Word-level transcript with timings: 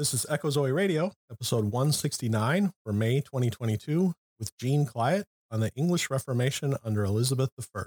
This 0.00 0.14
is 0.14 0.24
Echo 0.30 0.48
Zoe 0.48 0.72
Radio, 0.72 1.12
episode 1.30 1.64
169 1.66 2.72
for 2.82 2.90
May 2.90 3.20
2022, 3.20 4.14
with 4.38 4.56
Gene 4.56 4.86
Clyatt 4.86 5.26
on 5.50 5.60
the 5.60 5.70
English 5.76 6.08
Reformation 6.08 6.74
under 6.82 7.04
Elizabeth 7.04 7.50
I. 7.58 7.82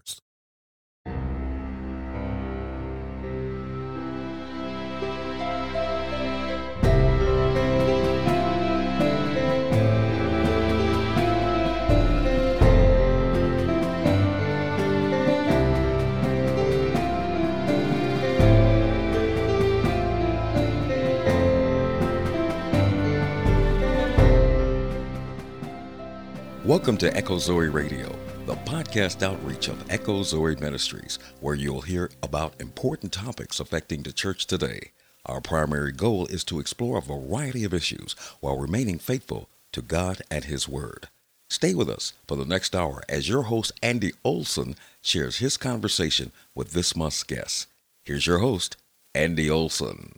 Welcome 26.65 26.95
to 26.99 27.13
Echo 27.13 27.39
Zoe 27.39 27.67
Radio, 27.67 28.09
the 28.45 28.55
podcast 28.55 29.21
outreach 29.21 29.67
of 29.67 29.91
Echo 29.91 30.23
Zoe 30.23 30.55
Ministries, 30.55 31.19
where 31.41 31.55
you'll 31.55 31.81
hear 31.81 32.09
about 32.23 32.53
important 32.61 33.11
topics 33.11 33.59
affecting 33.59 34.01
the 34.01 34.13
church 34.13 34.45
today. 34.45 34.91
Our 35.25 35.41
primary 35.41 35.91
goal 35.91 36.25
is 36.27 36.45
to 36.45 36.61
explore 36.61 36.99
a 36.99 37.01
variety 37.01 37.65
of 37.65 37.73
issues 37.73 38.15
while 38.39 38.57
remaining 38.57 38.97
faithful 38.97 39.49
to 39.73 39.81
God 39.81 40.21
and 40.31 40.45
His 40.45 40.65
Word. 40.65 41.09
Stay 41.49 41.75
with 41.75 41.89
us 41.89 42.13
for 42.29 42.37
the 42.37 42.45
next 42.45 42.73
hour 42.73 43.03
as 43.09 43.27
your 43.27 43.43
host, 43.43 43.73
Andy 43.83 44.13
Olson, 44.23 44.77
shares 45.01 45.39
his 45.39 45.57
conversation 45.57 46.31
with 46.55 46.71
this 46.71 46.95
month's 46.95 47.23
guest. 47.23 47.67
Here's 48.05 48.25
your 48.25 48.39
host, 48.39 48.77
Andy 49.13 49.49
Olson. 49.49 50.13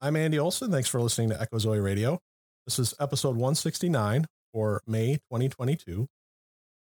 I'm 0.00 0.16
Andy 0.16 0.38
Olson. 0.38 0.70
Thanks 0.70 0.88
for 0.88 1.02
listening 1.02 1.28
to 1.28 1.38
Echo 1.38 1.58
Zoe 1.58 1.80
Radio. 1.80 2.18
This 2.64 2.78
is 2.78 2.94
episode 2.98 3.36
169 3.36 4.24
for 4.54 4.80
May 4.86 5.14
2022. 5.30 6.06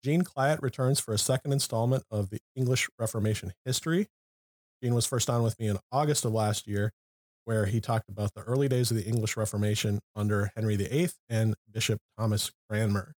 Gene 0.04 0.24
Clyatt 0.24 0.62
returns 0.64 1.00
for 1.00 1.14
a 1.14 1.18
second 1.18 1.52
installment 1.52 2.04
of 2.10 2.30
the 2.30 2.40
English 2.56 2.90
Reformation 2.98 3.52
history. 3.66 4.08
Gene 4.82 4.96
was 4.96 5.06
first 5.06 5.30
on 5.30 5.44
with 5.44 5.60
me 5.60 5.68
in 5.68 5.78
August 5.92 6.24
of 6.24 6.32
last 6.32 6.66
year, 6.68 6.94
where 7.44 7.66
he 7.66 7.82
talked 7.82 8.08
about 8.08 8.34
the 8.34 8.42
early 8.44 8.70
days 8.70 8.92
of 8.92 8.98
the 8.98 9.04
English 9.04 9.36
Reformation 9.36 10.00
under 10.16 10.52
Henry 10.56 10.78
VIII 10.78 11.10
and 11.30 11.56
Bishop 11.70 12.00
Thomas 12.18 12.52
Cranmer. 12.70 13.12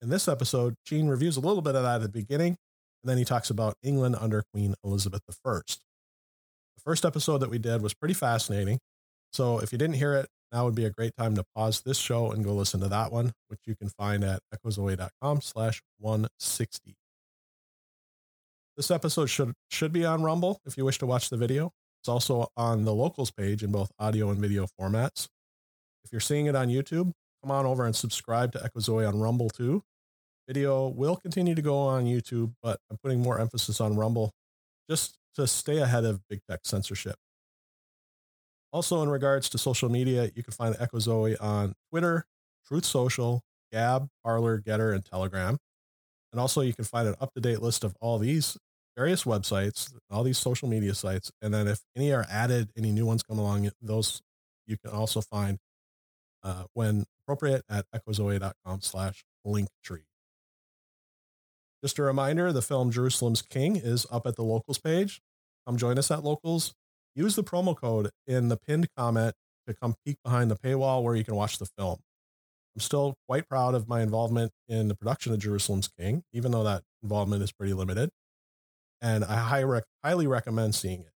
In 0.00 0.08
this 0.08 0.26
episode, 0.28 0.74
Gene 0.86 1.08
reviews 1.08 1.36
a 1.36 1.40
little 1.40 1.62
bit 1.62 1.74
of 1.74 1.82
that 1.82 1.96
at 1.96 2.02
the 2.02 2.08
beginning, 2.08 2.56
and 3.02 3.10
then 3.10 3.18
he 3.18 3.24
talks 3.24 3.50
about 3.50 3.74
England 3.82 4.16
under 4.18 4.42
Queen 4.54 4.74
Elizabeth 4.82 5.20
I. 5.28 5.60
The 5.68 6.82
first 6.82 7.04
episode 7.04 7.38
that 7.38 7.50
we 7.50 7.58
did 7.58 7.82
was 7.82 7.92
pretty 7.92 8.14
fascinating. 8.14 8.78
So 9.32 9.58
if 9.58 9.72
you 9.72 9.78
didn't 9.78 9.96
hear 9.96 10.14
it, 10.14 10.26
now 10.52 10.64
would 10.64 10.74
be 10.74 10.84
a 10.84 10.90
great 10.90 11.16
time 11.16 11.34
to 11.36 11.44
pause 11.56 11.80
this 11.80 11.98
show 11.98 12.30
and 12.30 12.44
go 12.44 12.52
listen 12.52 12.80
to 12.80 12.88
that 12.88 13.10
one, 13.10 13.32
which 13.48 13.60
you 13.66 13.74
can 13.74 13.88
find 13.88 14.22
at 14.22 14.40
echozoe.com 14.54 15.40
slash 15.40 15.82
160. 15.98 16.94
This 18.76 18.90
episode 18.90 19.26
should 19.26 19.52
should 19.70 19.92
be 19.92 20.04
on 20.04 20.22
Rumble 20.22 20.60
if 20.64 20.76
you 20.76 20.84
wish 20.84 20.98
to 20.98 21.06
watch 21.06 21.30
the 21.30 21.36
video. 21.36 21.72
It's 22.00 22.08
also 22.08 22.48
on 22.56 22.84
the 22.84 22.94
locals 22.94 23.30
page 23.30 23.62
in 23.62 23.70
both 23.70 23.90
audio 23.98 24.30
and 24.30 24.40
video 24.40 24.66
formats. 24.80 25.28
If 26.04 26.12
you're 26.12 26.20
seeing 26.20 26.46
it 26.46 26.56
on 26.56 26.68
YouTube, 26.68 27.12
come 27.42 27.50
on 27.50 27.66
over 27.66 27.86
and 27.86 27.94
subscribe 27.94 28.52
to 28.52 28.58
Echozoe 28.58 29.06
on 29.06 29.20
Rumble 29.20 29.50
too. 29.50 29.82
Video 30.48 30.88
will 30.88 31.16
continue 31.16 31.54
to 31.54 31.62
go 31.62 31.78
on 31.78 32.04
YouTube, 32.04 32.54
but 32.62 32.80
I'm 32.90 32.98
putting 33.02 33.20
more 33.20 33.38
emphasis 33.38 33.80
on 33.80 33.96
Rumble 33.96 34.32
just 34.90 35.16
to 35.36 35.46
stay 35.46 35.78
ahead 35.78 36.04
of 36.04 36.20
big 36.28 36.40
tech 36.48 36.60
censorship. 36.64 37.16
Also, 38.72 39.02
in 39.02 39.08
regards 39.10 39.48
to 39.50 39.58
social 39.58 39.90
media, 39.90 40.30
you 40.34 40.42
can 40.42 40.52
find 40.52 40.74
Echo 40.80 40.98
Zoe 40.98 41.36
on 41.36 41.74
Twitter, 41.90 42.24
Truth 42.66 42.86
Social, 42.86 43.42
Gab, 43.70 44.08
Parler, 44.24 44.60
GETTR, 44.60 44.94
and 44.94 45.04
Telegram. 45.04 45.58
And 46.32 46.40
also, 46.40 46.62
you 46.62 46.72
can 46.72 46.84
find 46.84 47.06
an 47.06 47.14
up 47.20 47.34
to 47.34 47.40
date 47.40 47.60
list 47.60 47.84
of 47.84 47.94
all 48.00 48.18
these 48.18 48.56
various 48.96 49.24
websites, 49.24 49.92
all 50.10 50.22
these 50.22 50.38
social 50.38 50.68
media 50.68 50.94
sites. 50.94 51.30
And 51.42 51.52
then, 51.52 51.68
if 51.68 51.80
any 51.94 52.12
are 52.12 52.24
added, 52.30 52.70
any 52.76 52.92
new 52.92 53.04
ones 53.04 53.22
come 53.22 53.38
along, 53.38 53.70
those 53.82 54.22
you 54.66 54.78
can 54.78 54.94
also 54.94 55.20
find 55.20 55.58
uh, 56.42 56.64
when 56.72 57.04
appropriate 57.24 57.62
at 57.68 57.84
echozoe.com 57.94 58.80
slash 58.80 59.24
linktree. 59.46 60.04
Just 61.82 61.98
a 61.98 62.02
reminder 62.02 62.52
the 62.52 62.62
film 62.62 62.90
Jerusalem's 62.90 63.42
King 63.42 63.76
is 63.76 64.06
up 64.10 64.26
at 64.26 64.36
the 64.36 64.44
locals 64.44 64.78
page. 64.78 65.20
Come 65.66 65.76
join 65.76 65.98
us 65.98 66.10
at 66.10 66.24
locals 66.24 66.74
use 67.14 67.36
the 67.36 67.44
promo 67.44 67.76
code 67.76 68.10
in 68.26 68.48
the 68.48 68.56
pinned 68.56 68.88
comment 68.96 69.34
to 69.66 69.74
come 69.74 69.94
peek 70.04 70.16
behind 70.24 70.50
the 70.50 70.56
paywall 70.56 71.02
where 71.02 71.14
you 71.14 71.24
can 71.24 71.36
watch 71.36 71.58
the 71.58 71.66
film. 71.78 71.98
I'm 72.74 72.80
still 72.80 73.14
quite 73.28 73.48
proud 73.48 73.74
of 73.74 73.88
my 73.88 74.02
involvement 74.02 74.52
in 74.68 74.88
the 74.88 74.94
production 74.94 75.32
of 75.32 75.38
Jerusalem's 75.38 75.88
King, 75.88 76.24
even 76.32 76.52
though 76.52 76.64
that 76.64 76.82
involvement 77.02 77.42
is 77.42 77.52
pretty 77.52 77.74
limited. 77.74 78.10
And 79.00 79.24
I 79.24 79.36
high 79.36 79.62
rec- 79.62 79.84
highly 80.02 80.26
recommend 80.26 80.74
seeing 80.74 81.00
it. 81.00 81.12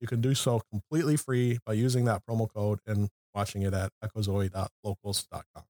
You 0.00 0.06
can 0.06 0.20
do 0.20 0.34
so 0.34 0.60
completely 0.70 1.16
free 1.16 1.58
by 1.64 1.72
using 1.72 2.04
that 2.04 2.22
promo 2.28 2.48
code 2.52 2.80
and 2.86 3.08
watching 3.34 3.62
it 3.62 3.72
at 3.72 3.90
echozoe.locals.com. 4.04 5.64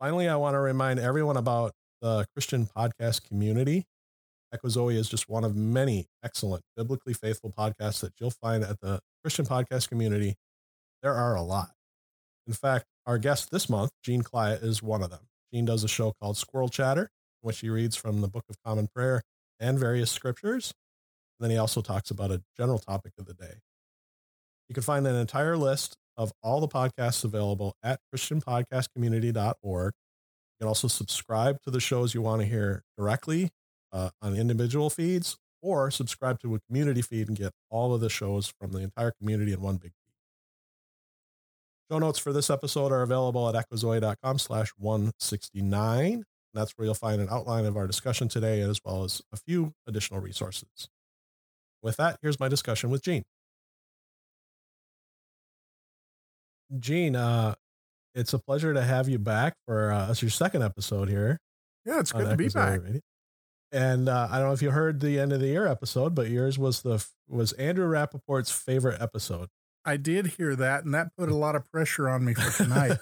Finally, 0.00 0.28
I 0.28 0.36
want 0.36 0.54
to 0.54 0.60
remind 0.60 1.00
everyone 1.00 1.36
about 1.36 1.72
the 2.00 2.26
Christian 2.34 2.66
podcast 2.66 3.26
community. 3.26 3.84
Echo 4.52 4.68
Zoe 4.68 4.96
is 4.96 5.08
just 5.08 5.28
one 5.28 5.44
of 5.44 5.54
many 5.54 6.06
excellent 6.24 6.64
biblically 6.76 7.12
faithful 7.12 7.50
podcasts 7.50 8.00
that 8.00 8.12
you'll 8.18 8.30
find 8.30 8.64
at 8.64 8.80
the 8.80 9.00
Christian 9.22 9.44
podcast 9.44 9.88
community. 9.88 10.36
There 11.02 11.14
are 11.14 11.34
a 11.34 11.42
lot. 11.42 11.70
In 12.46 12.54
fact, 12.54 12.86
our 13.06 13.18
guest 13.18 13.50
this 13.50 13.68
month, 13.68 13.90
Gene 14.02 14.22
Clyatt, 14.22 14.62
is 14.62 14.82
one 14.82 15.02
of 15.02 15.10
them. 15.10 15.28
Gene 15.52 15.66
does 15.66 15.84
a 15.84 15.88
show 15.88 16.12
called 16.20 16.36
Squirrel 16.36 16.68
Chatter, 16.68 17.02
in 17.02 17.46
which 17.46 17.60
he 17.60 17.68
reads 17.68 17.94
from 17.94 18.20
the 18.22 18.28
Book 18.28 18.44
of 18.48 18.56
Common 18.64 18.88
Prayer 18.94 19.22
and 19.60 19.78
various 19.78 20.10
scriptures. 20.10 20.72
And 21.38 21.44
then 21.44 21.50
he 21.50 21.58
also 21.58 21.82
talks 21.82 22.10
about 22.10 22.30
a 22.30 22.42
general 22.56 22.78
topic 22.78 23.12
of 23.18 23.26
the 23.26 23.34
day. 23.34 23.54
You 24.68 24.74
can 24.74 24.82
find 24.82 25.06
an 25.06 25.14
entire 25.14 25.56
list 25.56 25.96
of 26.16 26.32
all 26.42 26.60
the 26.60 26.68
podcasts 26.68 27.22
available 27.22 27.76
at 27.82 28.00
christianpodcastcommunity.org. 28.14 29.92
You 29.92 30.64
can 30.64 30.68
also 30.68 30.88
subscribe 30.88 31.62
to 31.62 31.70
the 31.70 31.80
shows 31.80 32.14
you 32.14 32.22
want 32.22 32.42
to 32.42 32.48
hear 32.48 32.82
directly 32.96 33.50
uh, 33.92 34.10
on 34.22 34.36
individual 34.36 34.90
feeds 34.90 35.36
or 35.60 35.90
subscribe 35.90 36.40
to 36.40 36.54
a 36.54 36.60
community 36.60 37.02
feed 37.02 37.28
and 37.28 37.36
get 37.36 37.52
all 37.70 37.94
of 37.94 38.00
the 38.00 38.10
shows 38.10 38.52
from 38.60 38.72
the 38.72 38.78
entire 38.78 39.12
community 39.12 39.52
in 39.52 39.60
one 39.60 39.76
big 39.76 39.92
feed. 39.92 40.08
Show 41.90 41.98
notes 41.98 42.18
for 42.18 42.32
this 42.32 42.50
episode 42.50 42.92
are 42.92 43.02
available 43.02 43.48
at 43.48 43.54
echozoe.com 43.54 44.38
slash 44.38 44.70
169. 44.76 46.24
That's 46.54 46.72
where 46.72 46.86
you'll 46.86 46.94
find 46.94 47.20
an 47.20 47.28
outline 47.30 47.64
of 47.66 47.76
our 47.76 47.86
discussion 47.86 48.28
today, 48.28 48.60
as 48.60 48.80
well 48.84 49.04
as 49.04 49.22
a 49.32 49.36
few 49.36 49.72
additional 49.86 50.20
resources. 50.20 50.88
With 51.82 51.96
that, 51.96 52.18
here's 52.22 52.40
my 52.40 52.48
discussion 52.48 52.90
with 52.90 53.02
Gene. 53.02 53.22
Gene, 56.78 57.16
uh, 57.16 57.54
it's 58.14 58.32
a 58.32 58.38
pleasure 58.38 58.74
to 58.74 58.82
have 58.82 59.08
you 59.08 59.18
back 59.18 59.54
for 59.66 59.92
uh, 59.92 60.14
your 60.18 60.30
second 60.30 60.62
episode 60.62 61.08
here. 61.08 61.38
Yeah, 61.86 62.00
it's 62.00 62.12
good 62.12 62.28
to 62.28 62.36
be 62.36 62.48
back. 62.48 62.82
Radio. 62.82 63.00
And 63.70 64.08
uh, 64.08 64.28
I 64.30 64.38
don't 64.38 64.48
know 64.48 64.54
if 64.54 64.62
you 64.62 64.70
heard 64.70 65.00
the 65.00 65.18
end 65.18 65.32
of 65.32 65.40
the 65.40 65.48
year 65.48 65.66
episode, 65.66 66.14
but 66.14 66.30
yours 66.30 66.58
was 66.58 66.82
the 66.82 67.04
was 67.28 67.52
Andrew 67.52 67.86
Rappaport's 67.86 68.50
favorite 68.50 69.00
episode. 69.00 69.48
I 69.84 69.96
did 69.96 70.26
hear 70.38 70.56
that, 70.56 70.84
and 70.84 70.94
that 70.94 71.14
put 71.16 71.28
a 71.28 71.34
lot 71.34 71.54
of 71.54 71.70
pressure 71.70 72.08
on 72.08 72.24
me 72.24 72.34
for 72.34 72.50
tonight. 72.62 72.98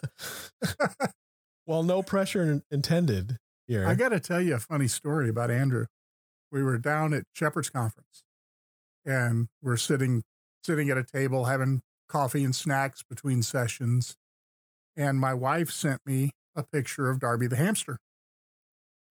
well, 1.67 1.83
no 1.83 2.03
pressure 2.03 2.63
intended 2.71 3.39
here. 3.67 3.87
I 3.87 3.95
got 3.95 4.11
to 4.11 4.21
tell 4.21 4.41
you 4.41 4.55
a 4.55 4.59
funny 4.61 4.89
story 4.89 5.29
about 5.29 5.51
Andrew. 5.51 5.87
We 6.51 6.63
were 6.63 6.79
down 6.79 7.15
at 7.15 7.25
Shepherd's 7.33 7.71
Conference, 7.71 8.25
and 9.05 9.49
we're 9.63 9.77
sitting 9.77 10.23
sitting 10.65 10.91
at 10.91 10.99
a 10.99 11.05
table 11.05 11.45
having 11.45 11.83
coffee 12.09 12.43
and 12.43 12.55
snacks 12.55 13.05
between 13.09 13.43
sessions. 13.43 14.17
And 14.97 15.21
my 15.21 15.35
wife 15.35 15.71
sent 15.71 16.01
me 16.05 16.33
a 16.57 16.65
picture 16.65 17.09
of 17.09 17.21
Darby 17.21 17.47
the 17.47 17.57
hamster 17.57 17.99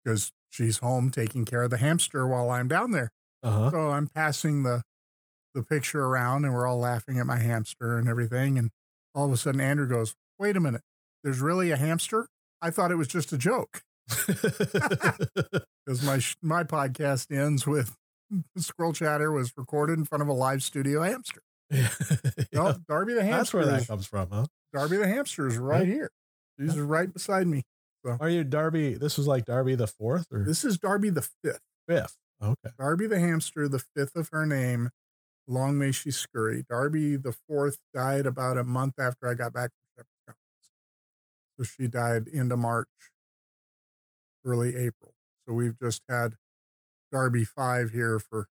because 0.04 0.32
she's 0.50 0.78
home 0.78 1.10
taking 1.10 1.44
care 1.44 1.62
of 1.62 1.70
the 1.70 1.78
hamster 1.78 2.26
while 2.26 2.50
I'm 2.50 2.68
down 2.68 2.90
there. 2.90 3.10
Uh-huh. 3.42 3.70
So 3.70 3.90
I'm 3.90 4.06
passing 4.08 4.62
the 4.62 4.82
the 5.54 5.62
picture 5.62 6.04
around 6.04 6.44
and 6.44 6.52
we're 6.52 6.66
all 6.66 6.78
laughing 6.78 7.18
at 7.18 7.26
my 7.26 7.38
hamster 7.38 7.96
and 7.96 8.08
everything. 8.08 8.58
And 8.58 8.70
all 9.14 9.26
of 9.26 9.32
a 9.32 9.36
sudden 9.36 9.60
Andrew 9.60 9.88
goes, 9.88 10.14
wait 10.38 10.56
a 10.56 10.60
minute, 10.60 10.82
there's 11.22 11.40
really 11.40 11.70
a 11.70 11.76
hamster? 11.76 12.26
I 12.60 12.70
thought 12.70 12.90
it 12.90 12.96
was 12.96 13.08
just 13.08 13.32
a 13.32 13.38
joke. 13.38 13.82
Because 15.86 16.02
my, 16.02 16.18
my 16.40 16.64
podcast 16.64 17.30
ends 17.30 17.66
with 17.66 17.94
Squirrel 18.56 18.94
Chatter 18.94 19.30
was 19.30 19.52
recorded 19.54 19.98
in 19.98 20.06
front 20.06 20.22
of 20.22 20.28
a 20.28 20.32
live 20.32 20.62
studio 20.62 21.02
hamster. 21.02 21.42
yeah. 21.70 21.88
No, 22.54 22.74
Darby 22.88 23.12
the 23.12 23.22
hamster. 23.22 23.58
That's 23.58 23.68
where 23.68 23.78
that 23.80 23.86
comes 23.86 24.06
from, 24.06 24.30
huh? 24.30 24.46
Darby 24.72 24.96
the 24.96 25.06
hamster 25.06 25.46
is 25.46 25.58
right 25.58 25.86
here. 25.86 26.10
He's 26.58 26.78
right 26.78 27.12
beside 27.12 27.46
me. 27.46 27.64
So 28.04 28.16
are 28.20 28.28
you 28.28 28.44
Darby? 28.44 28.94
This 28.94 29.16
was 29.16 29.26
like 29.26 29.46
Darby 29.46 29.74
the 29.74 29.86
fourth, 29.86 30.26
or 30.30 30.44
this 30.44 30.64
is 30.64 30.78
Darby 30.78 31.10
the 31.10 31.26
fifth. 31.42 31.60
Fifth. 31.88 32.16
Okay. 32.42 32.70
Darby 32.78 33.06
the 33.06 33.18
hamster, 33.18 33.68
the 33.68 33.82
fifth 33.96 34.16
of 34.16 34.28
her 34.30 34.44
name, 34.44 34.90
Long 35.46 35.78
may 35.78 35.92
she 35.92 36.10
scurry. 36.10 36.64
Darby 36.68 37.16
the 37.16 37.32
fourth 37.32 37.78
died 37.92 38.26
about 38.26 38.56
a 38.56 38.64
month 38.64 38.94
after 38.98 39.28
I 39.28 39.34
got 39.34 39.52
back 39.52 39.70
from 39.70 39.84
Shepherd's 39.96 40.20
Conference. 40.26 40.70
So 41.58 41.64
she 41.64 41.88
died 41.88 42.28
into 42.28 42.56
March, 42.56 42.88
early 44.44 44.76
April. 44.76 45.14
So 45.46 45.54
we've 45.54 45.78
just 45.78 46.02
had 46.08 46.34
Darby 47.12 47.44
five 47.44 47.90
here 47.90 48.18
for 48.18 48.48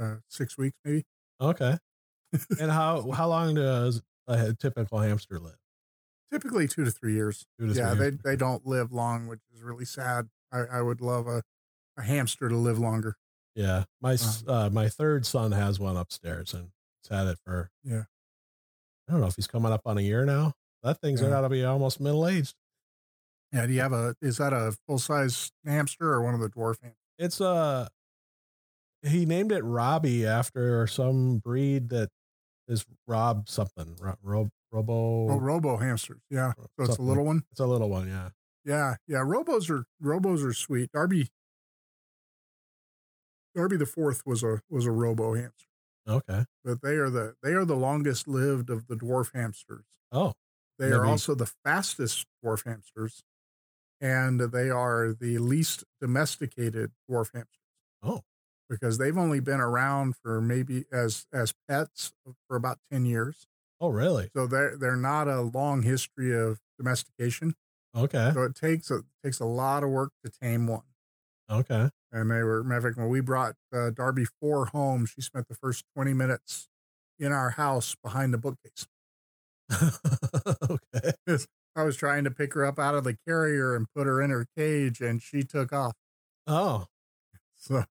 uh, 0.00 0.16
six 0.28 0.56
weeks, 0.56 0.78
maybe. 0.84 1.04
Okay. 1.40 1.78
and 2.60 2.70
how 2.70 3.10
how 3.10 3.28
long 3.28 3.54
does 3.54 4.02
a 4.28 4.54
typical 4.54 4.98
hamster 5.00 5.40
live? 5.40 5.58
Typically 6.32 6.66
two 6.68 6.84
to 6.84 6.90
three 6.90 7.14
years. 7.14 7.44
Two 7.58 7.68
to 7.68 7.72
yeah, 7.74 7.90
three 7.90 7.98
they 7.98 8.04
years. 8.06 8.18
they 8.24 8.36
don't 8.36 8.66
live 8.66 8.92
long, 8.92 9.26
which 9.26 9.40
is 9.54 9.62
really 9.62 9.84
sad. 9.84 10.28
I, 10.52 10.60
I 10.78 10.82
would 10.82 11.00
love 11.00 11.26
a, 11.26 11.42
a 11.96 12.02
hamster 12.02 12.48
to 12.48 12.56
live 12.56 12.78
longer. 12.78 13.16
Yeah, 13.54 13.84
my 14.02 14.12
s 14.14 14.44
uh, 14.46 14.68
my 14.72 14.88
third 14.88 15.24
son 15.24 15.52
has 15.52 15.78
one 15.80 15.96
upstairs, 15.96 16.52
and 16.52 16.70
he's 17.02 17.16
had 17.16 17.26
it 17.28 17.38
for 17.44 17.70
Yeah. 17.84 18.04
I 19.08 19.12
don't 19.12 19.20
know 19.20 19.28
if 19.28 19.36
he's 19.36 19.46
coming 19.46 19.72
up 19.72 19.82
on 19.86 19.98
a 19.98 20.02
year 20.02 20.24
now. 20.26 20.54
That 20.82 21.00
thing's 21.00 21.22
Yeah. 21.22 21.28
got 21.30 21.42
to 21.42 21.48
be 21.48 21.64
almost 21.64 22.00
middle 22.00 22.26
aged. 22.26 22.54
Yeah, 23.52 23.66
do 23.66 23.72
you 23.72 23.80
have 23.80 23.92
a 23.92 24.14
is 24.20 24.38
that 24.38 24.52
a 24.52 24.76
full 24.86 24.98
size 24.98 25.52
hamster 25.64 26.12
or 26.12 26.22
one 26.22 26.34
of 26.34 26.40
the 26.40 26.50
dwarf 26.50 26.76
hamsters? 26.82 26.98
It's 27.18 27.40
a. 27.40 27.88
he 29.02 29.24
named 29.24 29.52
it 29.52 29.62
Robbie 29.62 30.26
after 30.26 30.86
some 30.88 31.38
breed 31.38 31.88
that 31.90 32.10
is 32.68 32.84
Rob 33.06 33.48
something. 33.48 33.96
Rob, 34.00 34.18
Ro- 34.22 34.50
Robo. 34.76 35.30
Oh, 35.32 35.40
robo 35.40 35.76
hamsters. 35.78 36.20
Yeah. 36.30 36.52
So 36.78 36.84
it's 36.84 36.98
a 36.98 37.02
little 37.02 37.24
one. 37.24 37.42
It's 37.50 37.60
a 37.60 37.66
little 37.66 37.88
one, 37.88 38.08
yeah. 38.08 38.28
Yeah, 38.64 38.96
yeah. 39.08 39.18
Robos 39.18 39.70
are 39.70 39.84
robos 40.02 40.44
are 40.44 40.52
sweet. 40.52 40.90
Darby 40.92 41.28
Darby 43.54 43.76
the 43.78 43.86
fourth 43.86 44.22
was 44.26 44.42
a 44.42 44.60
was 44.68 44.84
a 44.84 44.90
robo 44.90 45.34
hamster, 45.34 45.68
Okay. 46.06 46.44
but 46.64 46.82
they 46.82 46.96
are 46.96 47.08
the 47.08 47.36
they 47.42 47.52
are 47.54 47.64
the 47.64 47.76
longest 47.76 48.28
lived 48.28 48.68
of 48.70 48.86
the 48.86 48.96
dwarf 48.96 49.30
hamsters. 49.34 49.86
Oh, 50.12 50.34
They 50.78 50.90
are 50.92 51.06
also 51.06 51.34
the 51.34 51.50
fastest 51.64 52.26
dwarf 52.44 52.64
hamsters, 52.66 53.22
and 54.00 54.40
they 54.40 54.68
are 54.68 55.14
the 55.18 55.38
least 55.38 55.84
domesticated 56.00 56.92
dwarf 57.10 57.32
hamsters. 57.32 57.60
Oh. 58.02 58.22
because 58.68 58.98
they've 58.98 59.16
only 59.16 59.40
been 59.40 59.60
around 59.60 60.16
for 60.16 60.40
maybe 60.40 60.84
as 60.92 61.26
as 61.32 61.54
pets 61.68 62.12
for 62.48 62.56
about 62.56 62.78
ten 62.90 63.06
years. 63.06 63.46
Oh, 63.80 63.88
really? 63.88 64.30
So 64.36 64.46
they're 64.46 64.76
they're 64.76 64.96
not 64.96 65.28
a 65.28 65.40
long 65.40 65.82
history 65.82 66.34
of 66.36 66.60
domestication. 66.78 67.54
Okay. 67.94 68.32
So 68.34 68.42
it 68.42 68.54
takes 68.54 68.90
a 68.90 69.02
takes 69.24 69.40
a 69.40 69.44
lot 69.46 69.82
of 69.82 69.90
work 69.90 70.12
to 70.24 70.30
tame 70.30 70.66
one. 70.66 70.82
Okay. 71.50 71.90
And 72.12 72.30
they 72.30 72.42
were, 72.42 72.62
matter 72.64 72.78
of 72.78 72.84
fact, 72.84 72.96
when 72.98 73.08
we 73.08 73.20
brought 73.20 73.56
uh, 73.72 73.90
Darby 73.90 74.24
Four 74.40 74.66
home, 74.66 75.06
she 75.06 75.20
spent 75.20 75.48
the 75.48 75.54
first 75.54 75.84
20 75.94 76.14
minutes 76.14 76.68
in 77.18 77.32
our 77.32 77.50
house 77.50 77.94
behind 78.02 78.32
the 78.32 78.38
bookcase. 78.38 78.86
okay. 80.70 81.12
I 81.74 81.82
was 81.82 81.96
trying 81.96 82.24
to 82.24 82.30
pick 82.30 82.54
her 82.54 82.64
up 82.64 82.78
out 82.78 82.94
of 82.94 83.04
the 83.04 83.16
carrier 83.26 83.74
and 83.74 83.86
put 83.94 84.06
her 84.06 84.22
in 84.22 84.30
her 84.30 84.46
cage, 84.56 85.00
and 85.00 85.20
she 85.20 85.42
took 85.42 85.72
off. 85.72 85.94
Oh, 86.46 86.86
So, 87.56 87.84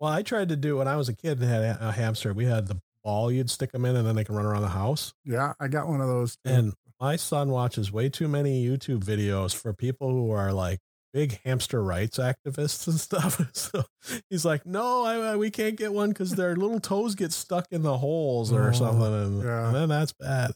well, 0.00 0.12
I 0.12 0.22
tried 0.22 0.48
to 0.48 0.56
do 0.56 0.78
when 0.78 0.88
I 0.88 0.96
was 0.96 1.08
a 1.08 1.14
kid 1.14 1.40
and 1.40 1.48
had 1.48 1.62
a 1.80 1.92
hamster. 1.92 2.32
We 2.32 2.46
had 2.46 2.68
the 2.68 2.80
ball 3.04 3.30
you'd 3.32 3.50
stick 3.50 3.72
them 3.72 3.84
in, 3.84 3.96
and 3.96 4.06
then 4.06 4.16
they 4.16 4.24
can 4.24 4.34
run 4.34 4.46
around 4.46 4.62
the 4.62 4.68
house. 4.68 5.12
yeah, 5.24 5.52
I 5.60 5.68
got 5.68 5.88
one 5.88 6.00
of 6.00 6.08
those. 6.08 6.36
Too. 6.44 6.52
And 6.52 6.74
my 7.00 7.16
son 7.16 7.50
watches 7.50 7.90
way 7.90 8.08
too 8.08 8.28
many 8.28 8.64
YouTube 8.66 9.02
videos 9.04 9.54
for 9.54 9.72
people 9.72 10.10
who 10.10 10.30
are 10.30 10.52
like 10.52 10.78
big 11.12 11.40
hamster 11.44 11.82
rights 11.82 12.18
activists 12.18 12.86
and 12.86 13.00
stuff. 13.00 13.40
So 13.54 13.82
he's 14.28 14.44
like, 14.44 14.64
"No, 14.66 15.02
I, 15.04 15.32
I- 15.32 15.36
we 15.36 15.50
can't 15.50 15.76
get 15.76 15.92
one 15.92 16.10
because 16.10 16.32
their 16.32 16.54
little 16.56 16.78
toes 16.80 17.14
get 17.14 17.32
stuck 17.32 17.66
in 17.70 17.82
the 17.82 17.98
holes 17.98 18.52
or 18.52 18.68
Oh, 18.68 18.72
something, 18.72 19.02
and, 19.14 19.42
yeah. 19.42 19.66
and 19.68 19.74
then 19.74 19.88
that's 19.88 20.12
bad." 20.12 20.52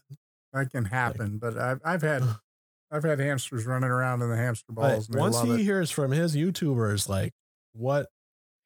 that 0.53 0.71
can 0.71 0.85
happen. 0.85 1.37
But 1.37 1.57
I've, 1.57 1.81
I've 1.83 2.01
had 2.01 2.23
I've 2.91 3.03
had 3.03 3.19
hamsters 3.19 3.65
running 3.65 3.89
around 3.89 4.21
in 4.21 4.29
the 4.29 4.37
hamster 4.37 4.71
balls. 4.71 5.09
once 5.09 5.41
he 5.41 5.51
it. 5.55 5.59
hears 5.61 5.91
from 5.91 6.11
his 6.11 6.35
YouTubers 6.35 7.09
like 7.09 7.33
what, 7.73 8.07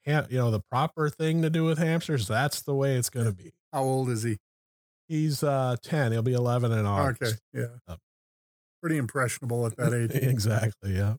ham, 0.05 0.27
you 0.29 0.37
know, 0.37 0.51
the 0.51 0.59
proper 0.69 1.09
thing 1.09 1.41
to 1.41 1.49
do 1.49 1.63
with 1.63 1.79
hamsters, 1.79 2.27
that's 2.27 2.61
the 2.61 2.75
way 2.75 2.95
it's 2.97 3.09
going 3.09 3.25
to 3.25 3.31
be. 3.31 3.51
How 3.73 3.83
old 3.83 4.09
is 4.09 4.23
he? 4.23 4.37
He's 5.07 5.43
uh 5.43 5.75
ten. 5.81 6.11
He'll 6.11 6.21
be 6.21 6.33
eleven 6.33 6.71
in 6.71 6.85
August. 6.85 7.41
Okay, 7.55 7.67
yeah, 7.87 7.95
pretty 8.81 8.97
impressionable 8.97 9.65
at 9.65 9.75
that 9.77 9.93
age. 9.93 10.11
exactly. 10.13 10.95
Yeah. 10.95 11.15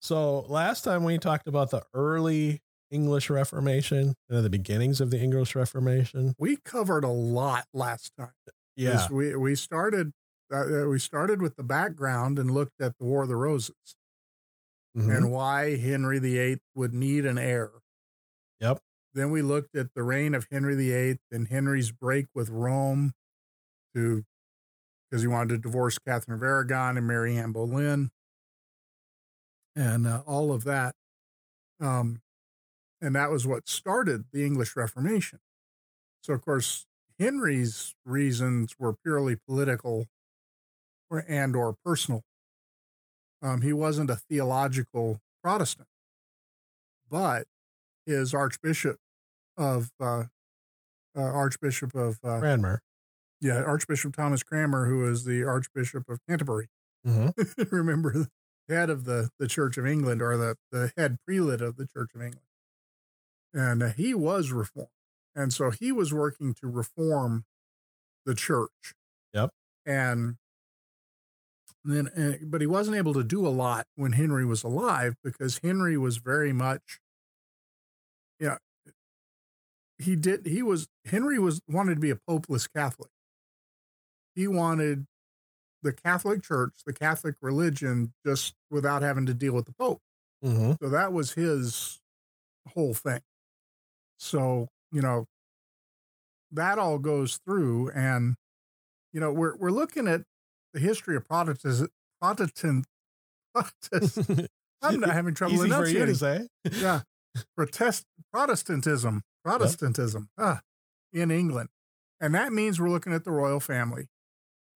So 0.00 0.40
last 0.48 0.82
time 0.84 1.04
we 1.04 1.18
talked 1.18 1.46
about 1.46 1.70
the 1.70 1.82
early 1.94 2.60
English 2.90 3.30
Reformation, 3.30 4.08
you 4.28 4.36
know, 4.36 4.42
the 4.42 4.50
beginnings 4.50 5.00
of 5.00 5.10
the 5.10 5.20
English 5.20 5.54
Reformation. 5.54 6.34
we 6.38 6.56
covered 6.64 7.04
a 7.04 7.08
lot 7.08 7.66
last 7.72 8.12
time. 8.18 8.32
Yeah. 8.76 9.06
we 9.10 9.36
we 9.36 9.54
started 9.54 10.12
uh, 10.52 10.86
we 10.88 10.98
started 10.98 11.40
with 11.40 11.56
the 11.56 11.62
background 11.62 12.38
and 12.38 12.50
looked 12.50 12.80
at 12.80 12.96
the 12.98 13.04
War 13.04 13.22
of 13.22 13.28
the 13.28 13.36
Roses 13.36 13.74
Mhm. 14.96 15.16
and 15.16 15.30
why 15.32 15.76
Henry 15.78 16.18
VIII 16.18 16.58
would 16.74 16.92
need 16.92 17.24
an 17.24 17.38
heir. 17.38 17.70
Yep. 18.60 18.80
Then 19.14 19.30
we 19.30 19.42
looked 19.42 19.76
at 19.76 19.94
the 19.94 20.02
reign 20.02 20.34
of 20.34 20.46
Henry 20.50 20.74
VIII 20.74 21.18
and 21.30 21.48
Henry's 21.48 21.92
break 21.92 22.26
with 22.34 22.48
Rome 22.48 23.12
to 23.94 24.24
because 25.10 25.22
he 25.22 25.28
wanted 25.28 25.50
to 25.50 25.58
divorce 25.58 25.98
Catherine 25.98 26.36
of 26.36 26.42
Aragon 26.42 26.96
and 26.96 27.06
marry 27.06 27.36
Anne 27.36 27.52
Boleyn 27.52 28.10
and 29.76 30.06
uh, 30.06 30.22
all 30.26 30.52
of 30.52 30.64
that. 30.64 30.94
Um, 31.80 32.22
and 33.00 33.14
that 33.14 33.30
was 33.30 33.46
what 33.46 33.68
started 33.68 34.24
the 34.32 34.46
English 34.46 34.74
Reformation. 34.76 35.40
So, 36.22 36.32
of 36.32 36.42
course, 36.42 36.86
Henry's 37.18 37.94
reasons 38.06 38.76
were 38.78 38.94
purely 38.94 39.36
political 39.36 40.06
or 41.10 41.24
and 41.28 41.54
or 41.54 41.74
personal. 41.84 42.22
Um, 43.42 43.60
he 43.62 43.72
wasn't 43.72 44.08
a 44.08 44.16
theological 44.16 45.20
Protestant, 45.42 45.88
but 47.10 47.46
his 48.06 48.32
Archbishop 48.32 48.98
of 49.56 49.90
uh, 50.00 50.24
uh, 51.16 51.20
Archbishop 51.20 51.94
of 51.94 52.18
uh, 52.24 52.38
Cranmer. 52.40 52.82
yeah 53.40 53.62
Archbishop 53.62 54.14
Thomas 54.16 54.42
Cranmer, 54.42 54.86
who 54.86 54.98
was 54.98 55.24
the 55.24 55.44
Archbishop 55.44 56.08
of 56.08 56.18
Canterbury. 56.28 56.68
Mhm. 57.06 57.32
Remember 57.72 58.12
the 58.12 58.28
head 58.74 58.90
of 58.90 59.04
the 59.04 59.30
the 59.38 59.48
Church 59.48 59.76
of 59.78 59.86
England 59.86 60.22
or 60.22 60.36
the 60.36 60.56
the 60.70 60.92
head 60.96 61.18
prelate 61.26 61.60
of 61.60 61.76
the 61.76 61.86
Church 61.86 62.10
of 62.14 62.22
England, 62.22 62.46
and 63.52 63.94
he 63.94 64.14
was 64.14 64.50
reformed, 64.52 64.88
and 65.34 65.52
so 65.52 65.70
he 65.70 65.92
was 65.92 66.12
working 66.12 66.54
to 66.54 66.66
reform 66.68 67.44
the 68.24 68.34
church. 68.34 68.94
Yep. 69.34 69.50
and 69.86 70.36
then 71.84 72.06
uh, 72.08 72.34
but 72.46 72.60
he 72.60 72.66
wasn't 72.66 72.96
able 72.96 73.12
to 73.14 73.24
do 73.24 73.46
a 73.46 73.50
lot 73.50 73.86
when 73.96 74.12
Henry 74.12 74.44
was 74.44 74.62
alive 74.62 75.16
because 75.24 75.58
Henry 75.58 75.96
was 75.98 76.18
very 76.18 76.52
much 76.52 77.00
yeah 78.38 78.58
he 79.98 80.16
did 80.16 80.46
he 80.46 80.62
was 80.62 80.88
Henry 81.04 81.38
was 81.38 81.60
wanted 81.68 81.94
to 81.94 82.00
be 82.00 82.10
a 82.10 82.16
popeless 82.28 82.66
Catholic. 82.72 83.10
He 84.34 84.46
wanted 84.48 85.06
the 85.82 85.92
Catholic 85.92 86.42
Church, 86.42 86.72
the 86.86 86.92
Catholic 86.92 87.34
religion 87.42 88.12
just 88.24 88.54
without 88.70 89.02
having 89.02 89.26
to 89.26 89.34
deal 89.34 89.52
with 89.52 89.66
the 89.66 89.72
Pope. 89.72 90.00
Mhm. 90.44 90.76
So 90.80 90.88
that 90.88 91.12
was 91.12 91.32
his 91.32 92.00
whole 92.74 92.94
thing. 92.94 93.20
So, 94.18 94.68
you 94.92 95.02
know, 95.02 95.26
that 96.52 96.78
all 96.78 96.98
goes 96.98 97.38
through 97.44 97.90
and 97.90 98.36
you 99.12 99.20
know, 99.20 99.32
we're 99.32 99.56
we're 99.56 99.70
looking 99.70 100.08
at 100.08 100.22
the 100.72 100.80
history 100.80 101.16
of 101.16 101.26
Protestant 101.28 101.90
Protestant 102.20 102.86
Protestant 103.54 104.48
I'm 104.82 104.98
not 105.00 105.10
having 105.10 105.34
trouble 105.34 105.54
Easy 105.54 105.68
for 105.68 105.86
you 105.86 106.06
to 106.06 106.14
say. 106.14 106.48
Yeah. 106.72 107.02
Protest 107.56 108.04
Protestantism. 108.32 109.22
Protestantism. 109.44 110.28
Ah, 110.38 110.60
in 111.12 111.30
England. 111.30 111.68
And 112.20 112.34
that 112.34 112.52
means 112.52 112.80
we're 112.80 112.90
looking 112.90 113.12
at 113.12 113.24
the 113.24 113.32
royal 113.32 113.60
family. 113.60 114.08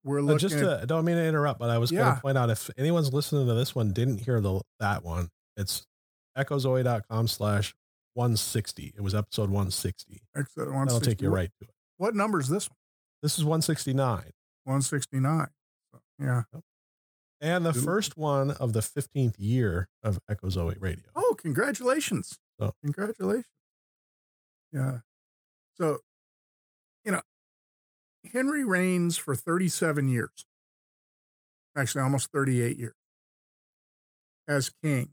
We're 0.04 0.18
Uh, 0.18 0.23
looking 0.23 0.38
just 0.49 0.56
at, 0.56 0.80
to, 0.80 0.87
don't 0.87 1.04
mean 1.04 1.16
to 1.16 1.25
interrupt, 1.25 1.58
but 1.61 1.70
I 1.70 1.78
was 1.78 1.90
going 1.90 2.14
to 2.14 2.20
point 2.20 2.37
out 2.38 2.50
if 2.50 2.70
anyone's 2.76 3.12
listening 3.12 3.46
to 3.46 3.54
this 3.54 3.75
one 3.75 3.92
didn't 3.92 4.18
hear 4.18 4.40
the 4.40 4.61
that 4.80 5.04
one, 5.04 5.30
it's 5.56 5.87
echozoe.com 6.37 7.28
slash 7.28 7.75
160. 8.14 8.94
It 8.96 9.00
was 9.00 9.14
episode 9.14 9.50
160. 9.50 10.20
exit 10.35 10.68
That'll 10.68 11.00
take 11.00 11.20
you 11.20 11.30
right 11.30 11.50
to 11.61 11.64
it. 11.68 11.75
What 11.99 12.14
number 12.14 12.40
is 12.40 12.49
this 12.49 12.68
one? 12.68 12.76
This 13.23 13.38
is 13.38 13.44
169 13.44 14.32
169. 14.64 15.46
So, 15.92 16.00
yeah. 16.20 16.42
and 17.40 17.64
the 17.64 17.73
first 17.73 18.16
one 18.16 18.50
of 18.52 18.73
the 18.73 18.80
15th 18.80 19.35
year 19.38 19.88
of 20.02 20.18
Echo 20.28 20.49
Zoe 20.49 20.76
Radio. 20.78 21.04
Oh, 21.14 21.35
congratulations. 21.38 22.38
Oh. 22.61 22.73
Congratulations. 22.82 23.46
Yeah. 24.73 24.99
So, 25.75 25.99
you 27.04 27.12
know, 27.12 27.23
Henry 28.32 28.64
reigns 28.64 29.16
for 29.16 29.35
37 29.35 30.08
years, 30.08 30.46
actually 31.76 32.02
almost 32.02 32.30
38 32.32 32.78
years 32.78 32.94
as 34.49 34.70
king. 34.82 35.11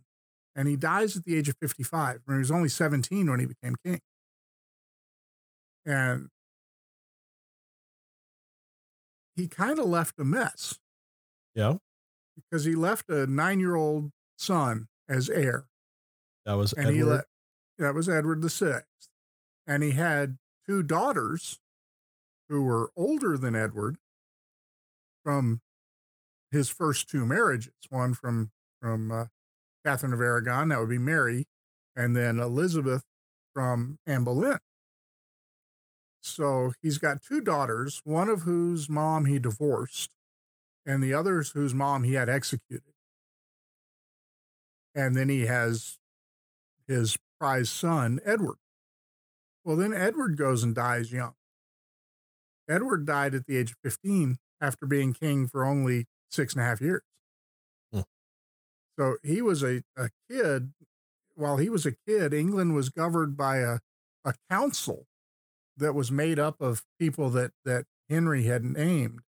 And 0.55 0.67
he 0.67 0.75
dies 0.75 1.17
at 1.17 1.23
the 1.23 1.35
age 1.35 1.49
of 1.49 1.55
55. 1.59 2.21
I 2.27 2.31
mean, 2.31 2.37
he 2.37 2.39
was 2.39 2.51
only 2.51 2.69
17 2.69 3.29
when 3.29 3.39
he 3.39 3.45
became 3.45 3.75
king. 3.83 3.99
And 5.85 6.29
he 9.35 9.47
kind 9.47 9.79
of 9.79 9.85
left 9.85 10.19
a 10.19 10.23
mess. 10.23 10.77
Yeah. 11.55 11.75
Because 12.35 12.65
he 12.65 12.75
left 12.75 13.09
a 13.09 13.27
nine 13.27 13.59
year 13.59 13.75
old 13.75 14.11
son 14.37 14.87
as 15.09 15.29
heir. 15.29 15.65
That 16.45 16.53
was 16.53 16.73
and 16.73 16.87
Edward. 16.87 16.95
he 16.95 17.03
let 17.03 17.25
that 17.79 17.93
was 17.93 18.07
Edward 18.07 18.41
the 18.41 18.49
Sixth. 18.49 19.09
And 19.65 19.83
he 19.83 19.91
had 19.91 20.37
two 20.67 20.83
daughters 20.83 21.59
who 22.49 22.63
were 22.63 22.91
older 22.95 23.37
than 23.37 23.55
Edward 23.55 23.97
from 25.23 25.61
his 26.51 26.69
first 26.69 27.09
two 27.09 27.25
marriages. 27.25 27.73
One 27.89 28.13
from 28.13 28.51
from 28.81 29.11
uh, 29.11 29.25
Catherine 29.85 30.13
of 30.13 30.19
Aragon, 30.19 30.69
that 30.69 30.79
would 30.79 30.89
be 30.89 30.97
Mary, 30.97 31.45
and 31.95 32.15
then 32.15 32.39
Elizabeth 32.39 33.03
from 33.53 33.97
Anne 34.05 34.23
Boleyn. 34.23 34.59
So 36.21 36.73
he's 36.81 36.97
got 36.97 37.21
two 37.21 37.41
daughters, 37.41 38.01
one 38.03 38.29
of 38.29 38.43
whose 38.43 38.89
mom 38.89 39.25
he 39.25 39.39
divorced, 39.39 40.11
and 40.85 41.01
the 41.03 41.13
others 41.13 41.51
whose 41.51 41.73
mom 41.73 42.03
he 42.03 42.13
had 42.13 42.29
executed. 42.29 42.93
And 44.95 45.15
then 45.15 45.29
he 45.29 45.47
has 45.47 45.97
his 46.87 47.17
prize 47.39 47.69
son, 47.69 48.19
Edward. 48.25 48.57
Well, 49.63 49.77
then 49.77 49.93
Edward 49.93 50.37
goes 50.37 50.63
and 50.63 50.75
dies 50.75 51.11
young. 51.11 51.33
Edward 52.69 53.05
died 53.05 53.33
at 53.35 53.45
the 53.45 53.57
age 53.57 53.71
of 53.71 53.77
15 53.83 54.37
after 54.61 54.85
being 54.85 55.13
king 55.13 55.47
for 55.47 55.65
only 55.65 56.05
six 56.31 56.53
and 56.53 56.61
a 56.61 56.65
half 56.65 56.81
years. 56.81 57.03
Hmm. 57.91 58.01
So 58.97 59.17
he 59.23 59.41
was 59.41 59.63
a, 59.63 59.83
a 59.97 60.09
kid. 60.29 60.73
While 61.35 61.57
he 61.57 61.69
was 61.69 61.85
a 61.85 61.95
kid, 62.07 62.33
England 62.33 62.75
was 62.75 62.89
governed 62.89 63.35
by 63.35 63.57
a, 63.57 63.79
a 64.23 64.33
council 64.49 65.07
that 65.77 65.93
was 65.93 66.11
made 66.11 66.39
up 66.39 66.61
of 66.61 66.83
people 66.99 67.29
that, 67.31 67.51
that 67.65 67.85
Henry 68.09 68.43
had 68.43 68.63
named. 68.63 69.21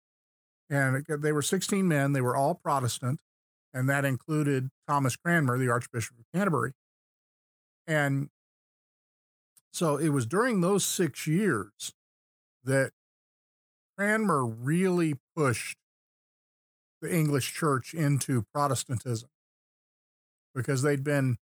And 0.69 1.05
they 1.07 1.31
were 1.31 1.41
16 1.41 1.87
men. 1.87 2.13
They 2.13 2.21
were 2.21 2.35
all 2.35 2.55
Protestant. 2.55 3.19
And 3.73 3.89
that 3.89 4.05
included 4.05 4.69
Thomas 4.87 5.15
Cranmer, 5.15 5.57
the 5.57 5.69
Archbishop 5.69 6.17
of 6.19 6.25
Canterbury. 6.33 6.71
And 7.87 8.29
so 9.75 9.97
it 9.97 10.07
was 10.07 10.25
during 10.25 10.61
those 10.61 10.85
six 10.85 11.27
years 11.27 11.91
that 12.63 12.91
Cranmer 13.97 14.45
really 14.45 15.15
pushed 15.35 15.77
the 17.01 17.13
English 17.13 17.53
church 17.53 17.93
into 17.93 18.45
Protestantism 18.53 19.27
because 20.53 20.81
they'd 20.81 21.03
been, 21.03 21.35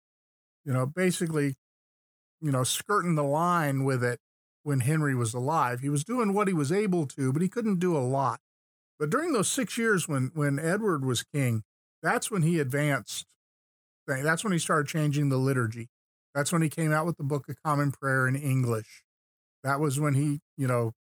you 0.64 0.72
know, 0.72 0.86
basically, 0.86 1.56
you 2.40 2.52
know, 2.52 2.62
skirting 2.62 3.16
the 3.16 3.24
line 3.24 3.82
with 3.82 4.04
it 4.04 4.20
when 4.62 4.78
Henry 4.78 5.16
was 5.16 5.34
alive. 5.34 5.80
He 5.80 5.88
was 5.88 6.04
doing 6.04 6.32
what 6.32 6.46
he 6.46 6.54
was 6.54 6.70
able 6.70 7.06
to, 7.08 7.32
but 7.32 7.42
he 7.42 7.48
couldn't 7.48 7.80
do 7.80 7.96
a 7.96 7.98
lot. 7.98 8.38
But 8.96 9.10
during 9.10 9.32
those 9.32 9.50
six 9.50 9.76
years 9.76 10.06
when 10.06 10.30
when 10.34 10.60
Edward 10.60 11.04
was 11.04 11.24
king, 11.24 11.64
that's 12.00 12.30
when 12.30 12.42
he 12.42 12.60
advanced. 12.60 13.26
That's 14.06 14.44
when 14.44 14.52
he 14.52 14.60
started 14.60 14.86
changing 14.86 15.30
the 15.30 15.36
liturgy. 15.36 15.88
That's 16.34 16.52
when 16.52 16.62
he 16.62 16.68
came 16.68 16.92
out 16.92 17.06
with 17.06 17.16
the 17.16 17.24
Book 17.24 17.48
of 17.48 17.56
Common 17.62 17.92
Prayer 17.92 18.28
in 18.28 18.36
English. 18.36 19.02
That 19.64 19.80
was 19.80 19.98
when 19.98 20.14
he, 20.14 20.40
you 20.56 20.66
know, 20.66 20.92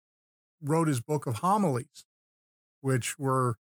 wrote 0.62 0.88
his 0.88 1.02
book 1.02 1.28
of 1.28 1.36
homilies, 1.36 2.06
which 2.82 3.18
were 3.18 3.56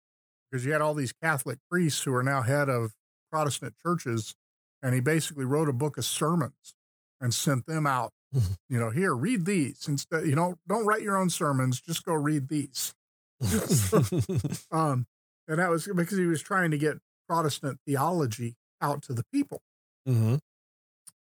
because 0.50 0.65
you 0.65 0.71
had 0.71 0.81
all 0.81 0.93
these 0.93 1.12
Catholic 1.12 1.59
priests 1.69 2.03
who 2.03 2.13
are 2.13 2.24
now 2.24 2.41
head 2.41 2.69
of 2.69 2.93
Protestant 3.31 3.75
churches, 3.81 4.36
and 4.81 4.93
he 4.93 5.01
basically 5.01 5.45
wrote 5.45 5.69
a 5.69 5.74
book 5.74 5.97
of 5.97 6.05
sermons 6.05 6.75
and 7.19 7.33
sent 7.33 7.65
them 7.65 7.86
out. 7.86 8.13
you 8.31 8.79
know, 8.79 8.89
here, 8.89 9.15
read 9.15 9.45
these 9.45 9.88
instead. 9.88 10.25
You 10.25 10.36
know, 10.36 10.55
don't 10.67 10.86
write 10.86 11.01
your 11.01 11.17
own 11.17 11.29
sermons; 11.29 11.81
just 11.81 12.05
go 12.05 12.13
read 12.13 12.47
these. 12.50 12.93
um, 14.71 15.05
and 15.47 15.59
that 15.59 15.69
was 15.69 15.88
because 15.95 16.17
he 16.17 16.25
was 16.25 16.41
trying 16.41 16.71
to 16.71 16.77
get 16.77 16.97
Protestant 17.27 17.79
theology 17.86 18.55
out 18.81 19.01
to 19.03 19.13
the 19.13 19.24
people. 19.31 19.62
mm-hmm. 20.07 20.36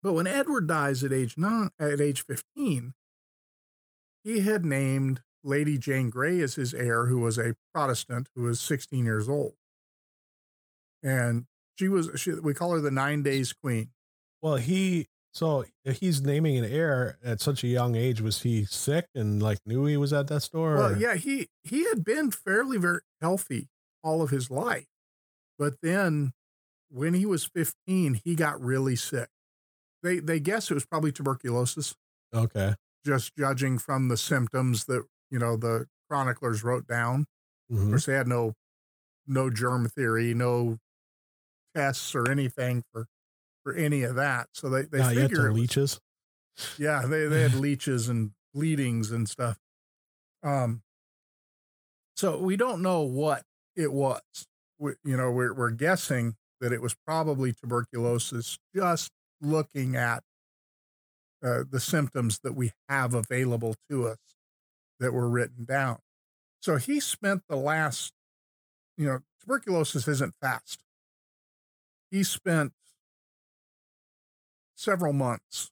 But 0.03 0.12
when 0.12 0.26
Edward 0.26 0.67
dies 0.69 1.03
at 1.03 1.12
age 1.12 1.37
nine, 1.37 1.71
at 1.79 2.00
age 2.00 2.25
fifteen, 2.25 2.95
he 4.25 4.41
had 4.41 4.65
named 4.65 5.23
Lady 5.43 5.79
Jane 5.79 6.11
Grey 6.11 6.41
as 6.41 6.57
his 6.57 6.75
heir, 6.75 7.07
who 7.07 7.21
was 7.21 7.38
a 7.38 7.55
Protestant 7.73 8.29
who 8.35 8.43
was 8.43 8.61
16 8.61 9.05
years 9.05 9.29
old. 9.29 9.55
And 11.03 11.47
she 11.79 11.88
was, 11.88 12.11
she, 12.17 12.33
we 12.33 12.53
call 12.53 12.73
her 12.73 12.81
the 12.81 12.91
nine 12.91 13.23
days 13.23 13.53
queen. 13.53 13.91
Well, 14.43 14.57
he 14.57 15.07
so 15.33 15.65
he's 15.85 16.23
naming 16.23 16.57
an 16.57 16.65
heir 16.65 17.19
at 17.23 17.41
such 17.41 17.62
a 17.62 17.69
young 17.69 17.95
age. 17.95 18.21
Was 18.21 18.43
he 18.43 18.65
sick 18.65 19.07
and 19.15 19.43
like 19.43 19.59
knew 19.67 19.85
he 19.85 19.97
was 19.97 20.12
at 20.12 20.26
death's 20.26 20.49
door? 20.49 20.76
Well, 20.76 20.93
or- 20.95 20.97
yeah, 20.97 21.15
he, 21.15 21.49
he 21.62 21.85
had 21.85 22.05
been 22.05 22.31
fairly 22.31 22.79
very 22.79 23.00
healthy 23.21 23.69
all 24.03 24.23
of 24.23 24.31
his 24.31 24.50
life. 24.50 24.87
But 25.59 25.75
then 25.83 26.33
when 26.91 27.15
he 27.15 27.26
was 27.26 27.45
15, 27.45 28.21
he 28.25 28.35
got 28.35 28.61
really 28.61 28.97
sick. 28.97 29.29
They, 30.07 30.21
they 30.21 30.41
guess 30.41 30.71
it 30.71 30.75
was 30.75 30.87
probably 30.87 31.13
tuberculosis, 31.13 31.97
Okay. 32.33 32.75
just 33.05 33.35
judging 33.37 33.79
from 33.79 34.09
the 34.09 34.17
symptoms 34.17 34.85
that, 34.87 35.07
you 35.31 35.39
know, 35.39 35.57
the 35.57 35.87
chroniclers 36.09 36.63
wrote 36.65 36.87
down. 36.87 37.27
Of 37.71 37.79
Mhm. 37.79 37.91
course, 37.91 38.07
they 38.07 38.15
had 38.15 38.29
no 38.29 38.55
no 39.27 39.51
germ 39.51 39.89
theory, 39.89 40.35
no 40.35 40.79
tests 41.75 42.15
or 42.15 42.31
anything 42.31 42.83
for 42.93 43.07
for 43.65 43.75
any 43.75 44.03
of 44.05 44.17
that. 44.17 44.49
So 44.55 44.69
they 44.71 44.83
they 44.85 44.99
Not 44.99 45.15
figure 45.15 45.53
leeches. 45.53 46.01
yeah, 46.77 47.07
they 47.07 47.27
they 47.27 47.43
had 47.43 47.55
leeches 47.55 48.09
and 48.09 48.33
bleedings 48.55 49.11
and 49.11 49.29
stuff. 49.29 49.59
Um, 50.43 50.83
so 52.17 52.39
we 52.41 52.57
don't 52.57 52.83
know 52.83 53.03
what 53.03 53.43
it 53.75 53.93
was. 53.93 54.23
We, 54.79 54.93
you 55.05 55.17
know, 55.17 55.31
we're 55.31 55.55
we're 55.55 55.71
guessing 55.71 56.37
that 56.61 56.73
it 56.73 56.81
was 56.81 56.95
probably 57.07 57.53
tuberculosis. 57.53 58.59
Just 58.75 59.11
looking 59.40 59.97
at 59.97 60.23
uh, 61.43 61.64
the 61.71 61.81
symptoms 61.81 62.40
that 62.43 62.55
we 62.55 62.73
have 62.88 63.14
available 63.14 63.75
to 63.90 64.07
us 64.09 64.19
that 64.99 65.12
were 65.12 65.28
written 65.28 65.64
down. 65.64 65.99
So 66.61 66.76
he 66.76 67.00
spent 67.00 67.43
the 67.49 67.57
last, 67.57 68.12
you 68.97 69.07
know, 69.07 69.19
tuberculosis 69.40 70.09
isn't 70.09 70.35
fast. 70.40 70.81
He 72.11 72.23
spent 72.23 72.73
several 74.75 75.12
months 75.12 75.71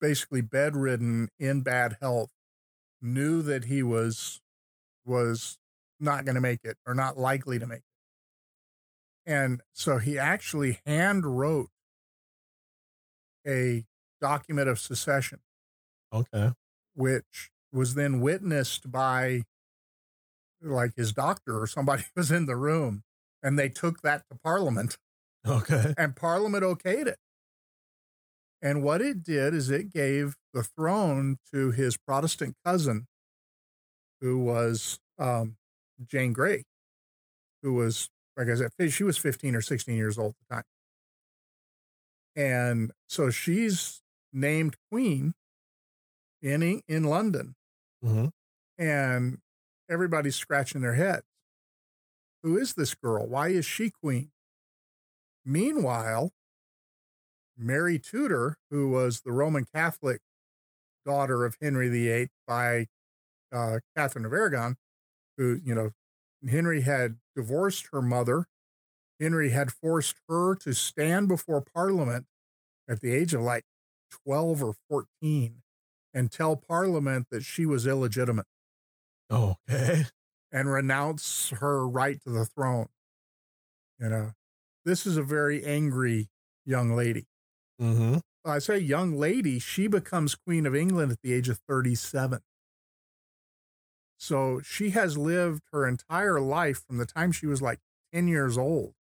basically 0.00 0.40
bedridden 0.40 1.28
in 1.38 1.62
bad 1.62 1.96
health 2.00 2.30
knew 3.00 3.42
that 3.42 3.64
he 3.64 3.82
was 3.82 4.40
was 5.04 5.58
not 6.00 6.24
going 6.24 6.34
to 6.34 6.40
make 6.40 6.60
it 6.64 6.76
or 6.86 6.94
not 6.94 7.18
likely 7.18 7.58
to 7.58 7.66
make 7.66 7.78
it 7.78 9.30
and 9.30 9.60
so 9.72 9.98
he 9.98 10.18
actually 10.18 10.80
hand 10.86 11.38
wrote 11.38 11.68
a 13.48 13.86
document 14.20 14.68
of 14.68 14.78
secession 14.78 15.40
Okay. 16.12 16.52
which 16.94 17.50
was 17.72 17.94
then 17.94 18.20
witnessed 18.20 18.90
by 18.90 19.42
like 20.60 20.94
his 20.96 21.12
doctor 21.12 21.60
or 21.60 21.66
somebody 21.66 22.04
was 22.16 22.30
in 22.30 22.46
the 22.46 22.56
room 22.56 23.02
and 23.42 23.58
they 23.58 23.68
took 23.68 24.02
that 24.02 24.24
to 24.30 24.38
parliament 24.42 24.98
Okay. 25.46 25.94
and 25.96 26.16
Parliament 26.16 26.64
okayed 26.64 27.06
it. 27.06 27.18
And 28.60 28.82
what 28.82 29.00
it 29.00 29.22
did 29.22 29.54
is 29.54 29.70
it 29.70 29.92
gave 29.92 30.36
the 30.52 30.62
throne 30.62 31.38
to 31.52 31.70
his 31.70 31.96
Protestant 31.96 32.56
cousin, 32.64 33.06
who 34.20 34.38
was 34.38 34.98
um, 35.18 35.56
Jane 36.04 36.32
Grey, 36.32 36.64
who 37.62 37.74
was, 37.74 38.10
like 38.36 38.48
I 38.48 38.56
said, 38.56 38.92
she 38.92 39.04
was 39.04 39.18
15 39.18 39.54
or 39.56 39.62
16 39.62 39.96
years 39.96 40.18
old 40.18 40.34
at 40.34 40.48
the 40.48 40.54
time. 40.56 40.64
And 42.38 42.92
so 43.08 43.30
she's 43.30 44.00
named 44.32 44.76
queen 44.90 45.34
in, 46.42 46.82
in 46.88 47.04
London, 47.04 47.56
hmm 48.02 48.28
and 48.78 49.38
everybody's 49.90 50.36
scratching 50.36 50.82
their 50.82 50.94
heads. 50.94 51.26
Who 52.42 52.56
is 52.56 52.74
this 52.74 52.94
girl? 52.94 53.26
Why 53.26 53.48
is 53.48 53.64
she 53.64 53.90
queen? 53.90 54.32
Meanwhile, 55.44 56.32
Mary 57.56 57.98
Tudor, 57.98 58.56
who 58.70 58.88
was 58.90 59.22
the 59.22 59.32
Roman 59.32 59.64
Catholic 59.64 60.20
daughter 61.04 61.44
of 61.44 61.56
Henry 61.60 61.88
VIII 61.88 62.30
by 62.46 62.86
uh, 63.52 63.80
Catherine 63.96 64.24
of 64.26 64.32
Aragon, 64.32 64.76
who, 65.36 65.60
you 65.64 65.74
know, 65.74 65.92
Henry 66.48 66.82
had 66.82 67.18
divorced 67.36 67.88
her 67.92 68.02
mother. 68.02 68.46
Henry 69.20 69.50
had 69.50 69.72
forced 69.72 70.16
her 70.28 70.54
to 70.56 70.72
stand 70.74 71.28
before 71.28 71.60
Parliament 71.62 72.26
at 72.88 73.00
the 73.00 73.12
age 73.14 73.34
of 73.34 73.42
like 73.42 73.64
12 74.10 74.62
or 74.62 74.74
14 74.88 75.62
and 76.14 76.32
tell 76.32 76.56
Parliament 76.56 77.28
that 77.30 77.42
she 77.44 77.66
was 77.66 77.86
illegitimate 77.86 78.46
Okay. 79.30 80.04
and 80.52 80.70
renounce 80.70 81.50
her 81.50 81.86
right 81.88 82.20
to 82.22 82.30
the 82.30 82.44
throne. 82.44 82.88
You 83.98 84.08
know, 84.08 84.32
this 84.84 85.06
is 85.06 85.16
a 85.16 85.22
very 85.22 85.64
angry 85.64 86.30
young 86.64 86.90
lady. 86.94 87.26
hmm 87.78 88.18
I 88.44 88.58
say 88.58 88.78
young 88.80 89.16
lady, 89.16 89.60
she 89.60 89.86
becomes 89.86 90.34
Queen 90.34 90.66
of 90.66 90.74
England 90.74 91.12
at 91.12 91.20
the 91.22 91.32
age 91.32 91.48
of 91.48 91.60
37. 91.68 92.42
So 94.18 94.60
she 94.60 94.90
has 94.90 95.16
lived 95.16 95.64
her 95.72 95.86
entire 95.86 96.40
life 96.40 96.84
from 96.86 96.98
the 96.98 97.06
time 97.06 97.32
she 97.32 97.46
was 97.46 97.62
like 97.62 97.80
10 98.12 98.28
years 98.28 98.58
old. 98.58 98.94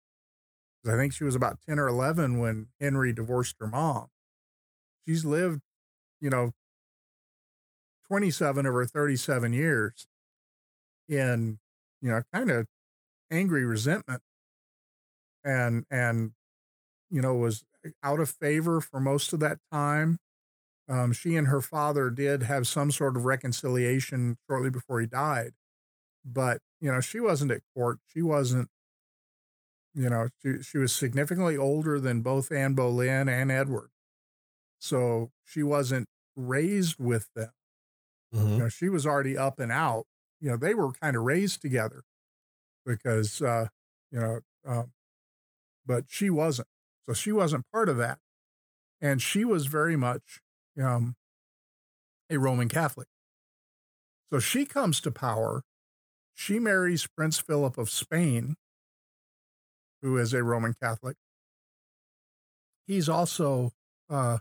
I 0.87 0.97
think 0.97 1.13
she 1.13 1.23
was 1.23 1.35
about 1.35 1.59
10 1.67 1.79
or 1.79 1.87
11 1.87 2.39
when 2.39 2.67
Henry 2.79 3.13
divorced 3.13 3.55
her 3.59 3.67
mom. 3.67 4.07
She's 5.07 5.25
lived, 5.25 5.61
you 6.21 6.29
know, 6.29 6.53
27 8.07 8.65
of 8.65 8.73
her 8.73 8.85
37 8.85 9.53
years 9.53 10.07
in, 11.07 11.59
you 12.01 12.09
know, 12.09 12.21
kind 12.33 12.49
of 12.49 12.67
angry 13.31 13.65
resentment 13.65 14.21
and, 15.43 15.85
and, 15.91 16.31
you 17.11 17.21
know, 17.21 17.35
was 17.35 17.65
out 18.03 18.19
of 18.19 18.29
favor 18.29 18.81
for 18.81 18.99
most 18.99 19.33
of 19.33 19.41
that 19.41 19.59
time. 19.71 20.19
Um, 20.89 21.13
she 21.13 21.35
and 21.37 21.47
her 21.47 21.61
father 21.61 22.09
did 22.11 22.43
have 22.43 22.67
some 22.67 22.91
sort 22.91 23.17
of 23.17 23.25
reconciliation 23.25 24.37
shortly 24.49 24.69
before 24.71 25.01
he 25.01 25.07
died, 25.07 25.53
but 26.25 26.59
you 26.81 26.91
know 26.91 27.01
she 27.01 27.19
wasn't 27.19 27.51
at 27.51 27.61
court. 27.75 27.99
She 28.07 28.21
wasn't. 28.21 28.69
You 29.95 30.09
know, 30.09 30.29
she 30.43 30.61
she 30.63 30.77
was 30.79 30.93
significantly 30.95 31.57
older 31.57 31.99
than 32.01 32.21
both 32.21 32.51
Anne 32.51 32.75
Boleyn 32.75 33.29
and 33.29 33.51
Edward, 33.51 33.91
so 34.79 35.31
she 35.45 35.63
wasn't 35.63 36.07
raised 36.35 36.97
with 36.99 37.29
them. 37.35 37.51
Mhm. 38.33 38.51
You 38.53 38.57
know, 38.59 38.69
she 38.69 38.89
was 38.89 39.05
already 39.05 39.37
up 39.37 39.59
and 39.59 39.71
out. 39.71 40.07
You 40.41 40.51
know, 40.51 40.57
they 40.57 40.75
were 40.75 40.93
kind 40.93 41.15
of 41.17 41.23
raised 41.23 41.61
together 41.61 42.03
because 42.85 43.41
uh, 43.41 43.67
you 44.11 44.19
know, 44.19 44.41
um, 44.65 44.93
but 45.85 46.05
she 46.09 46.29
wasn't. 46.29 46.67
So 47.05 47.13
she 47.13 47.31
wasn't 47.31 47.65
part 47.71 47.89
of 47.89 47.97
that, 47.97 48.19
and 49.01 49.21
she 49.21 49.45
was 49.45 49.67
very 49.67 49.95
much 49.97 50.41
um, 50.81 51.15
a 52.29 52.37
Roman 52.37 52.69
Catholic. 52.69 53.07
So 54.31 54.39
she 54.39 54.65
comes 54.65 55.01
to 55.01 55.11
power. 55.11 55.63
She 56.33 56.59
marries 56.59 57.07
Prince 57.07 57.39
Philip 57.39 57.77
of 57.77 57.89
Spain, 57.89 58.57
who 60.05 60.17
is 60.17 60.33
a 60.33 60.43
Roman 60.43 60.75
Catholic. 60.79 61.17
He's 62.85 63.09
also 63.09 63.71
uh, 64.09 64.37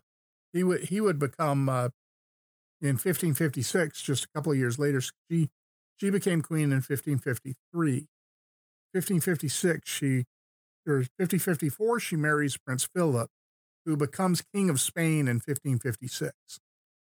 he 0.53 0.63
would 0.63 0.85
he 0.85 1.01
would 1.01 1.19
become 1.19 1.69
uh, 1.69 1.89
in 2.83 2.97
1556, 2.99 4.03
just 4.03 4.25
a 4.25 4.29
couple 4.35 4.53
of 4.53 4.59
years 4.59 4.79
later. 4.79 5.01
She 5.01 5.49
she 5.97 6.11
became 6.11 6.43
queen 6.43 6.65
in 6.71 6.83
1553. 6.83 8.07
1556, 8.93 9.91
she 9.91 10.25
or 10.87 10.99
1554, 11.17 11.99
she 12.01 12.17
marries 12.17 12.59
Prince 12.59 12.87
Philip, 12.95 13.31
who 13.87 13.97
becomes 13.97 14.43
king 14.55 14.69
of 14.69 14.81
Spain 14.81 15.27
in 15.29 15.37
1556. 15.37 16.33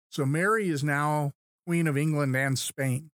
So 0.09 0.25
Mary 0.27 0.69
is 0.69 0.83
now 0.83 1.31
queen 1.65 1.87
of 1.87 1.97
England 1.97 2.35
and 2.35 2.59
Spain, 2.59 3.09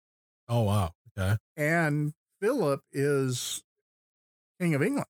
Oh 0.48 0.62
wow. 0.62 0.92
Okay. 1.18 1.36
and 1.56 2.14
Philip 2.40 2.80
is 2.92 3.62
king 4.58 4.74
of 4.74 4.82
England. 4.82 5.06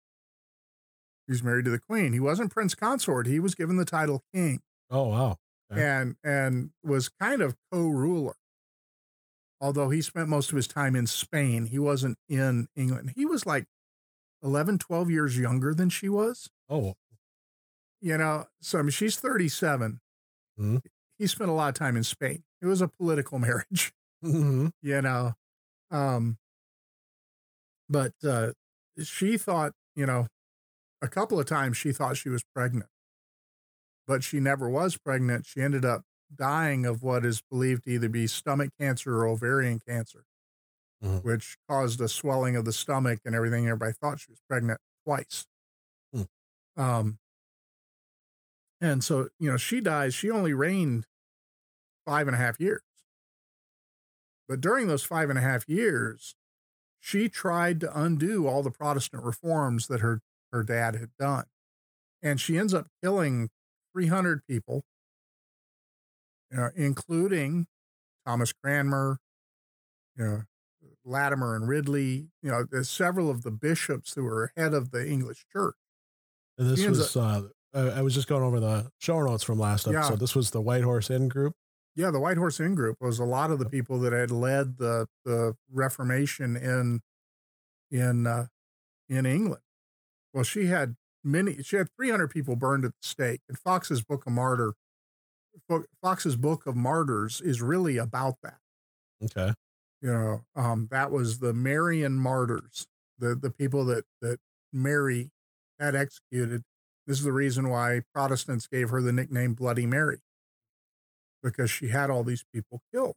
He's 1.27 1.44
married 1.44 1.65
to 1.65 1.72
the 1.72 1.80
queen. 1.80 2.13
He 2.13 2.20
wasn't 2.20 2.51
prince 2.51 2.75
consort. 2.75 3.27
He 3.27 3.39
was 3.39 3.56
given 3.56 3.77
the 3.77 3.86
title 3.86 4.24
king 4.34 4.62
Oh 4.89 5.10
wow. 5.10 5.38
Okay. 5.72 5.82
and 5.82 6.15
and 6.24 6.72
was 6.84 7.10
kind 7.10 7.42
of 7.42 7.56
co-ruler. 7.72 8.36
Although 9.62 9.89
he 9.89 10.01
spent 10.01 10.27
most 10.30 10.51
of 10.51 10.56
his 10.58 10.68
time 10.68 10.96
in 10.96 11.08
Spain, 11.08 11.68
he 11.68 11.80
wasn't 11.80 12.18
in 12.27 12.68
England. 12.75 13.13
He 13.15 13.25
was 13.25 13.46
like 13.46 13.65
11, 14.44 14.77
12 14.80 15.10
years 15.10 15.38
younger 15.39 15.74
than 15.74 15.89
she 15.89 16.10
was. 16.10 16.50
Oh. 16.70 16.96
You 18.01 18.18
know, 18.18 18.48
so 18.62 18.80
I 18.80 18.82
mean, 18.82 18.92
she's 18.92 19.18
37. 19.18 20.01
Mhm. 20.60 20.82
He 21.18 21.27
spent 21.27 21.50
a 21.50 21.53
lot 21.53 21.70
of 21.70 21.75
time 21.75 21.96
in 21.96 22.03
Spain. 22.03 22.44
It 22.62 22.65
was 22.65 22.82
a 22.82 22.88
political 22.88 23.39
marriage, 23.39 23.94
hmm 24.22 24.68
you 24.82 25.01
know. 25.01 25.34
Um, 25.92 26.38
but 27.89 28.13
uh, 28.24 28.53
she 29.01 29.38
thought, 29.38 29.74
you 29.96 30.05
know, 30.05 30.27
a 31.03 31.09
couple 31.09 31.39
of 31.39 31.46
times 31.46 31.77
she 31.77 31.92
thought 31.92 32.18
she 32.18 32.29
was 32.29 32.44
pregnant, 32.55 32.89
but 34.07 34.24
she 34.24 34.39
never 34.39 34.70
was 34.70 34.98
pregnant. 34.98 35.46
She 35.46 35.61
ended 35.61 35.85
up 35.85 36.03
dying 36.33 36.85
of 36.85 37.03
what 37.03 37.25
is 37.25 37.42
believed 37.42 37.83
to 37.83 37.92
either 37.92 38.09
be 38.09 38.25
stomach 38.25 38.72
cancer 38.79 39.18
or 39.18 39.27
ovarian 39.27 39.79
cancer, 39.79 40.25
Mhm. 41.03 41.24
which 41.24 41.57
caused 41.70 42.01
a 42.01 42.07
swelling 42.07 42.55
of 42.55 42.66
the 42.66 42.74
stomach 42.74 43.20
and 43.25 43.35
everything. 43.35 43.68
Everybody 43.68 43.94
thought 43.94 44.20
she 44.22 44.31
was 44.31 44.42
pregnant 44.48 44.79
twice. 45.05 45.46
Hmm. 46.13 46.24
Um, 46.77 47.20
and 48.81 49.03
so, 49.03 49.29
you 49.39 49.50
know, 49.51 49.57
she 49.57 49.81
dies. 49.81 50.13
She 50.13 50.29
only 50.31 50.53
reigned 50.53 51.05
five 52.05 52.27
and 52.27 52.35
a 52.35 52.39
half 52.39 52.59
years. 52.59 52.81
But 54.48 54.61
during 54.61 54.87
those 54.87 55.03
five 55.03 55.29
and 55.29 55.39
a 55.39 55.42
half 55.42 55.68
years, 55.70 56.35
she 57.00 57.29
tried 57.29 57.79
to 57.81 58.00
undo 58.00 58.48
all 58.48 58.63
the 58.63 58.72
Protestant 58.72 59.24
reforms 59.24 59.87
that 59.87 60.01
her, 60.01 60.22
her 60.53 60.63
dad 60.63 60.96
had 60.96 61.09
done. 61.20 61.46
And 62.22 62.39
she 62.39 62.57
ends 62.57 62.74
up 62.74 62.87
killing 63.03 63.50
300 63.94 64.46
people, 64.48 64.85
you 66.50 66.57
know, 66.57 66.70
including 66.75 67.68
Thomas 68.25 68.53
Cranmer, 68.53 69.18
you 70.16 70.25
know, 70.25 70.42
Latimer 71.03 71.55
and 71.55 71.68
Ridley, 71.68 72.29
you 72.42 72.50
know, 72.51 72.63
there's 72.70 72.89
several 72.89 73.29
of 73.29 73.44
the 73.44 73.51
bishops 73.51 74.13
who 74.13 74.24
were 74.24 74.51
head 74.55 74.74
of 74.74 74.92
the 74.92 75.05
English 75.05 75.46
church. 75.51 75.75
And 76.57 76.70
this 76.70 76.85
was 76.87 77.18
uh, 77.18 77.42
I 77.74 78.01
was 78.01 78.13
just 78.13 78.27
going 78.27 78.44
over 78.44 78.59
the 78.59 78.92
show 79.00 79.22
notes 79.22 79.44
from 79.44 79.59
last 79.59 79.87
Yeah. 79.87 80.00
episode. 80.00 80.20
This 80.20 80.35
was 80.35 80.51
the 80.51 80.61
White 80.61 80.83
Horse 80.83 81.09
Inn 81.09 81.27
group. 81.27 81.55
Yeah, 81.96 82.11
the 82.11 82.20
White 82.20 82.37
Horse 82.37 82.59
Inn 82.59 82.75
group 82.75 82.98
was 83.01 83.20
a 83.20 83.25
lot 83.25 83.51
of 83.51 83.59
the 83.59 83.70
people 83.70 84.00
that 84.00 84.13
had 84.13 84.31
led 84.31 84.77
the 84.77 85.07
the 85.25 85.55
Reformation 85.72 86.55
in 86.55 87.01
in 87.92 88.27
uh, 88.27 88.48
in 89.09 89.25
England. 89.25 89.61
Well, 90.33 90.43
she 90.43 90.65
had 90.65 90.96
many. 91.24 91.61
She 91.63 91.75
had 91.75 91.89
300 91.96 92.29
people 92.29 92.55
burned 92.55 92.85
at 92.85 92.91
the 92.91 93.07
stake. 93.07 93.41
And 93.48 93.57
Foxe's 93.57 94.01
Book 94.01 94.25
of 94.25 94.33
Martyr, 94.33 94.74
Foxe's 96.01 96.35
Book 96.35 96.65
of 96.65 96.75
Martyrs 96.75 97.41
is 97.41 97.61
really 97.61 97.98
about 97.98 98.35
that. 98.43 98.57
Okay. 99.24 99.53
You 100.01 100.11
know, 100.11 100.46
um, 100.55 100.87
that 100.91 101.11
was 101.11 101.39
the 101.39 101.53
Marian 101.53 102.15
martyrs, 102.17 102.87
the 103.17 103.35
the 103.35 103.50
people 103.50 103.85
that 103.85 104.05
that 104.22 104.39
Mary 104.74 105.31
had 105.79 105.96
executed. 105.96 106.63
This 107.07 107.19
is 107.19 107.24
the 107.24 107.33
reason 107.33 107.69
why 107.69 108.01
Protestants 108.13 108.67
gave 108.67 108.89
her 108.89 109.01
the 109.01 109.13
nickname 109.13 109.53
Bloody 109.53 109.85
Mary, 109.85 110.19
because 111.41 111.69
she 111.69 111.89
had 111.89 112.09
all 112.09 112.24
these 112.24 112.43
people 112.53 112.81
killed. 112.93 113.15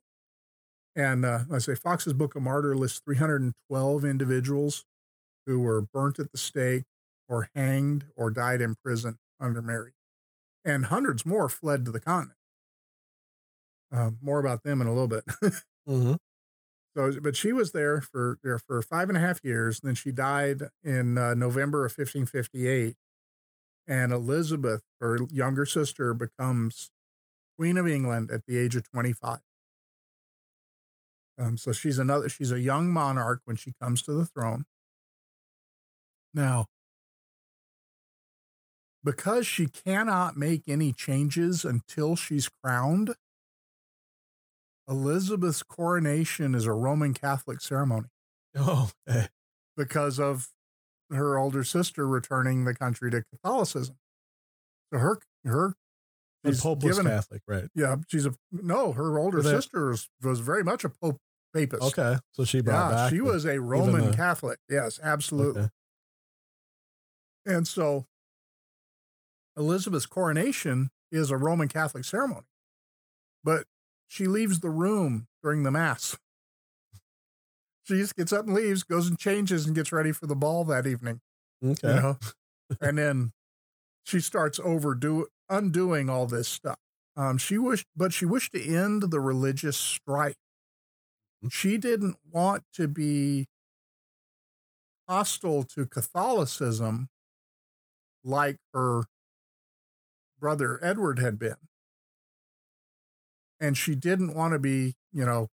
And 0.95 1.25
uh, 1.25 1.41
I 1.53 1.59
say 1.59 1.75
Foxe's 1.75 2.15
Book 2.15 2.35
of 2.37 2.43
Martyr 2.43 2.75
lists 2.75 3.01
312 3.05 4.05
individuals 4.05 4.85
who 5.47 5.61
were 5.61 5.83
burnt 5.83 6.19
at 6.19 6.33
the 6.33 6.39
stake, 6.39 6.85
or 7.29 7.51
hanged, 7.55 8.07
or 8.17 8.31
died 8.31 8.61
in 8.61 8.75
prison 8.77 9.19
under 9.41 9.63
Mary, 9.63 9.93
and 10.65 10.87
hundreds 10.87 11.27
more 11.27 11.49
fled 11.49 11.85
to 11.87 11.93
the 11.93 12.01
continent. 12.01 12.39
Uh, 13.93 14.11
more 14.21 14.39
about 14.39 14.63
them 14.63 14.81
in 14.81 14.87
a 14.87 14.93
little 14.93 15.09
bit. 15.09 15.25
hmm 15.87 16.15
So, 16.97 17.21
but 17.21 17.37
she 17.37 17.53
was 17.53 17.73
there 17.73 18.01
for 18.01 18.39
there 18.43 18.59
for 18.59 18.83
five 18.83 19.09
and 19.09 19.17
a 19.17 19.21
half 19.21 19.41
years. 19.45 19.81
And 19.81 19.89
then 19.89 19.95
she 19.95 20.13
died 20.13 20.63
in 20.83 21.19
uh, 21.19 21.35
November 21.35 21.85
of 21.85 21.93
1558. 21.93 22.97
And 23.89 24.13
Elizabeth, 24.13 24.83
her 25.01 25.19
younger 25.31 25.67
sister, 25.67 26.15
becomes 26.15 26.91
Queen 27.59 27.77
of 27.79 27.89
England 27.89 28.31
at 28.31 28.47
the 28.47 28.59
age 28.59 28.77
of 28.77 28.89
25. 28.91 29.41
Um, 31.39 31.57
so 31.59 31.73
she's 31.73 31.99
another. 31.99 32.29
She's 32.29 32.53
a 32.53 32.61
young 32.61 32.91
monarch 32.91 33.43
when 33.45 33.57
she 33.57 33.73
comes 33.81 34.03
to 34.03 34.13
the 34.13 34.27
throne. 34.27 34.65
Now, 36.35 36.67
because 39.07 39.47
she 39.47 39.67
cannot 39.69 40.37
make 40.37 40.65
any 40.69 40.93
changes 40.93 41.65
until 41.65 42.17
she's 42.17 42.49
crowned, 42.49 43.15
Elizabeth's 44.89 45.63
coronation 45.63 46.55
is 46.55 46.67
a 46.67 46.73
Roman 46.73 47.15
Catholic 47.15 47.61
ceremony 47.61 48.09
Oh, 48.57 48.91
because 49.77 50.19
of 50.21 50.49
her 51.11 51.39
older 51.39 51.63
sister 51.65 52.07
returning 52.07 52.65
the 52.65 52.75
country 52.75 53.11
to 53.13 53.23
Catholicism. 53.33 53.97
So 54.93 54.99
her 54.99 55.21
her 55.45 55.75
The 56.43 56.53
she's 56.53 56.61
Pope 56.61 56.83
was 56.83 56.97
given- 56.99 57.11
Catholic, 57.13 57.43
right? 57.47 57.69
yeah, 57.75 57.97
she's 58.09 58.27
a 58.27 58.35
no, 58.53 58.93
her 58.93 59.19
older 59.19 59.43
sister 59.43 59.89
was, 59.91 60.09
was 60.23 60.41
very 60.41 60.63
much 60.65 60.85
a 60.85 60.89
Pope 60.89 61.19
papist. 61.55 61.83
Okay. 61.83 62.19
So 62.33 62.45
she 62.45 62.61
brought 62.61 62.91
Yeah, 62.91 62.97
back. 62.97 63.11
she 63.11 63.19
the- 63.19 63.25
was 63.25 63.45
a 63.47 63.61
Roman 63.61 64.11
the- 64.11 64.17
Catholic. 64.17 64.59
Yes, 64.69 64.99
absolutely. 65.03 65.63
Okay. 65.63 65.71
And 67.47 67.67
so 67.69 68.07
Elizabeth's 69.57 70.07
coronation 70.07 70.91
is 71.11 71.31
a 71.31 71.37
Roman 71.37 71.69
Catholic 71.69 72.05
ceremony. 72.05 72.47
But 73.43 73.65
she 74.09 74.27
leaves 74.27 74.61
the 74.61 74.71
room 74.71 75.27
during 75.43 75.63
the 75.63 75.71
mass. 75.71 76.17
She 77.85 77.95
just 77.99 78.17
gets 78.17 78.33
up 78.33 78.47
and 78.47 78.55
leaves, 78.55 78.83
goes 78.83 79.09
and 79.09 79.19
changes 79.19 79.67
and 79.67 79.75
gets 79.75 79.93
ready 79.93 80.13
for 80.13 80.27
the 80.27 80.35
ball 80.35 80.65
that 80.65 80.87
evening. 80.87 81.21
Okay. 81.65 81.95
You 81.95 81.95
know? 81.95 82.19
and 82.81 82.99
then 82.99 83.33
she 84.05 84.21
starts 84.21 84.59
overdo 84.63 85.27
undoing 85.49 86.11
all 86.11 86.27
this 86.27 86.49
stuff. 86.49 86.79
Um, 87.17 87.39
she 87.39 87.57
wished, 87.57 87.87
but 87.97 88.13
she 88.13 88.27
wished 88.27 88.53
to 88.53 88.63
end 88.63 89.11
the 89.11 89.21
religious 89.21 89.77
strife. 89.77 90.37
She 91.49 91.79
didn't 91.79 92.17
want 92.31 92.65
to 92.75 92.89
be 92.89 93.47
hostile 95.09 95.63
to 95.63 95.87
Catholicism 95.87 97.09
like 98.25 98.57
her 98.75 99.05
brother 100.41 100.79
Edward 100.83 101.19
had 101.19 101.39
been. 101.39 101.57
And 103.59 103.77
she 103.77 103.95
didn't 103.95 104.35
want 104.35 104.53
to 104.53 104.59
be, 104.59 104.97
you 105.13 105.25
know, 105.25 105.49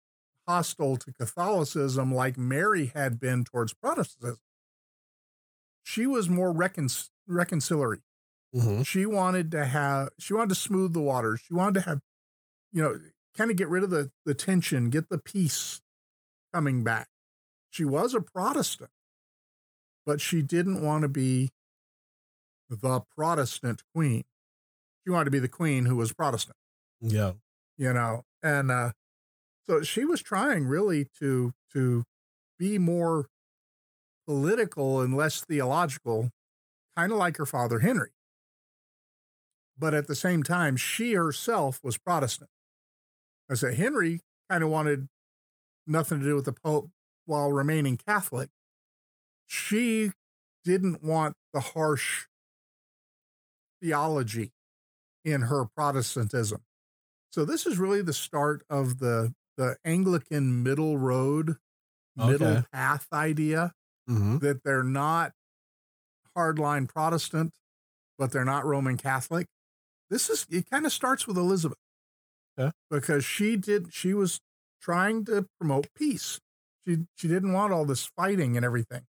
hostile 0.47 0.97
to 0.97 1.11
Catholicism 1.13 2.13
like 2.13 2.37
Mary 2.37 2.91
had 2.95 3.19
been 3.19 3.43
towards 3.43 3.73
Protestantism. 3.73 4.39
She 5.83 6.07
was 6.07 6.29
more 6.29 6.51
recon- 6.51 6.89
reconciliatory. 7.29 8.01
Mm-hmm. 8.55 8.81
She 8.83 9.05
wanted 9.05 9.51
to 9.51 9.65
have, 9.65 10.09
she 10.17 10.33
wanted 10.33 10.49
to 10.49 10.55
smooth 10.55 10.93
the 10.93 11.01
waters. 11.01 11.41
She 11.45 11.53
wanted 11.53 11.81
to 11.81 11.89
have, 11.89 11.99
you 12.71 12.81
know, 12.81 12.99
kind 13.37 13.51
of 13.51 13.57
get 13.57 13.69
rid 13.69 13.83
of 13.83 13.89
the, 13.89 14.11
the 14.25 14.33
tension, 14.33 14.89
get 14.89 15.09
the 15.09 15.19
peace 15.19 15.81
coming 16.53 16.83
back. 16.83 17.09
She 17.69 17.85
was 17.85 18.15
a 18.15 18.21
Protestant, 18.21 18.89
but 20.05 20.19
she 20.19 20.41
didn't 20.41 20.81
want 20.81 21.03
to 21.03 21.07
be 21.07 21.51
the 22.69 23.01
Protestant 23.15 23.83
queen. 23.93 24.23
She 25.03 25.11
wanted 25.11 25.25
to 25.25 25.31
be 25.31 25.39
the 25.39 25.47
queen 25.47 25.85
who 25.85 25.95
was 25.95 26.13
Protestant, 26.13 26.57
Yeah. 27.01 27.33
you 27.77 27.93
know, 27.93 28.23
and 28.43 28.69
uh, 28.71 28.91
so 29.67 29.81
she 29.81 30.05
was 30.05 30.21
trying 30.21 30.65
really 30.65 31.07
to 31.19 31.53
to 31.73 32.03
be 32.57 32.77
more 32.77 33.27
political 34.27 35.01
and 35.01 35.15
less 35.15 35.41
theological, 35.41 36.31
kind 36.97 37.11
of 37.11 37.17
like 37.17 37.37
her 37.37 37.45
father 37.45 37.79
Henry. 37.79 38.11
But 39.77 39.93
at 39.93 40.07
the 40.07 40.15
same 40.15 40.43
time, 40.43 40.75
she 40.75 41.13
herself 41.13 41.79
was 41.83 41.97
Protestant. 41.97 42.49
I 43.49 43.53
said 43.55 43.75
Henry 43.75 44.19
kind 44.49 44.63
of 44.63 44.69
wanted 44.69 45.07
nothing 45.87 46.19
to 46.19 46.25
do 46.25 46.35
with 46.35 46.45
the 46.45 46.53
Pope 46.53 46.89
while 47.25 47.51
remaining 47.51 47.97
Catholic. 47.97 48.49
She 49.47 50.11
didn't 50.65 51.01
want 51.03 51.35
the 51.53 51.61
harsh 51.61 52.25
theology 53.81 54.51
in 55.31 55.43
her 55.43 55.65
Protestantism. 55.65 56.63
So 57.31 57.45
this 57.45 57.65
is 57.67 57.77
really 57.79 58.01
the 58.01 58.13
start 58.13 58.63
of 58.69 58.99
the 58.99 59.33
the 59.57 59.77
Anglican 59.85 60.63
middle 60.63 60.97
road, 60.97 61.57
middle 62.15 62.47
Okay. 62.47 62.65
path 62.73 63.07
idea 63.13 63.73
Mm-hmm. 64.09 64.37
that 64.39 64.63
they're 64.63 64.83
not 64.83 65.33
hardline 66.37 66.87
Protestant, 66.87 67.53
but 68.17 68.31
they're 68.31 68.45
not 68.45 68.65
Roman 68.65 68.97
Catholic. 68.97 69.47
This 70.09 70.29
is 70.29 70.45
it 70.49 70.69
kind 70.69 70.85
of 70.85 70.93
starts 70.93 71.27
with 71.27 71.37
Elizabeth. 71.37 71.77
Okay. 72.57 72.71
Because 72.89 73.23
she 73.25 73.55
did 73.57 73.93
she 73.93 74.13
was 74.13 74.41
trying 74.81 75.25
to 75.25 75.47
promote 75.59 75.93
peace. 75.95 76.39
She 76.87 77.07
she 77.15 77.27
didn't 77.27 77.53
want 77.53 77.73
all 77.73 77.85
this 77.85 78.05
fighting 78.05 78.55
and 78.57 78.65
everything. 78.65 79.05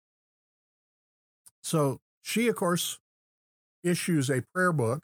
So 1.62 2.00
she 2.22 2.48
of 2.48 2.56
course 2.56 3.00
issues 3.84 4.30
a 4.30 4.44
prayer 4.54 4.74
book 4.74 5.04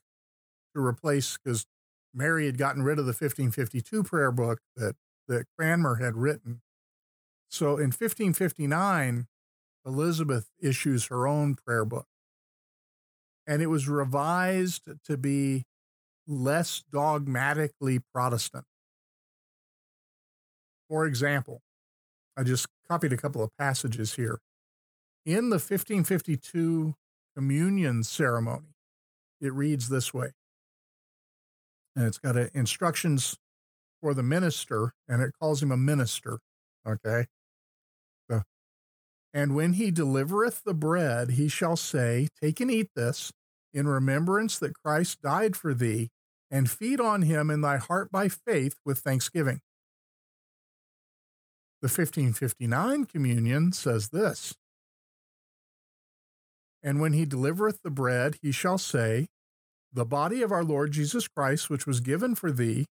to 0.75 0.83
replace 0.83 1.37
because 1.37 1.65
Mary 2.13 2.45
had 2.45 2.57
gotten 2.57 2.83
rid 2.83 2.99
of 2.99 3.05
the 3.05 3.09
1552 3.09 4.03
prayer 4.03 4.31
book 4.31 4.59
that 4.75 4.95
that 5.27 5.45
Cranmer 5.57 5.95
had 5.95 6.15
written. 6.15 6.61
So 7.49 7.77
in 7.77 7.91
1559 7.91 9.27
Elizabeth 9.85 10.49
issues 10.61 11.07
her 11.07 11.27
own 11.27 11.55
prayer 11.55 11.85
book. 11.85 12.07
And 13.45 13.61
it 13.61 13.67
was 13.67 13.87
revised 13.87 14.87
to 15.05 15.17
be 15.17 15.65
less 16.25 16.83
dogmatically 16.91 17.99
Protestant. 18.13 18.65
For 20.89 21.05
example, 21.05 21.61
I 22.37 22.43
just 22.43 22.67
copied 22.87 23.11
a 23.11 23.17
couple 23.17 23.43
of 23.43 23.49
passages 23.57 24.15
here. 24.15 24.39
In 25.25 25.49
the 25.49 25.55
1552 25.55 26.95
communion 27.35 28.03
ceremony, 28.03 28.75
it 29.41 29.53
reads 29.53 29.89
this 29.89 30.13
way. 30.13 30.31
And 31.95 32.05
it's 32.05 32.17
got 32.17 32.35
a, 32.35 32.49
instructions 32.57 33.37
for 34.01 34.13
the 34.13 34.23
minister, 34.23 34.93
and 35.07 35.21
it 35.21 35.31
calls 35.39 35.63
him 35.63 35.71
a 35.71 35.77
minister. 35.77 36.39
Okay. 36.87 37.25
So, 38.29 38.41
And 39.33 39.55
when 39.55 39.73
he 39.73 39.91
delivereth 39.91 40.63
the 40.63 40.73
bread, 40.73 41.31
he 41.31 41.47
shall 41.47 41.75
say, 41.75 42.27
Take 42.41 42.59
and 42.59 42.71
eat 42.71 42.89
this, 42.95 43.31
in 43.73 43.87
remembrance 43.87 44.59
that 44.59 44.73
Christ 44.83 45.21
died 45.21 45.55
for 45.55 45.73
thee, 45.73 46.09
and 46.51 46.69
feed 46.69 46.99
on 46.99 47.23
him 47.23 47.49
in 47.49 47.61
thy 47.61 47.77
heart 47.77 48.11
by 48.11 48.27
faith 48.27 48.75
with 48.85 48.99
thanksgiving. 48.99 49.61
The 51.81 51.87
1559 51.87 53.05
communion 53.05 53.71
says 53.73 54.09
this 54.09 54.53
And 56.81 57.01
when 57.01 57.13
he 57.13 57.25
delivereth 57.25 57.81
the 57.83 57.89
bread, 57.89 58.37
he 58.41 58.51
shall 58.51 58.77
say, 58.77 59.27
The 59.93 60.05
body 60.05 60.41
of 60.41 60.51
our 60.51 60.63
Lord 60.63 60.91
Jesus 60.91 61.27
Christ, 61.27 61.69
which 61.69 61.85
was 61.85 61.99
given 61.99 62.33
for 62.33 62.51
thee, 62.51 62.85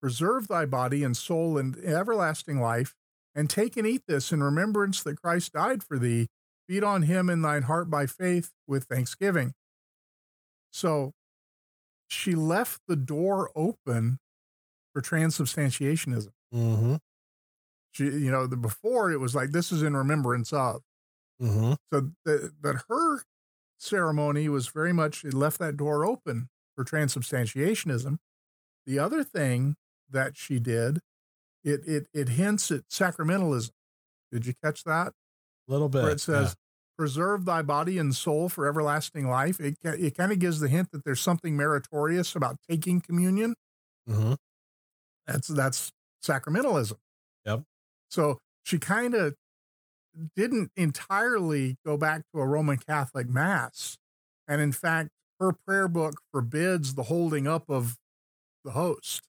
preserve 0.00 0.48
thy 0.48 0.66
body 0.66 1.02
and 1.02 1.16
soul 1.16 1.58
in 1.58 1.76
everlasting 1.84 2.60
life 2.60 2.94
and 3.34 3.50
take 3.50 3.76
and 3.76 3.86
eat 3.86 4.02
this 4.06 4.30
in 4.32 4.42
remembrance 4.42 5.02
that 5.02 5.20
Christ 5.20 5.52
died 5.52 5.82
for 5.82 5.98
thee. 5.98 6.28
Feed 6.68 6.84
on 6.84 7.02
him 7.02 7.28
in 7.28 7.42
thine 7.42 7.62
heart 7.62 7.90
by 7.90 8.06
faith 8.06 8.52
with 8.66 8.84
thanksgiving. 8.84 9.52
So 10.72 11.12
she 12.08 12.34
left 12.34 12.80
the 12.88 12.96
door 12.96 13.50
open 13.54 14.18
for 14.92 15.02
transubstantiationism. 15.02 16.30
Mm-hmm. 16.54 16.96
She, 17.92 18.04
you 18.04 18.30
know, 18.30 18.46
the 18.46 18.56
before 18.56 19.10
it 19.12 19.20
was 19.20 19.34
like 19.34 19.50
this 19.50 19.72
is 19.72 19.82
in 19.82 19.96
remembrance 19.96 20.52
of. 20.52 20.82
Mm-hmm. 21.40 21.74
So 21.92 22.10
the, 22.24 22.52
that 22.62 22.82
her 22.88 23.22
ceremony 23.78 24.48
was 24.48 24.68
very 24.68 24.92
much 24.92 25.24
it 25.24 25.34
left 25.34 25.58
that 25.58 25.76
door 25.76 26.04
open 26.04 26.48
for 26.74 26.84
transubstantiationism. 26.84 28.18
The 28.86 28.98
other 28.98 29.24
thing 29.24 29.76
that 30.10 30.36
she 30.36 30.58
did 30.58 31.00
it 31.64 31.80
it 31.86 32.06
it 32.12 32.28
hints 32.30 32.70
at 32.70 32.88
sacramentalism. 32.88 33.70
Did 34.30 34.46
you 34.46 34.54
catch 34.62 34.84
that? 34.84 35.08
A 35.68 35.72
little 35.72 35.88
bit. 35.88 36.02
Where 36.02 36.12
it 36.12 36.20
says, 36.20 36.54
"Preserve 36.98 37.44
thy 37.46 37.62
body 37.62 37.98
and 37.98 38.14
soul 38.14 38.48
for 38.48 38.66
everlasting 38.66 39.28
life." 39.28 39.58
It 39.60 39.78
it 39.82 40.16
kind 40.16 40.30
of 40.30 40.38
gives 40.38 40.60
the 40.60 40.68
hint 40.68 40.90
that 40.92 41.04
there's 41.04 41.20
something 41.20 41.56
meritorious 41.56 42.36
about 42.36 42.58
taking 42.68 43.00
communion. 43.00 43.54
Mm-hmm. 44.08 44.34
That's 45.26 45.48
that's 45.48 45.92
sacramentalism. 46.22 46.98
Yep. 47.46 47.62
So 48.10 48.40
she 48.62 48.78
kind 48.78 49.14
of 49.14 49.34
didn't 50.36 50.70
entirely 50.76 51.76
go 51.84 51.96
back 51.96 52.22
to 52.32 52.40
a 52.40 52.46
Roman 52.46 52.78
Catholic 52.78 53.28
mass, 53.28 53.98
and 54.48 54.60
in 54.60 54.72
fact, 54.72 55.10
her 55.40 55.52
prayer 55.52 55.88
book 55.88 56.14
forbids 56.32 56.94
the 56.94 57.04
holding 57.04 57.46
up 57.46 57.68
of 57.68 57.96
the 58.64 58.72
host. 58.72 59.22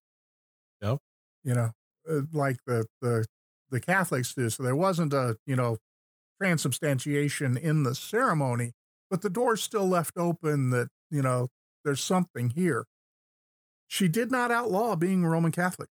Yep. 0.82 1.00
You 1.44 1.54
know, 1.56 1.72
uh, 2.10 2.22
like 2.34 2.58
the 2.66 2.86
the 3.02 3.26
the 3.72 3.80
Catholics 3.80 4.34
do. 4.34 4.50
So 4.50 4.64
there 4.64 4.76
wasn't 4.76 5.14
a 5.14 5.38
you 5.46 5.56
know 5.56 5.78
transubstantiation 6.42 7.58
in 7.58 7.84
the 7.84 7.96
ceremony, 7.96 8.74
but 9.10 9.22
the 9.22 9.30
door's 9.30 9.64
still 9.64 9.88
left 9.88 10.18
open 10.18 10.70
that 10.72 10.90
you 11.10 11.22
know 11.22 11.50
there's 11.84 12.04
something 12.04 12.50
here. 12.50 12.86
She 13.88 14.08
did 14.08 14.32
not 14.32 14.52
outlaw 14.52 14.96
being 14.96 15.26
Roman 15.26 15.52
Catholic. 15.52 15.90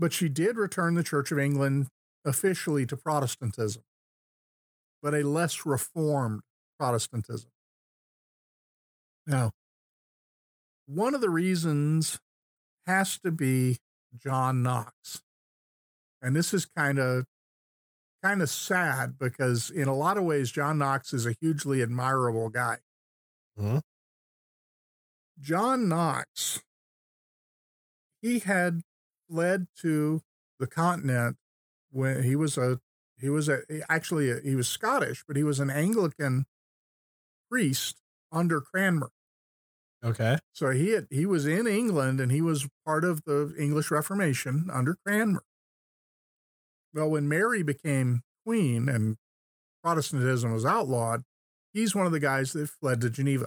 But 0.00 0.14
she 0.14 0.30
did 0.30 0.56
return 0.56 0.94
the 0.94 1.04
Church 1.04 1.30
of 1.30 1.38
England 1.38 1.88
officially 2.24 2.86
to 2.86 2.96
Protestantism, 2.96 3.82
but 5.02 5.14
a 5.14 5.22
less 5.22 5.66
reformed 5.66 6.40
Protestantism. 6.78 7.50
Now, 9.26 9.50
one 10.86 11.14
of 11.14 11.20
the 11.20 11.28
reasons 11.28 12.18
has 12.86 13.18
to 13.18 13.30
be 13.30 13.76
John 14.16 14.62
Knox. 14.62 15.22
And 16.22 16.34
this 16.34 16.54
is 16.54 16.64
kind 16.64 16.98
of 16.98 17.26
kind 18.22 18.40
of 18.40 18.48
sad 18.48 19.18
because 19.18 19.70
in 19.70 19.86
a 19.86 19.94
lot 19.94 20.16
of 20.16 20.24
ways 20.24 20.50
John 20.50 20.78
Knox 20.78 21.12
is 21.12 21.26
a 21.26 21.34
hugely 21.40 21.82
admirable 21.82 22.48
guy. 22.48 22.78
Mhm. 23.58 23.82
John 25.38 25.88
Knox 25.88 26.62
he 28.20 28.40
had 28.40 28.82
fled 29.30 29.66
to 29.82 30.22
the 30.58 30.66
continent 30.66 31.36
when 31.90 32.22
he 32.22 32.36
was 32.36 32.58
a 32.58 32.80
he 33.18 33.28
was 33.28 33.48
a 33.48 33.60
actually 33.88 34.30
a, 34.30 34.40
he 34.40 34.54
was 34.54 34.68
Scottish, 34.68 35.24
but 35.26 35.36
he 35.36 35.44
was 35.44 35.60
an 35.60 35.70
Anglican 35.70 36.46
priest 37.50 38.00
under 38.32 38.60
Cranmer. 38.60 39.10
Okay. 40.02 40.38
So 40.52 40.70
he 40.70 40.90
had, 40.90 41.06
he 41.10 41.26
was 41.26 41.46
in 41.46 41.66
England 41.66 42.20
and 42.20 42.32
he 42.32 42.40
was 42.40 42.66
part 42.86 43.04
of 43.04 43.24
the 43.24 43.54
English 43.58 43.90
Reformation 43.90 44.70
under 44.72 44.96
Cranmer. 45.04 45.42
Well, 46.94 47.10
when 47.10 47.28
Mary 47.28 47.62
became 47.62 48.22
queen 48.46 48.88
and 48.88 49.16
Protestantism 49.84 50.52
was 50.52 50.64
outlawed, 50.64 51.22
he's 51.72 51.94
one 51.94 52.06
of 52.06 52.12
the 52.12 52.20
guys 52.20 52.52
that 52.52 52.70
fled 52.70 53.00
to 53.02 53.10
Geneva. 53.10 53.46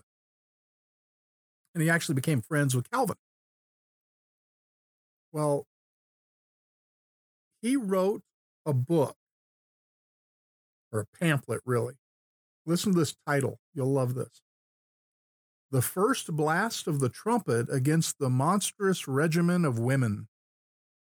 And 1.74 1.82
he 1.82 1.90
actually 1.90 2.16
became 2.16 2.42
friends 2.42 2.76
with 2.76 2.90
Calvin. 2.92 3.18
Well, 5.32 5.66
he 7.64 7.76
wrote 7.78 8.22
a 8.68 8.74
book 8.74 9.16
or 10.92 11.00
a 11.00 11.06
pamphlet, 11.18 11.62
really. 11.66 11.96
Listen 12.68 12.94
to 12.94 13.00
this 13.00 13.16
title. 13.28 13.60
You'll 13.74 13.92
love 13.92 14.14
this. 14.14 14.42
The 15.72 15.82
first 15.82 16.28
blast 16.36 16.88
of 16.88 17.00
the 17.00 17.10
trumpet 17.10 17.68
against 17.72 18.20
the 18.20 18.30
monstrous 18.30 19.08
regimen 19.08 19.66
of 19.66 19.80
women. 19.80 20.28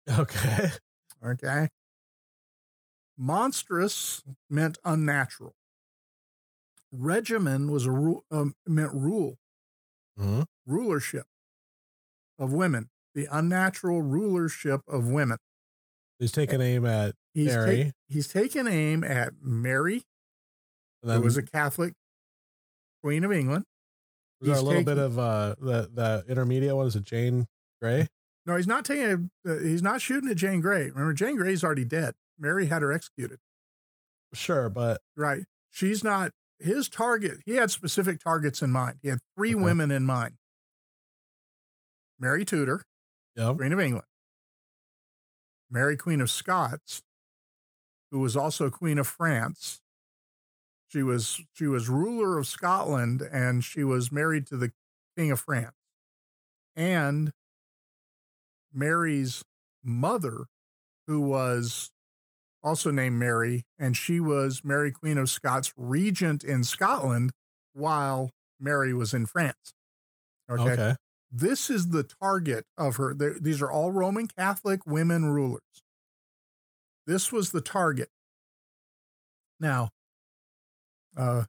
Okay. 0.09 0.69
Okay. 1.23 1.67
Monstrous 3.17 4.23
meant 4.49 4.77
unnatural. 4.83 5.53
Regimen 6.91 7.71
was 7.71 7.85
a 7.85 7.91
rule, 7.91 8.25
um, 8.31 8.55
meant 8.65 8.93
rule, 8.93 9.37
Mhm. 10.19 10.45
rulership 10.65 11.27
of 12.39 12.51
women, 12.51 12.89
the 13.13 13.27
unnatural 13.31 14.01
rulership 14.01 14.81
of 14.87 15.07
women. 15.07 15.37
He's 16.21 16.31
taking 16.31 16.61
aim 16.61 16.85
at 16.85 17.15
He's 17.33 17.47
Mary. 17.47 17.83
ta- 17.85 17.91
he's 18.07 18.27
taken 18.27 18.67
aim 18.67 19.03
at 19.03 19.33
Mary, 19.41 20.03
and 21.03 21.11
who 21.11 21.21
was 21.21 21.35
a 21.35 21.41
Catholic 21.41 21.93
Queen 23.03 23.23
of 23.23 23.31
England. 23.31 23.65
was 24.39 24.49
there 24.49 24.57
a 24.59 24.61
little 24.61 24.83
bit 24.83 24.99
of 24.99 25.17
uh 25.17 25.55
the 25.59 25.89
the 25.91 26.23
intermediate 26.29 26.75
one 26.75 26.85
is 26.87 26.95
it 26.95 27.03
Jane 27.03 27.47
Grey? 27.81 28.07
No, 28.45 28.55
he's 28.55 28.67
not 28.67 28.85
taking. 28.85 29.31
A, 29.45 29.51
uh, 29.51 29.59
he's 29.59 29.81
not 29.81 29.99
shooting 29.99 30.29
at 30.29 30.37
Jane 30.37 30.61
Grey. 30.61 30.91
Remember, 30.91 31.13
Jane 31.13 31.35
Grey's 31.37 31.63
already 31.63 31.85
dead. 31.85 32.13
Mary 32.39 32.67
had 32.67 32.81
her 32.83 32.91
executed. 32.91 33.39
Sure, 34.33 34.69
but 34.69 35.01
Right. 35.17 35.43
She's 35.71 36.03
not 36.03 36.31
his 36.59 36.87
target. 36.89 37.39
He 37.45 37.55
had 37.55 37.71
specific 37.71 38.19
targets 38.19 38.61
in 38.61 38.71
mind. 38.71 38.99
He 39.01 39.07
had 39.09 39.19
three 39.35 39.55
Okay. 39.55 39.63
women 39.63 39.89
in 39.91 40.05
mind. 40.05 40.35
Mary 42.19 42.45
Tudor, 42.45 42.83
yeah. 43.35 43.53
Queen 43.55 43.73
of 43.73 43.79
England. 43.79 44.05
Mary, 45.71 45.95
Queen 45.97 46.21
of 46.21 46.29
Scots, 46.29 47.01
who 48.11 48.19
was 48.19 48.35
also 48.35 48.69
Queen 48.69 48.99
of 48.99 49.07
France. 49.07 49.81
She 50.89 51.01
was 51.03 51.41
she 51.53 51.67
was 51.67 51.87
ruler 51.87 52.37
of 52.37 52.45
Scotland 52.45 53.21
and 53.21 53.63
she 53.63 53.83
was 53.83 54.11
married 54.11 54.45
to 54.47 54.57
the 54.57 54.73
King 55.17 55.31
of 55.31 55.39
France. 55.39 55.75
And 56.75 57.31
Mary's 58.73 59.43
mother, 59.83 60.45
who 61.07 61.21
was 61.21 61.91
also 62.63 62.91
named 62.91 63.17
Mary, 63.17 63.63
and 63.79 63.95
she 63.95 64.19
was 64.19 64.63
Mary, 64.63 64.91
Queen 64.91 65.17
of 65.17 65.29
Scots, 65.29 65.73
regent 65.77 66.43
in 66.43 66.63
Scotland 66.63 67.31
while 67.73 68.31
Mary 68.59 68.93
was 68.93 69.13
in 69.13 69.25
France. 69.25 69.73
Okay. 70.49 70.95
This 71.31 71.69
is 71.69 71.89
the 71.89 72.03
target 72.03 72.65
of 72.77 72.97
her. 72.97 73.13
They're- 73.13 73.39
These 73.39 73.61
are 73.61 73.71
all 73.71 73.91
Roman 73.91 74.27
Catholic 74.27 74.85
women 74.85 75.25
rulers. 75.25 75.83
This 77.05 77.31
was 77.31 77.51
the 77.51 77.61
target. 77.61 78.11
Now, 79.59 79.91
uh, 81.15 81.45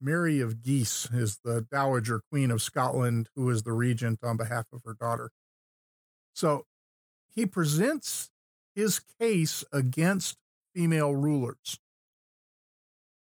Mary 0.00 0.40
of 0.40 0.62
Guise 0.62 1.08
is 1.12 1.38
the 1.44 1.62
Dowager 1.62 2.20
Queen 2.30 2.50
of 2.50 2.62
Scotland, 2.62 3.28
who 3.34 3.48
is 3.50 3.62
the 3.62 3.72
regent 3.72 4.22
on 4.22 4.36
behalf 4.36 4.66
of 4.72 4.82
her 4.84 4.94
daughter. 4.94 5.30
So 6.32 6.66
he 7.28 7.46
presents 7.46 8.30
his 8.74 9.00
case 9.00 9.64
against 9.72 10.38
female 10.74 11.14
rulers. 11.14 11.80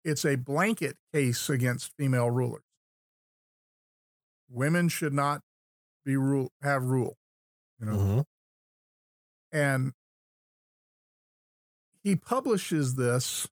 It's 0.04 0.24
a 0.24 0.36
blanket 0.36 0.96
case 1.12 1.48
against 1.48 1.92
female 1.96 2.30
rulers. 2.30 2.64
Women 4.48 4.88
should 4.88 5.12
not 5.12 5.42
be 6.04 6.16
rule 6.16 6.52
have 6.62 6.84
rule, 6.84 7.18
you 7.80 7.86
know. 7.86 8.02
Mhm. 8.02 8.22
And 9.52 9.92
he 12.02 12.16
publishes 12.16 12.94
this 12.96 13.48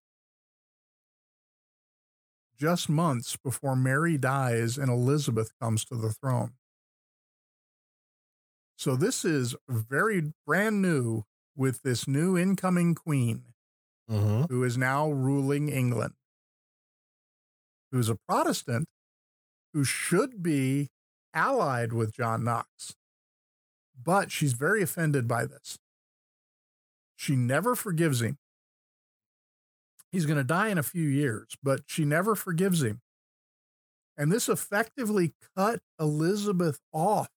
just 2.57 2.89
months 2.89 3.37
before 3.37 3.75
Mary 3.75 4.17
dies 4.17 4.79
and 4.79 4.89
Elizabeth 4.91 5.53
comes 5.59 5.85
to 5.87 5.97
the 5.97 6.13
throne. 6.13 6.57
So 8.77 8.97
this 8.97 9.25
is 9.25 9.55
very 9.69 10.33
brand 10.47 10.83
new 10.83 11.25
with 11.55 11.83
this 11.83 12.09
new 12.09 12.37
incoming 12.37 12.95
queen 12.95 13.55
Mhm. 14.09 14.47
who 14.49 14.65
is 14.65 14.77
now 14.77 15.11
ruling 15.11 15.69
England, 15.69 16.15
who's 17.91 18.09
a 18.09 18.17
Protestant 18.17 18.89
who 19.73 19.85
should 19.85 20.43
be 20.43 20.91
allied 21.35 21.93
with 21.93 22.13
John 22.13 22.45
Knox. 22.45 22.95
But 24.03 24.31
she's 24.31 24.55
very 24.55 24.83
offended 24.83 25.29
by 25.29 25.45
this. 25.45 25.79
She 27.17 27.37
never 27.37 27.75
forgives 27.75 28.23
him. 28.23 28.39
He's 30.11 30.27
going 30.27 30.39
to 30.39 30.45
die 30.45 30.69
in 30.69 30.79
a 30.79 30.83
few 30.83 31.07
years, 31.07 31.57
but 31.63 31.83
she 31.87 32.05
never 32.05 32.35
forgives 32.35 32.83
him. 32.83 33.01
And 34.17 34.33
this 34.33 34.49
effectively 34.49 35.35
cut 35.57 35.81
Elizabeth 35.99 36.81
off 36.93 37.29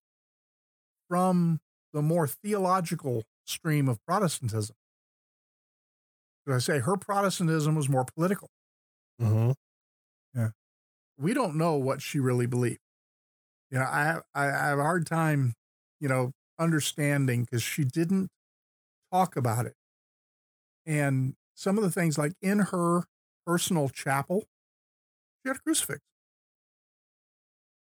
from 1.08 1.60
the 1.94 2.02
more 2.02 2.28
theological 2.28 3.24
stream 3.46 3.88
of 3.88 4.04
Protestantism. 4.06 4.76
Did 6.46 6.56
I 6.56 6.58
say 6.58 6.80
her 6.80 6.98
Protestantism 6.98 7.76
was 7.76 7.88
more 7.88 8.06
political? 8.06 8.50
Mm-hmm. 9.22 9.52
Yeah. 10.38 10.50
we 11.18 11.34
don't 11.34 11.56
know 11.56 11.76
what 11.76 12.02
she 12.02 12.20
really 12.20 12.48
believed. 12.48 12.80
You 13.74 13.80
know, 13.80 13.86
I 13.86 14.20
I, 14.36 14.46
have 14.46 14.78
a 14.78 14.84
hard 14.84 15.08
time, 15.08 15.56
you 16.00 16.08
know, 16.08 16.32
understanding 16.60 17.42
because 17.42 17.64
she 17.64 17.84
didn't 17.84 18.30
talk 19.12 19.36
about 19.36 19.66
it. 19.66 19.74
And 20.86 21.34
some 21.56 21.80
of 21.80 21.84
the 21.84 21.90
things 21.90 22.16
like 22.16 22.34
in 22.40 22.60
her 22.60 23.06
personal 23.48 23.90
chapel, 23.90 24.44
she 25.42 25.50
had 25.50 25.58
a 25.58 25.60
crucifix. 25.60 26.02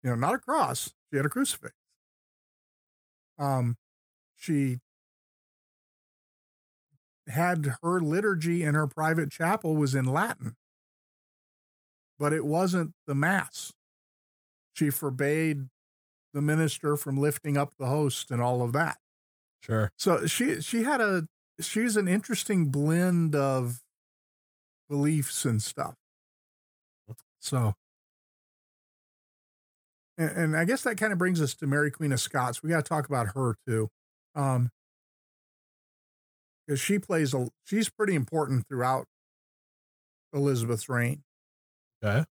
You 0.03 0.11
know, 0.11 0.17
not 0.17 0.35
a 0.35 0.39
cross. 0.39 0.93
She 1.11 1.17
had 1.17 1.25
a 1.25 1.31
crucifix. 1.31 1.73
Um, 3.39 3.79
she 4.37 4.81
had 7.27 7.77
her 7.83 8.01
liturgy 8.03 8.65
in 8.65 8.75
her 8.75 8.87
private 8.87 9.31
chapel 9.31 9.77
was 9.77 9.95
in 9.95 10.05
Latin 10.05 10.57
but 12.21 12.35
it 12.35 12.45
wasn't 12.45 12.93
the 13.07 13.15
mass. 13.15 13.73
She 14.81 14.89
forbade 14.89 15.69
the 16.33 16.41
minister 16.41 16.97
from 16.97 17.19
lifting 17.19 17.59
up 17.59 17.75
the 17.79 17.85
host 17.85 18.31
and 18.31 18.41
all 18.41 18.63
of 18.63 18.73
that. 18.73 18.97
Sure. 19.61 19.93
So 19.99 20.27
she 20.27 20.63
she 20.63 20.85
had 20.85 21.03
a 21.03 21.27
she's 21.61 21.99
an 21.99 22.09
interesting 22.09 22.71
blend 22.71 23.35
of 23.35 23.83
beliefs 24.89 25.45
and 25.45 25.61
stuff. 25.61 25.97
So 27.41 27.75
and, 30.17 30.31
and 30.31 30.57
I 30.57 30.65
guess 30.65 30.81
that 30.85 30.97
kind 30.97 31.13
of 31.13 31.19
brings 31.19 31.43
us 31.43 31.53
to 31.57 31.67
Mary 31.67 31.91
Queen 31.91 32.11
of 32.11 32.21
Scots. 32.23 32.63
We 32.63 32.71
got 32.71 32.83
to 32.83 32.89
talk 32.89 33.07
about 33.07 33.35
her 33.35 33.57
too. 33.67 33.91
Um 34.35 34.71
because 36.67 36.81
she 36.81 36.99
plays 36.99 37.35
a 37.35 37.49
she's 37.65 37.91
pretty 37.91 38.15
important 38.15 38.67
throughout 38.67 39.05
Elizabeth's 40.33 40.89
reign. 40.89 41.23
Okay. 42.03 42.25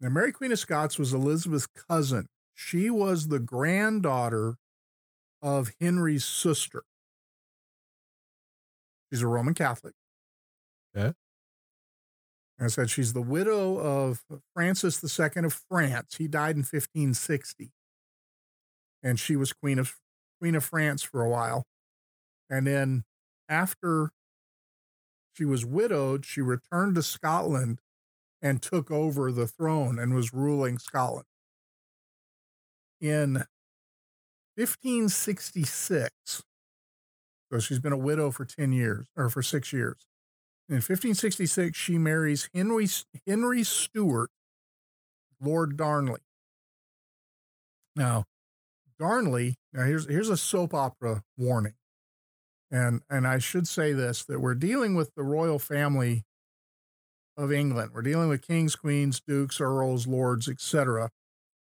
Now, 0.00 0.08
Mary 0.10 0.32
Queen 0.32 0.52
of 0.52 0.58
Scots 0.58 0.98
was 0.98 1.12
Elizabeth's 1.14 1.66
cousin. 1.66 2.26
She 2.54 2.90
was 2.90 3.28
the 3.28 3.38
granddaughter 3.38 4.56
of 5.42 5.72
Henry's 5.80 6.24
sister. 6.24 6.82
She's 9.10 9.22
a 9.22 9.26
Roman 9.26 9.54
Catholic. 9.54 9.94
Okay. 10.96 11.14
And 12.58 12.66
I 12.66 12.68
said 12.68 12.90
she's 12.90 13.12
the 13.12 13.22
widow 13.22 13.78
of 13.78 14.22
Francis 14.54 15.02
II 15.02 15.44
of 15.44 15.52
France. 15.68 16.16
He 16.16 16.28
died 16.28 16.56
in 16.56 16.60
1560. 16.60 17.72
And 19.02 19.18
she 19.18 19.36
was 19.36 19.52
queen 19.52 19.78
of 19.78 19.96
queen 20.40 20.54
of 20.54 20.64
France 20.64 21.02
for 21.02 21.22
a 21.22 21.28
while. 21.28 21.64
And 22.48 22.66
then 22.66 23.04
after 23.48 24.10
she 25.32 25.44
was 25.44 25.64
widowed, 25.64 26.24
she 26.24 26.40
returned 26.40 26.94
to 26.94 27.02
Scotland 27.02 27.80
and 28.44 28.60
took 28.60 28.90
over 28.90 29.32
the 29.32 29.46
throne 29.46 29.98
and 29.98 30.14
was 30.14 30.34
ruling 30.34 30.78
Scotland. 30.78 31.24
In 33.00 33.46
1566, 34.56 36.42
so 37.50 37.58
she's 37.58 37.78
been 37.78 37.94
a 37.94 37.98
widow 37.98 38.30
for 38.30 38.44
10 38.44 38.72
years 38.72 39.06
or 39.16 39.30
for 39.30 39.42
six 39.42 39.72
years. 39.72 40.06
In 40.68 40.76
1566, 40.76 41.76
she 41.76 41.96
marries 41.96 42.50
Henry, 42.54 42.86
Henry 43.26 43.64
Stuart, 43.64 44.30
Lord 45.40 45.78
Darnley. 45.78 46.20
Now, 47.96 48.24
Darnley, 48.98 49.56
now 49.72 49.84
here's, 49.84 50.06
here's 50.06 50.28
a 50.28 50.36
soap 50.36 50.74
opera 50.74 51.22
warning. 51.38 51.74
And, 52.70 53.00
and 53.08 53.26
I 53.26 53.38
should 53.38 53.66
say 53.68 53.92
this 53.92 54.24
that 54.24 54.40
we're 54.40 54.54
dealing 54.54 54.94
with 54.94 55.14
the 55.14 55.22
royal 55.22 55.58
family 55.58 56.24
of 57.36 57.52
England. 57.52 57.90
We're 57.92 58.02
dealing 58.02 58.28
with 58.28 58.46
kings, 58.46 58.76
queens, 58.76 59.20
dukes, 59.26 59.60
earls, 59.60 60.06
lords, 60.06 60.48
etc., 60.48 61.10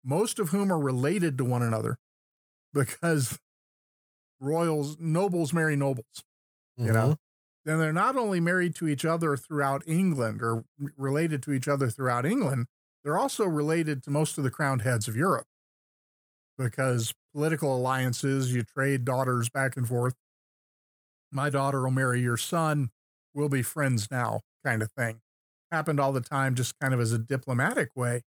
most 0.04 0.38
of 0.38 0.50
whom 0.50 0.72
are 0.72 0.78
related 0.78 1.36
to 1.38 1.44
one 1.44 1.62
another 1.62 1.96
because 2.72 3.38
royals, 4.40 4.96
nobles 4.98 5.52
marry 5.52 5.76
nobles. 5.76 6.24
You 6.76 6.92
know, 6.92 7.02
mm-hmm. 7.02 7.12
then 7.64 7.78
they're 7.80 7.92
not 7.92 8.16
only 8.16 8.38
married 8.38 8.76
to 8.76 8.86
each 8.86 9.04
other 9.04 9.36
throughout 9.36 9.82
England 9.84 10.40
or 10.42 10.64
related 10.96 11.42
to 11.42 11.52
each 11.52 11.66
other 11.66 11.90
throughout 11.90 12.24
England, 12.24 12.66
they're 13.02 13.18
also 13.18 13.44
related 13.46 14.04
to 14.04 14.10
most 14.10 14.38
of 14.38 14.44
the 14.44 14.50
crowned 14.50 14.82
heads 14.82 15.08
of 15.08 15.16
Europe 15.16 15.46
because 16.56 17.14
political 17.32 17.76
alliances, 17.76 18.52
you 18.52 18.62
trade 18.62 19.04
daughters 19.04 19.48
back 19.48 19.76
and 19.76 19.88
forth. 19.88 20.14
My 21.30 21.50
daughter 21.50 21.82
will 21.82 21.90
marry 21.90 22.20
your 22.20 22.36
son. 22.36 22.90
We'll 23.34 23.48
be 23.48 23.62
friends 23.62 24.08
now, 24.10 24.40
kind 24.64 24.82
of 24.82 24.90
thing. 24.92 25.20
Happened 25.70 26.00
all 26.00 26.12
the 26.12 26.20
time, 26.20 26.54
just 26.54 26.78
kind 26.78 26.94
of 26.94 27.00
as 27.00 27.12
a 27.12 27.18
diplomatic 27.18 27.90
way. 27.94 28.22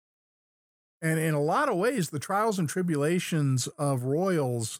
And 1.01 1.19
in 1.19 1.33
a 1.33 1.41
lot 1.41 1.69
of 1.69 1.77
ways, 1.77 2.09
the 2.09 2.19
trials 2.19 2.57
and 2.57 2.67
tribulations 2.67 3.67
of 3.77 4.03
royals 4.03 4.79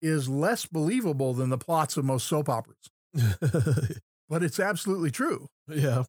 is 0.00 0.28
less 0.28 0.66
believable 0.66 1.34
than 1.34 1.50
the 1.50 1.58
plots 1.58 1.96
of 1.96 2.04
most 2.04 2.28
soap 2.28 2.48
operas. 2.48 2.90
but 4.28 4.42
it's 4.42 4.60
absolutely 4.60 5.10
true. 5.10 5.48
Yeah. 5.68 6.04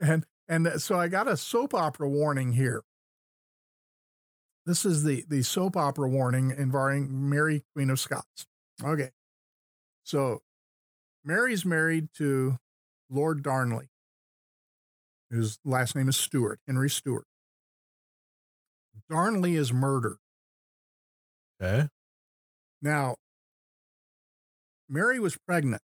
And 0.00 0.24
and 0.48 0.66
uh, 0.66 0.78
so 0.78 0.98
I 0.98 1.08
got 1.08 1.28
a 1.28 1.36
soap 1.36 1.74
opera 1.74 2.08
warning 2.08 2.52
here. 2.52 2.82
This 4.66 4.84
is 4.84 5.04
the 5.04 5.24
the 5.28 5.42
soap 5.42 5.76
opera 5.76 6.08
warning 6.08 6.54
involving 6.56 7.28
Mary 7.28 7.64
Queen 7.74 7.90
of 7.90 8.00
Scots. 8.00 8.46
Okay. 8.82 9.10
So 10.04 10.42
Mary's 11.24 11.64
married 11.64 12.08
to 12.18 12.58
Lord 13.10 13.42
Darnley, 13.42 13.88
whose 15.30 15.58
last 15.64 15.96
name 15.96 16.08
is 16.08 16.16
Stewart, 16.16 16.60
Henry 16.66 16.90
Stewart. 16.90 17.26
Darnley 19.10 19.56
is 19.56 19.72
murdered. 19.72 20.18
Okay. 21.60 21.88
Now, 22.82 23.16
Mary 24.88 25.18
was 25.18 25.36
pregnant, 25.36 25.82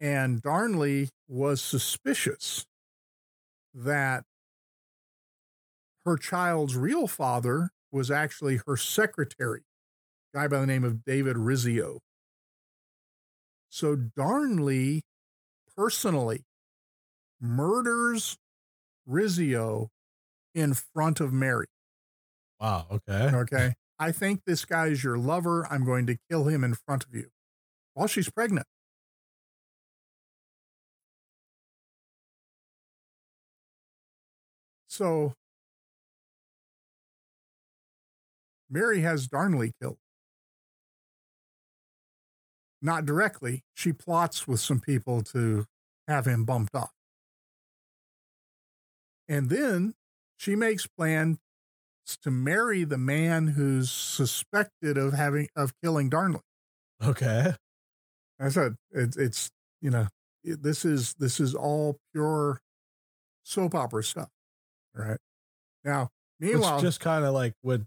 and 0.00 0.42
Darnley 0.42 1.08
was 1.28 1.62
suspicious 1.62 2.66
that 3.74 4.24
her 6.04 6.16
child's 6.16 6.76
real 6.76 7.06
father 7.06 7.70
was 7.90 8.10
actually 8.10 8.60
her 8.66 8.76
secretary, 8.76 9.62
a 10.34 10.38
guy 10.38 10.48
by 10.48 10.58
the 10.58 10.66
name 10.66 10.84
of 10.84 11.04
David 11.04 11.36
Rizzio. 11.36 12.00
So 13.68 13.96
Darnley 13.96 15.02
personally 15.76 16.44
murders 17.44 18.38
Rizzio 19.08 19.88
in 20.54 20.74
front 20.74 21.20
of 21.20 21.32
Mary. 21.32 21.66
Wow. 22.60 22.86
Okay. 22.90 23.36
Okay. 23.36 23.74
I 23.98 24.12
think 24.12 24.40
this 24.46 24.64
guy 24.64 24.86
is 24.86 25.04
your 25.04 25.18
lover. 25.18 25.66
I'm 25.70 25.84
going 25.84 26.06
to 26.06 26.16
kill 26.30 26.44
him 26.44 26.64
in 26.64 26.74
front 26.74 27.04
of 27.04 27.14
you 27.14 27.28
while 27.94 28.06
she's 28.06 28.30
pregnant. 28.30 28.66
So 34.88 35.34
Mary 38.70 39.00
has 39.00 39.26
Darnley 39.26 39.72
killed. 39.80 39.98
Not 42.80 43.06
directly. 43.06 43.64
She 43.74 43.92
plots 43.92 44.46
with 44.46 44.60
some 44.60 44.80
people 44.80 45.22
to 45.22 45.66
have 46.06 46.26
him 46.26 46.44
bumped 46.44 46.74
off. 46.74 46.92
And 49.28 49.48
then 49.50 49.94
she 50.36 50.54
makes 50.56 50.86
plans 50.86 51.38
to 52.22 52.30
marry 52.30 52.84
the 52.84 52.98
man 52.98 53.48
who's 53.48 53.90
suspected 53.90 54.98
of 54.98 55.14
having 55.14 55.48
of 55.56 55.72
killing 55.82 56.10
Darnley. 56.10 56.40
Okay. 57.02 57.54
I 58.38 58.48
said 58.48 58.76
it, 58.90 59.16
it's 59.16 59.50
you 59.80 59.90
know 59.90 60.08
it, 60.42 60.62
this 60.62 60.84
is 60.84 61.14
this 61.14 61.40
is 61.40 61.54
all 61.54 61.98
pure 62.12 62.60
soap 63.42 63.74
opera 63.74 64.02
stuff, 64.04 64.28
right? 64.94 65.18
Now, 65.84 66.10
meanwhile, 66.40 66.74
Which 66.76 66.82
just 66.82 67.00
kind 67.00 67.24
of 67.24 67.32
like 67.34 67.54
would 67.62 67.86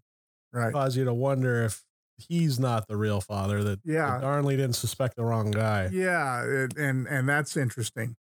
right, 0.52 0.74
cause 0.74 0.96
you 0.98 1.06
to 1.06 1.14
wonder 1.14 1.64
if 1.64 1.84
he's 2.18 2.60
not 2.60 2.88
the 2.88 2.98
real 2.98 3.22
father. 3.22 3.64
That 3.64 3.80
Yeah. 3.84 4.12
that 4.14 4.22
Darnley 4.22 4.58
didn't 4.58 4.76
suspect 4.76 5.16
the 5.16 5.24
wrong 5.26 5.52
guy. 5.52 5.90
yeah, 5.92 6.44
it, 6.44 6.78
and 6.78 7.08
and 7.08 7.28
that's 7.30 7.56
interesting, 7.58 8.16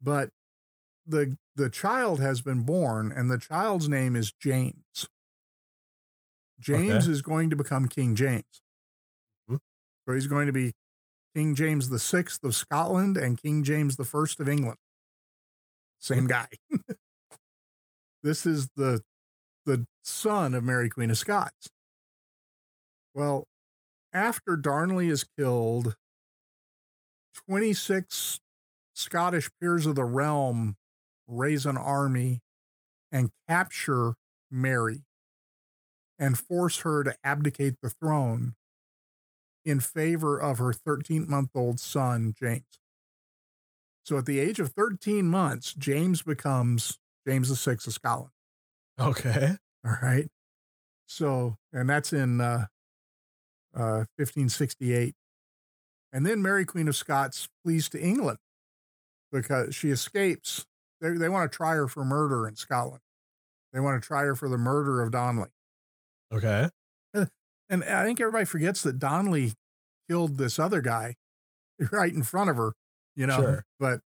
but 0.00 0.28
the 1.06 1.36
the 1.56 1.68
child 1.70 2.20
has 2.20 2.40
been 2.40 2.62
born, 2.62 3.12
and 3.12 3.30
the 3.30 3.38
child's 3.38 3.88
name 3.88 4.16
is 4.16 4.32
James. 4.32 5.08
James 6.60 7.08
is 7.08 7.22
going 7.22 7.50
to 7.50 7.56
become 7.56 7.88
King 7.88 8.14
James. 8.14 8.62
Mhm. 9.50 9.60
So 10.06 10.14
he's 10.14 10.26
going 10.28 10.46
to 10.46 10.52
be 10.52 10.74
King 11.34 11.54
James 11.54 11.88
the 11.88 11.98
Sixth 11.98 12.44
of 12.44 12.54
Scotland 12.54 13.16
and 13.16 13.40
King 13.40 13.64
James 13.64 13.96
the 13.96 14.04
First 14.04 14.40
of 14.40 14.48
England. 14.48 14.78
Same 15.98 16.26
guy. 16.26 16.48
this 18.22 18.46
is 18.46 18.68
the 18.76 19.02
the 19.64 19.86
son 20.02 20.54
of 20.54 20.64
Mary 20.64 20.88
Queen 20.88 21.10
of 21.10 21.18
Scots. 21.18 21.68
Well, 23.14 23.46
after 24.12 24.56
Darnley 24.56 25.08
is 25.08 25.24
killed, 25.24 25.96
26 27.46 28.40
Scottish 28.94 29.50
peers 29.60 29.86
of 29.86 29.94
the 29.94 30.04
realm 30.04 30.76
raise 31.32 31.66
an 31.66 31.76
army 31.76 32.40
and 33.10 33.30
capture 33.48 34.14
Mary 34.50 35.04
and 36.18 36.38
force 36.38 36.80
her 36.80 37.02
to 37.04 37.14
abdicate 37.24 37.74
the 37.82 37.90
throne 37.90 38.54
in 39.64 39.80
favor 39.80 40.38
of 40.38 40.58
her 40.58 40.72
13 40.72 41.28
month 41.28 41.50
old 41.54 41.80
son, 41.80 42.34
James. 42.38 42.62
So 44.04 44.18
at 44.18 44.26
the 44.26 44.40
age 44.40 44.58
of 44.58 44.70
13 44.70 45.26
months, 45.26 45.74
James 45.74 46.22
becomes 46.22 46.98
James 47.26 47.48
VI 47.64 47.72
of 47.72 47.80
Scotland. 47.80 48.32
Okay. 48.98 49.56
All 49.84 49.96
right. 50.02 50.28
So, 51.06 51.56
and 51.72 51.88
that's 51.88 52.12
in 52.12 52.40
uh, 52.40 52.66
uh, 53.74 54.04
1568. 54.16 55.14
And 56.12 56.26
then 56.26 56.42
Mary, 56.42 56.64
Queen 56.64 56.88
of 56.88 56.96
Scots, 56.96 57.48
flees 57.64 57.88
to 57.90 58.00
England 58.00 58.38
because 59.30 59.74
she 59.74 59.90
escapes. 59.90 60.66
They, 61.02 61.10
they 61.10 61.28
want 61.28 61.50
to 61.50 61.54
try 61.54 61.74
her 61.74 61.88
for 61.88 62.04
murder 62.04 62.48
in 62.48 62.56
Scotland. 62.56 63.02
They 63.72 63.80
want 63.80 64.00
to 64.00 64.06
try 64.06 64.22
her 64.22 64.34
for 64.34 64.48
the 64.48 64.56
murder 64.56 65.02
of 65.02 65.10
Donnelly. 65.10 65.50
Okay. 66.32 66.68
And 67.70 67.82
I 67.84 68.04
think 68.04 68.20
everybody 68.20 68.44
forgets 68.44 68.82
that 68.82 68.98
Donnelly 68.98 69.52
killed 70.06 70.36
this 70.36 70.58
other 70.58 70.82
guy 70.82 71.14
right 71.90 72.12
in 72.12 72.22
front 72.22 72.50
of 72.50 72.56
her, 72.56 72.74
you 73.16 73.26
know. 73.26 73.36
Sure. 73.36 73.64
But 73.80 74.00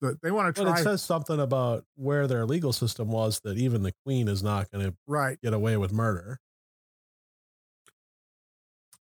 but 0.00 0.20
they 0.20 0.32
want 0.32 0.54
to 0.54 0.62
But 0.62 0.70
try 0.70 0.80
it 0.80 0.82
says 0.82 1.02
something 1.02 1.38
about 1.38 1.84
where 1.94 2.26
their 2.26 2.46
legal 2.46 2.72
system 2.72 3.08
was 3.08 3.40
that 3.44 3.56
even 3.56 3.82
the 3.82 3.92
queen 4.04 4.26
is 4.26 4.42
not 4.42 4.70
going 4.72 4.84
to 4.84 4.96
right. 5.06 5.38
get 5.42 5.52
away 5.52 5.76
with 5.76 5.92
murder. 5.92 6.40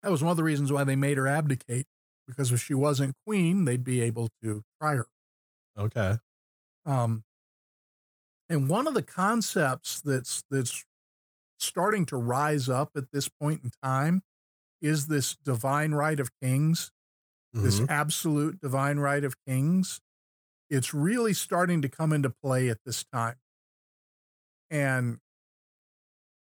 That 0.02 0.12
was 0.12 0.24
one 0.24 0.32
of 0.32 0.38
the 0.38 0.44
reasons 0.44 0.72
why 0.72 0.84
they 0.84 0.96
made 0.96 1.18
her 1.18 1.28
abdicate 1.28 1.86
because 2.28 2.52
if 2.52 2.62
she 2.62 2.74
wasn't 2.74 3.16
queen, 3.28 3.66
they'd 3.66 3.84
be 3.84 4.02
able 4.02 4.30
to 4.42 4.64
try 4.82 4.96
her. 4.96 5.08
Okay. 5.78 6.16
Um, 6.86 7.24
and 8.50 8.70
one 8.70 8.88
of 8.88 8.94
the 8.94 9.04
concepts 9.04 10.02
that's 10.02 10.44
that's 10.50 10.86
starting 11.60 12.06
to 12.08 12.18
rise 12.18 12.70
up 12.70 12.92
at 12.96 13.12
this 13.12 13.30
point 13.30 13.64
in 13.64 13.72
time 13.84 14.24
is 14.82 15.08
this 15.08 15.36
divine 15.38 15.94
right 15.94 16.20
of 16.20 16.32
kings, 16.42 16.92
this 17.62 17.82
Mhm. 17.82 17.90
absolute 17.90 18.60
divine 18.62 19.00
right 19.00 19.24
of 19.24 19.36
kings. 19.48 20.02
It's 20.70 20.94
really 20.94 21.34
starting 21.34 21.82
to 21.84 21.90
come 21.90 22.14
into 22.14 22.30
play 22.32 22.70
at 22.70 22.80
this 22.86 23.06
time. 23.06 23.38
And 24.70 25.20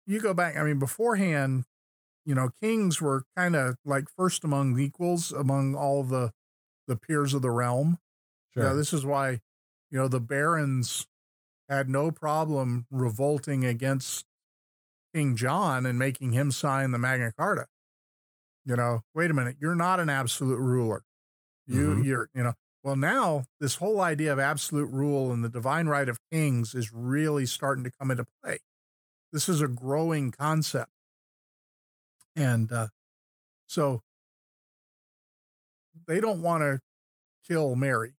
you 0.07 0.21
go 0.21 0.35
back, 0.35 0.57
I 0.57 0.65
mean, 0.65 0.79
beforehand, 0.79 1.65
you 2.27 2.35
know, 2.35 2.51
kings 2.63 3.01
were 3.01 3.25
kind 3.37 3.57
of 3.57 3.77
like 3.85 4.07
first 4.11 4.45
among 4.45 4.79
equals 4.81 5.33
among 5.33 5.75
all 5.75 6.05
the 6.05 6.33
the 6.89 6.97
peers 6.97 7.35
of 7.35 7.43
the 7.43 7.51
realm. 7.51 7.99
Sure. 8.55 8.65
Yeah, 8.65 8.75
this 8.75 8.93
is 8.93 9.07
why, 9.07 9.41
you 9.95 10.01
know, 10.01 10.09
the 10.09 10.21
barons 10.21 11.07
had 11.69 11.89
no 11.89 12.11
problem 12.13 12.87
revolting 12.91 13.65
against 13.65 14.27
King 15.15 15.37
John 15.37 15.87
and 15.87 15.99
making 15.99 16.33
him 16.33 16.53
sign 16.53 16.93
the 16.93 16.99
Magna 16.99 17.33
Carta. 17.33 17.67
You 18.65 18.77
know, 18.77 19.03
wait 19.15 19.31
a 19.31 19.35
minute, 19.35 19.57
you're 19.61 19.75
not 19.75 20.01
an 20.01 20.09
absolute 20.09 20.59
ruler. 20.59 21.05
You 21.67 21.95
Mhm. 21.95 22.03
you're, 22.03 22.31
you 22.35 22.43
know, 22.45 22.55
well 22.85 22.97
now 22.97 23.47
this 23.61 23.77
whole 23.77 24.01
idea 24.01 24.33
of 24.33 24.41
absolute 24.41 24.91
rule 24.91 25.33
and 25.33 25.45
the 25.45 25.51
divine 25.51 25.89
right 25.89 26.09
of 26.09 26.19
kings 26.33 26.75
is 26.75 26.93
really 26.93 27.47
starting 27.47 27.85
to 27.85 27.93
come 27.93 28.11
into 28.11 28.27
play. 28.43 28.61
This 29.33 29.49
is 29.49 29.63
a 29.63 29.69
growing 29.69 30.33
concept. 30.33 30.93
And 32.37 32.71
uh 32.73 32.89
so 33.69 34.03
they 36.07 36.21
don't 36.21 36.43
want 36.43 36.63
to 36.63 36.81
kill 37.47 37.77
Mary 37.77 38.15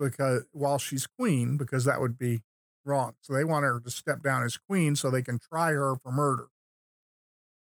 because 0.00 0.44
while 0.52 0.78
she's 0.78 1.06
queen, 1.06 1.56
because 1.56 1.84
that 1.84 2.00
would 2.00 2.18
be 2.18 2.40
wrong. 2.84 3.12
So 3.20 3.34
they 3.34 3.44
want 3.44 3.64
her 3.64 3.78
to 3.80 3.90
step 3.90 4.22
down 4.22 4.42
as 4.42 4.56
queen 4.56 4.96
so 4.96 5.10
they 5.10 5.22
can 5.22 5.38
try 5.38 5.72
her 5.72 5.96
for 6.02 6.10
murder. 6.10 6.48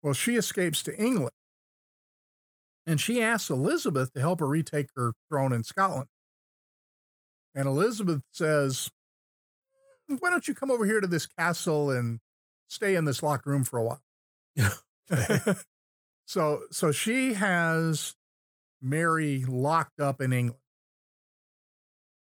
Well, 0.02 0.14
she 0.14 0.36
escapes 0.36 0.82
to 0.84 0.96
England. 0.96 1.32
And 2.86 3.00
she 3.00 3.22
asks 3.22 3.50
Elizabeth 3.50 4.12
to 4.14 4.20
help 4.20 4.40
her 4.40 4.46
retake 4.46 4.88
her 4.96 5.12
throne 5.28 5.52
in 5.52 5.64
Scotland. 5.64 6.08
And 7.54 7.66
Elizabeth 7.66 8.22
says, 8.32 8.90
Why 10.06 10.30
don't 10.30 10.48
you 10.48 10.54
come 10.54 10.70
over 10.70 10.86
here 10.86 11.00
to 11.00 11.06
this 11.06 11.26
castle 11.26 11.90
and 11.90 12.20
stay 12.68 12.94
in 12.94 13.04
this 13.04 13.22
locked 13.22 13.46
room 13.46 13.64
for 13.64 13.78
a 13.78 13.84
while? 13.84 14.02
so 16.26 16.62
so 16.70 16.92
she 16.92 17.34
has 17.34 18.14
Mary 18.80 19.44
locked 19.46 20.00
up 20.00 20.20
in 20.20 20.32
England. 20.32 20.59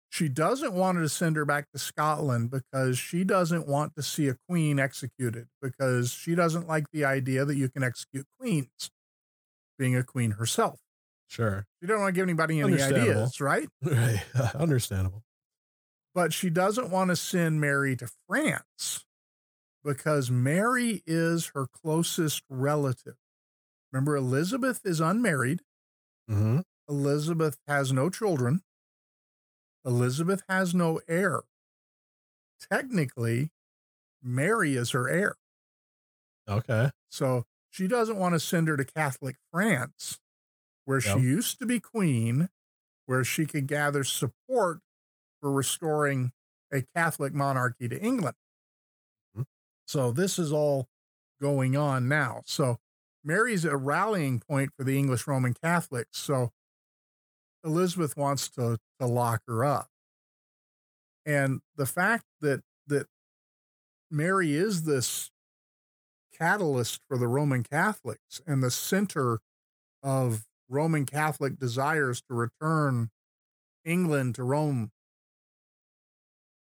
She 0.08 0.28
doesn't 0.28 0.72
want 0.72 0.98
to 0.98 1.08
send 1.08 1.36
her 1.36 1.44
back 1.44 1.70
to 1.72 1.78
Scotland 1.78 2.50
because 2.50 2.98
she 2.98 3.24
doesn't 3.24 3.66
want 3.66 3.94
to 3.96 4.02
see 4.02 4.28
a 4.28 4.36
queen 4.48 4.78
executed 4.78 5.48
because 5.60 6.12
she 6.12 6.34
doesn't 6.34 6.66
like 6.66 6.86
the 6.92 7.04
idea 7.04 7.44
that 7.44 7.56
you 7.56 7.68
can 7.68 7.82
execute 7.82 8.26
queens, 8.38 8.90
being 9.78 9.96
a 9.96 10.02
queen 10.04 10.32
herself. 10.32 10.78
Sure. 11.28 11.66
She 11.80 11.86
don't 11.86 12.00
want 12.00 12.14
to 12.14 12.18
give 12.18 12.22
anybody 12.22 12.60
any 12.60 12.80
ideas, 12.80 13.40
right? 13.40 13.68
Right. 13.82 14.22
Understandable. 14.54 15.22
But 16.14 16.32
she 16.32 16.48
doesn't 16.48 16.90
want 16.90 17.10
to 17.10 17.16
send 17.16 17.60
Mary 17.60 17.94
to 17.96 18.08
France 18.26 19.04
because 19.84 20.30
Mary 20.30 21.02
is 21.06 21.52
her 21.54 21.66
closest 21.66 22.42
relative. 22.48 23.16
Remember, 23.92 24.16
Elizabeth 24.16 24.80
is 24.84 25.00
unmarried. 25.00 25.60
Mm-hmm. 26.30 26.60
Elizabeth 26.88 27.58
has 27.68 27.92
no 27.92 28.08
children. 28.08 28.62
Elizabeth 29.86 30.42
has 30.48 30.74
no 30.74 31.00
heir. 31.08 31.42
Technically, 32.60 33.52
Mary 34.22 34.76
is 34.76 34.90
her 34.92 35.08
heir. 35.08 35.36
Okay. 36.48 36.90
So 37.08 37.44
she 37.70 37.86
doesn't 37.88 38.16
want 38.18 38.34
to 38.34 38.40
send 38.40 38.68
her 38.68 38.76
to 38.76 38.84
Catholic 38.84 39.36
France, 39.52 40.20
where 40.84 41.00
Yep. 41.02 41.18
she 41.18 41.20
used 41.20 41.58
to 41.60 41.66
be 41.66 41.80
queen, 41.80 42.50
where 43.06 43.24
she 43.24 43.46
could 43.46 43.66
gather 43.68 44.04
support 44.04 44.80
for 45.40 45.52
restoring 45.52 46.32
a 46.72 46.82
Catholic 46.82 47.34
monarchy 47.34 47.88
to 47.88 48.00
England. 48.00 48.36
Mhm. 49.36 49.46
So 49.86 50.12
this 50.12 50.38
is 50.38 50.52
all 50.52 50.88
going 51.40 51.76
on 51.76 52.08
now. 52.08 52.42
So 52.46 52.80
Mary's 53.22 53.64
a 53.64 53.76
rallying 53.76 54.40
point 54.40 54.72
for 54.76 54.84
the 54.84 54.98
English 54.98 55.26
Roman 55.26 55.54
Catholics. 55.54 56.18
So 56.18 56.52
Elizabeth 57.66 58.16
wants 58.16 58.48
to 58.50 58.78
to 59.00 59.06
lock 59.06 59.42
her 59.46 59.64
up. 59.64 59.88
And 61.26 61.60
the 61.76 61.86
fact 61.86 62.24
that 62.40 62.62
that 62.86 63.08
Mary 64.10 64.54
is 64.54 64.84
this 64.84 65.30
catalyst 66.32 67.00
for 67.08 67.18
the 67.18 67.26
Roman 67.26 67.62
Catholics 67.62 68.40
and 68.46 68.62
the 68.62 68.70
center 68.70 69.40
of 70.02 70.44
Roman 70.68 71.04
Catholic 71.04 71.58
desires 71.58 72.22
to 72.28 72.34
return 72.34 73.10
England 73.84 74.34
to 74.36 74.44
Rome. 74.44 74.90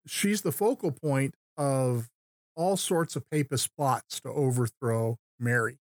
She's 0.06 0.42
the 0.42 0.52
focal 0.52 0.92
point 0.92 1.34
of 1.56 2.08
all 2.54 2.76
sorts 2.76 3.16
of 3.16 3.28
papist 3.30 3.70
plots 3.76 4.20
to 4.20 4.28
overthrow 4.28 5.18
Mary. 5.38 5.78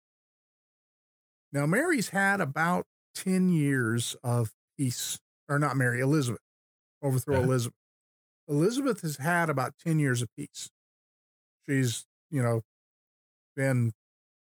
Now, 1.53 1.67
Mary's 1.67 2.09
had 2.09 2.41
about 2.41 2.87
10 3.15 3.49
years 3.49 4.17
of 4.25 4.53
peace, 4.79 5.19
or 5.49 5.59
not 5.59 5.77
Mary, 5.77 6.01
Elizabeth, 6.01 6.43
overthrow 7.03 7.39
Okay. 7.39 7.45
Elizabeth. 7.45 7.77
Elizabeth 8.49 9.03
has 9.03 9.19
had 9.19 9.51
about 9.51 9.75
10 9.79 9.99
years 9.99 10.23
of 10.23 10.29
peace. 10.37 10.71
She's, 11.67 12.07
you 12.31 12.43
know, 12.43 12.63
been 13.57 13.93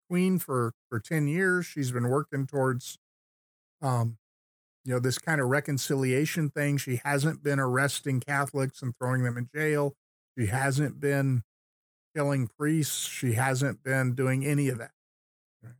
queen 0.09 0.39
for 0.39 0.73
for 0.89 0.99
10 0.99 1.27
years 1.27 1.65
she's 1.65 1.91
been 1.91 2.09
working 2.09 2.45
towards 2.47 2.97
um 3.81 4.17
you 4.85 4.93
know 4.93 4.99
this 4.99 5.17
kind 5.19 5.41
of 5.41 5.47
reconciliation 5.47 6.49
thing 6.49 6.77
she 6.77 7.01
hasn't 7.05 7.43
been 7.43 7.59
arresting 7.59 8.19
catholics 8.19 8.81
and 8.81 8.95
throwing 8.97 9.23
them 9.23 9.37
in 9.37 9.49
jail 9.55 9.95
she 10.37 10.47
hasn't 10.47 10.99
been 10.99 11.43
killing 12.15 12.47
priests 12.47 13.07
she 13.07 13.33
hasn't 13.33 13.83
been 13.83 14.15
doing 14.15 14.45
any 14.45 14.69
of 14.69 14.77
that 14.79 14.91
Right. 15.63 15.75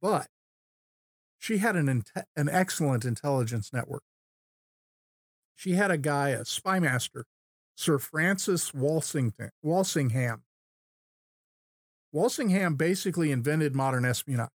but 0.00 0.28
she 1.44 1.58
had 1.58 1.76
an 1.76 1.86
inte- 1.86 2.24
an 2.36 2.48
excellent 2.48 3.04
intelligence 3.04 3.72
network 3.72 4.02
she 5.54 5.72
had 5.72 5.90
a 5.90 5.98
guy 5.98 6.30
a 6.30 6.44
spy 6.44 6.78
master 6.80 7.24
sir 7.76 7.98
francis 7.98 8.70
walsington 8.72 9.50
walsingham 9.62 10.42
Walsingham 12.12 12.76
basically 12.76 13.32
invented 13.32 13.74
modern 13.74 14.04
espionage. 14.04 14.50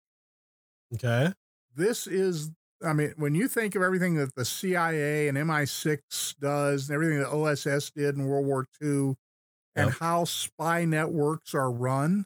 Okay. 0.94 1.32
This 1.74 2.06
is, 2.06 2.50
I 2.82 2.94
mean, 2.94 3.12
when 3.16 3.34
you 3.34 3.48
think 3.48 3.74
of 3.74 3.82
everything 3.82 4.14
that 4.14 4.34
the 4.34 4.46
CIA 4.46 5.28
and 5.28 5.36
MI6 5.36 6.36
does 6.40 6.88
and 6.88 6.94
everything 6.94 7.18
that 7.18 7.28
OSS 7.28 7.90
did 7.90 8.16
in 8.16 8.24
World 8.24 8.46
War 8.46 8.66
II 8.82 9.14
and 9.76 9.90
Yep. 9.90 9.98
how 10.00 10.24
spy 10.24 10.86
networks 10.86 11.54
are 11.54 11.70
run, 11.70 12.24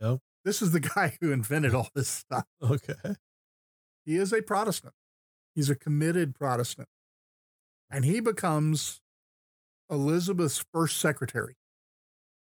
Yep. 0.00 0.20
this 0.44 0.62
is 0.62 0.70
the 0.70 0.78
guy 0.96 1.18
who 1.20 1.32
invented 1.32 1.74
all 1.74 1.88
this 1.94 2.08
stuff. 2.08 2.46
Okay. 2.62 3.16
He 4.04 4.16
is 4.16 4.32
a 4.32 4.42
Protestant, 4.42 4.94
he's 5.54 5.70
a 5.70 5.74
committed 5.74 6.34
Protestant. 6.34 6.88
And 7.90 8.04
he 8.04 8.20
becomes 8.20 9.00
Elizabeth's 9.90 10.64
first 10.72 10.98
secretary. 10.98 11.56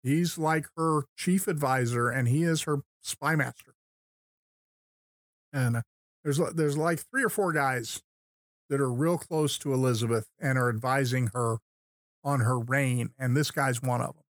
He's 0.02 0.38
like 0.38 0.66
her 0.76 1.04
chief 1.16 1.48
advisor, 1.48 2.08
and 2.10 2.28
he 2.28 2.44
is 2.44 2.62
her 2.62 2.78
spy 3.02 3.36
master. 3.36 3.74
And 5.52 5.76
uh, 5.76 5.82
there's 6.22 6.40
there's 6.54 6.76
like 6.76 7.00
three 7.10 7.24
or 7.24 7.28
four 7.28 7.52
guys 7.52 8.02
that 8.68 8.80
are 8.80 8.92
real 8.92 9.18
close 9.18 9.58
to 9.58 9.72
Elizabeth 9.72 10.26
and 10.40 10.58
are 10.58 10.68
advising 10.68 11.30
her 11.34 11.58
on 12.22 12.40
her 12.40 12.58
reign, 12.58 13.10
and 13.18 13.36
this 13.36 13.50
guy's 13.50 13.82
one 13.82 14.00
of 14.00 14.14
them. 14.14 14.24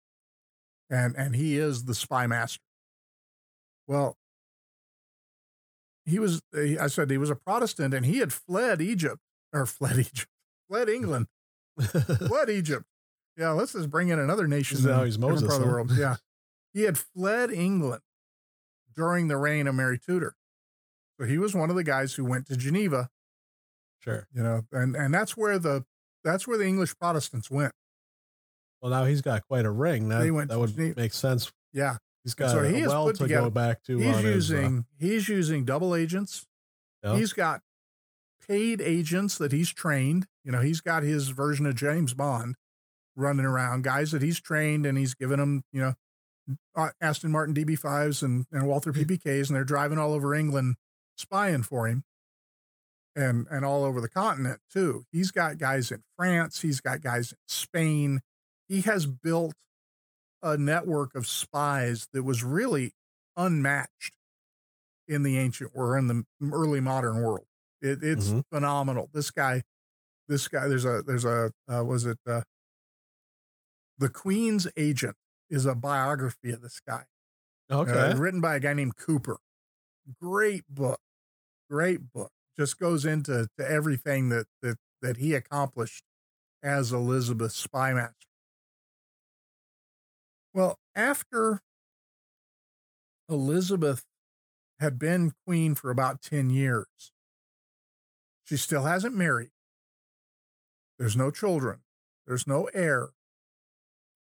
And 0.89 1.15
and 1.15 1.35
he 1.35 1.57
is 1.57 1.85
the 1.85 1.95
spy 1.95 2.27
master. 2.27 2.63
Well, 3.87 4.17
he 6.05 6.19
was 6.19 6.41
I 6.53 6.87
said 6.87 7.09
he 7.09 7.17
was 7.17 7.29
a 7.29 7.35
Protestant, 7.35 7.93
and 7.93 8.05
he 8.05 8.17
had 8.19 8.33
fled 8.33 8.81
Egypt 8.81 9.19
or 9.53 9.65
fled 9.65 9.97
Egypt, 9.99 10.27
fled 10.69 10.89
England, 10.89 11.27
fled 11.79 12.49
Egypt. 12.49 12.85
Yeah, 13.37 13.51
let's 13.51 13.73
just 13.73 13.89
bring 13.89 14.09
in 14.09 14.19
another 14.19 14.47
nation. 14.47 14.83
Now 14.83 15.03
he's 15.03 15.17
Moses, 15.17 15.47
part 15.47 15.61
of 15.61 15.67
the 15.67 15.73
world. 15.73 15.91
Yeah, 15.95 16.17
he 16.73 16.83
had 16.83 16.97
fled 16.97 17.51
England 17.51 18.01
during 18.95 19.27
the 19.27 19.37
reign 19.37 19.67
of 19.67 19.75
Mary 19.75 19.97
Tudor. 19.97 20.35
So 21.19 21.25
he 21.25 21.37
was 21.37 21.53
one 21.53 21.69
of 21.69 21.75
the 21.75 21.83
guys 21.83 22.13
who 22.15 22.25
went 22.25 22.47
to 22.47 22.57
Geneva, 22.57 23.09
sure. 23.99 24.27
you 24.33 24.41
know, 24.43 24.63
and 24.71 24.95
and 24.95 25.13
that's 25.13 25.37
where 25.37 25.59
the 25.59 25.85
that's 26.23 26.47
where 26.47 26.57
the 26.57 26.65
English 26.65 26.97
Protestants 26.99 27.49
went. 27.49 27.73
Well, 28.81 28.91
now 28.91 29.05
he's 29.05 29.21
got 29.21 29.47
quite 29.47 29.65
a 29.65 29.71
ring. 29.71 30.09
That, 30.09 30.21
They 30.21 30.31
went 30.31 30.49
that 30.49 30.59
would 30.59 30.75
Geneva. 30.75 30.99
make 30.99 31.13
sense. 31.13 31.51
Yeah, 31.73 31.97
He's 32.23 32.33
got 32.35 32.51
so 32.51 32.59
a 32.59 32.69
he 32.69 32.79
has 32.81 32.89
well 32.89 33.05
put 33.07 33.15
to 33.17 33.23
together- 33.23 33.47
go 33.47 33.49
back 33.49 33.83
to. 33.83 33.97
he's 33.97 34.15
on 34.15 34.23
his, 34.23 34.51
uh, 34.51 34.55
using 34.55 34.85
he's 34.99 35.27
using 35.27 35.65
double 35.65 35.95
agents. 35.95 36.45
Yeah. 37.03 37.15
He's 37.17 37.33
got 37.33 37.61
paid 38.47 38.79
agents 38.81 39.37
that 39.39 39.51
he's 39.51 39.71
trained. 39.71 40.27
You 40.43 40.51
know, 40.51 40.61
he's 40.61 40.81
got 40.81 41.03
his 41.03 41.29
version 41.29 41.65
of 41.65 41.75
James 41.75 42.13
Bond 42.13 42.55
running 43.15 43.45
around, 43.45 43.83
guys 43.83 44.11
that 44.11 44.21
he's 44.21 44.39
trained, 44.39 44.85
and 44.85 44.97
he's 44.97 45.13
given 45.13 45.39
them, 45.39 45.63
you 45.71 45.81
know, 45.81 45.93
uh, 46.75 46.89
Aston 47.01 47.31
Martin 47.31 47.53
DB5s 47.53 48.23
and, 48.23 48.45
and 48.51 48.67
Walther 48.67 48.93
PPKs, 48.93 49.47
and 49.47 49.55
they're 49.55 49.63
driving 49.63 49.97
all 49.97 50.13
over 50.13 50.33
England 50.33 50.75
spying 51.17 51.61
for 51.63 51.87
him 51.87 52.03
and 53.15 53.45
and 53.51 53.65
all 53.65 53.83
over 53.83 53.99
the 53.99 54.09
continent 54.09 54.59
too. 54.71 55.05
He's 55.11 55.31
got 55.31 55.57
guys 55.57 55.91
in 55.91 56.03
France, 56.17 56.61
he's 56.61 56.81
got 56.81 57.01
guys 57.01 57.31
in 57.31 57.37
Spain. 57.47 58.21
He 58.67 58.81
has 58.81 59.05
built 59.05 59.55
a 60.43 60.57
network 60.57 61.15
of 61.15 61.27
spies 61.27 62.07
that 62.13 62.23
was 62.23 62.43
really 62.43 62.93
unmatched 63.37 64.15
in 65.07 65.23
the 65.23 65.37
ancient 65.37 65.71
or 65.73 65.97
in 65.97 66.07
the 66.07 66.23
early 66.51 66.79
modern 66.79 67.21
world. 67.21 67.45
It, 67.81 68.03
it's 68.03 68.29
Mhm. 68.29 68.43
phenomenal. 68.51 69.09
This 69.13 69.31
guy, 69.31 69.63
this 70.27 70.47
guy. 70.47 70.67
There's 70.67 70.85
a 70.85 71.01
there's 71.03 71.25
a 71.25 71.51
uh, 71.71 71.83
was 71.83 72.05
it 72.05 72.19
uh, 72.27 72.41
the 73.97 74.09
Queen's 74.09 74.67
Agent 74.77 75.15
is 75.49 75.65
a 75.65 75.75
biography 75.75 76.51
of 76.51 76.61
this 76.61 76.79
guy. 76.79 77.05
okay. 77.69 77.91
Uh, 77.91 78.17
written 78.17 78.41
by 78.41 78.55
a 78.55 78.59
guy 78.59 78.73
named 78.73 78.95
Cooper. 78.97 79.37
Great 80.21 80.63
book. 80.69 80.99
Great 81.69 82.11
book. 82.13 82.31
Just 82.57 82.79
goes 82.79 83.05
into 83.05 83.47
to 83.57 83.69
everything 83.69 84.29
that 84.29 84.47
that 84.61 84.77
that 85.01 85.17
he 85.17 85.33
accomplished 85.33 86.03
as 86.63 86.91
Elizabeth's 86.91 87.55
spy 87.55 87.93
master. 87.93 88.15
Well, 90.53 90.79
after 90.95 91.61
Elizabeth 93.29 94.05
had 94.79 94.99
been 94.99 95.33
queen 95.45 95.75
for 95.75 95.91
about 95.91 96.21
10 96.21 96.49
years, 96.49 97.11
she 98.43 98.57
still 98.57 98.83
hasn't 98.83 99.15
married. 99.15 99.51
There's 100.99 101.17
no 101.17 101.31
children. 101.31 101.81
There's 102.27 102.47
no 102.47 102.65
heir. 102.73 103.09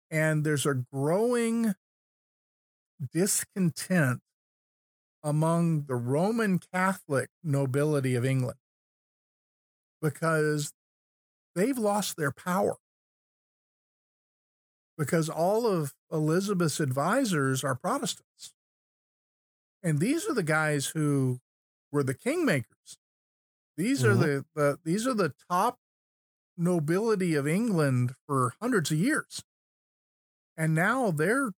And 0.09 0.43
there's 0.43 0.65
a 0.65 0.73
growing 0.75 1.75
discontent 3.11 4.21
among 5.23 5.85
the 5.85 5.95
Roman 5.95 6.59
Catholic 6.59 7.29
nobility 7.43 8.15
of 8.15 8.25
England 8.25 8.59
because 10.01 10.73
they've 11.55 11.77
lost 11.77 12.17
their 12.17 12.31
power. 12.31 12.77
Because 15.01 15.29
all 15.29 15.65
of 15.65 15.95
Elizabeth's 16.11 16.79
advisors 16.79 17.63
are 17.63 17.73
Protestants. 17.73 18.53
And 19.81 19.97
these 19.99 20.29
are 20.29 20.33
the 20.35 20.43
guys 20.43 20.85
who 20.93 21.39
were 21.91 22.03
the 22.03 22.13
kingmakers. 22.13 22.97
These 23.77 24.03
are 24.05 24.13
Mhm. 24.13 24.19
the, 24.19 24.45
the 24.53 24.79
these 24.83 25.07
are 25.07 25.15
the 25.15 25.33
top 25.49 25.79
nobility 26.55 27.33
of 27.33 27.47
England 27.47 28.13
for 28.27 28.53
hundreds 28.61 28.91
of 28.91 28.99
years. 28.99 29.43
And 30.55 30.75
now 30.75 31.09
they're 31.09 31.51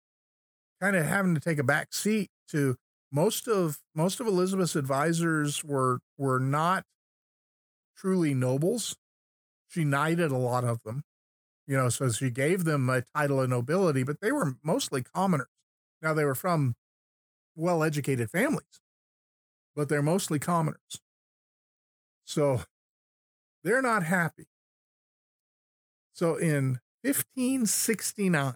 kind 0.80 0.94
of 0.94 1.04
having 1.04 1.34
to 1.34 1.40
take 1.40 1.58
a 1.58 1.64
back 1.64 1.92
seat 1.92 2.30
to 2.50 2.76
most 3.10 3.48
of 3.48 3.80
most 3.92 4.20
of 4.20 4.28
Elizabeth's 4.28 4.76
advisors 4.76 5.64
were 5.64 5.98
were 6.16 6.38
not 6.38 6.86
truly 7.96 8.34
nobles. 8.34 8.96
She 9.66 9.84
knighted 9.84 10.30
a 10.30 10.36
lot 10.38 10.62
of 10.64 10.84
them, 10.84 11.02
you 11.66 11.76
know, 11.76 11.88
so 11.88 12.10
she 12.10 12.30
gave 12.30 12.64
them 12.64 12.88
a 12.90 13.02
title 13.14 13.40
of 13.40 13.48
nobility, 13.50 14.02
but 14.02 14.20
they 14.20 14.32
were 14.32 14.56
mostly 14.62 15.02
commoners. 15.02 15.48
Now 16.00 16.14
they 16.14 16.24
were 16.24 16.34
from 16.34 16.74
well 17.54 17.82
educated 17.82 18.30
families, 18.30 18.80
but 19.76 19.88
they're 19.88 20.02
mostly 20.02 20.38
commoners. 20.38 21.00
So 22.24 22.62
they're 23.62 23.82
not 23.82 24.02
happy. 24.02 24.46
So 26.12 26.36
in 26.36 26.80
1569, 27.02 28.54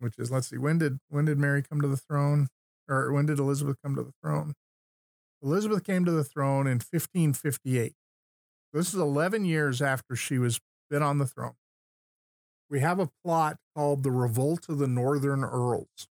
which 0.00 0.18
is 0.18 0.30
let's 0.30 0.48
see, 0.48 0.58
when 0.58 0.78
did 0.78 0.98
when 1.08 1.24
did 1.24 1.38
Mary 1.38 1.62
come 1.62 1.80
to 1.80 1.88
the 1.88 1.96
throne? 1.96 2.48
Or 2.88 3.12
when 3.12 3.26
did 3.26 3.38
Elizabeth 3.38 3.76
come 3.84 3.94
to 3.96 4.02
the 4.02 4.14
throne? 4.22 4.54
Elizabeth 5.42 5.84
came 5.84 6.04
to 6.04 6.10
the 6.10 6.24
throne 6.24 6.66
in 6.66 6.80
1558. 6.80 7.94
This 8.72 8.88
is 8.88 9.00
11 9.00 9.44
years 9.44 9.82
after 9.82 10.16
she 10.16 10.38
was 10.38 10.60
been 10.88 11.02
on 11.02 11.18
the 11.18 11.26
throne. 11.26 11.54
We 12.70 12.80
have 12.80 12.98
a 12.98 13.10
plot 13.24 13.58
called 13.74 14.02
the 14.02 14.10
Revolt 14.10 14.68
of 14.68 14.78
the 14.78 14.86
Northern 14.86 15.42
Earls 15.44 16.08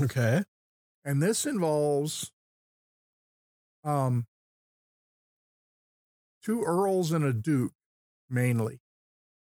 Okay. 0.00 0.44
and 1.04 1.22
this 1.22 1.46
involves 1.46 2.30
um 3.84 4.26
two 6.42 6.62
earls 6.62 7.12
and 7.12 7.24
a 7.24 7.32
duke 7.32 7.72
mainly 8.28 8.80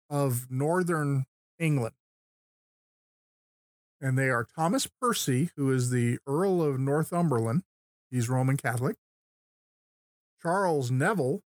of 0.09 0.49
northern 0.51 1.25
England. 1.59 1.95
And 4.01 4.17
they 4.17 4.29
are 4.29 4.43
Thomas 4.43 4.87
Percy, 4.87 5.51
who 5.55 5.71
is 5.71 5.91
the 5.91 6.17
Earl 6.25 6.61
of 6.63 6.79
Northumberland. 6.79 7.63
He's 8.09 8.29
Roman 8.29 8.57
Catholic. 8.57 8.97
Charles 10.41 10.89
Neville, 10.89 11.43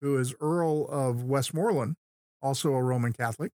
who 0.00 0.18
is 0.18 0.34
Earl 0.40 0.86
of 0.88 1.22
Westmoreland, 1.22 1.96
also 2.44 2.74
a 2.74 2.82
Roman 2.82 3.12
Catholic. 3.12 3.50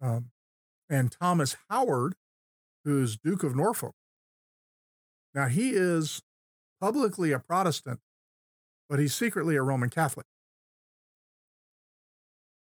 Um, 0.00 0.32
and 0.90 1.10
Thomas 1.12 1.56
Howard, 1.70 2.14
who's 2.84 3.16
Duke 3.16 3.44
of 3.44 3.54
Norfolk. 3.54 3.94
Now, 5.32 5.46
he 5.46 5.70
is 5.70 6.20
publicly 6.80 7.30
a 7.30 7.38
Protestant, 7.38 8.00
but 8.90 8.98
he's 8.98 9.14
secretly 9.14 9.56
a 9.56 9.62
Roman 9.62 9.88
Catholic. 9.88 10.26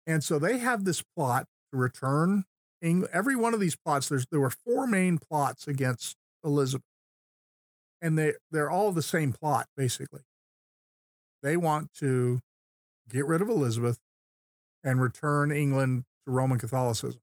And 0.07 0.25
so 0.25 0.39
they 0.39 0.59
have 0.59 0.85
this 0.85 1.03
plot 1.17 1.47
to 1.73 1.79
return 1.79 2.45
Eng- 2.83 3.07
every 3.13 3.37
one 3.37 3.53
of 3.53 3.61
these 3.61 3.77
plots. 3.77 4.09
There's 4.09 4.27
there 4.31 4.41
were 4.41 4.51
four 4.51 4.87
main 4.87 5.19
plots 5.19 5.69
against 5.69 6.17
Elizabeth, 6.43 6.87
and 8.01 8.19
they 8.19 8.33
they're 8.51 8.71
all 8.71 8.91
the 8.91 9.03
same 9.03 9.33
plot 9.33 9.69
basically. 9.77 10.23
They 11.43 11.59
want 11.59 11.93
to 11.99 12.41
get 13.09 13.27
rid 13.27 13.43
of 13.43 13.51
Elizabeth 13.51 13.99
and 14.85 15.01
return 15.01 15.51
England 15.53 16.05
to 16.27 16.33
Roman 16.33 16.59
Catholicism. 16.59 17.21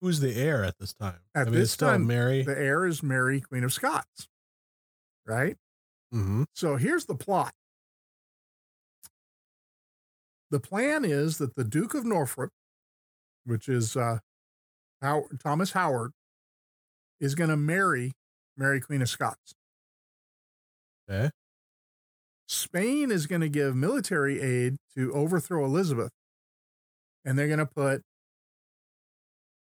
Who's 0.00 0.20
the 0.20 0.34
heir 0.34 0.64
at 0.64 0.78
this 0.78 0.94
time? 0.94 1.20
At 1.34 1.42
I 1.48 1.50
mean, 1.50 1.60
this 1.60 1.76
time, 1.76 2.06
Mary. 2.06 2.42
The 2.42 2.58
heir 2.58 2.86
is 2.86 3.02
Mary, 3.02 3.40
Queen 3.40 3.64
of 3.64 3.72
Scots, 3.72 4.28
right? 5.26 5.56
hmm 6.10 6.44
So 6.54 6.76
here's 6.76 7.04
the 7.04 7.14
plot. 7.14 7.52
The 10.50 10.60
plan 10.60 11.04
is 11.04 11.38
that 11.38 11.54
the 11.54 11.64
Duke 11.64 11.94
of 11.94 12.04
Norfolk, 12.04 12.50
which 13.44 13.68
is 13.68 13.96
uh, 13.96 14.18
How- 15.02 15.28
Thomas 15.38 15.72
Howard, 15.72 16.12
is 17.20 17.34
going 17.34 17.50
to 17.50 17.56
marry 17.56 18.12
Mary, 18.56 18.80
Queen 18.80 19.02
of 19.02 19.08
Scots. 19.08 19.54
Okay. 21.08 21.30
Spain 22.50 23.12
is 23.12 23.28
going 23.28 23.40
to 23.42 23.48
give 23.48 23.76
military 23.76 24.40
aid 24.40 24.76
to 24.96 25.12
overthrow 25.12 25.64
Elizabeth, 25.64 26.10
and 27.24 27.38
they're 27.38 27.46
going 27.46 27.60
to 27.60 27.66
put 27.66 28.02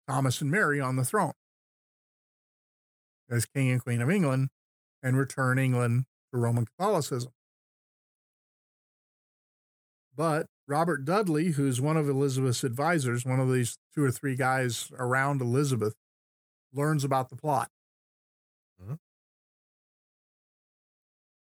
Thomas 0.08 0.40
and 0.40 0.50
Mary 0.50 0.80
on 0.80 0.96
the 0.96 1.04
throne 1.04 1.34
as 3.30 3.46
King 3.46 3.72
and 3.72 3.84
Queen 3.84 4.02
of 4.02 4.10
England 4.10 4.48
and 5.04 5.18
return 5.18 5.60
England 5.60 6.06
to 6.34 6.40
Roman 6.40 6.66
Catholicism. 6.66 7.34
But 10.16 10.46
Robert 10.66 11.04
Dudley, 11.04 11.52
who's 11.52 11.82
one 11.82 11.98
of 11.98 12.08
Elizabeth's 12.08 12.64
advisors, 12.64 13.26
one 13.26 13.42
of 13.42 13.52
these 13.52 13.78
two 13.94 14.02
or 14.02 14.12
three 14.12 14.38
guys 14.38 14.90
around 14.98 15.42
Elizabeth, 15.42 15.96
learns 16.74 17.04
about 17.04 17.32
the 17.32 17.36
plot. 17.36 17.68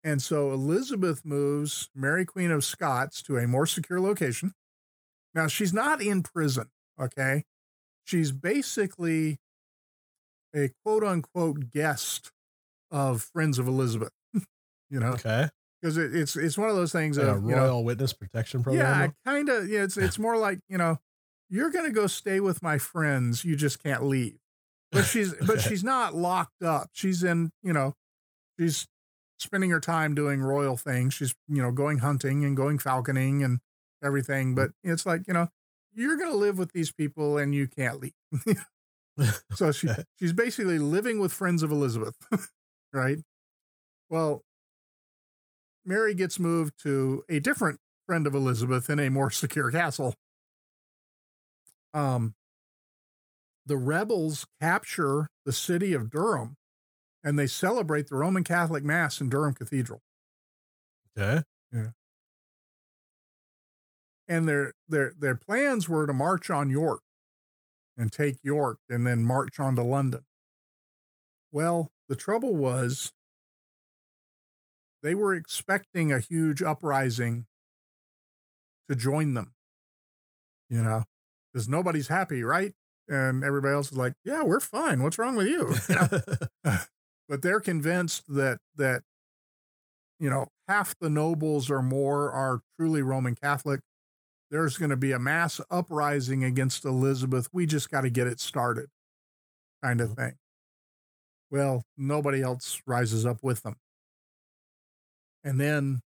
And 0.04 0.22
so 0.22 0.52
Elizabeth 0.52 1.24
moves 1.24 1.89
Mary 1.95 2.26
Queen 2.26 2.49
of 2.52 2.64
Scots 2.64 3.22
to 3.24 3.38
a 3.38 3.47
more 3.47 3.66
secure 3.68 3.99
location. 4.02 4.54
Now, 5.36 5.47
she's 5.47 5.74
not 5.74 6.02
in 6.02 6.24
prison, 6.24 6.70
okay? 6.99 7.43
She's 8.04 8.32
basically 8.32 9.38
a 10.56 10.70
quote 10.84 11.04
unquote 11.04 11.70
guest 11.72 12.32
of 12.89 13.22
Friends 13.22 13.60
of 13.60 13.68
Elizabeth, 13.68 14.12
you 14.89 14.99
know, 14.99 15.12
Okay. 15.14 15.47
because 15.82 15.97
it, 15.97 16.14
it's 16.16 16.36
it's 16.36 16.58
one 16.58 16.70
of 16.70 16.76
those 16.76 16.91
things 16.91 17.18
Like 17.18 17.28
a 17.28 17.32
of, 17.36 17.43
you 17.45 17.56
royal 17.56 17.68
know, 17.68 17.80
witness 17.82 18.12
protection 18.12 18.64
program. 18.64 18.86
yeah, 18.86 19.32
kind 19.32 19.47
of. 19.49 19.70
Yeah, 19.70 19.84
it's 19.84 19.97
it's 19.97 20.20
more 20.20 20.36
like 20.38 20.60
you 20.68 20.78
know, 20.78 20.97
you're 21.49 21.70
going 21.70 21.86
to 21.86 21.91
go 21.91 22.08
stay 22.08 22.39
with 22.41 22.62
my 22.62 22.78
friends. 22.78 23.45
You 23.45 23.56
just 23.56 23.82
can't 23.82 24.04
leave. 24.04 24.38
But 24.91 25.04
she's 25.06 25.34
but 25.36 25.62
she's 25.68 25.84
not 25.86 26.16
locked 26.16 26.64
up. 26.64 26.89
She's 26.91 27.24
in 27.24 27.52
you 27.64 27.72
know, 27.72 27.93
she's 28.60 28.88
spending 29.41 29.69
her 29.71 29.79
time 29.79 30.13
doing 30.15 30.41
royal 30.41 30.77
things. 30.77 31.13
She's 31.13 31.35
you 31.47 31.61
know 31.61 31.71
going 31.71 31.99
hunting 31.99 32.45
and 32.45 32.55
going 32.55 32.77
falconing 32.77 33.43
and 33.43 33.59
everything. 34.03 34.55
But 34.55 34.71
it's 34.83 35.05
like 35.05 35.27
you 35.27 35.33
know, 35.33 35.49
you're 35.93 36.17
going 36.17 36.31
to 36.31 36.37
live 36.37 36.57
with 36.57 36.71
these 36.73 36.91
people 36.91 37.37
and 37.37 37.53
you 37.53 37.67
can't 37.67 37.99
leave. 37.99 38.57
so 39.53 39.71
she 39.71 39.89
she's 40.19 40.33
basically 40.33 40.79
living 40.79 41.19
with 41.19 41.33
friends 41.33 41.63
of 41.63 41.71
Elizabeth, 41.71 42.15
right? 42.93 43.17
Well, 44.09 44.43
Mary 45.85 46.13
gets 46.13 46.39
moved 46.39 46.73
to 46.83 47.23
a 47.29 47.39
different 47.39 47.79
friend 48.05 48.27
of 48.27 48.35
Elizabeth 48.35 48.89
in 48.89 48.99
a 48.99 49.09
more 49.09 49.31
secure 49.31 49.71
castle. 49.71 50.13
Um, 51.93 52.35
the 53.65 53.77
rebels 53.77 54.45
capture 54.61 55.27
the 55.45 55.53
city 55.53 55.93
of 55.93 56.09
Durham, 56.09 56.55
and 57.24 57.38
they 57.38 57.47
celebrate 57.47 58.07
the 58.07 58.15
Roman 58.15 58.43
Catholic 58.43 58.84
Mass 58.84 59.22
in 59.22 59.30
Durham 59.30 59.53
Cathedral. 59.53 60.01
Okay. 61.17 61.43
Yeah. 61.72 61.89
And 64.28 64.47
their 64.47 64.74
their 64.88 65.13
their 65.17 65.36
plans 65.36 65.89
were 65.89 66.07
to 66.07 66.13
march 66.13 66.49
on 66.49 66.69
York, 66.69 67.01
and 67.97 68.11
take 68.11 68.38
York, 68.43 68.80
and 68.89 69.05
then 69.05 69.24
march 69.24 69.59
on 69.59 69.76
to 69.76 69.84
London. 69.84 70.26
Well, 71.51 71.91
the 72.07 72.15
trouble 72.15 72.55
was 72.55 73.11
they 75.03 75.15
were 75.15 75.34
expecting 75.34 76.11
a 76.11 76.19
huge 76.19 76.61
uprising 76.61 77.45
to 78.89 78.95
join 78.95 79.34
them, 79.34 79.53
you 80.69 80.82
know, 80.82 81.03
because 81.51 81.67
nobody's 81.67 82.07
happy, 82.07 82.43
right? 82.43 82.74
And 83.07 83.43
everybody 83.43 83.74
else 83.74 83.91
is 83.91 83.97
like, 83.97 84.13
yeah, 84.24 84.43
we're 84.43 84.59
fine. 84.59 85.03
What's 85.03 85.17
wrong 85.17 85.36
with 85.36 85.47
you? 85.47 85.74
You 85.89 85.95
know? 86.65 86.78
but 87.32 87.41
they're 87.41 87.61
convinced 87.61 88.25
that, 88.27 88.57
that, 88.75 89.03
you 90.19 90.29
know, 90.29 90.47
half 90.67 90.93
the 90.99 91.09
nobles 91.09 91.71
or 91.71 91.82
more 91.82 92.29
are 92.29 92.59
truly 92.77 93.01
Roman 93.01 93.36
Catholic. 93.36 93.79
There's 94.49 94.77
going 94.77 94.89
to 94.89 94.97
be 94.97 95.13
a 95.13 95.17
mass 95.17 95.61
uprising 95.71 96.43
against 96.43 96.84
Elizabeth. 96.84 97.47
We 97.53 97.65
just 97.65 97.89
got 97.89 98.01
to 98.01 98.09
get 98.09 98.27
it 98.27 98.41
started, 98.41 98.88
kind 99.82 100.01
of 100.01 100.09
mm-hmm. 100.09 100.21
thing. 100.21 100.34
Well, 101.49 101.84
nobody 101.97 102.41
else 102.41 102.82
rises 102.86 103.25
up 103.25 103.38
with 103.41 103.63
them. 103.63 103.77
And 105.41 105.57
then 105.57 106.01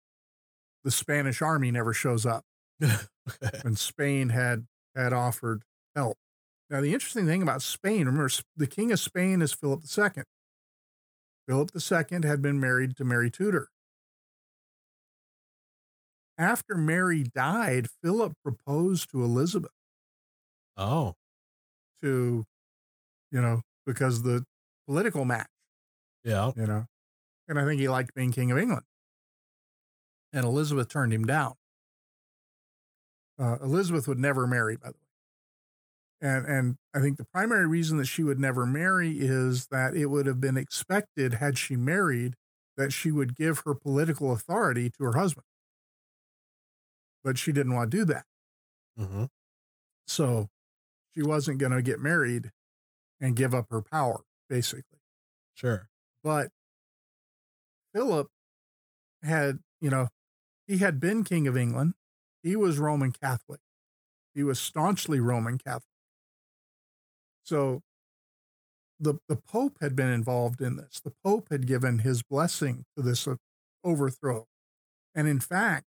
the 0.84 0.92
Spanish 0.92 1.42
army 1.42 1.72
never 1.72 1.94
shows 1.94 2.26
up 2.26 2.44
when 3.62 3.78
Spain 3.78 4.28
had 4.28 4.66
had 4.94 5.14
offered 5.14 5.64
help. 5.96 6.18
Now, 6.70 6.82
the 6.82 6.94
interesting 6.94 7.26
thing 7.28 7.42
about 7.42 7.62
Spain, 7.62 8.08
remember, 8.08 8.30
the 8.58 8.68
king 8.68 8.92
of 8.92 9.00
Spain 9.00 9.42
is 9.42 9.54
Philip 9.54 9.84
II. 9.98 10.24
Philip 11.48 11.72
II 11.76 12.28
had 12.28 12.42
been 12.42 12.60
married 12.60 12.96
to 12.98 13.04
Mary 13.04 13.30
Tudor. 13.30 13.70
After 16.38 16.76
Mary 16.76 17.24
died, 17.24 17.88
Philip 18.02 18.34
proposed 18.44 19.10
to 19.12 19.24
Elizabeth 19.24 19.72
Oh, 20.76 21.16
to, 22.02 22.46
you 23.32 23.42
know, 23.42 23.62
because 23.86 24.24
the 24.24 24.46
political 24.88 25.26
match, 25.26 25.50
yeah. 26.24 26.52
you 26.56 26.66
know, 26.66 26.86
and 27.48 27.60
I 27.60 27.66
think 27.66 27.80
he 27.80 27.88
liked 27.88 28.16
being 28.16 28.32
King 28.32 28.52
of 28.52 28.58
England. 28.58 28.86
And 30.32 30.46
Elizabeth 30.46 30.90
turned 30.90 31.14
him 31.14 31.26
down. 31.26 31.54
Uh, 33.38 33.58
Elizabeth 33.62 34.08
would 34.08 34.20
never 34.20 34.48
marry, 34.48 34.76
by 34.78 34.90
the 34.90 34.98
way. 34.98 35.03
And, 36.24 36.46
and 36.46 36.78
I 36.96 37.02
think 37.02 37.18
the 37.18 37.26
primary 37.26 37.68
reason 37.68 37.98
that 37.98 38.06
she 38.06 38.24
would 38.24 38.40
never 38.40 38.66
marry 38.66 39.20
is 39.20 39.68
that 39.68 39.94
it 39.94 40.06
would 40.06 40.26
have 40.26 40.40
been 40.40 40.56
expected, 40.56 41.34
had 41.34 41.58
she 41.58 41.76
married, 41.76 42.36
that 42.78 42.94
she 42.94 43.12
would 43.12 43.36
give 43.36 43.64
her 43.66 43.76
political 43.76 44.32
authority 44.32 44.90
to 44.90 45.04
her 45.04 45.18
husband. 45.18 45.46
But 47.26 47.38
she 47.38 47.52
didn't 47.52 47.74
want 47.74 47.92
to 47.92 47.98
do 47.98 48.06
that. 48.06 48.24
Mm-hmm. 48.98 49.26
So 50.08 50.48
she 51.14 51.22
wasn't 51.22 51.58
going 51.58 51.74
to 51.74 51.82
get 51.82 52.00
married 52.00 52.52
and 53.20 53.36
give 53.36 53.54
up 53.54 53.68
her 53.70 53.82
power, 53.82 54.22
basically. 54.50 55.02
Sure. 55.56 55.90
But 56.24 56.52
Philip 57.94 58.30
had, 59.22 59.60
you 59.82 59.90
know, 59.90 60.08
he 60.68 60.78
had 60.78 61.02
been 61.02 61.26
king 61.26 61.48
of 61.48 61.58
England. 61.58 61.96
He 62.42 62.56
was 62.56 62.80
Roman 62.80 63.12
Catholic. 63.12 63.60
He 64.34 64.42
was 64.42 64.58
staunchly 64.58 65.20
Roman 65.20 65.58
Catholic. 65.58 65.84
So 67.44 67.82
the 69.00 69.16
the 69.28 69.36
Pope 69.36 69.78
had 69.82 69.96
been 69.96 70.10
involved 70.10 70.62
in 70.62 70.78
this. 70.78 71.00
The 71.04 71.14
Pope 71.24 71.48
had 71.52 71.68
given 71.68 72.00
his 72.00 72.24
blessing 72.24 72.86
to 72.96 73.04
this 73.04 73.28
uh, 73.28 73.36
overthrow. 73.84 74.48
And 75.16 75.28
in 75.28 75.40
fact, 75.40 75.86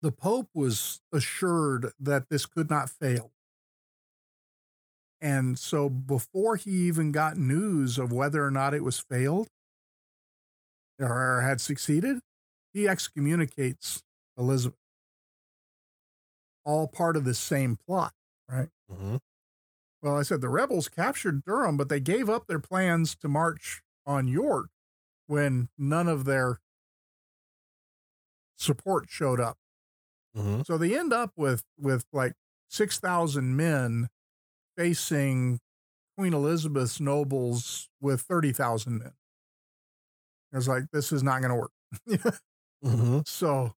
the 0.00 0.12
Pope 0.12 0.48
was 0.54 1.00
assured 1.12 1.92
that 1.98 2.28
this 2.28 2.46
could 2.46 2.70
not 2.70 2.90
fail. 2.90 3.32
And 5.20 5.58
so 5.58 5.88
before 5.88 6.56
he 6.56 6.70
even 6.70 7.10
got 7.10 7.38
news 7.38 7.98
of 7.98 8.12
whether 8.12 8.44
or 8.44 8.50
not 8.50 8.74
it 8.74 8.84
was 8.84 8.98
failed 8.98 9.48
or 11.00 11.40
had 11.40 11.60
succeeded, 11.60 12.20
he 12.74 12.86
excommunicates 12.86 14.02
Elizabeth. 14.36 14.78
All 16.66 16.86
part 16.86 17.16
of 17.16 17.24
the 17.24 17.34
same 17.34 17.76
plot, 17.86 18.12
right? 18.48 18.68
Mm-hmm. 18.92 19.16
Well, 20.04 20.18
I 20.18 20.22
said 20.22 20.42
the 20.42 20.50
rebels 20.50 20.90
captured 20.90 21.46
Durham, 21.46 21.78
but 21.78 21.88
they 21.88 21.98
gave 21.98 22.28
up 22.28 22.46
their 22.46 22.58
plans 22.58 23.16
to 23.16 23.26
march 23.26 23.80
on 24.04 24.28
York 24.28 24.68
when 25.28 25.70
none 25.78 26.08
of 26.08 26.26
their 26.26 26.60
support 28.58 29.06
showed 29.08 29.40
up. 29.40 29.56
Mm-hmm. 30.36 30.60
So 30.66 30.76
they 30.76 30.94
end 30.94 31.14
up 31.14 31.32
with 31.36 31.64
with 31.78 32.04
like 32.12 32.34
six 32.68 33.00
thousand 33.00 33.56
men 33.56 34.08
facing 34.76 35.60
Queen 36.18 36.34
Elizabeth's 36.34 37.00
nobles 37.00 37.88
with 37.98 38.20
thirty 38.20 38.52
thousand 38.52 38.98
men. 38.98 39.12
I 40.52 40.56
was 40.56 40.68
like, 40.68 40.84
this 40.92 41.12
is 41.12 41.22
not 41.22 41.40
going 41.40 41.50
to 41.50 41.56
work. 41.56 41.72
Mm-hmm. 42.84 43.20
so 43.24 43.72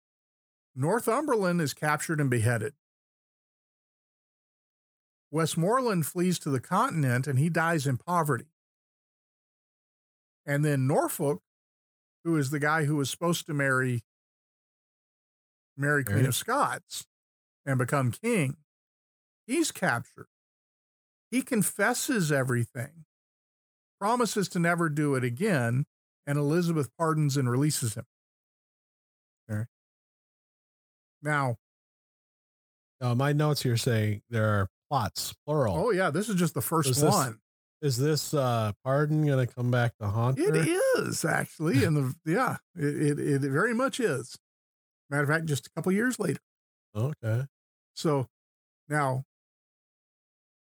Northumberland 0.75 1.61
is 1.61 1.73
captured 1.73 2.21
and 2.21 2.29
beheaded. 2.29 2.73
Westmoreland 5.37 6.07
flees 6.07 6.39
to 6.39 6.49
the 6.49 6.61
continent 6.61 7.27
and 7.27 7.39
he 7.39 7.51
dies 7.51 7.87
in 7.87 7.99
poverty. 7.99 8.47
And 10.47 10.65
then 10.65 10.87
Norfolk, 10.87 11.43
who 12.25 12.39
is 12.39 12.49
the 12.49 12.59
guy 12.59 12.85
who 12.85 12.97
was 12.97 13.11
supposed 13.11 13.45
to 13.45 13.53
marry 13.53 14.03
Mary 15.77 16.05
Queen 16.05 16.17
Mary. 16.17 16.29
of 16.29 16.35
Scots 16.35 17.07
and 17.67 17.77
become 17.77 18.13
king, 18.13 18.57
he's 19.47 19.71
captured. 19.71 20.29
He 21.31 21.43
confesses 21.43 22.33
everything, 22.33 23.05
promises 24.01 24.49
to 24.49 24.59
never 24.59 24.89
do 24.89 25.17
it 25.17 25.25
again, 25.25 25.85
and 26.27 26.39
Elizabeth 26.39 26.89
pardons 26.97 27.37
and 27.37 27.51
releases 27.51 27.93
him. 27.95 28.07
Okay. 29.51 29.67
Now, 31.21 31.59
Uh, 33.03 33.15
my 33.15 33.35
notes 33.35 33.63
here 33.63 33.77
say 33.77 34.23
there 34.31 34.49
are 34.49 34.71
plots, 34.91 35.35
plural. 35.47 35.77
oh 35.77 35.91
yeah, 35.91 36.11
this 36.11 36.29
is 36.29 36.35
just 36.37 36.55
the 36.55 36.61
first 36.63 36.89
Is 36.91 37.01
this 37.01 37.13
one. 37.13 37.39
Is 37.83 37.97
this 37.99 38.33
uh, 38.33 38.73
pardon 38.85 39.27
going 39.27 39.47
to 39.47 39.53
come 39.55 39.71
back 39.71 39.97
to 40.01 40.07
haunt 40.09 40.39
It 40.39 40.55
her? 40.55 41.03
is 41.03 41.25
actually, 41.25 41.85
and 41.87 41.97
the 41.97 42.15
yeah, 42.33 42.57
it, 42.75 43.19
it 43.19 43.45
it 43.45 43.51
very 43.51 43.75
much 43.75 44.01
is. 44.01 44.37
Matter 45.11 45.23
of 45.23 45.29
fact, 45.29 45.47
just 45.47 45.67
a 45.67 45.71
couple 45.77 45.93
years 45.93 46.19
later. 46.19 46.41
Okay. 46.97 47.45
So 47.95 48.27
now, 48.89 49.25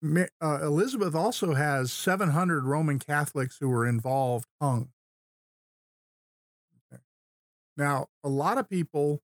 uh, 0.04 0.60
Elizabeth 0.62 1.16
also 1.16 1.54
has 1.54 1.92
700 1.92 2.64
Roman 2.66 3.00
Catholics 3.00 3.58
who 3.60 3.70
were 3.70 3.88
involved 3.88 4.46
hung. 4.62 4.90
Okay. 6.92 7.02
Now, 7.78 8.08
a 8.24 8.30
lot 8.30 8.58
of 8.58 8.70
people 8.70 9.22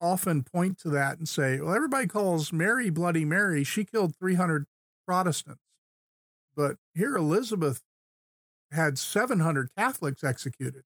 often 0.00 0.42
point 0.42 0.78
to 0.78 0.90
that 0.90 1.18
and 1.18 1.28
say, 1.28 1.60
well, 1.60 1.74
everybody 1.74 2.06
calls 2.06 2.52
Mary 2.52 2.90
Bloody 2.90 3.24
Mary. 3.24 3.64
She 3.64 3.84
killed 3.84 4.14
300 4.16 4.66
Protestants. 5.06 5.60
But 6.56 6.76
here, 6.94 7.16
Elizabeth 7.16 7.82
had 8.72 8.98
700 8.98 9.70
Catholics 9.76 10.24
executed, 10.24 10.82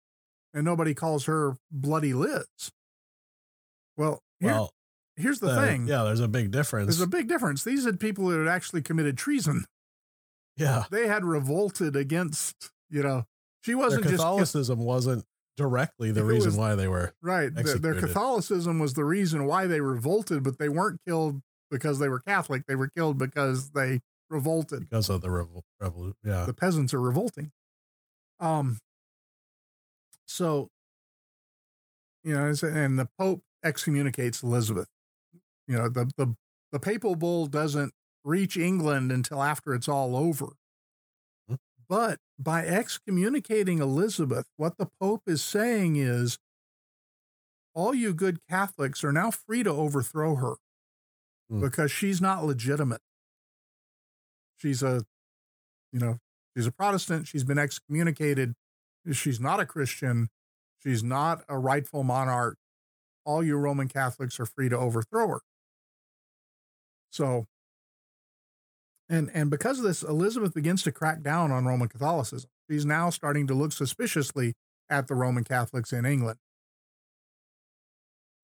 and 0.53 0.65
nobody 0.65 0.95
calls 0.95 1.25
her 1.27 1.57
Bloody 1.71 2.15
Liz. 2.15 2.47
Well, 3.97 4.23
here, 4.41 4.53
Well, 4.53 4.73
here's 5.17 5.39
the 5.41 5.49
uh, 5.51 5.61
thing. 5.61 5.87
Yeah, 5.87 6.03
there's 6.05 6.21
a 6.21 6.29
big 6.29 6.51
difference. 6.51 6.89
There's 6.89 7.01
a 7.01 7.07
big 7.07 7.29
difference. 7.29 7.65
These 7.65 7.87
are 7.87 7.93
people 7.93 8.27
that 8.29 8.39
had 8.39 8.49
actually 8.49 8.83
committed 8.83 9.17
treason. 9.17 9.65
yeah. 10.57 10.85
They 10.91 11.07
had 11.07 11.25
revolted 11.25 11.97
against, 11.97 12.71
you 12.91 13.03
know, 13.03 13.25
she 13.63 13.75
wasn't 13.75 14.05
just 14.05 14.17
Catholicism 14.17 14.79
wasn't 14.81 15.25
directly 15.57 16.11
the 16.11 16.25
reason 16.25 16.51
was- 16.51 16.57
why 16.57 16.75
they 16.75 16.89
were. 16.89 17.15
right. 17.23 17.55
Their, 17.55 17.79
their. 17.79 17.95
Catholicism 17.95 18.79
was 18.79 18.95
the 18.95 19.05
reason 19.05 19.47
why 19.47 19.67
they 19.67 19.81
revolted, 19.81 20.43
but 20.43 20.59
they 20.59 20.69
weren't 20.69 21.01
killed 21.07 21.41
because 21.71 21.99
they 21.99 22.09
were 22.09 22.21
Catholic. 22.21 22.67
They 22.67 22.75
were 22.77 22.89
killed 22.89 23.19
because 23.19 23.71
they 23.71 24.01
revolted. 24.31 24.89
because 24.89 25.09
of 25.09 25.21
the 25.21 25.29
revol- 25.29 25.63
revolution. 25.81 26.17
Yeah. 26.25 26.45
The 26.45 26.55
peasants 26.55 26.93
are 26.95 27.01
revolting. 27.01 27.53
Um. 28.41 28.79
So, 30.27 30.71
you 32.25 32.35
know, 32.35 32.53
and 32.63 32.99
the 32.99 33.09
Pope 33.19 33.43
excommunicates 33.63 34.43
Elizabeth. 34.43 34.89
You 35.69 35.77
know, 35.77 35.89
the 35.89 36.11
the 36.17 36.35
the 36.73 36.81
papal 36.81 37.15
bull 37.15 37.47
doesn't 37.47 37.93
reach 38.25 38.57
England 38.57 39.13
until 39.13 39.43
after 39.43 39.75
it's 39.75 39.89
all 39.89 40.17
over. 40.17 40.55
Hmm. 41.49 41.55
But 41.89 42.19
by 42.39 42.67
excommunicating 42.67 43.79
Elizabeth, 43.79 44.47
what 44.57 44.77
the 44.79 44.87
Pope 45.01 45.23
is 45.27 45.43
saying 45.43 45.97
is 45.97 46.39
all 47.75 47.95
you 47.95 48.15
good 48.15 48.41
Catholics 48.49 49.03
are 49.05 49.13
now 49.13 49.31
free 49.31 49.63
to 49.63 49.71
overthrow 49.71 50.37
her 50.37 50.57
Hmm. 51.49 51.61
because 51.61 51.91
she's 51.91 52.21
not 52.21 52.45
legitimate. 52.45 53.03
She's 54.57 54.83
a, 54.83 55.05
you 55.93 56.01
know, 56.01 56.19
she's 56.57 56.67
a 56.67 56.73
Protestant. 56.73 57.27
She's 57.29 57.45
been 57.45 57.59
excommunicated. 57.59 58.55
She's 59.13 59.41
not 59.41 59.61
a 59.61 59.67
Christian. 59.67 60.29
She's 60.79 61.03
not 61.03 61.45
a 61.49 61.59
rightful 61.59 62.03
monarch. 62.03 62.57
All 63.27 63.43
you 63.43 63.57
Roman 63.57 63.89
Catholics 63.89 64.39
are 64.41 64.47
free 64.47 64.69
to 64.69 64.79
overthrow 64.79 65.29
her. 65.29 65.41
So, 67.11 67.47
and 69.09 69.31
and 69.35 69.51
because 69.51 69.79
of 69.79 69.85
this, 69.85 70.03
Elizabeth 70.03 70.55
begins 70.55 70.83
to 70.85 70.93
crack 70.93 71.23
down 71.23 71.51
on 71.51 71.67
Roman 71.67 71.89
Catholicism. 71.89 72.51
She's 72.71 72.87
now 72.87 73.11
starting 73.11 73.47
to 73.49 73.55
look 73.55 73.73
suspiciously 73.73 74.55
at 74.89 75.09
the 75.09 75.15
Roman 75.15 75.45
Catholics 75.45 75.93
in 75.93 76.07
England. 76.07 76.39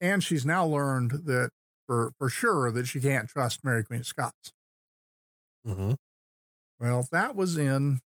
And 0.00 0.22
she's 0.24 0.46
now 0.46 0.64
learned 0.66 1.10
that 1.26 1.50
for, 1.86 2.12
for 2.18 2.28
sure 2.28 2.70
that 2.72 2.86
she 2.86 3.00
can't 3.00 3.28
trust 3.28 3.64
Mary 3.64 3.84
Queen 3.84 4.00
of 4.00 4.06
Scots. 4.06 4.52
hmm 5.64 5.92
Well, 6.78 7.06
that 7.12 7.36
was 7.36 7.56
in 7.58 8.00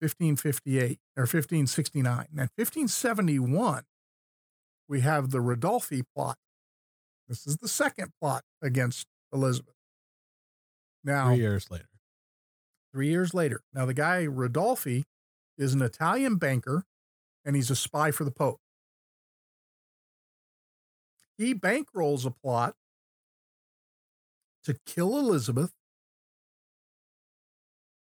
1558 0.00 1.00
or 1.16 1.26
1569. 1.26 2.26
And 2.36 2.50
1571, 2.56 3.84
we 4.88 5.00
have 5.02 5.30
the 5.30 5.38
Ridolfi 5.38 6.02
plot. 6.14 6.38
This 7.28 7.46
is 7.46 7.58
the 7.58 7.68
second 7.68 8.12
plot 8.20 8.44
against 8.62 9.06
Elizabeth. 9.32 9.75
Now, 11.06 11.28
Three 11.28 11.36
years 11.38 11.70
later. 11.70 11.88
three 12.92 13.08
years 13.08 13.32
later. 13.32 13.62
Now, 13.72 13.86
the 13.86 13.94
guy, 13.94 14.26
Ridolfi, 14.26 15.04
is 15.56 15.72
an 15.72 15.80
Italian 15.80 16.36
banker 16.36 16.84
and 17.44 17.54
he's 17.56 17.70
a 17.70 17.76
spy 17.76 18.10
for 18.10 18.24
the 18.24 18.30
Pope. 18.32 18.58
He 21.38 21.54
bankrolls 21.54 22.26
a 22.26 22.30
plot 22.30 22.74
to 24.64 24.76
kill 24.84 25.16
Elizabeth, 25.18 25.72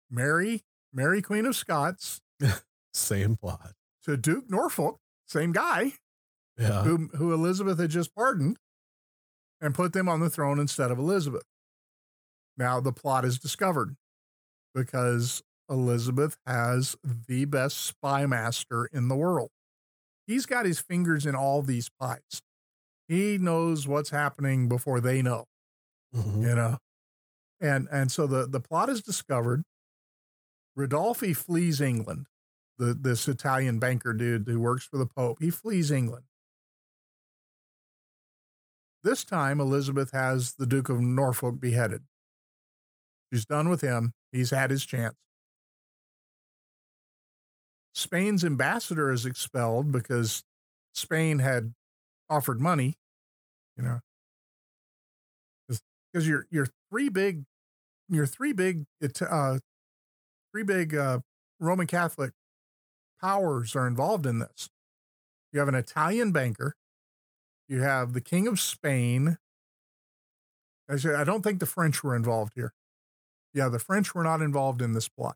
Mary, 0.10 0.62
Mary 0.94 1.22
Queen 1.22 1.46
of 1.46 1.56
Scots 1.56 2.22
Same 2.94 3.36
plot. 3.38 3.74
to 4.04 4.16
Duke 4.18 4.50
Norfolk, 4.50 5.00
same 5.26 5.54
guy 5.54 5.94
Yeah. 6.58 6.84
who, 6.84 7.10
who 7.16 7.34
Elizabeth 7.34 7.80
had 7.80 7.90
just 7.90 8.14
pardoned, 8.14 8.58
and 9.60 9.74
put 9.74 9.94
them 9.94 10.08
on 10.10 10.20
the 10.20 10.30
throne 10.30 10.60
instead 10.60 10.92
of 10.92 11.00
Elizabeth. 11.00 11.44
Now 12.58 12.80
the 12.80 12.92
plot 12.94 13.26
is 13.26 13.40
discovered 13.40 13.96
because 14.76 15.44
Elizabeth 15.70 16.38
has 16.46 16.96
the 17.04 17.46
best 17.46 17.78
spy 17.78 18.26
master 18.26 18.86
in 18.88 19.08
the 19.08 19.16
world. 19.16 19.52
He's 20.28 20.46
got 20.46 20.66
his 20.66 20.80
fingers 20.82 21.26
in 21.26 21.36
all 21.36 21.62
these 21.62 21.90
pies. 21.90 22.42
He 23.08 23.38
knows 23.38 23.88
what's 23.88 24.10
happening 24.12 24.70
before 24.70 25.02
they 25.02 25.22
know, 25.22 25.46
Mhm. 26.16 26.42
you 26.44 26.56
know. 26.56 26.80
And 27.62 27.88
and 27.92 28.12
so 28.12 28.28
the 28.28 28.48
the 28.48 28.62
plot 28.62 28.90
is 28.90 29.02
discovered. 29.02 29.64
Ridolfi 30.78 31.36
flees 31.36 31.80
England. 31.82 32.28
The 32.78 32.94
this 32.94 33.28
Italian 33.28 33.80
banker 33.80 34.14
dude 34.14 34.48
who 34.48 34.60
works 34.60 34.86
for 34.86 34.98
the 34.98 35.06
Pope, 35.06 35.40
he 35.40 35.50
flees 35.50 35.92
England. 35.92 36.26
This 39.04 39.24
time 39.24 39.60
Elizabeth 39.60 40.12
has 40.12 40.54
the 40.56 40.66
Duke 40.66 40.90
of 40.90 41.00
Norfolk 41.02 41.60
beheaded. 41.60 42.04
She's 43.32 43.46
done 43.46 43.70
with 43.70 43.82
him. 43.82 44.14
He's 44.32 44.50
had 44.50 44.72
his 44.72 44.86
chance. 44.86 45.16
Spain's 47.94 48.44
ambassador 48.44 49.12
is 49.12 49.26
expelled 49.26 49.92
because 49.92 50.44
Spain 50.94 51.40
had 51.40 51.74
offered 52.30 52.60
money, 52.60 52.96
you 53.78 53.84
know, 53.84 54.00
because 55.68 56.28
your 56.28 56.48
your 56.50 56.68
three 56.90 57.10
big, 57.10 57.44
your 58.10 58.26
three 58.26 58.54
big, 58.54 58.86
uh, 59.30 59.60
three 60.52 60.64
big 60.64 60.96
uh, 60.96 61.20
Roman 61.60 61.88
Catholic 61.88 62.32
powers 63.22 63.76
are 63.76 63.88
involved 63.88 64.26
in 64.26 64.40
this. 64.40 64.70
You 65.52 65.60
have 65.60 65.68
an 65.68 65.76
Italian 65.76 66.32
banker, 66.32 66.76
you 67.68 67.82
have 67.82 68.14
the 68.14 68.22
King 68.22 68.48
of 68.48 68.60
Spain. 68.60 69.38
Actually, 70.90 71.16
I 71.16 71.24
don't 71.24 71.42
think 71.42 71.60
the 71.60 71.66
French 71.66 72.04
were 72.04 72.16
involved 72.16 72.54
here. 72.56 72.74
Yeah, 73.54 73.70
the 73.70 73.80
French 73.80 74.14
were 74.16 74.24
not 74.24 74.42
involved 74.42 74.82
in 74.82 74.94
this 74.94 75.10
plot 75.10 75.36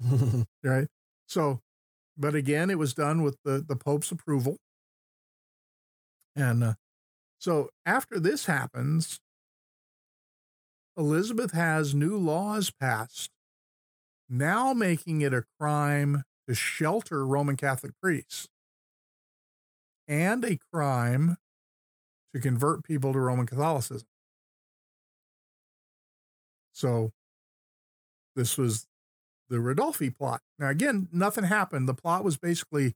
right? 0.64 0.88
So, 1.26 1.60
but 2.16 2.34
again, 2.34 2.70
it 2.70 2.78
was 2.78 2.94
done 2.94 3.22
with 3.22 3.38
the 3.44 3.64
the 3.66 3.76
Pope's 3.76 4.10
approval, 4.12 4.58
and 6.36 6.62
uh, 6.64 6.74
so 7.38 7.70
after 7.86 8.20
this 8.20 8.46
happens, 8.46 9.20
Elizabeth 10.98 11.52
has 11.52 11.94
new 11.94 12.18
laws 12.18 12.70
passed, 12.70 13.30
now 14.28 14.72
making 14.74 15.20
it 15.22 15.34
a 15.34 15.44
crime 15.60 16.24
to 16.48 16.54
shelter 16.54 17.26
Roman 17.26 17.56
Catholic 17.56 17.92
priests, 18.02 18.48
and 20.06 20.44
a 20.44 20.58
crime 20.72 21.36
to 22.34 22.40
convert 22.40 22.84
people 22.84 23.12
to 23.12 23.20
Roman 23.20 23.46
Catholicism. 23.46 24.08
So, 26.78 27.12
this 28.36 28.56
was 28.56 28.86
the 29.50 29.56
Ridolfi 29.58 30.16
plot. 30.16 30.42
Now, 30.58 30.68
again, 30.68 31.08
nothing 31.12 31.44
happened. 31.44 31.88
The 31.88 31.94
plot 31.94 32.24
was 32.24 32.36
basically 32.38 32.94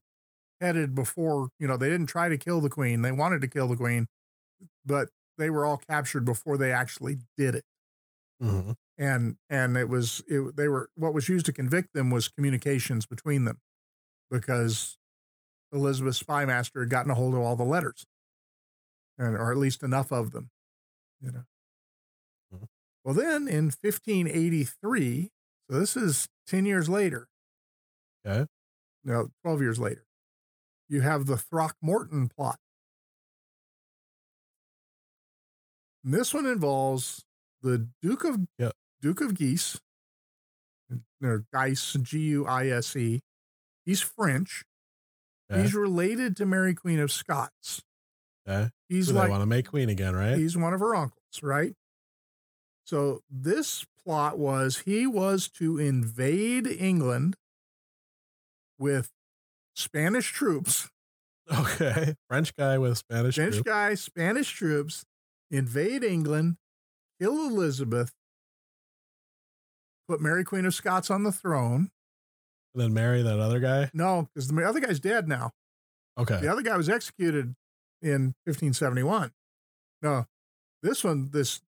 headed 0.61 0.95
before, 0.95 1.49
you 1.59 1.67
know, 1.67 1.77
they 1.77 1.89
didn't 1.89 2.07
try 2.07 2.29
to 2.29 2.37
kill 2.37 2.61
the 2.61 2.69
queen. 2.69 3.01
They 3.03 3.11
wanted 3.11 3.41
to 3.41 3.47
kill 3.49 3.67
the 3.67 3.77
queen, 3.77 4.07
but 4.85 5.09
they 5.37 5.49
were 5.49 5.65
all 5.65 5.77
captured 5.77 6.25
before 6.25 6.57
they 6.57 6.71
actually 6.71 7.19
did 7.37 7.55
it. 7.55 7.65
Mhm. 8.41 8.75
And 8.97 9.37
and 9.49 9.77
it 9.77 9.89
was 9.89 10.23
it, 10.27 10.55
they 10.55 10.67
were 10.67 10.89
what 10.95 11.13
was 11.13 11.29
used 11.29 11.45
to 11.47 11.53
convict 11.53 11.93
them 11.93 12.11
was 12.11 12.27
communications 12.29 13.05
between 13.05 13.45
them, 13.45 13.59
because 14.31 14.97
Elizabeth's 15.73 16.19
spy 16.19 16.45
master 16.45 16.81
had 16.81 16.89
gotten 16.89 17.11
a 17.11 17.15
hold 17.15 17.35
of 17.35 17.41
all 17.41 17.55
the 17.57 17.63
letters, 17.65 18.05
and 19.17 19.35
or 19.35 19.51
at 19.51 19.57
least 19.57 19.83
enough 19.83 20.11
of 20.11 20.31
them, 20.31 20.49
you 21.21 21.31
know. 21.31 21.43
Well, 23.03 23.13
then 23.13 23.47
in 23.47 23.65
1583, 23.65 25.29
so 25.69 25.79
this 25.79 25.97
is 25.97 26.27
10 26.47 26.65
years 26.65 26.87
later. 26.87 27.27
Okay. 28.25 28.45
No, 29.03 29.29
12 29.43 29.61
years 29.61 29.79
later. 29.79 30.05
You 30.87 31.01
have 31.01 31.25
the 31.25 31.37
Throckmorton 31.37 32.29
plot. 32.29 32.59
And 36.03 36.13
this 36.13 36.33
one 36.33 36.45
involves 36.45 37.23
the 37.61 37.87
Duke 38.01 38.23
of. 38.23 38.39
Duke 39.01 39.19
of 39.19 39.37
Guise, 39.37 39.79
or 41.21 41.43
Guise, 41.53 41.97
G 42.01 42.19
U 42.19 42.45
I 42.45 42.67
S 42.67 42.95
E. 42.95 43.19
He's 43.85 44.01
French. 44.01 44.63
Okay. 45.51 45.61
He's 45.61 45.73
related 45.75 46.37
to 46.37 46.45
Mary 46.45 46.73
Queen 46.73 46.99
of 46.99 47.11
Scots. 47.11 47.81
okay. 48.47 48.69
He's 48.87 49.07
So 49.07 49.13
like 49.13 49.29
want 49.29 49.41
to 49.41 49.45
make 49.45 49.67
queen 49.67 49.89
again, 49.89 50.15
right? 50.15 50.37
He's 50.37 50.55
one 50.55 50.73
of 50.73 50.79
her 50.79 50.95
uncles, 50.95 51.41
right? 51.41 51.73
So 52.85 53.21
this 53.29 53.85
plot 54.03 54.37
was 54.37 54.79
he 54.85 55.07
was 55.07 55.47
to 55.49 55.77
invade 55.77 56.67
England 56.67 57.35
with 58.77 59.11
Spanish 59.75 60.31
troops, 60.31 60.89
Okay. 61.51 62.15
French 62.29 62.55
guy 62.55 62.77
with 62.77 62.97
Spanish. 62.97 63.35
French 63.35 63.63
guy, 63.63 63.95
Spanish 63.95 64.51
troops, 64.51 65.05
invade 65.51 66.03
England, 66.03 66.57
kill 67.19 67.47
Elizabeth, 67.47 68.13
put 70.07 70.21
Mary 70.21 70.43
Queen 70.43 70.65
of 70.65 70.73
Scots 70.73 71.11
on 71.11 71.23
the 71.23 71.31
throne. 71.31 71.89
And 72.73 72.81
then 72.83 72.93
marry 72.93 73.21
that 73.21 73.39
other 73.39 73.59
guy. 73.59 73.91
No, 73.93 74.29
because 74.33 74.47
the 74.47 74.63
other 74.67 74.79
guy's 74.79 74.99
dead 74.99 75.27
now. 75.27 75.51
Okay. 76.17 76.39
The 76.39 76.47
other 76.47 76.61
guy 76.61 76.77
was 76.77 76.89
executed 76.89 77.55
in 78.01 78.35
1571. 78.45 79.31
No, 80.01 80.25
this 80.81 81.03
one, 81.03 81.29
this 81.31 81.61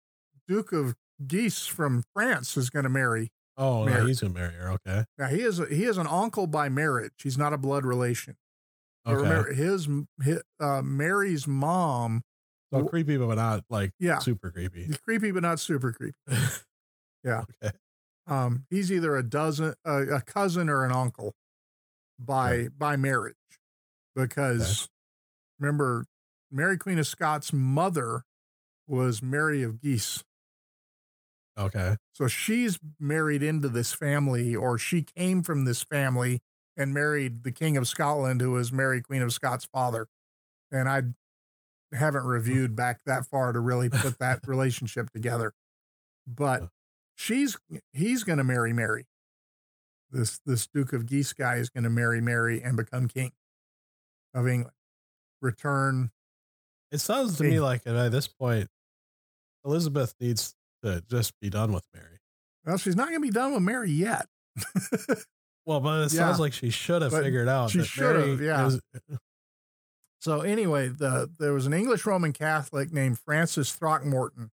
Duke 0.48 0.72
of 0.72 0.96
Guise 1.26 1.66
from 1.68 2.04
France 2.14 2.58
is 2.58 2.70
going 2.70 2.84
to 2.84 2.90
marry. 2.90 3.32
Oh, 3.58 3.86
no, 3.86 3.92
Mary. 3.92 4.08
he's 4.08 4.20
gonna 4.20 4.34
marry 4.34 4.54
her. 4.56 4.70
Okay. 4.72 5.06
Now 5.18 5.28
he 5.28 5.42
is 5.42 5.60
a, 5.60 5.66
he 5.68 5.86
is 5.86 5.98
an 5.98 6.08
uncle 6.08 6.46
by 6.46 6.68
marriage. 6.68 7.14
He's 7.24 7.38
not 7.38 7.54
a 7.54 7.58
blood 7.58 7.86
relation. 7.86 8.36
But 9.06 9.14
Okay. 9.14 9.24
Remember 9.30 9.54
his, 9.54 9.88
his 10.22 10.42
uh, 10.60 10.82
Mary's 10.82 11.48
mom. 11.48 12.24
so 12.74 12.84
creepy, 12.86 13.16
but 13.16 13.36
not 13.36 13.64
like 13.70 13.92
Yeah, 13.98 14.20
super 14.20 14.52
creepy. 14.52 14.90
creepy 15.06 15.32
but 15.32 15.42
not 15.44 15.60
super 15.62 15.94
creepy. 15.94 16.18
Yeah. 17.24 17.44
Okay. 17.64 17.76
Um, 18.28 18.66
he's 18.70 18.92
either 18.92 19.16
a 19.16 19.24
dozen 19.24 19.74
a, 19.86 20.02
a 20.16 20.22
cousin 20.22 20.68
or 20.70 20.84
an 20.86 20.92
uncle 20.92 21.34
by 22.20 22.54
Okay. 22.54 22.68
by 22.78 22.96
marriage, 22.98 23.36
because 24.16 24.90
remember 25.60 26.06
Mary 26.52 26.78
Queen 26.78 27.00
of 27.00 27.08
Scots' 27.08 27.52
mother 27.54 28.24
was 28.88 29.22
Mary 29.24 29.64
of 29.64 29.82
Guise. 29.82 30.24
Okay. 31.58 31.96
So 32.14 32.28
she's 32.28 32.80
married 33.00 33.42
into 33.42 33.70
this 33.70 33.94
family, 33.94 34.56
or 34.56 34.78
she 34.78 35.04
came 35.04 35.42
from 35.42 35.66
this 35.66 35.84
family 35.84 36.42
and 36.78 36.94
married 36.94 37.44
the 37.44 37.52
King 37.52 37.78
of 37.78 37.88
Scotland, 37.88 38.42
who 38.42 38.52
was 38.52 38.72
Mary 38.72 39.02
Queen 39.02 39.22
of 39.22 39.32
Scots' 39.32 39.66
father. 39.66 40.08
And 40.72 40.90
I 40.90 41.04
haven't 41.96 42.24
hmm. 42.24 42.30
reviewed 42.30 42.76
back 42.76 43.00
that 43.06 43.26
far 43.26 43.54
to 43.54 43.60
really 43.60 43.90
put 43.90 44.20
that 44.20 44.42
relationship 44.48 45.10
together. 45.12 45.54
But 46.28 46.70
she's 47.16 47.58
he's 47.94 48.24
going 48.24 48.38
to 48.38 48.44
marry 48.44 48.74
Mary. 48.74 49.06
This 50.12 50.40
this 50.46 50.68
Duke 50.68 50.94
of 50.94 51.06
Guise 51.10 51.34
guy 51.34 51.56
is 51.56 51.70
going 51.70 51.84
to 51.84 51.90
marry 51.90 52.22
Mary 52.22 52.62
and 52.62 52.76
become 52.76 53.08
king 53.08 53.32
of 54.34 54.48
England. 54.48 54.76
Return. 55.42 56.12
It 56.92 57.00
sounds 57.00 57.38
to 57.38 57.44
me 57.44 57.60
like 57.60 57.86
at 57.86 58.12
this 58.12 58.28
point, 58.28 58.70
Elizabeth 59.64 60.16
needs 60.20 60.56
to 60.86 61.04
just 61.10 61.34
be 61.42 61.50
done 61.50 61.74
with 61.74 61.84
Mary. 61.94 62.20
Well, 62.66 62.78
she's 62.78 62.96
not 62.96 63.10
going 63.10 63.22
to 63.22 63.28
be 63.28 63.32
done 63.32 63.54
with 63.54 63.62
Mary 63.64 63.92
yet. 63.92 64.28
Well, 65.68 65.80
but 65.80 66.02
it 66.06 66.14
Yeah. 66.14 66.20
sounds 66.20 66.40
like 66.40 66.54
she 66.54 66.70
should 66.70 67.02
have 67.02 67.10
But 67.10 67.24
figured 67.24 67.48
out. 67.50 67.72
she 67.72 67.84
should 67.84 68.16
have, 68.16 68.40
yeah. 68.40 68.68
is- 68.68 68.80
So 70.20 70.42
anyway, 70.42 70.90
the 70.90 71.28
there 71.40 71.54
was 71.54 71.66
an 71.66 71.74
English 71.74 72.06
Roman 72.06 72.34
Catholic 72.34 72.94
named 72.94 73.18
Francis 73.20 73.74
Throckmorton. 73.74 74.52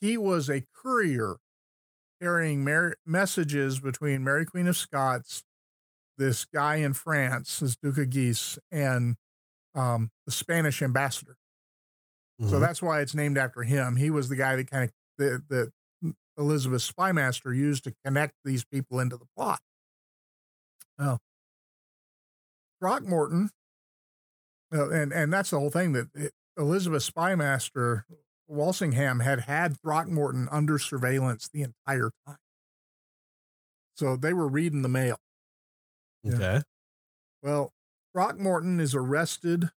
He 0.00 0.16
was 0.16 0.48
a 0.48 0.62
courier 0.74 1.36
carrying 2.22 2.64
Mary, 2.64 2.94
messages 3.06 3.80
between 3.80 4.24
Mary 4.24 4.46
Queen 4.46 4.66
of 4.66 4.76
Scots, 4.78 5.42
this 6.18 6.46
guy 6.46 6.76
in 6.76 6.94
France, 6.94 7.60
this 7.60 7.76
Duke 7.76 7.98
of 7.98 8.08
Guise, 8.10 8.58
and 8.70 9.16
um, 9.74 10.10
the 10.24 10.32
Spanish 10.32 10.80
ambassador. 10.82 11.36
So 12.40 12.56
Mhm. 12.56 12.60
that's 12.60 12.80
why 12.80 13.00
it's 13.02 13.14
named 13.14 13.36
after 13.36 13.62
him. 13.62 13.96
He 13.96 14.08
was 14.10 14.30
the 14.30 14.36
guy 14.36 14.56
that 14.56 14.70
kind 14.70 14.84
of 14.84 14.90
that, 15.20 15.42
that 15.48 15.72
Elizabeth's 16.36 16.84
spy 16.84 17.12
master 17.12 17.54
used 17.54 17.84
to 17.84 17.94
connect 18.04 18.34
these 18.44 18.64
people 18.64 18.98
into 18.98 19.16
the 19.16 19.26
plot. 19.36 19.60
Oh, 20.98 21.18
Throckmorton, 22.80 23.50
uh, 24.74 24.90
and 24.90 25.12
and 25.12 25.32
that's 25.32 25.50
the 25.50 25.58
whole 25.58 25.70
thing 25.70 25.92
that 25.92 26.08
it, 26.14 26.32
Elizabeth's 26.58 27.04
spy 27.04 27.34
master 27.34 28.06
Walsingham 28.50 29.20
had 29.20 29.40
had 29.40 29.80
Throckmorton 29.80 30.48
under 30.50 30.78
surveillance 30.78 31.48
the 31.52 31.62
entire 31.62 32.10
time. 32.26 32.36
So 33.94 34.16
they 34.16 34.32
were 34.32 34.48
reading 34.48 34.82
the 34.82 34.88
mail. 34.88 35.18
Yeah. 36.24 36.34
Okay. 36.34 36.62
Well, 37.42 37.72
Throckmorton 38.12 38.80
is 38.80 38.94
arrested, 38.94 39.70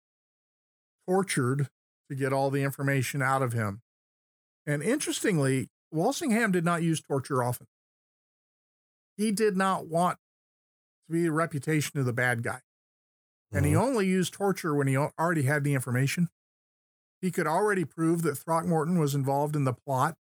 tortured 1.06 1.68
to 2.08 2.16
get 2.16 2.32
all 2.32 2.50
the 2.50 2.62
information 2.62 3.20
out 3.20 3.42
of 3.42 3.52
him. 3.52 3.82
And 4.66 4.82
interestingly, 4.82 5.68
Walsingham 5.90 6.52
did 6.52 6.64
not 6.64 6.82
use 6.82 7.00
torture 7.00 7.42
often. 7.42 7.66
He 9.16 9.32
did 9.32 9.56
not 9.56 9.86
want 9.86 10.18
to 11.06 11.12
be 11.12 11.22
the 11.24 11.32
reputation 11.32 11.98
of 11.98 12.06
the 12.06 12.12
bad 12.12 12.42
guy. 12.42 12.60
And 13.52 13.66
he 13.66 13.72
Mhm. 13.72 13.82
only 13.82 14.06
used 14.06 14.32
torture 14.32 14.74
when 14.74 14.86
he 14.86 14.96
already 14.96 15.42
had 15.42 15.64
the 15.64 15.74
information. 15.74 16.30
He 17.20 17.30
could 17.30 17.46
already 17.46 17.84
prove 17.84 18.22
that 18.22 18.36
Throckmorton 18.36 18.98
was 18.98 19.14
involved 19.14 19.54
in 19.54 19.64
the 19.64 19.74
plot. 19.74 20.16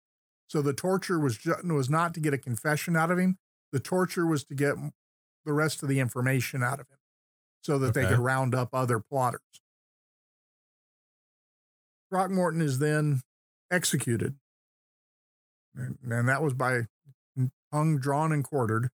So 0.49 0.63
the 0.63 0.73
torture 0.73 1.19
was 1.19 1.37
ju- 1.37 1.57
was 1.65 1.91
not 1.91 2.15
to 2.15 2.21
get 2.21 2.33
a 2.33 2.39
confession 2.39 2.97
out 2.97 3.11
of 3.11 3.19
him. 3.19 3.39
The 3.73 3.81
torture 3.81 4.27
was 4.27 4.45
to 4.45 4.55
get 4.55 4.77
the 5.45 5.53
rest 5.53 5.83
of 5.83 5.89
the 5.89 5.99
information 5.99 6.63
out 6.63 6.79
of 6.81 6.89
him 6.89 6.99
so 7.63 7.79
that 7.81 7.95
they 7.95 8.07
could 8.07 8.19
round 8.21 8.55
up 8.55 8.73
other 8.73 9.01
plotters. 9.01 9.41
Throckmorton 12.11 12.61
is 12.61 12.79
then 12.79 13.23
executed. 13.71 14.37
And, 15.75 15.99
and 16.03 16.29
that 16.29 16.43
was 16.43 16.55
by 16.55 16.87
hung, 17.73 17.99
drawn, 17.99 18.33
and 18.33 18.45
quartered 18.45 18.91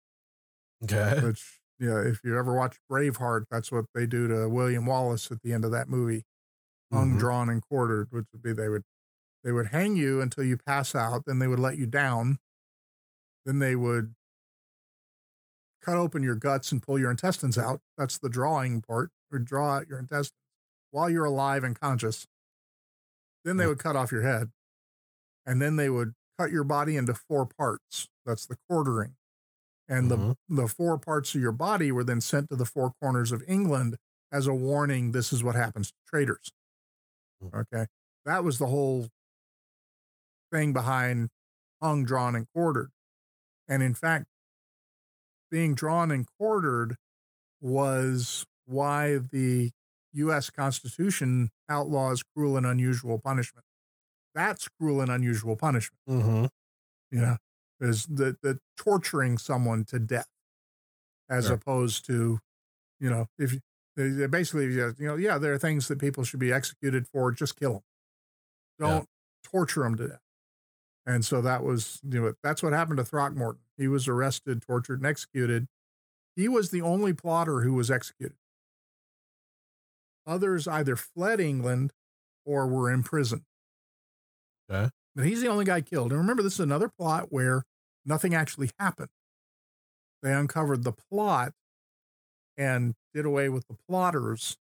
Okay. 0.82 1.20
which 1.22 1.60
yeah, 1.78 2.00
if 2.00 2.20
you 2.24 2.36
ever 2.38 2.54
watch 2.56 2.78
Braveheart, 2.90 3.44
that's 3.50 3.70
what 3.70 3.86
they 3.94 4.06
do 4.06 4.26
to 4.28 4.48
William 4.48 4.86
Wallace 4.86 5.30
at 5.30 5.42
the 5.42 5.52
end 5.52 5.64
of 5.64 5.70
that 5.70 5.88
movie, 5.88 6.24
hung, 6.92 7.16
Mhm. 7.16 7.18
drawn, 7.18 7.48
and 7.48 7.62
quartered, 7.62 8.08
which 8.12 8.26
would 8.32 8.42
be 8.42 8.52
they 8.52 8.68
would 8.68 8.84
they 9.44 9.52
would 9.52 9.68
hang 9.68 9.96
you 9.96 10.20
until 10.20 10.44
you 10.44 10.56
pass 10.58 10.94
out, 10.94 11.24
then 11.26 11.38
they 11.38 11.48
would 11.48 11.60
let 11.60 11.78
you 11.78 11.86
down, 11.86 12.38
then 13.44 13.58
they 13.60 13.76
would 13.76 14.14
cut 15.80 15.96
open 15.96 16.22
your 16.22 16.34
guts 16.34 16.72
and 16.72 16.82
pull 16.82 16.98
your 16.98 17.10
intestines 17.10 17.56
out. 17.58 17.80
That's 17.96 18.18
the 18.18 18.28
drawing 18.28 18.82
part, 18.82 19.10
or 19.32 19.38
draw 19.38 19.76
out 19.76 19.88
your 19.88 19.98
intestines 19.98 20.38
while 20.90 21.10
you're 21.10 21.24
alive 21.24 21.64
and 21.64 21.78
conscious. 21.78 22.26
Then 23.44 23.56
they 23.56 23.66
would 23.66 23.78
cut 23.78 23.96
off 23.96 24.12
your 24.12 24.22
head, 24.22 24.50
and 25.48 25.62
then 25.62 25.76
they 25.78 25.90
would 25.90 26.14
cut 26.38 26.52
your 26.52 26.64
body 26.64 26.96
into 26.98 27.14
four 27.14 27.46
parts. 27.46 28.08
That's 28.26 28.46
the 28.46 28.58
quartering 28.70 29.16
and 29.88 30.10
Mhm. 30.10 30.10
the 30.10 30.36
the 30.48 30.68
four 30.68 30.98
parts 30.98 31.34
of 31.34 31.40
your 31.40 31.52
body 31.52 31.92
were 31.92 32.04
then 32.04 32.20
sent 32.20 32.50
to 32.50 32.56
the 32.56 32.66
four 32.66 32.92
corners 33.02 33.32
of 33.32 33.42
England 33.48 33.96
as 34.32 34.46
a 34.46 34.54
warning 34.54 35.12
this 35.12 35.32
is 35.32 35.42
what 35.44 35.54
happens 35.56 35.90
to 35.90 35.96
traitors 36.06 36.50
Mm. 37.42 37.54
okay 37.54 37.86
that 38.24 38.44
was 38.44 38.58
the 38.58 38.66
whole 38.66 39.08
thing 40.52 40.72
behind 40.72 41.28
hung 41.82 42.04
drawn 42.04 42.34
and 42.34 42.46
quartered 42.52 42.90
and 43.68 43.82
in 43.82 43.94
fact 43.94 44.26
being 45.50 45.74
drawn 45.74 46.10
and 46.10 46.26
quartered 46.38 46.96
was 47.60 48.46
why 48.66 49.18
the 49.18 49.72
US 50.14 50.50
Constitution 50.50 51.50
outlaws 51.68 52.22
cruel 52.34 52.56
and 52.56 52.66
unusual 52.66 53.20
punishment 53.20 53.66
that's 54.34 54.68
cruel 54.68 55.00
and 55.00 55.10
unusual 55.10 55.56
punishment 55.56 56.00
Mhm. 56.08 56.50
you 57.10 57.20
know, 57.20 57.38
is 57.80 58.06
the 58.06 58.38
the 58.42 58.60
torturing 58.76 59.38
someone 59.38 59.84
to 59.86 59.98
death, 59.98 60.28
as 61.28 61.46
Sure. 61.46 61.54
opposed 61.54 62.04
to, 62.06 62.40
you 63.00 63.10
know, 63.10 63.28
if 63.38 63.52
you- 63.54 64.28
basically, 64.28 64.72
you 64.74 64.94
know, 65.00 65.16
yeah, 65.16 65.38
there 65.38 65.52
are 65.54 65.58
things 65.58 65.88
that 65.88 65.98
people 66.00 66.24
should 66.24 66.40
be 66.40 66.52
executed 66.52 67.08
for. 67.08 67.32
Just 67.32 67.56
kill 67.56 67.72
them. 67.74 67.84
Don't 68.78 69.10
torture 69.42 69.82
them 69.82 69.96
to 69.96 70.08
death. 70.08 70.22
And 71.06 71.24
so 71.24 71.40
that 71.42 71.64
was, 71.64 72.00
you 72.04 72.20
know, 72.22 72.34
that's 72.42 72.62
what 72.62 72.72
happened 72.74 72.98
to 72.98 73.04
Throckmorton. 73.04 73.62
He 73.76 73.88
was 73.88 74.08
arrested, 74.08 74.62
tortured, 74.62 75.00
and 75.00 75.06
executed. 75.06 75.68
He 76.36 76.48
was 76.48 76.70
the 76.70 76.82
only 76.82 77.12
plotter 77.14 77.62
who 77.62 77.72
was 77.74 77.90
executed. 77.90 78.38
Others 80.26 80.68
either 80.68 80.96
fled 80.96 81.40
England 81.40 81.92
or 82.44 82.66
were 82.68 82.90
imprisoned. 82.90 83.46
Okay. 84.70 84.90
But 85.14 85.26
he's 85.26 85.40
the 85.40 85.48
only 85.48 85.64
guy 85.64 85.80
killed. 85.80 86.12
And 86.12 86.20
remember, 86.20 86.42
this 86.42 86.54
is 86.54 86.60
another 86.60 86.88
plot 86.88 87.26
where 87.30 87.64
nothing 88.04 88.34
actually 88.34 88.70
happened. 88.78 89.08
They 90.22 90.32
uncovered 90.32 90.84
the 90.84 90.92
plot 90.92 91.52
and 92.56 92.94
did 93.14 93.24
away 93.24 93.48
with 93.48 93.66
the 93.68 93.76
plotters, 93.88 94.56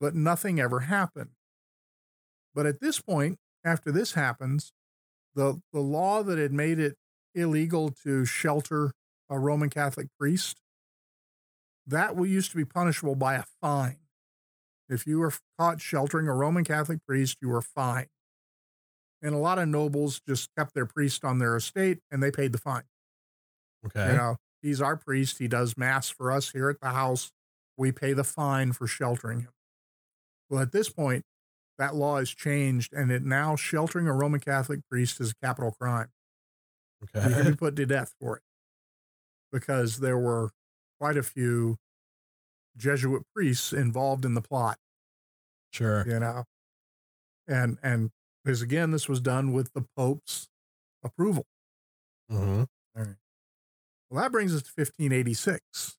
but 0.00 0.14
nothing 0.14 0.60
ever 0.60 0.80
happened. 0.80 1.30
But 2.54 2.66
at 2.66 2.80
this 2.80 3.00
point, 3.00 3.38
after 3.64 3.92
this 3.92 4.14
happens, 4.14 4.72
the, 5.34 5.60
the 5.72 5.80
law 5.80 6.22
that 6.22 6.38
had 6.38 6.52
made 6.52 6.78
it 6.78 6.96
illegal 7.34 7.90
to 8.04 8.24
shelter 8.24 8.92
a 9.30 9.38
Roman 9.38 9.68
Catholic 9.70 10.08
priest, 10.18 10.60
that 11.86 12.16
used 12.16 12.50
to 12.50 12.56
be 12.56 12.64
punishable 12.64 13.14
by 13.14 13.34
a 13.34 13.44
fine. 13.60 13.98
If 14.88 15.06
you 15.06 15.18
were 15.18 15.32
caught 15.58 15.80
sheltering 15.80 16.28
a 16.28 16.34
Roman 16.34 16.64
Catholic 16.64 17.04
priest, 17.06 17.38
you 17.40 17.48
were 17.48 17.62
fined. 17.62 18.08
And 19.22 19.34
a 19.34 19.38
lot 19.38 19.58
of 19.58 19.68
nobles 19.68 20.20
just 20.28 20.50
kept 20.56 20.74
their 20.74 20.86
priest 20.86 21.24
on 21.24 21.38
their 21.38 21.56
estate 21.56 22.00
and 22.10 22.22
they 22.22 22.30
paid 22.30 22.52
the 22.52 22.58
fine. 22.58 22.84
Okay. 23.84 24.10
You 24.10 24.12
know, 24.16 24.36
he's 24.62 24.80
our 24.80 24.96
priest. 24.96 25.38
He 25.38 25.48
does 25.48 25.76
mass 25.76 26.08
for 26.08 26.30
us 26.30 26.50
here 26.50 26.68
at 26.70 26.80
the 26.80 26.90
house. 26.90 27.32
We 27.76 27.92
pay 27.92 28.12
the 28.12 28.24
fine 28.24 28.72
for 28.72 28.86
sheltering 28.86 29.40
him. 29.40 29.52
Well, 30.50 30.60
at 30.62 30.72
this 30.72 30.90
point, 30.90 31.24
that 31.78 31.94
law 31.94 32.18
has 32.18 32.30
changed 32.30 32.92
and 32.92 33.10
it 33.12 33.22
now 33.24 33.56
sheltering 33.56 34.08
a 34.08 34.12
Roman 34.14 34.40
Catholic 34.40 34.80
priest 34.90 35.20
is 35.20 35.32
a 35.32 35.46
capital 35.46 35.72
crime. 35.72 36.10
You 37.22 37.34
can 37.34 37.44
Okay. 37.44 37.44
be 37.46 37.54
put 37.56 37.76
to 37.76 37.86
death 37.86 38.12
for 38.20 38.36
it 38.38 38.42
because 39.52 39.98
there 40.00 40.18
were 40.18 40.50
quite 41.00 41.16
a 41.16 41.22
few 41.22 41.76
Jesuit 42.76 43.24
priests 43.34 43.72
involved 43.74 44.24
in 44.24 44.34
the 44.34 44.42
plot 44.42 44.78
Sure. 45.72 46.04
you 46.04 46.18
know 46.18 46.44
and 47.46 47.78
and 47.82 48.10
because 48.44 48.62
again 48.62 48.90
this 48.90 49.08
was 49.08 49.20
done 49.20 49.52
with 49.52 49.72
the 49.72 49.84
pope's 49.96 50.48
approval. 51.04 51.46
Hmm 52.30 52.64
well 54.10 54.22
that 54.22 54.32
brings 54.32 54.54
us 54.54 54.62
to 54.62 54.72
1586 54.74 55.96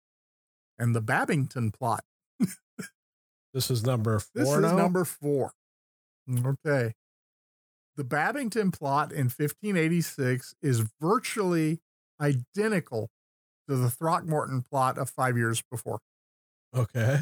and 0.78 0.96
the 0.96 1.02
babington 1.02 1.72
plot. 1.72 2.04
This 3.54 3.72
is 3.72 3.84
number 3.84 4.20
four 4.20 4.30
this 4.36 4.50
is 4.50 4.62
now? 4.62 4.76
number 4.76 5.06
four. 5.06 5.54
Okay. 6.46 6.94
The 7.98 8.04
babington 8.04 8.72
plot 8.72 9.12
in 9.12 9.26
1586 9.26 10.56
is 10.62 10.84
virtually 11.02 11.80
identical 12.22 13.10
to 13.68 13.76
the 13.76 13.90
throckmorton 13.90 14.62
plot 14.62 14.98
of 14.98 15.10
five 15.10 15.36
years 15.36 15.62
before. 15.70 16.00
Okay. 16.76 17.22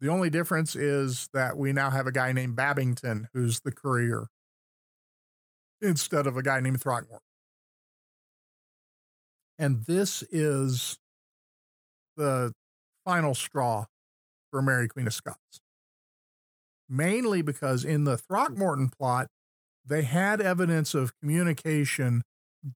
The 0.00 0.08
only 0.08 0.30
difference 0.30 0.74
is 0.74 1.28
that 1.34 1.58
we 1.58 1.72
now 1.72 1.90
have 1.90 2.06
a 2.06 2.12
guy 2.12 2.32
named 2.32 2.56
Babington 2.56 3.28
who's 3.34 3.60
the 3.60 3.72
courier 3.72 4.28
instead 5.82 6.26
of 6.26 6.36
a 6.36 6.42
guy 6.42 6.60
named 6.60 6.80
Throckmorton. 6.80 7.26
And 9.58 9.84
this 9.84 10.22
is 10.30 10.98
the 12.16 12.52
final 13.04 13.34
straw 13.34 13.84
for 14.50 14.62
Mary 14.62 14.88
Queen 14.88 15.06
of 15.06 15.12
Scots. 15.12 15.60
Mainly 16.88 17.42
because 17.42 17.84
in 17.84 18.04
the 18.04 18.16
Throckmorton 18.16 18.88
plot, 18.88 19.28
they 19.86 20.02
had 20.02 20.40
evidence 20.40 20.94
of 20.94 21.12
communication 21.20 22.22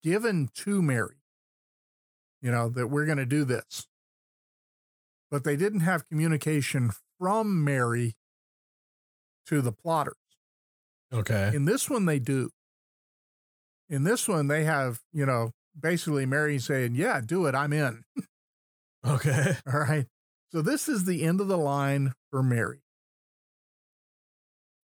given 0.02 0.48
to 0.54 0.82
Mary, 0.82 1.16
you 2.42 2.50
know, 2.50 2.68
that 2.68 2.88
we're 2.88 3.06
going 3.06 3.18
to 3.18 3.26
do 3.26 3.44
this 3.44 3.86
but 5.34 5.42
they 5.42 5.56
didn't 5.56 5.80
have 5.80 6.08
communication 6.08 6.92
from 7.24 7.64
Mary 7.64 8.12
to 9.46 9.62
the 9.62 9.72
plotters. 9.72 10.12
Okay. 11.10 11.52
In 11.54 11.64
this 11.64 11.88
one, 11.88 12.04
they 12.04 12.18
do. 12.18 12.50
In 13.88 14.04
this 14.04 14.28
one, 14.28 14.48
they 14.48 14.64
have, 14.64 15.00
you 15.10 15.24
know, 15.24 15.52
basically 15.78 16.26
Mary 16.26 16.58
saying, 16.58 16.96
Yeah, 16.96 17.22
do 17.24 17.46
it. 17.46 17.54
I'm 17.54 17.72
in. 17.72 18.02
Okay. 19.06 19.54
All 19.70 19.80
right. 19.80 20.06
So 20.50 20.62
this 20.62 20.88
is 20.88 21.04
the 21.04 21.24
end 21.24 21.42
of 21.42 21.46
the 21.48 21.58
line 21.58 22.14
for 22.30 22.42
Mary. 22.42 22.80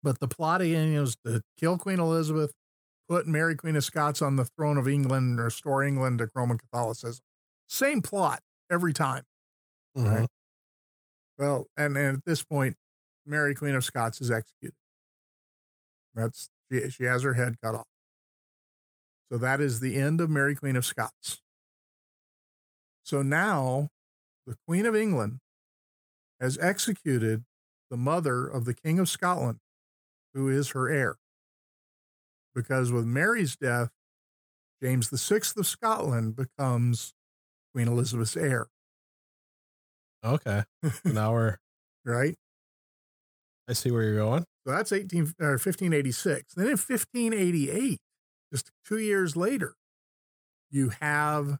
But 0.04 0.20
the 0.20 0.28
plot 0.28 0.62
again 0.62 0.94
is 0.94 1.16
to 1.26 1.42
kill 1.60 1.80
Queen 1.80 2.00
Elizabeth, 2.00 2.52
put 3.10 3.26
Mary, 3.26 3.56
Queen 3.56 3.76
of 3.76 3.84
Scots, 3.84 4.22
on 4.22 4.36
the 4.36 4.46
throne 4.46 4.78
of 4.78 4.88
England, 4.88 5.40
restore 5.40 5.84
England 5.84 6.20
to 6.20 6.30
Roman 6.36 6.60
Catholicism. 6.60 7.24
Same 7.68 8.04
plot 8.04 8.42
every 8.72 8.94
time. 8.94 9.24
Mhm. 9.98 10.28
Well, 11.38 11.68
and, 11.78 11.98
and 11.98 12.18
at 12.18 12.26
this 12.26 12.44
point, 12.44 12.76
Mary, 13.26 13.56
Queen 13.56 13.76
of 13.76 13.84
Scots, 13.84 14.22
is 14.22 14.32
executed. 14.32 14.76
That's 16.14 16.50
she, 16.72 16.90
she 16.90 17.04
has 17.06 17.24
her 17.24 17.34
head 17.34 17.56
cut 17.64 17.76
off. 17.76 17.88
So 19.32 19.38
that 19.40 19.62
is 19.62 19.80
the 19.80 19.96
end 19.96 20.22
of 20.22 20.30
Mary, 20.30 20.56
Queen 20.56 20.76
of 20.76 20.86
Scots. 20.86 21.42
So 23.04 23.22
now 23.22 23.90
the 24.46 24.56
Queen 24.68 24.86
of 24.86 24.96
England 24.96 25.40
has 26.40 26.58
executed 26.60 27.44
the 27.90 27.98
mother 27.98 28.48
of 28.48 28.66
the 28.66 28.74
King 28.74 29.00
of 29.00 29.10
Scotland, 29.10 29.60
who 30.34 30.50
is 30.50 30.70
her 30.70 30.90
heir. 30.90 31.16
Because 32.54 32.92
with 32.92 33.06
Mary's 33.06 33.56
death, 33.56 33.90
James 34.82 35.10
VI 35.10 35.42
of 35.58 35.66
Scotland 35.66 36.36
becomes 36.36 37.14
Queen 37.74 37.88
Elizabeth's 37.88 38.38
heir. 38.38 38.68
Okay. 40.24 40.64
now 41.06 41.32
we're 41.34 41.58
right. 42.06 42.36
I 43.68 43.74
see 43.74 43.92
where 43.92 44.04
you're 44.04 44.18
going. 44.18 44.46
So 44.66 44.74
that's 44.74 44.92
18 44.92 45.34
or 45.40 45.52
1586. 45.52 46.54
Then 46.56 46.66
in 46.66 46.72
1588, 46.72 48.00
just 48.52 48.72
two 48.86 48.98
years 48.98 49.36
later, 49.36 49.76
you 50.70 50.92
have 51.02 51.58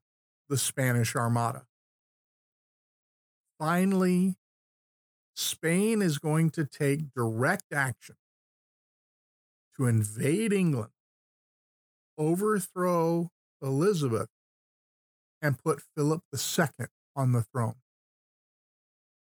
the 0.50 0.58
Spanish 0.58 1.16
Armada. 1.16 1.64
Finally, 3.60 4.36
Spain 5.36 6.02
is 6.02 6.18
going 6.20 6.50
to 6.52 6.66
take 6.66 7.14
direct 7.14 7.74
action 7.74 8.16
to 9.78 9.88
invade 9.88 10.54
England, 10.54 10.92
overthrow 12.18 13.32
Elizabeth, 13.62 14.30
and 15.42 15.58
put 15.58 15.82
Philip 15.96 16.22
II 16.34 16.86
on 17.16 17.32
the 17.32 17.42
throne. 17.42 17.76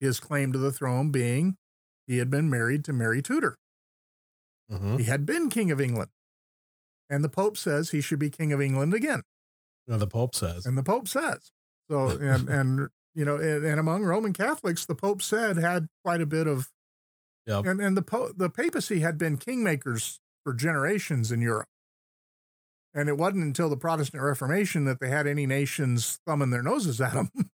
His 0.03 0.18
claim 0.18 0.53
to 0.53 0.59
the 0.59 0.72
throne 0.72 1.12
being 1.12 1.57
he 2.09 2.18
had 2.18 2.28
been 2.28 2.50
married 2.50 2.84
to 2.86 2.92
Mary 2.92 3.22
Tudor. 3.22 3.57
Mm-hmm. 4.70 4.98
He 4.98 5.05
had 5.05 5.24
been 5.24 5.48
King 5.48 5.70
of 5.70 5.80
England. 5.80 6.11
And 7.09 7.22
the 7.22 7.28
Pope 7.28 7.57
says 7.57 7.90
he 7.90 8.00
should 8.00 8.18
be 8.18 8.28
King 8.28 8.53
of 8.53 8.61
England 8.61 8.94
again. 8.94 9.22
No, 9.86 9.98
the 9.98 10.09
Pope 10.09 10.34
says. 10.34 10.66
And 10.66 10.76
the 10.76 10.82
Pope 10.82 11.07
says. 11.07 11.53
So, 11.88 12.09
and, 12.20 12.48
and 12.48 12.88
you 13.14 13.24
know, 13.24 13.36
and, 13.36 13.64
and, 13.64 13.78
among 13.78 14.03
Roman 14.03 14.32
Catholics, 14.32 14.84
the 14.84 14.96
Pope 14.96 15.22
said 15.22 15.57
had 15.57 15.86
quite 16.05 16.20
a 16.20 16.26
bit 16.26 16.48
of, 16.48 16.68
yep. 17.46 17.64
and, 17.64 17.80
and 17.80 17.96
the, 17.96 18.03
po- 18.03 18.32
the 18.36 18.50
papacy 18.50 19.00
had 19.00 19.18
been 19.18 19.38
kingmakers 19.38 20.18
for 20.42 20.53
generations 20.53 21.30
in 21.30 21.40
Europe. 21.40 21.68
And 22.92 23.09
it 23.09 23.16
wasn't 23.16 23.44
until 23.44 23.70
the 23.70 23.76
Protestant 23.76 24.22
Reformation 24.22 24.84
that 24.86 24.98
they 25.00 25.11
had 25.11 25.28
any 25.28 25.46
nations 25.46 26.18
thumbing 26.26 26.50
their 26.50 26.62
noses 26.62 27.00
at 27.00 27.12
them. 27.12 27.30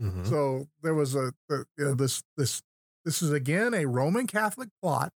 mm-hmm. 0.00 0.24
So 0.24 0.66
there 0.82 0.94
was 0.94 1.14
a, 1.14 1.32
a 1.50 1.56
you 1.78 1.84
know, 1.84 1.94
this 1.94 2.22
this 2.36 2.62
this 3.04 3.22
is 3.22 3.32
again 3.32 3.74
a 3.74 3.86
Roman 3.86 4.26
Catholic 4.26 4.68
plot 4.82 5.12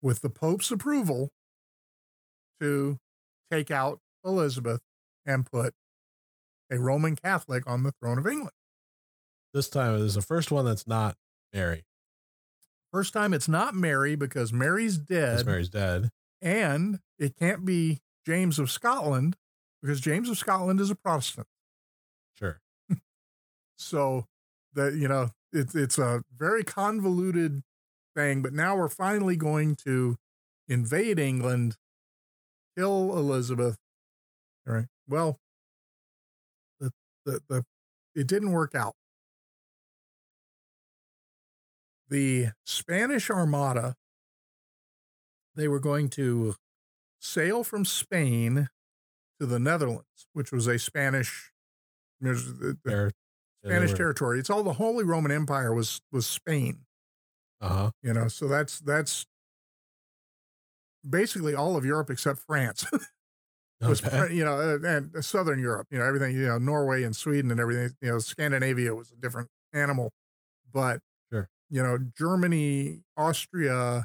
with 0.00 0.20
the 0.20 0.30
Pope's 0.30 0.70
approval 0.70 1.30
to 2.60 2.98
take 3.50 3.70
out 3.70 4.00
Elizabeth 4.24 4.80
and 5.24 5.46
put 5.46 5.74
a 6.70 6.78
Roman 6.78 7.16
Catholic 7.16 7.64
on 7.66 7.82
the 7.82 7.92
throne 8.00 8.18
of 8.18 8.26
England. 8.26 8.52
This 9.54 9.68
time 9.68 9.94
it 9.94 10.00
is 10.00 10.14
the 10.14 10.22
first 10.22 10.50
one 10.50 10.64
that's 10.64 10.86
not 10.86 11.16
Mary. 11.52 11.84
First 12.92 13.12
time 13.12 13.32
it's 13.32 13.48
not 13.48 13.74
Mary 13.74 14.16
because 14.16 14.52
Mary's 14.52 14.98
dead. 14.98 15.44
Mary's 15.46 15.68
dead. 15.68 16.10
And 16.40 17.00
it 17.18 17.36
can't 17.36 17.64
be 17.64 18.00
James 18.26 18.58
of 18.58 18.70
Scotland 18.70 19.36
because 19.82 20.00
James 20.00 20.28
of 20.28 20.38
Scotland 20.38 20.80
is 20.80 20.90
a 20.90 20.94
Protestant. 20.94 21.46
So 23.82 24.26
that, 24.74 24.94
you 24.94 25.08
know, 25.08 25.30
it's 25.52 25.74
it's 25.74 25.98
a 25.98 26.22
very 26.36 26.64
convoluted 26.64 27.62
thing, 28.14 28.42
but 28.42 28.52
now 28.52 28.76
we're 28.76 28.88
finally 28.88 29.36
going 29.36 29.76
to 29.84 30.16
invade 30.68 31.18
England, 31.18 31.76
kill 32.76 33.16
Elizabeth. 33.16 33.76
All 34.66 34.74
right. 34.74 34.86
Well, 35.08 35.38
the 36.80 36.90
the, 37.24 37.40
the 37.48 37.64
it 38.14 38.26
didn't 38.26 38.52
work 38.52 38.74
out. 38.74 38.94
The 42.08 42.48
Spanish 42.64 43.30
Armada 43.30 43.96
they 45.54 45.68
were 45.68 45.80
going 45.80 46.08
to 46.08 46.54
sail 47.20 47.62
from 47.62 47.84
Spain 47.84 48.68
to 49.38 49.46
the 49.46 49.58
Netherlands, 49.58 50.26
which 50.32 50.50
was 50.52 50.66
a 50.66 50.78
Spanish 50.78 51.52
the, 52.20 52.78
the 52.84 53.12
Spanish 53.64 53.92
territory. 53.94 54.38
It's 54.38 54.50
all 54.50 54.62
the 54.62 54.72
Holy 54.72 55.04
Roman 55.04 55.30
Empire 55.30 55.72
was 55.72 56.00
was 56.10 56.26
Spain. 56.26 56.78
Uh-huh. 57.60 57.90
You 58.02 58.12
know, 58.12 58.28
so 58.28 58.48
that's 58.48 58.80
that's 58.80 59.26
basically 61.08 61.54
all 61.54 61.76
of 61.76 61.84
Europe 61.84 62.10
except 62.10 62.40
France. 62.40 62.86
was 63.80 64.04
okay. 64.04 64.32
you 64.32 64.44
know, 64.44 64.78
and 64.84 65.24
southern 65.24 65.58
Europe, 65.58 65.88
you 65.90 65.98
know, 65.98 66.04
everything, 66.04 66.36
you 66.36 66.46
know, 66.46 66.58
Norway 66.58 67.02
and 67.02 67.14
Sweden 67.14 67.50
and 67.50 67.60
everything, 67.60 67.90
you 68.00 68.10
know, 68.10 68.18
Scandinavia 68.18 68.94
was 68.94 69.10
a 69.10 69.16
different 69.16 69.48
animal. 69.72 70.12
But 70.72 71.00
sure. 71.32 71.48
you 71.70 71.82
know, 71.82 71.98
Germany, 72.16 73.02
Austria, 73.16 74.04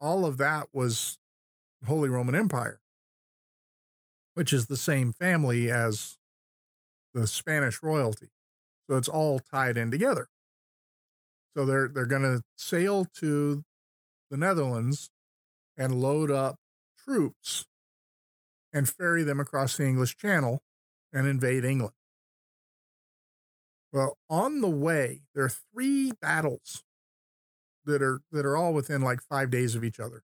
all 0.00 0.24
of 0.24 0.38
that 0.38 0.68
was 0.72 1.18
Holy 1.86 2.08
Roman 2.08 2.34
Empire, 2.34 2.80
which 4.34 4.52
is 4.52 4.66
the 4.66 4.76
same 4.76 5.12
family 5.12 5.70
as 5.70 6.18
the 7.14 7.26
Spanish 7.26 7.82
royalty. 7.82 8.30
So 8.88 8.96
it's 8.96 9.08
all 9.08 9.38
tied 9.38 9.76
in 9.76 9.90
together. 9.90 10.28
So 11.56 11.64
they're 11.66 11.88
they're 11.88 12.06
going 12.06 12.22
to 12.22 12.42
sail 12.56 13.06
to 13.20 13.64
the 14.30 14.36
Netherlands 14.36 15.10
and 15.76 16.00
load 16.00 16.30
up 16.30 16.56
troops 16.98 17.66
and 18.72 18.88
ferry 18.88 19.22
them 19.22 19.40
across 19.40 19.76
the 19.76 19.84
English 19.84 20.16
Channel 20.16 20.62
and 21.12 21.26
invade 21.26 21.64
England. 21.64 21.94
Well, 23.92 24.16
on 24.30 24.62
the 24.62 24.70
way, 24.70 25.22
there 25.34 25.44
are 25.44 25.50
three 25.50 26.12
battles 26.20 26.82
that 27.84 28.02
are 28.02 28.20
that 28.30 28.46
are 28.46 28.56
all 28.56 28.72
within 28.72 29.02
like 29.02 29.20
five 29.20 29.50
days 29.50 29.74
of 29.74 29.84
each 29.84 30.00
other 30.00 30.22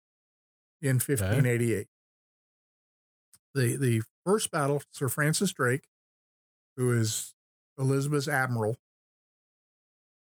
in 0.81 0.99
1588. 0.99 1.77
Okay. 1.77 1.89
The 3.55 3.77
the 3.77 4.03
first 4.25 4.51
battle, 4.51 4.83
Sir 4.93 5.09
Francis 5.09 5.53
Drake, 5.53 5.89
who 6.77 6.93
is 6.93 7.35
Elizabeth's 7.79 8.29
admiral, 8.29 8.77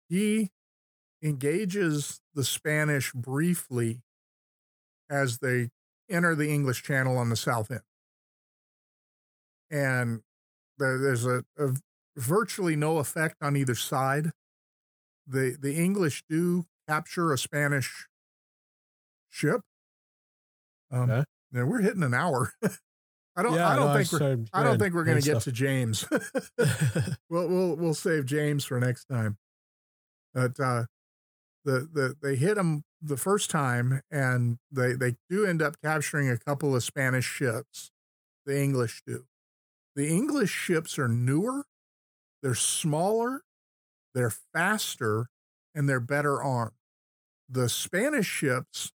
he 0.08 0.50
engages 1.22 2.20
the 2.34 2.44
Spanish 2.44 3.12
briefly 3.12 4.02
as 5.08 5.38
they 5.38 5.70
enter 6.08 6.34
the 6.34 6.50
English 6.50 6.82
Channel 6.82 7.16
on 7.16 7.28
the 7.28 7.36
south 7.36 7.70
end. 7.70 7.80
And 9.70 10.22
there's 10.78 11.26
a, 11.26 11.44
a 11.58 11.74
virtually 12.16 12.76
no 12.76 12.98
effect 12.98 13.36
on 13.40 13.56
either 13.56 13.74
side. 13.74 14.30
The 15.26 15.56
the 15.60 15.76
English 15.76 16.24
do 16.28 16.66
capture 16.88 17.32
a 17.32 17.38
Spanish 17.38 18.08
ship. 19.28 19.60
Um, 20.90 21.10
okay. 21.10 21.24
Yeah, 21.52 21.64
we're 21.64 21.82
hitting 21.82 22.02
an 22.02 22.14
hour. 22.14 22.52
I 23.36 23.42
don't. 23.42 23.54
Yeah, 23.54 23.68
I 23.68 23.76
don't 23.76 23.86
no, 23.86 24.02
think 24.02 24.12
we're. 24.12 24.44
I 24.52 24.64
don't 24.64 24.78
think 24.78 24.94
we're 24.94 25.04
going 25.04 25.20
to 25.20 25.24
get 25.32 25.42
to 25.42 25.52
James. 25.52 26.04
we'll 27.30 27.48
we'll 27.48 27.76
we'll 27.76 27.94
save 27.94 28.26
James 28.26 28.64
for 28.64 28.80
next 28.80 29.06
time. 29.06 29.38
But 30.34 30.58
uh, 30.60 30.84
the 31.64 31.88
the 31.92 32.16
they 32.22 32.36
hit 32.36 32.56
them 32.56 32.84
the 33.00 33.16
first 33.16 33.50
time, 33.50 34.00
and 34.10 34.58
they 34.70 34.94
they 34.94 35.16
do 35.28 35.46
end 35.46 35.62
up 35.62 35.76
capturing 35.82 36.28
a 36.28 36.38
couple 36.38 36.74
of 36.74 36.82
Spanish 36.82 37.24
ships. 37.24 37.90
The 38.46 38.60
English 38.60 39.02
do. 39.06 39.24
The 39.94 40.08
English 40.08 40.50
ships 40.50 40.98
are 40.98 41.08
newer, 41.08 41.66
they're 42.42 42.54
smaller, 42.54 43.42
they're 44.14 44.32
faster, 44.54 45.26
and 45.74 45.88
they're 45.88 46.00
better 46.00 46.42
armed. 46.42 46.72
The 47.48 47.68
Spanish 47.68 48.26
ships 48.26 48.92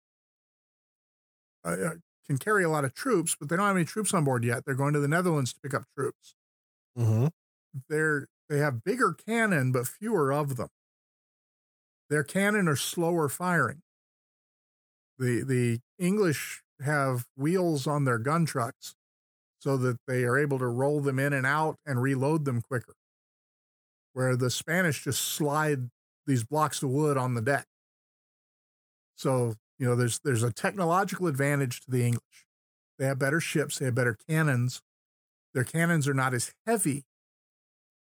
uh 1.66 1.96
can 2.26 2.38
carry 2.38 2.64
a 2.64 2.70
lot 2.70 2.86
of 2.86 2.94
troops, 2.94 3.36
but 3.40 3.50
they 3.50 3.56
don't 3.56 3.68
have 3.68 3.76
any 3.76 3.86
troops 3.86 4.14
on 4.14 4.24
board 4.24 4.44
yet. 4.44 4.66
They're 4.66 4.76
going 4.76 4.94
to 4.94 5.00
the 5.00 5.08
Netherlands 5.08 5.54
to 5.54 5.60
pick 5.62 5.74
up 5.74 5.84
troops. 5.98 6.36
Mm-hmm. 6.98 7.28
They're 7.90 8.28
they 8.50 8.60
have 8.60 8.84
bigger 8.84 9.14
cannon, 9.14 9.72
but 9.72 9.88
fewer 9.88 10.32
of 10.32 10.56
them. 10.58 10.70
Their 12.10 12.24
cannon 12.24 12.68
are 12.68 12.76
slower 12.76 13.30
firing. 13.30 13.82
The 15.18 15.44
the 15.44 15.80
English 15.98 16.64
have 16.82 17.26
wheels 17.36 17.88
on 17.88 18.06
their 18.06 18.18
gun 18.18 18.46
trucks 18.46 18.96
so 19.60 19.78
that 19.78 19.98
they 20.08 20.24
are 20.24 20.38
able 20.38 20.60
to 20.60 20.68
roll 20.68 21.02
them 21.02 21.20
in 21.20 21.34
and 21.34 21.46
out 21.46 21.78
and 21.86 22.02
reload 22.02 22.46
them 22.46 22.62
quicker. 22.62 22.96
Where 24.14 24.36
the 24.36 24.50
Spanish 24.50 25.04
just 25.04 25.22
slide 25.22 25.90
these 26.26 26.44
blocks 26.44 26.82
of 26.84 26.90
wood 26.90 27.18
on 27.18 27.34
the 27.34 27.42
deck. 27.42 27.66
So 29.16 29.56
you 29.78 29.86
know, 29.86 29.96
there's 29.96 30.20
there's 30.20 30.44
a 30.44 30.52
technological 30.52 31.28
advantage 31.28 31.82
to 31.82 31.92
the 31.92 32.06
English. 32.06 32.46
They 32.98 33.06
have 33.06 33.20
better 33.20 33.40
ships, 33.40 33.78
they 33.78 33.86
have 33.86 33.96
better 33.96 34.18
cannons. 34.28 34.82
Their 35.54 35.64
cannons 35.64 36.08
are 36.08 36.14
not 36.14 36.34
as 36.34 36.54
heavy, 36.66 37.04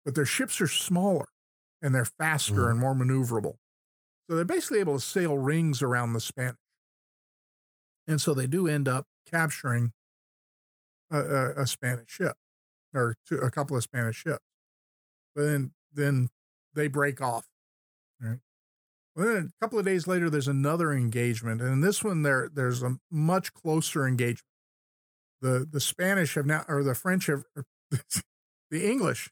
but 0.05 0.15
their 0.15 0.27
ships 0.27 0.61
are 0.61 0.69
smaller 0.69 1.27
and 1.81 1.95
they're 1.95 2.05
faster 2.05 2.67
mm. 2.67 2.71
and 2.71 2.81
more 2.81 2.95
maneuverable. 2.95 3.57
So 4.29 4.37
they're 4.37 4.45
basically 4.45 4.81
able 4.81 4.99
to 4.99 5.05
sail 5.05 5.39
rings 5.39 5.81
around 5.81 6.13
the 6.13 6.21
Spanish. 6.21 6.57
And 8.07 8.21
so 8.21 8.35
they 8.35 8.47
do 8.47 8.67
end 8.69 8.89
up 8.89 9.07
capturing 9.31 9.93
a, 11.11 11.19
a, 11.19 11.63
a 11.63 11.67
Spanish 11.67 12.11
ship 12.11 12.37
or 12.95 13.15
two, 13.27 13.37
a 13.37 13.51
couple 13.51 13.77
of 13.77 13.83
Spanish 13.83 14.17
ships. 14.17 14.45
But 15.35 15.45
then 15.45 15.73
then 15.93 16.29
they 16.75 16.89
break 16.89 17.21
off. 17.21 17.47
Right? 18.21 18.39
Then 19.19 19.51
a 19.61 19.65
couple 19.65 19.81
of 19.81 19.85
days 19.85 20.07
later, 20.07 20.31
there's 20.31 20.47
another 20.49 20.93
engagement, 20.93 21.61
and 21.61 21.73
in 21.73 21.81
this 21.81 22.05
one, 22.05 22.23
there 22.23 22.49
there's 22.53 22.83
a 22.85 22.99
much 23.11 23.53
closer 23.53 24.07
engagement. 24.07 24.45
the 25.41 25.67
the 25.71 25.81
Spanish 25.81 26.35
have 26.35 26.47
now, 26.47 26.65
or 26.69 26.85
the 26.85 26.95
French 26.95 27.27
have, 27.27 27.43
er, 27.57 27.65
the 28.71 28.89
English, 28.89 29.31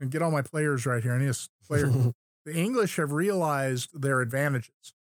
and 0.00 0.10
get 0.10 0.22
all 0.22 0.30
my 0.30 0.42
players 0.42 0.86
right 0.86 1.02
here. 1.02 1.12
I 1.14 1.18
need 1.18 1.30
a 1.30 1.66
player. 1.66 1.86
the 2.46 2.54
English 2.54 2.96
have 2.96 3.12
realized 3.12 3.90
their 4.00 4.20
advantages. 4.22 4.94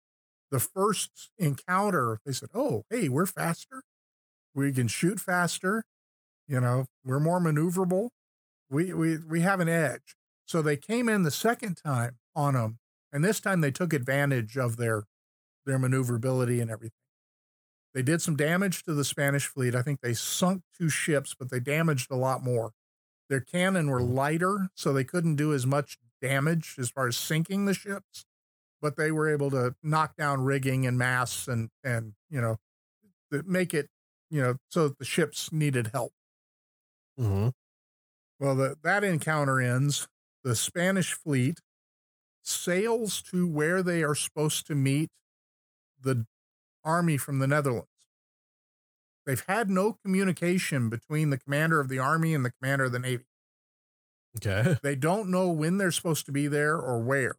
The 0.51 0.59
first 0.59 1.31
encounter, 1.37 2.19
they 2.25 2.31
said, 2.33 2.49
"Oh, 2.55 2.85
hey, 2.89 3.09
we're 3.09 3.27
faster. 3.27 3.83
We 4.55 4.71
can 4.73 4.87
shoot 4.87 5.19
faster. 5.19 5.83
You 6.47 6.59
know, 6.59 6.85
we're 7.05 7.19
more 7.19 7.39
maneuverable. 7.39 8.09
We 8.69 8.93
we 8.93 9.17
we 9.17 9.41
have 9.41 9.59
an 9.59 9.69
edge." 9.69 10.15
So 10.47 10.61
they 10.63 10.77
came 10.77 11.07
in 11.09 11.23
the 11.23 11.31
second 11.31 11.77
time 11.83 12.17
on 12.35 12.55
them, 12.55 12.79
and 13.13 13.23
this 13.23 13.39
time 13.39 13.61
they 13.61 13.71
took 13.71 13.93
advantage 13.93 14.57
of 14.57 14.75
their 14.77 15.03
their 15.65 15.79
maneuverability 15.79 16.59
and 16.59 16.69
everything. 16.69 16.97
They 17.93 18.01
did 18.01 18.21
some 18.21 18.35
damage 18.35 18.83
to 18.83 18.93
the 18.93 19.05
Spanish 19.05 19.45
fleet. 19.45 19.75
I 19.75 19.83
think 19.83 20.01
they 20.01 20.13
sunk 20.13 20.63
two 20.77 20.89
ships, 20.89 21.35
but 21.37 21.51
they 21.51 21.59
damaged 21.59 22.11
a 22.11 22.15
lot 22.15 22.43
more. 22.43 22.71
Their 23.29 23.39
cannon 23.39 23.89
were 23.89 24.01
lighter, 24.01 24.69
so 24.73 24.91
they 24.91 25.03
couldn't 25.03 25.35
do 25.35 25.53
as 25.53 25.65
much 25.65 25.97
damage 26.21 26.75
as 26.79 26.89
far 26.89 27.07
as 27.07 27.15
sinking 27.15 27.65
the 27.65 27.73
ships, 27.73 28.25
but 28.81 28.97
they 28.97 29.11
were 29.11 29.29
able 29.29 29.51
to 29.51 29.75
knock 29.83 30.15
down 30.17 30.43
rigging 30.43 30.85
and 30.87 30.97
masts 30.97 31.47
and 31.47 31.69
and 31.83 32.13
you 32.29 32.41
know 32.41 32.57
make 33.45 33.73
it 33.73 33.89
you 34.29 34.41
know 34.41 34.55
so 34.69 34.87
that 34.89 34.97
the 34.97 35.05
ships 35.05 35.51
needed 35.51 35.91
help. 35.93 36.11
Mm-hmm. 37.19 37.49
Well, 38.39 38.55
the, 38.55 38.75
that 38.83 39.03
encounter 39.03 39.61
ends. 39.61 40.07
The 40.43 40.55
Spanish 40.55 41.13
fleet 41.13 41.59
sails 42.43 43.21
to 43.21 43.47
where 43.47 43.81
they 43.81 44.03
are 44.03 44.15
supposed 44.15 44.67
to 44.67 44.75
meet 44.75 45.09
the 45.99 46.25
army 46.83 47.17
from 47.17 47.39
the 47.39 47.47
Netherlands. 47.47 47.87
They've 49.25 49.43
had 49.47 49.69
no 49.69 49.93
communication 49.93 50.89
between 50.89 51.29
the 51.29 51.37
commander 51.37 51.79
of 51.79 51.87
the 51.87 51.99
army 51.99 52.33
and 52.33 52.43
the 52.43 52.51
commander 52.51 52.85
of 52.85 52.91
the 52.91 52.99
navy. 52.99 53.25
Okay. 54.37 54.75
They 54.83 54.95
don't 54.95 55.29
know 55.29 55.49
when 55.49 55.77
they're 55.77 55.91
supposed 55.91 56.25
to 56.25 56.31
be 56.31 56.47
there 56.47 56.75
or 56.75 56.99
where. 57.01 57.35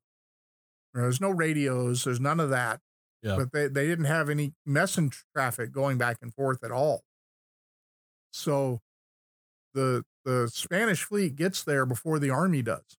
There's 0.95 1.21
no 1.21 1.31
radios, 1.31 2.05
there's 2.05 2.21
none 2.21 2.41
of 2.41 2.51
that. 2.51 2.81
Yeah. 3.23 3.37
But 3.37 3.53
they, 3.53 3.69
they 3.69 3.87
didn't 3.87 4.05
have 4.05 4.31
any 4.31 4.55
messenger 4.65 5.19
traffic 5.35 5.73
going 5.73 5.99
back 5.99 6.19
and 6.23 6.33
forth 6.33 6.63
at 6.63 6.71
all. 6.71 7.03
So 8.33 8.81
the 9.75 10.05
the 10.25 10.49
Spanish 10.53 11.03
fleet 11.05 11.37
gets 11.37 11.63
there 11.63 11.85
before 11.87 12.19
the 12.19 12.31
army 12.31 12.63
does. 12.63 12.97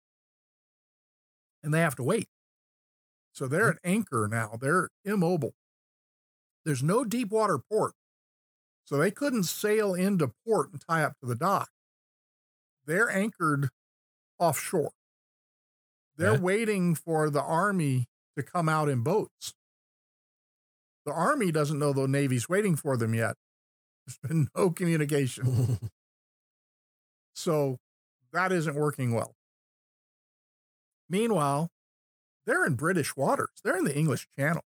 And 1.66 1.74
they 1.74 1.82
have 1.82 1.96
to 1.96 2.04
wait. 2.04 2.30
So 3.34 3.48
they're 3.48 3.72
hmm. 3.72 3.78
at 3.84 3.90
anchor 3.90 4.30
now. 4.32 4.58
They're 4.62 4.90
immobile. 5.04 5.56
There's 6.64 6.84
no 6.84 7.04
deep 7.04 7.32
water 7.32 7.58
port. 7.58 7.94
So 8.86 8.98
they 8.98 9.12
couldn't 9.12 9.44
sail 9.44 9.96
into 9.96 10.32
port 10.46 10.72
and 10.72 10.82
tie 10.88 11.04
up 11.04 11.14
to 11.20 11.26
the 11.26 11.36
dock. 11.36 11.70
They're 12.86 13.10
anchored 13.10 13.70
offshore. 14.40 14.92
They're 16.16 16.34
Okay. 16.34 16.42
waiting 16.42 16.96
for 16.96 17.30
the 17.32 17.42
army 17.42 18.06
to 18.38 18.44
come 18.44 18.70
out 18.70 18.90
in 18.90 19.02
boats. 19.02 19.56
The 21.06 21.12
army 21.12 21.52
doesn't 21.52 21.80
know 21.80 21.94
the 21.94 22.08
Navy's 22.08 22.48
waiting 22.48 22.76
for 22.76 22.96
them 22.96 23.14
yet. 23.14 23.36
There's 24.06 24.20
been 24.20 24.50
no 24.56 24.70
communication. 24.70 25.80
So 27.38 27.80
that 28.32 28.54
isn't 28.54 28.76
working 28.76 29.14
well. 29.14 29.35
Meanwhile, 31.10 31.70
they're 32.46 32.66
in 32.66 32.76
British 32.76 33.16
waters. 33.16 33.50
They're 33.64 33.78
in 33.78 33.86
the 33.86 33.98
English 33.98 34.28
Channel. 34.38 34.64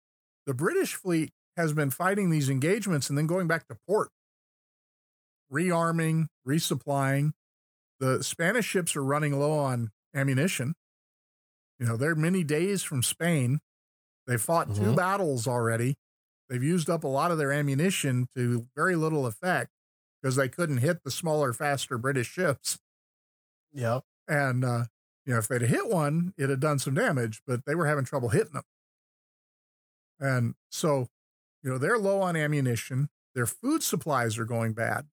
The 0.46 0.54
British 0.54 0.94
fleet 0.94 1.32
has 1.56 1.72
been 1.72 1.90
fighting 1.90 2.30
these 2.30 2.48
engagements 2.50 3.08
and 3.08 3.18
then 3.18 3.26
going 3.26 3.46
back 3.48 3.66
to 3.68 3.78
port, 3.86 4.10
rearming, 5.52 6.28
resupplying. 6.46 7.32
The 8.00 8.22
Spanish 8.22 8.66
ships 8.66 8.96
are 8.96 9.04
running 9.04 9.38
low 9.38 9.58
on 9.58 9.90
ammunition. 10.14 10.74
You 11.78 11.86
know, 11.86 11.96
they're 11.96 12.14
many 12.14 12.44
days 12.44 12.82
from 12.82 13.02
Spain. 13.02 13.60
They 14.26 14.36
fought 14.36 14.74
two 14.74 14.92
Mhm. 14.92 14.96
battles 14.96 15.46
already. 15.46 15.96
They've 16.48 16.62
used 16.62 16.90
up 16.90 17.04
a 17.04 17.08
lot 17.08 17.30
of 17.30 17.38
their 17.38 17.52
ammunition 17.52 18.26
to 18.36 18.68
very 18.74 18.96
little 18.96 19.26
effect 19.26 19.70
because 20.20 20.36
they 20.36 20.48
couldn't 20.48 20.78
hit 20.78 21.02
the 21.04 21.10
smaller, 21.10 21.52
faster 21.52 21.98
British 21.98 22.28
ships. 22.28 22.78
yep. 23.72 24.04
And, 24.26 24.64
uh, 24.64 24.84
you 25.28 25.34
know, 25.34 25.40
if 25.40 25.46
they'd 25.46 25.60
hit 25.60 25.90
one, 25.90 26.32
it'd 26.38 26.48
have 26.48 26.60
done 26.60 26.78
some 26.78 26.94
damage, 26.94 27.42
but 27.46 27.66
they 27.66 27.74
were 27.74 27.86
having 27.86 28.06
trouble 28.06 28.30
hitting 28.30 28.54
them. 28.54 28.62
And 30.18 30.54
so, 30.70 31.08
you 31.62 31.68
know, 31.68 31.76
they're 31.76 31.98
low 31.98 32.22
on 32.22 32.34
ammunition. 32.34 33.10
Their 33.34 33.44
food 33.44 33.82
supplies 33.82 34.38
are 34.38 34.46
going 34.46 34.72
bad 34.72 35.04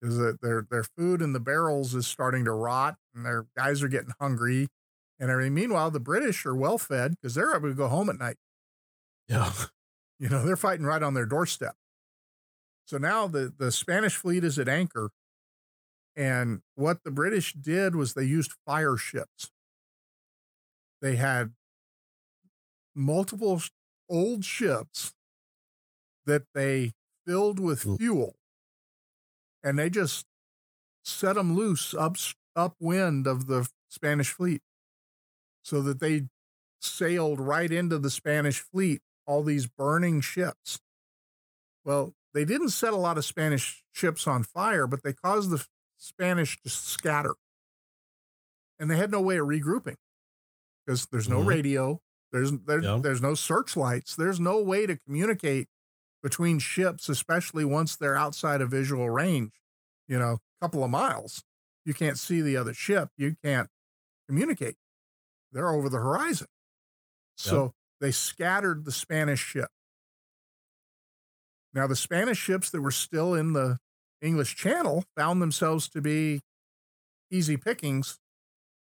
because 0.00 0.38
their, 0.40 0.64
their 0.70 0.84
food 0.84 1.20
in 1.20 1.32
the 1.32 1.40
barrels 1.40 1.96
is 1.96 2.06
starting 2.06 2.44
to 2.44 2.52
rot 2.52 2.94
and 3.12 3.26
their 3.26 3.46
guys 3.56 3.82
are 3.82 3.88
getting 3.88 4.12
hungry 4.20 4.68
and 5.18 5.32
everything. 5.32 5.54
Meanwhile, 5.54 5.90
the 5.90 5.98
British 5.98 6.46
are 6.46 6.54
well 6.54 6.78
fed 6.78 7.16
because 7.16 7.34
they're 7.34 7.56
able 7.56 7.68
to 7.68 7.74
go 7.74 7.88
home 7.88 8.08
at 8.08 8.20
night. 8.20 8.36
Yeah. 9.28 9.52
You 10.20 10.28
know, 10.28 10.46
they're 10.46 10.56
fighting 10.56 10.86
right 10.86 11.02
on 11.02 11.14
their 11.14 11.26
doorstep. 11.26 11.74
So 12.86 12.98
now 12.98 13.26
the, 13.26 13.52
the 13.58 13.72
Spanish 13.72 14.14
fleet 14.14 14.44
is 14.44 14.60
at 14.60 14.68
anchor. 14.68 15.10
And 16.16 16.62
what 16.74 17.04
the 17.04 17.10
British 17.10 17.52
did 17.52 17.94
was 17.94 18.14
they 18.14 18.24
used 18.24 18.54
fire 18.64 18.96
ships. 18.96 19.50
They 21.02 21.16
had 21.16 21.52
multiple 22.94 23.60
old 24.08 24.44
ships 24.44 25.12
that 26.24 26.44
they 26.54 26.92
filled 27.26 27.60
with 27.60 27.82
fuel 27.98 28.36
and 29.62 29.78
they 29.78 29.90
just 29.90 30.26
set 31.04 31.34
them 31.34 31.54
loose 31.54 31.92
up 31.92 32.16
upwind 32.54 33.26
of 33.26 33.46
the 33.46 33.68
Spanish 33.90 34.30
fleet 34.30 34.62
so 35.62 35.82
that 35.82 36.00
they 36.00 36.22
sailed 36.80 37.40
right 37.40 37.70
into 37.70 37.98
the 37.98 38.10
Spanish 38.10 38.60
fleet 38.60 39.02
all 39.26 39.42
these 39.42 39.66
burning 39.66 40.20
ships. 40.20 40.78
Well, 41.84 42.14
they 42.32 42.44
didn't 42.44 42.70
set 42.70 42.92
a 42.92 42.96
lot 42.96 43.18
of 43.18 43.24
Spanish 43.24 43.82
ships 43.92 44.26
on 44.26 44.44
fire, 44.44 44.86
but 44.86 45.02
they 45.02 45.12
caused 45.12 45.50
the 45.50 45.64
Spanish 45.96 46.58
just 46.62 46.84
scatter. 46.86 47.34
And 48.78 48.90
they 48.90 48.96
had 48.96 49.10
no 49.10 49.20
way 49.20 49.38
of 49.38 49.46
regrouping 49.46 49.96
because 50.84 51.06
there's 51.06 51.28
no 51.28 51.42
Mhm. 51.42 51.46
radio, 51.46 52.02
there's 52.32 52.52
there's, 52.66 52.84
Yeah. 52.84 52.98
there's 53.02 53.22
no 53.22 53.34
searchlights, 53.34 54.16
there's 54.16 54.40
no 54.40 54.60
way 54.62 54.86
to 54.86 54.96
communicate 54.96 55.68
between 56.22 56.58
ships, 56.58 57.08
especially 57.08 57.64
once 57.64 57.96
they're 57.96 58.16
outside 58.16 58.60
of 58.60 58.70
visual 58.70 59.08
range, 59.10 59.52
you 60.08 60.18
know, 60.18 60.34
a 60.34 60.40
couple 60.60 60.84
of 60.84 60.90
miles. 60.90 61.44
You 61.84 61.94
can't 61.94 62.18
see 62.18 62.40
the 62.42 62.56
other 62.56 62.74
ship, 62.74 63.10
you 63.16 63.36
can't 63.42 63.70
communicate. 64.28 64.76
They're 65.52 65.70
over 65.70 65.88
the 65.88 65.98
horizon. 65.98 66.48
So 67.36 67.74
they 68.00 68.12
scattered 68.12 68.84
the 68.84 68.92
Spanish 68.92 69.40
ship. 69.40 69.70
Now, 71.72 71.86
the 71.86 71.96
Spanish 71.96 72.38
ships 72.38 72.70
that 72.70 72.80
were 72.80 72.90
still 72.90 73.34
in 73.34 73.52
the 73.52 73.78
English 74.26 74.56
Channel 74.56 75.04
found 75.16 75.40
themselves 75.40 75.88
to 75.90 76.00
be 76.02 76.40
easy 77.30 77.56
pickings 77.56 78.18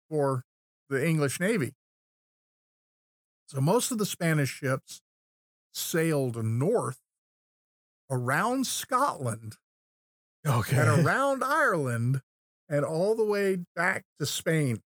for 0.09 0.45
the 0.89 1.07
English 1.07 1.41
Navy. 1.41 1.75
So 3.47 3.61
most 3.61 3.91
of 3.91 3.99
the 3.99 4.07
Spanish 4.07 4.51
ships 4.51 5.01
sailed 5.75 6.43
north 6.45 7.01
around 8.11 8.67
Scotland 8.67 9.57
Okay. 10.47 10.77
and 10.77 10.89
around 11.07 11.43
Ireland 11.45 12.21
and 12.69 12.85
all 12.85 13.15
the 13.15 13.25
way 13.25 13.59
back 13.75 14.05
to 14.19 14.27
Spain 14.27 14.83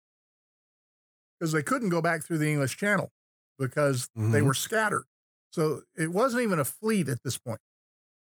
because 1.40 1.52
they 1.52 1.64
couldn't 1.64 1.90
go 1.90 2.02
back 2.02 2.24
through 2.24 2.38
the 2.38 2.50
English 2.50 2.78
Channel 2.78 3.12
because 3.58 4.10
they 4.16 4.42
Mhm. 4.42 4.46
were 4.46 4.54
scattered. 4.54 5.06
So 5.52 5.84
it 5.96 6.12
wasn't 6.12 6.44
even 6.44 6.60
a 6.60 6.66
fleet 6.66 7.08
at 7.10 7.22
this 7.24 7.38
point. 7.38 7.60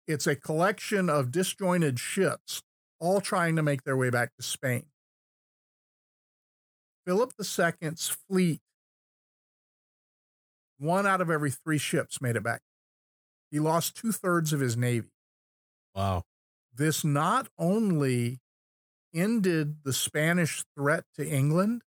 It's 0.06 0.26
a 0.26 0.36
collection 0.36 1.08
of 1.08 1.30
disjointed 1.30 1.98
ships 1.98 2.62
all 2.98 3.20
trying 3.20 3.56
to 3.56 3.62
make 3.62 3.84
their 3.84 3.96
way 3.96 4.10
back 4.10 4.34
to 4.36 4.42
Spain. 4.42 4.84
Philip 7.06 7.32
II's 7.38 8.16
fleet, 8.28 8.60
one 10.78 11.06
out 11.06 11.20
of 11.20 11.30
every 11.30 11.50
three 11.50 11.78
ships 11.78 12.20
made 12.20 12.36
it 12.36 12.42
back. 12.42 12.60
He 13.50 13.60
lost 13.60 13.96
two 13.96 14.12
thirds 14.12 14.52
of 14.52 14.60
his 14.60 14.76
navy 14.76 15.10
wow. 15.94 16.22
this 16.74 17.04
not 17.04 17.48
only 17.58 18.40
ended 19.14 19.76
the 19.84 19.92
Spanish 19.92 20.64
threat 20.76 21.04
to 21.16 21.28
England, 21.28 21.82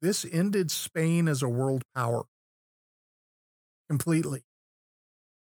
this 0.00 0.26
ended 0.30 0.70
Spain 0.70 1.26
as 1.26 1.42
a 1.42 1.48
world 1.48 1.82
power 1.94 2.24
completely. 3.88 4.44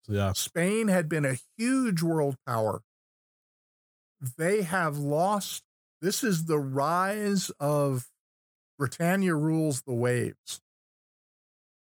Yeah. 0.08 0.32
Spain 0.34 0.88
had 0.88 1.08
been 1.08 1.24
a 1.24 1.38
huge 1.56 2.02
world 2.02 2.36
power. 2.46 2.82
They 4.36 4.62
have 4.62 4.96
lost. 4.98 5.62
This 6.00 6.22
is 6.24 6.44
the 6.46 6.58
rise 6.58 7.50
of 7.60 8.06
Britannia 8.78 9.34
rules 9.34 9.82
the 9.82 9.94
waves. 9.94 10.60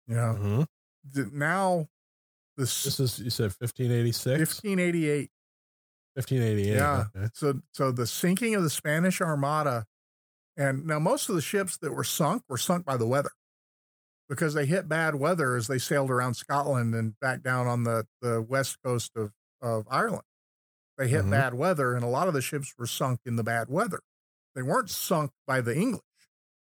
You 0.06 0.14
know, 0.16 0.34
Mhm. 0.34 0.66
th- 1.14 1.32
now 1.32 1.88
this 2.56 2.84
This 2.84 2.98
is, 3.00 3.18
you 3.20 3.30
said 3.30 3.52
1586? 3.52 4.38
1588 4.38 5.30
1588. 6.16 6.74
Yeah. 6.74 7.06
okay. 7.14 7.28
So, 7.34 7.60
so 7.72 7.92
the 7.92 8.06
sinking 8.06 8.54
of 8.54 8.62
the 8.64 8.70
Spanish 8.70 9.20
Armada, 9.20 9.86
and 10.56 10.86
now 10.86 10.98
most 10.98 11.28
of 11.28 11.34
the 11.36 11.42
ships 11.42 11.76
that 11.78 11.92
were 11.92 12.02
sunk 12.04 12.42
were 12.48 12.58
sunk 12.58 12.84
by 12.84 12.96
the 12.96 13.06
weather 13.06 13.30
because 14.28 14.54
they 14.54 14.66
hit 14.66 14.88
bad 14.88 15.14
weather 15.14 15.56
as 15.56 15.66
they 15.66 15.78
sailed 15.78 16.10
around 16.10 16.34
Scotland 16.34 16.94
and 16.94 17.18
back 17.20 17.42
down 17.42 17.66
on 17.66 17.84
the, 17.84 18.06
the 18.20 18.42
west 18.42 18.78
coast 18.84 19.12
of, 19.16 19.32
of 19.62 19.86
Ireland. 19.90 20.24
They 20.98 21.08
hit 21.08 21.24
Mhm. 21.24 21.30
bad 21.30 21.54
weather, 21.54 21.94
and 21.94 22.04
a 22.04 22.08
lot 22.08 22.28
of 22.28 22.34
the 22.34 22.42
ships 22.42 22.74
were 22.78 22.86
sunk 22.86 23.20
in 23.24 23.36
the 23.36 23.44
bad 23.44 23.68
weather. 23.70 24.00
They 24.54 24.62
weren't 24.62 24.90
sunk 24.90 25.32
by 25.46 25.60
the 25.60 25.76
English. 25.76 26.02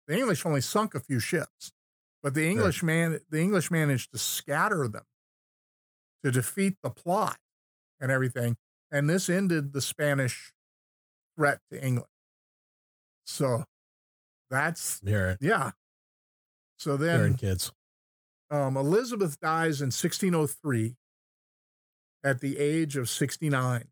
The 0.07 0.17
English 0.17 0.45
only 0.45 0.61
sunk 0.61 0.95
a 0.95 0.99
few 0.99 1.19
ships, 1.19 1.71
but 2.23 2.33
the 2.33 2.47
English 2.47 2.83
man 2.83 3.19
the 3.29 3.39
English 3.41 3.71
managed 3.71 4.11
to 4.11 4.17
scatter 4.19 4.87
them 4.87 5.05
to 6.23 6.31
defeat 6.31 6.77
the 6.83 6.89
plot 6.89 7.39
and 7.99 8.11
everything. 8.11 8.57
And 8.91 9.09
this 9.09 9.29
ended 9.29 9.73
the 9.73 9.81
Spanish 9.81 10.51
threat 11.35 11.61
to 11.71 11.83
England. 11.83 12.09
So 13.25 13.65
that's 14.49 15.01
yeah. 15.39 15.71
So 16.79 16.95
then 16.97 17.35
kids. 17.35 17.71
um, 18.49 18.77
Elizabeth 18.77 19.39
dies 19.39 19.81
in 19.81 19.87
1603 19.87 20.95
at 22.23 22.39
the 22.39 22.57
age 22.57 22.95
of 22.95 23.09
69. 23.09 23.89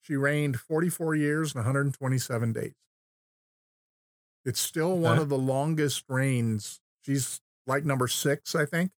She 0.00 0.16
reigned 0.16 0.58
44 0.58 1.14
years 1.14 1.54
and 1.54 1.58
127 1.64 2.52
days. 2.52 2.72
It's 4.44 4.60
still 4.60 4.98
one 4.98 5.18
of 5.18 5.28
the 5.28 5.38
longest 5.38 6.04
reigns. 6.08 6.80
She's 7.02 7.40
like 7.66 7.84
number 7.84 8.08
six, 8.08 8.54
I 8.54 8.64
think. 8.64 8.90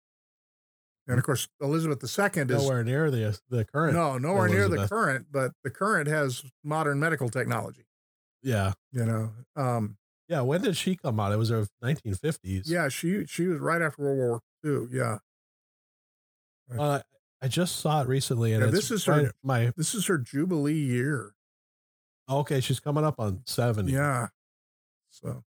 And 1.08 1.18
of 1.18 1.26
course, 1.26 1.48
Elizabeth 1.60 2.04
II 2.04 2.42
is 2.44 2.48
Nowhere 2.50 2.84
near 2.84 3.10
the 3.10 3.40
the 3.50 3.66
current. 3.66 3.96
no 3.96 4.18
nowhere 4.20 4.48
near 4.48 4.70
the 4.70 4.88
current, 4.88 5.26
but 5.32 5.54
the 5.64 5.72
current 5.72 6.08
has 6.08 6.44
modern 6.64 7.00
medical 7.00 7.30
technology. 7.30 7.86
Yeah, 8.44 8.74
You 8.94 9.06
know, 9.06 9.32
um, 9.56 9.98
yeah. 10.30 10.42
When 10.42 10.62
did 10.62 10.78
she 10.78 10.96
come 10.96 11.20
out? 11.20 11.34
It 11.34 11.38
was 11.38 11.50
her 11.50 11.68
1950s. 11.84 12.70
yeah, 12.70 12.88
she 12.88 13.26
she 13.26 13.48
was 13.48 13.60
right 13.60 13.82
after 13.82 14.04
World 14.04 14.18
War 14.18 14.42
II. 14.64 14.88
Yeah, 14.96 15.18
Uh, 16.78 17.02
I 17.42 17.48
just 17.48 17.78
saw 17.78 18.02
it 18.02 18.08
recently, 18.08 18.54
and 18.54 18.64
Yeah, 18.64 18.70
this 18.72 18.92
is 18.92 19.06
her- 19.06 19.32
my. 19.44 19.72
this 19.76 19.96
is 19.96 20.06
her 20.08 20.18
jubilee 20.18 20.74
year. 20.80 21.34
Okay, 22.30 22.60
she's 22.62 22.80
coming 22.80 23.04
up 23.04 23.20
on 23.20 23.42
70. 23.48 23.92
Yeah. 23.92 24.28
So 25.10 25.44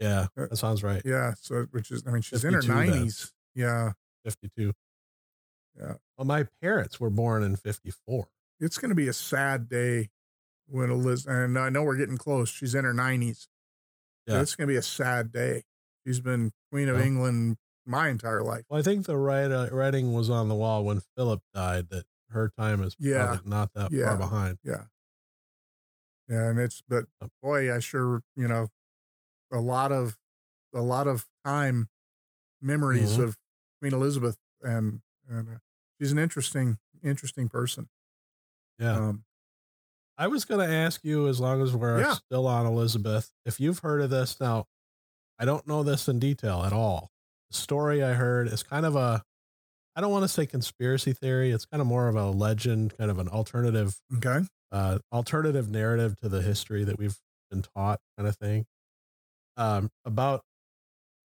yeah, 0.00 0.26
Uh, 0.36 0.46
that 0.48 0.56
sounds 0.58 0.82
right. 0.82 1.00
yeah, 1.04 1.32
so 1.40 1.64
which 1.70 1.90
is 1.90 2.02
I 2.06 2.10
mean 2.10 2.22
she's 2.22 2.44
in 2.44 2.52
her 2.54 2.62
nineties. 2.62 3.32
Yeah. 3.54 3.92
52. 4.24 4.72
Yeah. 5.76 5.94
Well, 6.16 6.26
my 6.26 6.46
parents 6.60 7.00
were 7.00 7.08
born 7.10 7.42
in 7.42 7.56
54. 7.56 8.28
It's 8.60 8.76
gonna 8.78 8.94
be 8.94 9.08
a 9.08 9.12
sad 9.12 9.68
day 9.68 10.10
when 10.66 10.90
Eliz 10.90 11.24
and 11.24 11.58
I 11.58 11.70
know 11.70 11.84
we're 11.84 11.96
getting 11.96 12.18
close. 12.18 12.50
She's 12.50 12.74
in 12.74 12.84
her 12.84 12.92
nineties. 12.92 13.48
Yeah. 14.28 14.40
It's 14.42 14.54
gonna 14.56 14.68
be 14.68 14.76
a 14.76 14.82
sad 14.82 15.32
day. 15.32 15.62
She's 16.06 16.20
been 16.20 16.52
Queen 16.70 16.88
of 16.88 16.98
Yeah. 16.98 17.04
England 17.06 17.56
my 17.86 18.08
entire 18.08 18.42
life. 18.42 18.64
Well, 18.68 18.78
I 18.78 18.82
think 18.82 19.06
the 19.06 19.14
uh, 19.16 19.68
writing 19.72 20.12
was 20.12 20.28
on 20.30 20.48
the 20.48 20.54
wall 20.54 20.84
when 20.84 21.00
Philip 21.16 21.42
died 21.54 21.88
that 21.90 22.04
her 22.30 22.50
time 22.58 22.82
is 22.82 22.94
Yeah. 22.98 23.26
probably 23.26 23.50
not 23.50 23.72
that 23.74 23.90
Yeah. 23.90 24.06
far 24.08 24.16
behind. 24.18 24.58
Yeah. 24.62 24.84
Yeah, 26.28 26.50
and 26.50 26.58
it's 26.58 26.82
but 26.86 27.06
boy, 27.42 27.74
I 27.74 27.78
sure, 27.78 28.22
you 28.36 28.46
know, 28.48 28.68
a 29.50 29.60
lot 29.60 29.92
of 29.92 30.18
a 30.74 30.82
lot 30.82 31.06
of 31.06 31.26
time 31.44 31.88
memories 32.60 33.16
Mhm. 33.16 33.24
of 33.24 33.38
Queen 33.80 33.94
Elizabeth 33.94 34.38
and 34.62 35.02
and 35.28 35.48
uh, 35.48 35.58
she's 36.00 36.12
an 36.12 36.18
interesting 36.18 36.78
interesting 37.02 37.48
person. 37.48 37.88
Yeah. 38.78 38.96
Um 38.96 39.24
I 40.18 40.26
was 40.26 40.44
going 40.44 40.66
to 40.66 40.74
ask 40.74 41.04
you, 41.04 41.28
as 41.28 41.38
long 41.40 41.62
as 41.62 41.72
we're 41.74 42.00
Yeah. 42.00 42.14
still 42.14 42.46
on 42.48 42.66
Elizabeth, 42.66 43.30
if 43.46 43.60
you've 43.60 43.78
heard 43.78 44.00
of 44.02 44.10
this. 44.10 44.40
Now, 44.40 44.66
I 45.38 45.44
don't 45.44 45.66
know 45.66 45.82
this 45.84 46.08
in 46.08 46.18
detail 46.18 46.64
at 46.64 46.72
all. 46.72 47.10
The 47.50 47.56
story 47.56 48.02
I 48.02 48.14
heard 48.14 48.48
is 48.48 48.62
kind 48.64 48.84
of 48.84 48.96
a, 48.96 49.22
I 49.94 50.00
don't 50.00 50.10
want 50.10 50.24
to 50.24 50.28
say 50.28 50.44
conspiracy 50.44 51.12
theory. 51.12 51.52
It's 51.52 51.64
kind 51.64 51.80
of 51.80 51.86
more 51.86 52.08
of 52.08 52.16
a 52.16 52.30
legend, 52.30 52.98
kind 52.98 53.10
of 53.10 53.18
an 53.20 53.28
alternative, 53.28 53.94
okay. 54.16 54.40
uh, 54.72 54.98
alternative 55.12 55.70
narrative 55.70 56.16
to 56.18 56.28
the 56.28 56.42
history 56.42 56.82
that 56.84 56.98
we've 56.98 57.16
been 57.50 57.62
taught, 57.62 58.00
kind 58.16 58.28
of 58.28 58.36
thing. 58.36 58.66
Um, 59.56 59.90
about 60.04 60.42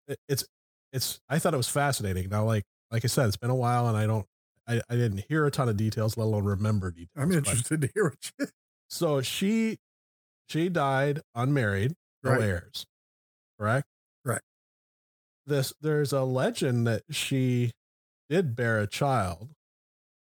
it, 0.08 0.18
it's, 0.28 0.44
it's. 0.92 1.20
I 1.28 1.38
thought 1.38 1.54
it 1.54 1.58
was 1.58 1.68
fascinating. 1.68 2.28
Now, 2.28 2.44
like, 2.44 2.64
like 2.90 3.04
I 3.04 3.08
said, 3.08 3.26
it's 3.26 3.36
been 3.36 3.50
a 3.50 3.54
while, 3.54 3.88
and 3.88 3.96
I 3.96 4.06
don't, 4.06 4.26
I, 4.68 4.80
I 4.88 4.94
didn't 4.96 5.24
hear 5.28 5.44
a 5.46 5.50
ton 5.50 5.68
of 5.68 5.76
details, 5.76 6.16
let 6.16 6.24
alone 6.24 6.44
remember 6.44 6.90
details. 6.90 7.08
I'm 7.16 7.28
but- 7.30 7.38
interested 7.38 7.80
to 7.80 7.90
hear 7.94 8.04
what 8.04 8.32
you 8.38 8.46
so 8.92 9.22
she 9.22 9.78
she 10.48 10.68
died 10.68 11.22
unmarried, 11.34 11.94
no 12.22 12.30
Right. 12.30 12.40
heirs. 12.40 12.86
Correct? 13.58 13.88
Correct. 14.24 14.44
This 15.46 15.72
there's 15.80 16.12
a 16.12 16.22
legend 16.24 16.86
that 16.86 17.04
she 17.14 17.72
did 18.30 18.56
bear 18.56 18.80
a 18.80 18.86
child. 18.86 19.54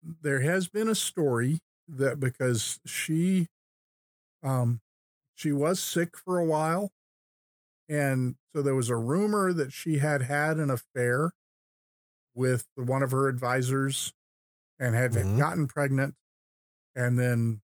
there 0.03 0.41
has 0.41 0.67
been 0.67 0.87
a 0.87 0.95
story 0.95 1.59
that 1.87 2.19
because 2.19 2.79
she 2.85 3.47
um 4.43 4.81
she 5.35 5.51
was 5.51 5.79
sick 5.81 6.17
for 6.17 6.39
a 6.39 6.45
while 6.45 6.91
and 7.89 8.35
so 8.55 8.61
there 8.61 8.75
was 8.75 8.89
a 8.89 8.95
rumor 8.97 9.53
that 9.53 9.73
she 9.73 9.99
had 9.99 10.23
had 10.23 10.57
an 10.57 10.69
affair 10.69 11.31
with 12.35 12.67
one 12.75 13.03
of 13.03 13.11
her 13.11 13.27
advisors 13.27 14.13
and 14.79 14.95
had 14.95 15.13
Mhm. 15.13 15.37
gotten 15.37 15.67
pregnant 15.67 16.15
and 16.95 17.17
then 17.19 17.61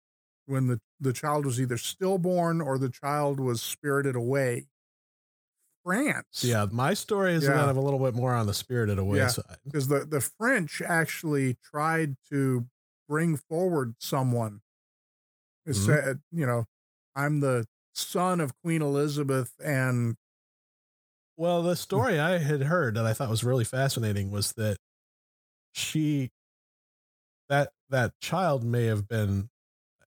when 0.51 0.67
the 0.69 0.81
the 1.01 1.13
child 1.15 1.47
was 1.47 1.61
either 1.61 1.79
stillborn 1.79 2.61
or 2.61 2.79
the 2.79 2.91
child 2.91 3.41
was 3.41 3.63
spirited 3.63 4.17
away 4.17 4.67
France 5.85 6.43
yeah, 6.43 6.67
my 6.71 6.95
story 6.95 7.35
is 7.35 7.45
Yeah. 7.45 7.53
kind 7.53 7.71
of 7.71 7.77
a 7.77 7.81
little 7.81 7.99
bit 7.99 8.15
more 8.15 8.35
on 8.35 8.47
the 8.47 8.55
spirited 8.55 8.99
away 8.99 9.19
Yeah. 9.19 9.27
side. 9.27 9.59
because 9.65 9.89
the, 9.89 10.05
the 10.05 10.21
French 10.21 10.81
actually 10.83 11.55
tried 11.63 12.17
to 12.31 12.69
bring 13.09 13.37
forward 13.37 13.97
someone 13.99 14.63
who 15.65 15.73
Mhm. 15.73 15.87
said, 15.87 16.23
you 16.31 16.47
know, 16.47 16.65
I'm 17.15 17.41
the 17.41 17.67
son 17.95 18.41
of 18.41 18.53
Queen 18.63 18.83
Elizabeth, 18.83 19.55
and 19.63 20.17
Well, 21.37 21.63
the 21.63 21.75
story 21.77 22.19
I 22.21 22.39
had 22.39 22.63
heard 22.63 22.95
that 22.97 23.07
I 23.07 23.13
thought 23.15 23.31
was 23.31 23.45
really 23.45 23.65
fascinating 23.65 24.31
was 24.31 24.53
that 24.53 24.77
she 25.73 26.31
that 27.49 27.73
that 27.89 28.19
child 28.21 28.65
may 28.65 28.87
have 28.87 29.09
been 29.09 29.50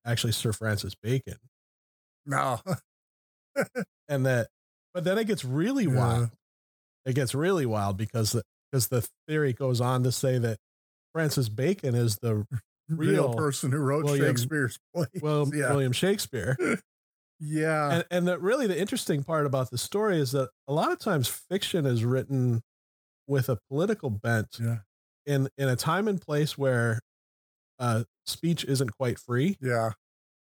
actually 0.06 0.32
Sir 0.32 0.52
Francis 0.52 0.94
Bacon. 1.02 1.36
no, 2.26 2.60
and 4.08 4.26
that 4.26 4.48
but 4.92 5.04
then 5.04 5.18
it 5.18 5.26
gets 5.26 5.44
really 5.44 5.84
Yeah. 5.84 5.94
wild 5.96 6.30
it 7.06 7.14
gets 7.14 7.34
really 7.34 7.66
wild 7.66 7.96
because 7.98 8.32
the, 8.32 8.42
because 8.72 8.88
the 8.88 9.06
theory 9.28 9.52
goes 9.52 9.80
on 9.80 10.02
to 10.04 10.12
say 10.12 10.38
that 10.38 10.56
francis 11.12 11.48
bacon 11.48 11.94
is 11.94 12.16
the 12.22 12.46
real, 12.88 13.24
Real 13.28 13.34
person 13.34 13.70
who 13.72 13.78
wrote 13.78 14.04
William- 14.04 14.24
Shakespeare's 14.26 14.78
play. 14.94 15.06
well, 15.20 15.48
yeah, 15.54 15.70
william 15.70 15.92
shakespeare 15.92 16.56
yeah, 17.40 17.92
and, 17.96 18.04
and 18.10 18.28
the, 18.28 18.38
really 18.38 18.66
the 18.66 18.78
interesting 18.78 19.22
part 19.24 19.44
about 19.44 19.70
the 19.70 19.76
story 19.78 20.18
is 20.18 20.32
that 20.32 20.48
a 20.68 20.72
lot 20.72 20.92
of 20.92 20.98
times 20.98 21.28
fiction 21.28 21.84
is 21.84 22.04
written 22.04 22.62
with 23.26 23.48
a 23.48 23.58
political 23.68 24.08
bent 24.08 24.48
yeah, 24.60 24.78
in 25.26 25.48
in 25.58 25.68
a 25.68 25.76
time 25.76 26.06
and 26.08 26.20
place 26.20 26.56
where 26.56 27.00
uh, 27.78 28.04
speech 28.26 28.64
isn't 28.64 28.90
quite 28.96 29.18
free 29.18 29.56
yeah, 29.60 29.90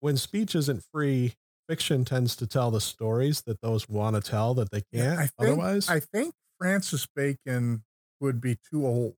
when 0.01 0.17
speech 0.17 0.55
isn't 0.55 0.85
free 0.93 1.35
fiction 1.69 2.05
tends 2.05 2.37
to 2.37 2.47
tell 2.47 2.71
the 2.71 2.81
stories 2.81 3.43
that 3.43 3.61
those 3.63 3.89
want 3.89 4.17
to 4.17 4.23
tell 4.23 4.55
that 4.55 4.71
they 4.71 4.83
can't 4.93 5.19
I 5.19 5.27
think, 5.27 5.33
otherwise 5.39 5.89
I 5.89 6.01
think 6.01 6.35
Francis 6.59 7.07
Bacon 7.07 7.85
would 8.21 8.41
be 8.41 8.59
too 8.71 8.87
old 8.87 9.17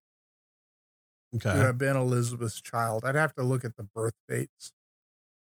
okay 1.35 1.53
to 1.53 1.59
have 1.59 1.79
been 1.79 1.97
Elizabeth's 1.97 2.61
child. 2.61 3.05
I'd 3.05 3.15
have 3.15 3.35
to 3.35 3.43
look 3.43 3.65
at 3.65 3.77
the 3.77 3.83
birth 3.83 4.15
dates. 4.29 4.73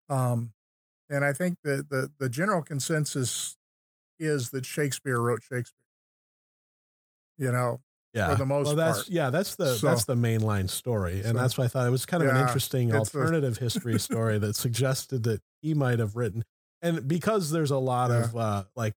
Um, 0.08 0.52
and 1.08 1.24
I 1.24 1.32
think 1.32 1.58
that 1.64 1.88
the, 1.90 2.10
the 2.18 2.28
general 2.28 2.62
consensus 2.62 3.56
is 4.18 4.50
that 4.50 4.66
Shakespeare 4.66 5.20
wrote 5.20 5.42
Shakespeare. 5.42 5.86
You 7.38 7.52
know, 7.52 7.80
yeah 8.14 8.34
the 8.34 8.44
most 8.46 8.66
well 8.66 8.76
that's 8.76 8.98
part. 9.04 9.08
yeah 9.08 9.30
that's 9.30 9.54
the 9.56 9.74
So- 9.76 9.86
that's 9.88 10.04
the 10.04 10.14
mainline 10.16 10.68
story 10.68 11.18
and 11.20 11.26
So- 11.26 11.32
that's 11.34 11.56
why 11.58 11.64
i 11.64 11.68
thought 11.68 11.86
it 11.86 11.90
was 11.90 12.06
kind 12.06 12.22
of 12.22 12.28
an 12.30 12.36
interesting 12.40 12.88
it's 12.90 13.14
a- 13.14 13.18
alternative 13.18 13.58
history 13.58 13.98
story 14.08 14.38
that 14.38 14.56
suggested 14.56 15.22
that 15.24 15.40
he 15.62 15.74
might 15.74 15.98
have 16.00 16.16
written 16.16 16.44
and 16.82 17.06
because 17.06 17.50
there's 17.50 17.70
a 17.70 17.78
lot 17.78 18.10
of 18.10 18.36
uh 18.36 18.64
like 18.74 18.94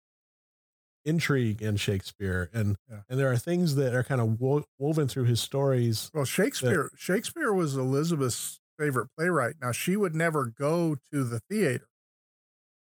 intrigue 1.05 1.61
in 1.61 1.75
shakespeare 1.75 2.49
and 2.53 2.77
Yeah. 2.89 3.01
and 3.09 3.19
there 3.19 3.29
are 3.31 3.37
things 3.37 3.75
that 3.75 3.93
are 3.93 4.03
kind 4.03 4.21
of 4.21 4.39
wo- 4.39 4.63
woven 4.79 5.07
through 5.07 5.25
his 5.25 5.41
stories 5.41 6.09
well, 6.13 6.23
Shakespeare 6.25 6.89
Shakespeare 6.95 7.53
was 7.53 7.75
Elizabeth's 7.75 8.59
favorite 8.79 9.09
playwright. 9.17 9.55
Now 9.61 9.71
she 9.71 9.95
would 9.97 10.15
never 10.15 10.45
go 10.47 10.95
to 11.11 11.23
the 11.23 11.39
theater, 11.49 11.87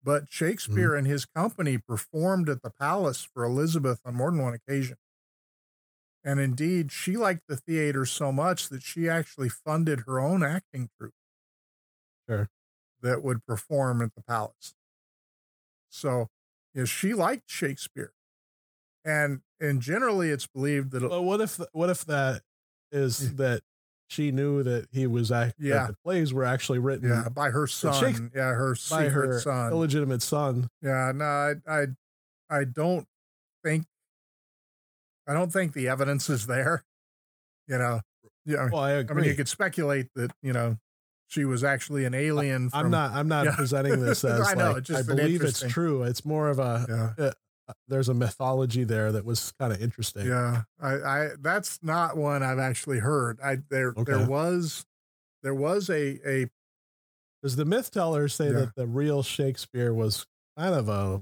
but 0.03 0.23
Shakespeare 0.29 0.89
Mm-hmm. 0.91 0.97
and 0.99 1.07
his 1.07 1.25
company 1.25 1.77
performed 1.77 2.49
at 2.49 2.61
the 2.63 2.71
palace 2.71 3.27
for 3.33 3.43
Elizabeth 3.43 3.99
on 4.05 4.15
more 4.15 4.31
than 4.31 4.41
one 4.41 4.53
occasion. 4.55 4.97
And 6.27 6.41
indeed, 6.41 6.91
she 6.91 7.15
liked 7.15 7.47
the 7.47 7.55
theater 7.55 8.05
so 8.05 8.33
much 8.33 8.67
that 8.67 8.83
she 8.83 9.07
actually 9.07 9.47
funded 9.47 10.01
her 10.05 10.19
own 10.19 10.43
acting 10.43 10.89
troupe. 10.99 11.13
Sure. 12.29 12.49
that 13.01 13.23
would 13.23 13.45
perform 13.45 14.01
at 14.01 14.13
the 14.15 14.21
palace. 14.21 14.75
So, 15.89 16.27
you 16.73 16.81
know, 16.81 16.85
she 16.85 17.13
liked 17.13 17.49
Shakespeare, 17.49 18.11
and 19.05 19.41
and 19.61 19.81
generally 19.81 20.29
it's 20.29 20.47
believed 20.47 20.91
that 20.91 21.07
But 21.07 21.21
what 21.21 21.39
if 21.41 21.59
what 21.71 21.89
if 21.89 22.03
that 22.05 22.41
is 22.91 23.35
that 23.35 23.61
she 24.09 24.31
knew 24.31 24.63
that 24.63 24.87
he 24.91 25.07
was 25.07 25.31
act 25.31 25.55
Yeah. 25.59 25.79
that 25.79 25.87
the 25.87 25.97
plays 26.03 26.33
were 26.33 26.43
actually 26.43 26.79
written 26.79 27.09
yeah 27.09 27.29
by 27.29 27.49
her 27.51 27.67
son, 27.67 28.31
yeah 28.35 28.53
her 28.53 28.71
by 28.71 28.75
secret 29.05 29.27
her 29.27 29.39
son, 29.39 29.71
illegitimate 29.71 30.21
son. 30.21 30.69
Yeah, 30.81 31.11
no, 31.15 31.25
I, 31.25 31.53
I, 31.67 31.85
I 32.49 32.63
don't 32.65 33.07
think, 33.63 33.85
I 35.27 35.33
don't 35.33 35.51
think 35.51 35.73
the 35.73 35.87
evidence 35.89 36.29
is 36.29 36.47
there. 36.47 36.83
You 37.67 37.77
know, 37.77 37.99
yeah. 38.45 38.69
Well, 38.71 38.81
I 38.81 38.99
I 38.99 39.03
mean, 39.13 39.25
you 39.25 39.35
could 39.35 39.49
speculate 39.49 40.07
that 40.15 40.31
you 40.41 40.53
know 40.53 40.77
she 41.27 41.43
was 41.43 41.63
actually 41.63 42.05
an 42.05 42.13
alien. 42.13 42.69
I'm 42.73 42.89
not. 42.89 43.11
I'm 43.11 43.27
not 43.27 43.45
Yeah. 43.45 43.55
presenting 43.55 43.99
this 43.99 44.23
as 44.23 44.47
I 44.47 44.53
know, 44.53 44.71
like 44.73 44.89
I 44.91 45.01
believe 45.01 45.41
it's 45.41 45.59
true. 45.67 46.03
It's 46.03 46.23
more 46.23 46.49
of 46.49 46.59
a 46.59 46.85
Yeah, 47.17 47.25
uh, 47.25 47.31
uh, 47.67 47.73
there's 47.89 48.07
a 48.07 48.13
mythology 48.13 48.85
there 48.85 49.11
that 49.11 49.25
was 49.25 49.51
kind 49.59 49.73
of 49.73 49.81
interesting. 49.81 50.25
yeah. 50.27 50.61
I, 50.79 50.93
I, 50.93 51.29
that's 51.41 51.79
not 51.83 52.15
one 52.15 52.41
I've 52.43 52.59
actually 52.59 52.99
heard. 52.99 53.39
I 53.43 53.57
there, 53.69 53.93
there 54.05 54.25
was, 54.25 54.85
there 55.43 55.53
was 55.53 55.89
a 55.89 56.17
a 56.25 56.47
Because 57.41 57.57
the 57.57 57.65
myth 57.65 57.91
tellers 57.91 58.33
say 58.33 58.45
Yeah. 58.45 58.59
that 58.59 58.75
the 58.75 58.87
real 58.87 59.21
Shakespeare 59.23 59.93
was 59.93 60.25
kind 60.57 60.73
of 60.73 60.87
a 60.87 61.21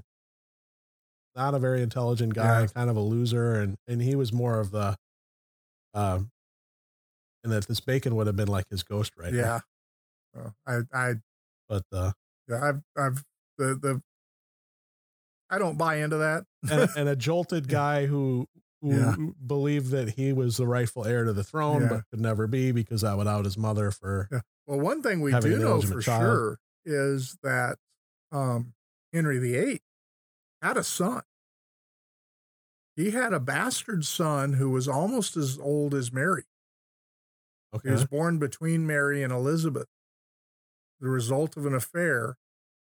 not 1.36 1.54
a 1.54 1.58
very 1.58 1.82
intelligent 1.82 2.34
guy, 2.34 2.62
Yeah. 2.62 2.66
kind 2.68 2.90
of 2.90 2.96
a 2.96 3.00
loser, 3.00 3.60
and 3.60 3.76
and 3.86 4.00
he 4.02 4.14
was 4.14 4.32
more 4.32 4.58
of 4.58 4.70
the 4.70 4.96
um, 5.94 6.30
and 7.44 7.52
that 7.52 7.68
this 7.68 7.80
Bacon 7.80 8.16
would 8.16 8.26
have 8.26 8.36
been 8.36 8.48
like 8.48 8.68
his 8.70 8.82
ghostwriter. 8.82 9.32
yeah. 9.34 9.60
So 10.34 10.52
I, 10.66 10.80
I, 10.92 11.14
but 11.68 11.84
uh, 11.92 12.12
yeah, 12.48 12.60
I've, 12.62 12.82
I've 12.96 13.24
the 13.58 13.74
the. 13.80 14.02
I 15.48 15.58
don't 15.58 15.78
buy 15.78 15.96
into 15.96 16.16
that. 16.18 16.44
and, 16.70 16.90
and 16.96 17.08
a 17.08 17.16
jolted 17.16 17.68
guy 17.68 18.06
who 18.06 18.46
who 18.82 18.90
Yeah. 18.94 19.14
believed 19.46 19.90
that 19.92 20.10
he 20.10 20.32
was 20.32 20.56
the 20.58 20.66
rightful 20.66 21.06
heir 21.06 21.24
to 21.24 21.32
the 21.32 21.44
throne, 21.44 21.82
Yeah. 21.82 21.88
but 21.88 22.02
could 22.10 22.20
never 22.20 22.46
be 22.46 22.72
because 22.72 23.00
that 23.02 23.16
would 23.16 23.26
out 23.26 23.44
his 23.44 23.56
mother 23.56 23.90
for 23.90 24.28
Yeah. 24.30 24.40
Well, 24.66 24.80
one 24.80 25.02
thing 25.02 25.20
we 25.20 25.32
do 25.38 25.58
know 25.58 25.80
for 25.80 26.00
child. 26.02 26.20
sure 26.22 26.58
is 26.84 27.38
that 27.42 27.78
um, 28.32 28.74
Henry 29.12 29.38
VIII 29.38 29.80
had 30.66 30.76
a 30.76 30.84
son. 30.84 31.22
He 32.96 33.10
had 33.10 33.32
a 33.32 33.40
bastard 33.40 34.04
son 34.04 34.54
who 34.54 34.70
was 34.70 34.88
almost 34.88 35.36
as 35.36 35.58
old 35.58 35.94
as 35.94 36.12
Mary. 36.12 36.44
He 37.82 37.90
was 37.90 38.04
born 38.06 38.38
between 38.38 38.86
Mary 38.86 39.22
and 39.22 39.32
Elizabeth. 39.32 39.86
The 41.00 41.08
result 41.08 41.56
of 41.56 41.66
an 41.66 41.74
affair, 41.74 42.36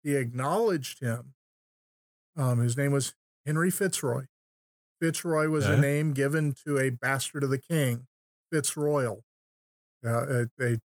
he 0.03 0.15
acknowledged 0.15 0.99
him. 0.99 1.35
Um, 2.35 2.59
his 2.59 2.75
name 2.75 2.91
was 2.91 3.13
Henry 3.45 3.69
Fitzroy. 3.69 4.25
Fitzroy 4.99 5.47
was 5.47 5.65
a 5.65 5.77
name 5.81 6.13
given 6.13 6.53
to 6.65 6.77
a 6.79 6.89
bastard 6.89 7.43
of 7.43 7.49
the 7.49 7.59
king, 7.59 8.07
Fitzroyal. 8.51 9.23
Uh, 10.05 10.45
a, 10.59 10.79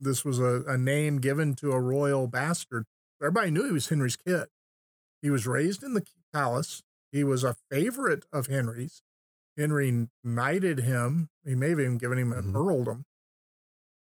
this 0.00 0.24
was 0.24 0.40
a, 0.40 0.62
a 0.66 0.78
name 0.78 1.18
given 1.18 1.54
to 1.56 1.72
a 1.72 1.80
royal 1.80 2.26
bastard. 2.26 2.86
Everybody 3.20 3.50
knew 3.50 3.66
he 3.66 3.72
was 3.72 3.88
Henry's 3.88 4.16
kid. 4.16 4.48
He 5.22 5.30
was 5.30 5.46
raised 5.46 5.82
in 5.82 5.94
the 5.94 6.06
palace. 6.32 6.82
He 7.12 7.24
was 7.24 7.44
a 7.44 7.56
favorite 7.70 8.24
of 8.32 8.46
Henry's. 8.46 9.02
Henry 9.56 10.08
knighted 10.24 10.80
him. 10.80 11.28
He 11.44 11.54
may 11.54 11.70
have 11.70 11.80
even 11.80 11.98
given 11.98 12.18
him 12.18 12.32
an 12.32 12.52
Mhm. 12.52 12.56
earldom. 12.56 13.04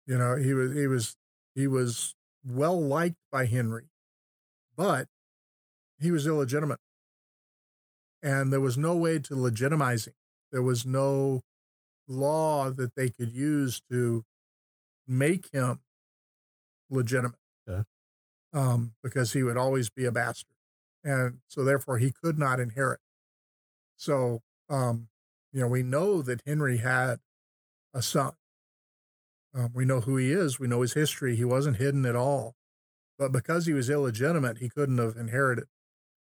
You 0.06 0.18
know, 0.18 0.36
he 0.36 0.54
was 0.54 0.72
he 0.74 0.86
was 0.86 1.16
he 1.54 1.66
was 1.66 2.14
well 2.44 2.80
liked 2.80 3.18
by 3.30 3.46
Henry, 3.46 3.90
but 4.76 5.08
he 5.98 6.10
was 6.10 6.26
illegitimate, 6.26 6.80
and 8.22 8.52
there 8.52 8.60
was 8.60 8.76
no 8.76 8.96
way 8.96 9.18
to 9.18 9.34
legitimize 9.36 10.06
him. 10.06 10.14
There 10.52 10.62
was 10.62 10.84
no 10.86 11.42
law 12.08 12.70
that 12.70 12.94
they 12.94 13.10
could 13.10 13.32
use 13.32 13.80
to 13.90 14.24
make 15.06 15.50
him 15.52 15.80
legitimate, 16.88 17.38
Okay. 17.68 17.84
um, 18.52 18.94
because 19.02 19.32
he 19.32 19.42
would 19.42 19.56
always 19.56 19.90
be 19.90 20.04
a 20.04 20.12
bastard, 20.12 20.56
and 21.04 21.38
so 21.48 21.64
therefore 21.64 21.98
he 21.98 22.12
could 22.12 22.38
not 22.38 22.60
inherit. 22.60 23.00
So, 23.96 24.42
um, 24.68 25.08
you 25.52 25.60
know, 25.60 25.68
we 25.68 25.82
know 25.82 26.22
that 26.22 26.42
Henry 26.46 26.78
had 26.78 27.20
a 27.92 28.02
son. 28.02 28.32
Um, 29.54 29.72
we 29.74 29.84
know 29.84 30.00
who 30.00 30.16
he 30.16 30.30
is. 30.30 30.60
We 30.60 30.68
know 30.68 30.82
his 30.82 30.92
history. 30.92 31.34
He 31.34 31.44
wasn't 31.44 31.78
hidden 31.78 32.06
at 32.06 32.16
all. 32.16 32.54
But 33.18 33.32
because 33.32 33.66
he 33.66 33.72
was 33.72 33.90
illegitimate, 33.90 34.58
he 34.58 34.68
couldn't 34.68 34.98
have 34.98 35.16
inherited. 35.16 35.64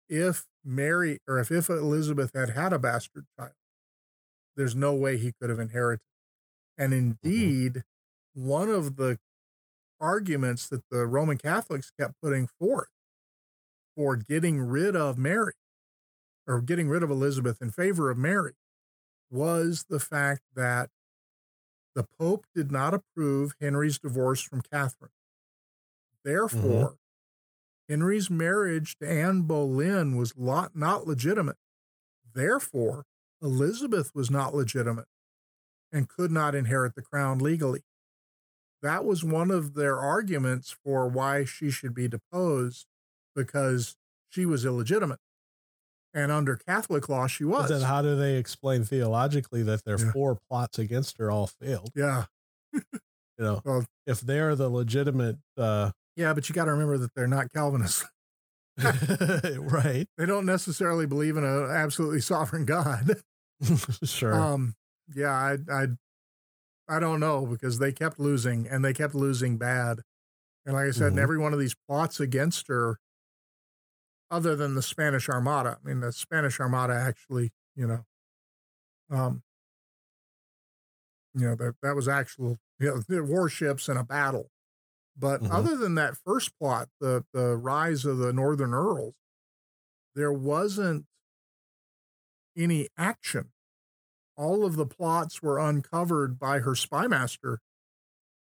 If 0.08 0.46
Mary 0.64 1.20
or 1.26 1.38
if, 1.38 1.50
if 1.50 1.70
Elizabeth 1.70 2.32
had 2.34 2.50
had 2.50 2.72
a 2.72 2.78
bastard 2.78 3.26
child, 3.38 3.52
there's 4.56 4.76
no 4.76 4.94
way 4.94 5.16
he 5.16 5.32
could 5.32 5.50
have 5.50 5.58
inherited. 5.58 6.02
And 6.76 6.92
indeed, 6.92 7.84
one 8.34 8.68
of 8.68 8.96
the 8.96 9.18
arguments 10.00 10.68
that 10.68 10.82
the 10.90 11.06
Roman 11.06 11.38
Catholics 11.38 11.90
kept 11.98 12.20
putting 12.20 12.48
forth 12.58 12.88
for 13.96 14.16
getting 14.16 14.60
rid 14.60 14.96
of 14.96 15.18
Mary 15.18 15.54
or 16.46 16.60
getting 16.60 16.88
rid 16.88 17.02
of 17.02 17.10
Elizabeth 17.10 17.60
in 17.60 17.70
favor 17.70 18.10
of 18.10 18.18
Mary 18.18 18.52
was 19.30 19.86
the 19.88 20.00
fact 20.00 20.42
that 20.54 20.90
the 21.94 22.06
Pope 22.18 22.46
did 22.54 22.70
not 22.72 22.94
approve 22.94 23.54
Henry's 23.60 23.98
divorce 23.98 24.42
from 24.42 24.60
Catherine. 24.60 25.10
Mm-hmm. 26.26 26.30
Therefore, 26.30 26.96
Henry's 27.88 28.30
marriage 28.30 28.96
to 28.98 29.08
Anne 29.08 29.42
Boleyn 29.42 30.16
was 30.16 30.34
lot, 30.36 30.74
not 30.74 31.06
legitimate. 31.06 31.56
Therefore, 32.34 33.04
Elizabeth 33.42 34.10
was 34.14 34.30
not 34.30 34.54
legitimate 34.54 35.06
and 35.92 36.08
could 36.08 36.32
not 36.32 36.54
inherit 36.54 36.94
the 36.94 37.02
crown 37.02 37.38
legally. 37.38 37.82
That 38.82 39.04
was 39.04 39.22
one 39.22 39.50
of 39.50 39.74
their 39.74 39.98
arguments 39.98 40.74
for 40.84 41.08
why 41.08 41.44
she 41.44 41.70
should 41.70 41.94
be 41.94 42.08
deposed 42.08 42.86
because 43.34 43.96
she 44.30 44.46
was 44.46 44.64
illegitimate. 44.64 45.18
And 46.12 46.30
under 46.30 46.56
Catholic 46.56 47.08
law, 47.08 47.26
she 47.26 47.42
But 47.44 47.50
was. 47.50 47.68
then 47.70 47.80
how 47.82 48.00
do 48.02 48.14
they 48.16 48.36
explain 48.36 48.84
theologically 48.84 49.62
that 49.64 49.84
their 49.84 49.98
Yeah. 49.98 50.12
four 50.12 50.38
plots 50.48 50.78
against 50.78 51.18
her 51.18 51.30
all 51.30 51.46
failed? 51.48 51.90
yeah. 51.94 52.26
You 53.36 53.44
know, 53.44 53.62
Well- 53.64 53.84
if 54.06 54.20
they're 54.20 54.54
the 54.54 54.68
legitimate, 54.68 55.38
uh, 55.56 55.90
Yeah, 56.14 56.34
but 56.34 56.48
you 56.48 56.54
got 56.54 56.66
to 56.66 56.70
remember 56.70 56.98
that 56.98 57.14
they're 57.16 57.26
not 57.26 57.52
Calvinists. 57.52 58.04
right? 58.78 60.06
They 60.16 60.26
don't 60.26 60.46
necessarily 60.46 61.06
believe 61.06 61.36
in 61.36 61.42
an 61.44 61.70
absolutely 61.70 62.20
sovereign 62.20 62.64
God. 62.64 63.20
sure. 64.04 64.34
Um, 64.34 64.74
yeah, 65.14 65.30
I, 65.32 65.56
I, 65.72 65.86
I 66.88 67.00
don't 67.00 67.18
know 67.20 67.46
because 67.46 67.78
they 67.78 67.92
kept 67.92 68.20
losing 68.20 68.68
and 68.68 68.84
they 68.84 68.92
kept 68.92 69.14
losing 69.16 69.56
bad. 69.58 70.00
And 70.66 70.74
like 70.74 70.86
I 70.86 70.90
said, 70.92 71.08
in 71.12 71.18
Mhm. 71.18 71.22
every 71.22 71.38
one 71.38 71.52
of 71.52 71.58
these 71.58 71.74
plots 71.88 72.20
against 72.20 72.68
her, 72.68 72.98
other 74.34 74.56
than 74.56 74.74
the 74.74 74.82
Spanish 74.82 75.28
Armada, 75.28 75.78
I 75.82 75.86
mean, 75.88 76.00
the 76.00 76.12
Spanish 76.12 76.60
Armada 76.60 76.94
actually, 76.94 77.52
you 77.76 77.86
know, 77.86 78.04
um, 79.10 79.42
you 81.34 81.46
know, 81.46 81.54
that, 81.56 81.74
that 81.82 81.94
was 81.96 82.08
actual, 82.08 82.58
you 82.78 83.02
know, 83.08 83.22
warships 83.24 83.88
in 83.88 83.96
a 83.96 84.04
battle. 84.04 84.50
But 85.16 85.42
Mhm. 85.42 85.50
other 85.50 85.76
than 85.76 85.96
that 85.96 86.16
first 86.16 86.58
plot, 86.58 86.90
the, 87.00 87.24
the 87.32 87.56
rise 87.56 88.04
of 88.04 88.18
the 88.18 88.32
Northern 88.32 88.74
Earls, 88.74 89.14
there 90.14 90.32
wasn't 90.32 91.06
any 92.56 92.88
action. 92.96 93.52
All 94.36 94.64
of 94.64 94.76
the 94.76 94.86
plots 94.86 95.42
were 95.42 95.58
uncovered 95.58 96.38
by 96.38 96.60
her 96.60 96.74
spy 96.74 97.06
master 97.06 97.60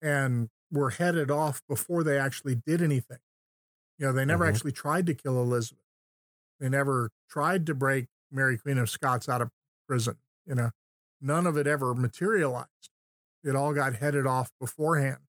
and 0.02 0.50
were 0.70 0.90
headed 0.90 1.30
off 1.30 1.62
before 1.68 2.02
they 2.02 2.18
actually 2.18 2.54
did 2.54 2.82
anything. 2.82 3.18
You 3.98 4.06
know, 4.06 4.12
they 4.12 4.24
never 4.24 4.44
Mhm. 4.44 4.48
actually 4.54 4.72
tried 4.72 5.06
to 5.06 5.14
kill 5.14 5.40
Elizabeth. 5.40 5.82
They 6.60 6.68
never 6.68 7.10
tried 7.28 7.66
to 7.66 7.74
break 7.74 8.08
Mary 8.30 8.58
Queen 8.58 8.78
of 8.78 8.90
Scots 8.90 9.28
out 9.28 9.40
of 9.42 9.50
prison. 9.86 10.18
You 10.46 10.54
know, 10.56 10.70
none 11.20 11.46
of 11.46 11.56
it 11.56 11.66
ever 11.66 11.94
materialized. 11.94 12.90
It 13.42 13.54
all 13.54 13.72
got 13.74 13.96
headed 13.96 14.26
off 14.26 14.50
beforehand. 14.58 15.26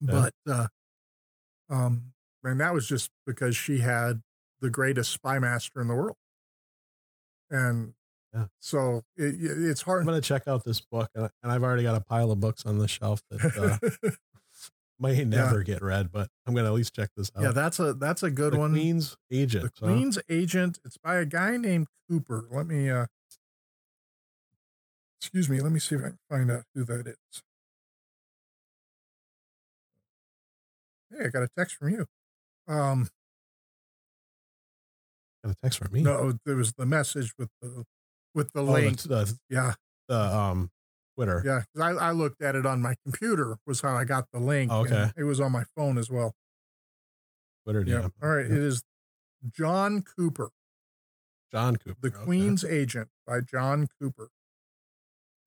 Yeah. 0.00 0.30
But, 0.46 0.50
uh, 0.50 0.68
um, 1.68 2.12
and 2.42 2.60
that 2.60 2.72
was 2.72 2.86
just 2.88 3.10
because 3.26 3.56
she 3.56 3.78
had 3.80 4.22
the 4.60 4.70
greatest 4.70 5.10
spy 5.12 5.38
master 5.38 5.80
in 5.80 5.88
the 5.88 5.94
world. 5.94 6.16
And 7.50 7.94
Yeah. 8.32 8.46
so 8.60 9.04
it, 9.16 9.34
it's 9.40 9.82
hard. 9.82 10.00
I'm 10.02 10.06
going 10.06 10.20
to 10.20 10.26
check 10.26 10.46
out 10.46 10.64
this 10.64 10.80
book, 10.80 11.10
and 11.14 11.28
and 11.42 11.52
I've 11.52 11.62
already 11.64 11.82
got 11.82 11.96
a 11.96 12.00
pile 12.00 12.30
of 12.30 12.40
books 12.40 12.64
on 12.64 12.78
the 12.78 12.88
shelf 12.88 13.22
that 13.30 13.40
uh, 13.56 14.10
may 15.00 15.24
never 15.24 15.62
get 15.62 15.82
read, 15.82 16.10
but 16.12 16.28
I'm 16.46 16.54
to 16.54 16.64
at 16.64 16.72
least 16.72 16.94
check 16.94 17.10
this 17.16 17.30
out. 17.36 17.42
yeah, 17.42 17.50
that's 17.52 17.78
a 17.80 17.94
that's 17.94 18.22
a 18.22 18.30
good 18.30 18.52
the 18.52 18.58
one. 18.58 18.72
Queen's 18.72 19.16
Agent. 19.30 19.64
the 19.64 19.86
huh? 19.86 19.92
Queen's 19.92 20.18
Agent. 20.28 20.78
It's 20.84 20.98
by 20.98 21.16
a 21.16 21.24
guy 21.24 21.56
named 21.56 21.86
Cooper. 22.08 22.46
Let 22.50 22.66
me 22.66 22.90
uh 22.90 23.06
excuse 25.20 25.48
me, 25.48 25.60
let 25.60 25.72
me 25.72 25.80
see 25.80 25.94
if 25.96 26.00
I 26.02 26.08
can 26.08 26.18
find 26.30 26.50
out 26.50 26.62
who 26.74 26.84
that 26.84 27.06
is. 27.06 27.42
Hey, 31.10 31.26
I 31.26 31.28
got 31.28 31.42
a 31.42 31.48
text 31.58 31.76
from 31.76 31.90
you. 31.90 32.06
Um, 32.68 33.08
Got 35.44 35.52
a 35.52 35.56
text 35.62 35.78
from 35.78 35.92
me. 35.92 36.02
no, 36.02 36.34
there 36.44 36.56
was 36.56 36.72
the 36.74 36.86
message 36.86 37.32
with 37.38 37.48
the 37.62 37.84
with 38.34 38.52
the 38.52 38.60
Oh, 38.60 38.64
link. 38.64 38.98
the, 39.02 39.08
the, 39.08 39.38
yeah, 39.48 39.74
the 40.08 40.18
um 40.36 40.70
Twitter. 41.20 41.42
yeah. 41.44 41.82
I, 41.82 41.90
I 41.90 42.10
looked 42.12 42.40
at 42.42 42.54
it 42.54 42.64
on 42.64 42.80
my 42.80 42.94
computer. 43.04 43.58
Was 43.66 43.80
how 43.82 43.94
I 43.94 44.04
got 44.04 44.26
the 44.32 44.40
link. 44.40 44.72
Oh, 44.72 44.80
okay. 44.80 45.10
it 45.16 45.24
was 45.24 45.40
on 45.40 45.52
my 45.52 45.64
phone 45.76 45.98
as 45.98 46.10
well. 46.10 46.34
Twitter 47.64 47.84
Yeah. 47.86 48.08
All 48.22 48.28
right. 48.30 48.46
It 48.46 48.52
is 48.52 48.82
John 49.52 50.02
Cooper, 50.02 50.50
John 51.52 51.76
Cooper. 51.76 51.98
The 52.00 52.08
okay. 52.08 52.24
Queen's 52.24 52.64
Agent 52.64 53.08
by 53.26 53.40
John 53.40 53.88
Cooper. 54.00 54.30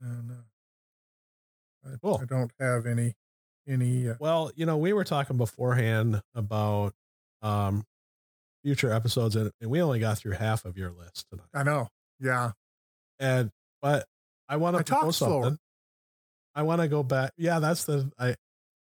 And 0.02 0.32
uh, 0.32 1.90
I, 1.90 1.95
Cool. 2.02 2.20
I 2.22 2.26
don't 2.26 2.52
have 2.60 2.86
any 2.86 3.16
any. 3.68 4.10
Uh, 4.10 4.16
Well, 4.20 4.52
you 4.56 4.66
know, 4.66 4.78
we 4.78 4.94
were 4.94 5.04
talking 5.04 5.38
beforehand 5.38 6.22
about 6.36 6.94
um 7.41 7.86
future 8.64 8.91
episodes, 8.94 9.36
and, 9.36 9.52
and 9.60 9.70
we 9.70 9.82
only 9.82 10.00
got 10.00 10.18
through 10.20 10.34
half 10.34 10.66
of 10.66 10.78
your 10.78 10.91
list 10.91 11.26
tonight. 11.30 11.48
I 11.54 11.64
know. 11.64 11.90
Yeah. 12.20 12.52
And 13.20 13.52
but 13.82 14.06
I 14.48 14.58
want 14.58 14.78
to 14.78 14.84
talk 14.84 15.12
slower. 15.14 15.58
I 16.56 16.62
want 16.64 16.82
to 16.82 16.88
go 16.88 17.04
back. 17.04 17.32
Yeah, 17.38 17.60
that's 17.60 17.86
the 17.86 18.12
i, 18.20 18.36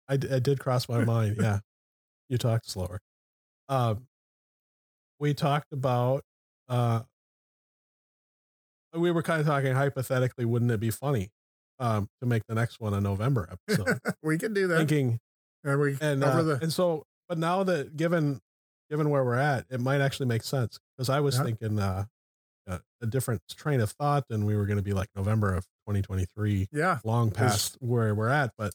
i 0.09 0.17
did 0.17 0.59
cross 0.59 0.87
my 0.87 1.03
mind. 1.03 1.37
Yeah, 1.41 1.59
you 2.29 2.37
talked 2.37 2.69
slower. 2.69 2.99
Um, 3.69 4.07
we 5.19 5.33
talked 5.33 5.71
about 5.73 6.23
uh, 6.69 7.01
we 8.93 9.11
were 9.11 9.23
kind 9.23 9.41
of 9.41 9.47
talking 9.47 9.73
hypothetically. 9.73 10.45
Wouldn't 10.45 10.71
it 10.71 10.79
be 10.79 10.91
funny 10.91 11.31
um 11.79 12.07
to 12.21 12.27
make 12.27 12.43
the 12.47 12.55
next 12.55 12.79
one 12.79 12.93
a 12.93 13.01
November 13.01 13.49
episode? 13.51 13.99
we 14.23 14.37
can 14.37 14.53
do 14.53 14.67
that. 14.67 14.77
Thinking 14.77 15.19
and 15.63 15.79
we 15.79 15.97
and 15.99 16.23
uh, 16.23 16.41
the. 16.43 16.59
and 16.61 16.71
so 16.71 17.03
but 17.27 17.37
now 17.37 17.63
that 17.63 17.97
given 17.97 18.39
given 18.89 19.09
where 19.09 19.23
we're 19.23 19.35
at 19.35 19.65
it 19.69 19.79
might 19.81 19.99
actually 19.99 20.27
make 20.27 20.43
sense 20.43 20.79
because 20.95 21.09
i 21.09 21.19
was 21.19 21.35
Yeah. 21.37 21.43
thinking 21.43 21.79
uh, 21.79 22.05
uh 22.67 22.77
a 23.01 23.07
different 23.07 23.41
train 23.57 23.81
of 23.81 23.89
thought 23.91 24.25
and 24.29 24.45
we 24.45 24.55
were 24.55 24.67
going 24.67 24.77
to 24.77 24.83
be 24.83 24.93
like 24.93 25.09
november 25.15 25.55
of 25.55 25.65
2023 25.87 26.67
yeah. 26.71 26.99
long 27.03 27.31
past 27.31 27.77
where 27.79 28.13
we're 28.15 28.29
at 28.29 28.51
but 28.57 28.73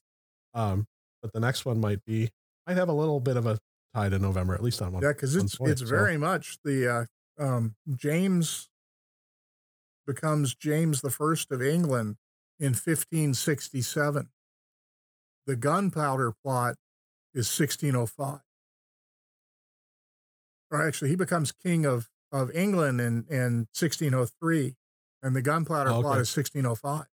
um 0.55 0.87
but 1.23 1.33
the 1.33 1.41
next 1.41 1.65
one 1.65 1.81
might 1.81 2.05
be 2.05 2.29
might 2.67 2.77
have 2.77 2.89
a 2.89 2.93
little 2.93 3.21
bit 3.21 3.37
of 3.37 3.47
a 3.47 3.59
tie 3.95 4.09
to 4.09 4.19
november 4.19 4.55
at 4.55 4.63
least 4.63 4.81
on 4.81 4.93
one 4.93 5.03
Yeah, 5.03 5.13
because 5.13 5.35
it's 5.37 5.57
point, 5.57 5.73
it's 5.73 5.81
so- 5.81 5.87
very 5.87 6.17
much 6.17 6.59
the 6.65 6.89
uh, 6.89 7.05
um, 7.43 7.75
James 7.97 8.69
becomes 10.07 10.55
James 10.55 11.01
the 11.01 11.11
First 11.11 11.51
of 11.53 11.63
England 11.63 12.17
in 12.59 12.73
1567. 12.73 14.29
The 15.47 15.57
gunpowder 15.57 16.33
plot 16.45 16.75
is 17.33 17.47
1605. 17.49 18.41
Or 20.71 20.87
actually, 20.87 21.11
he 21.11 21.17
becomes 21.17 21.53
king 21.53 21.85
of 21.85 22.09
of 22.33 22.51
England 22.55 23.01
in 23.01 23.25
in 23.29 23.67
1603, 23.73 24.77
and 25.23 25.35
the 25.37 25.43
gunpowder 25.43 25.91
Oh, 25.91 26.01
plot 26.03 26.21
is 26.21 26.35
1605. 26.37 27.07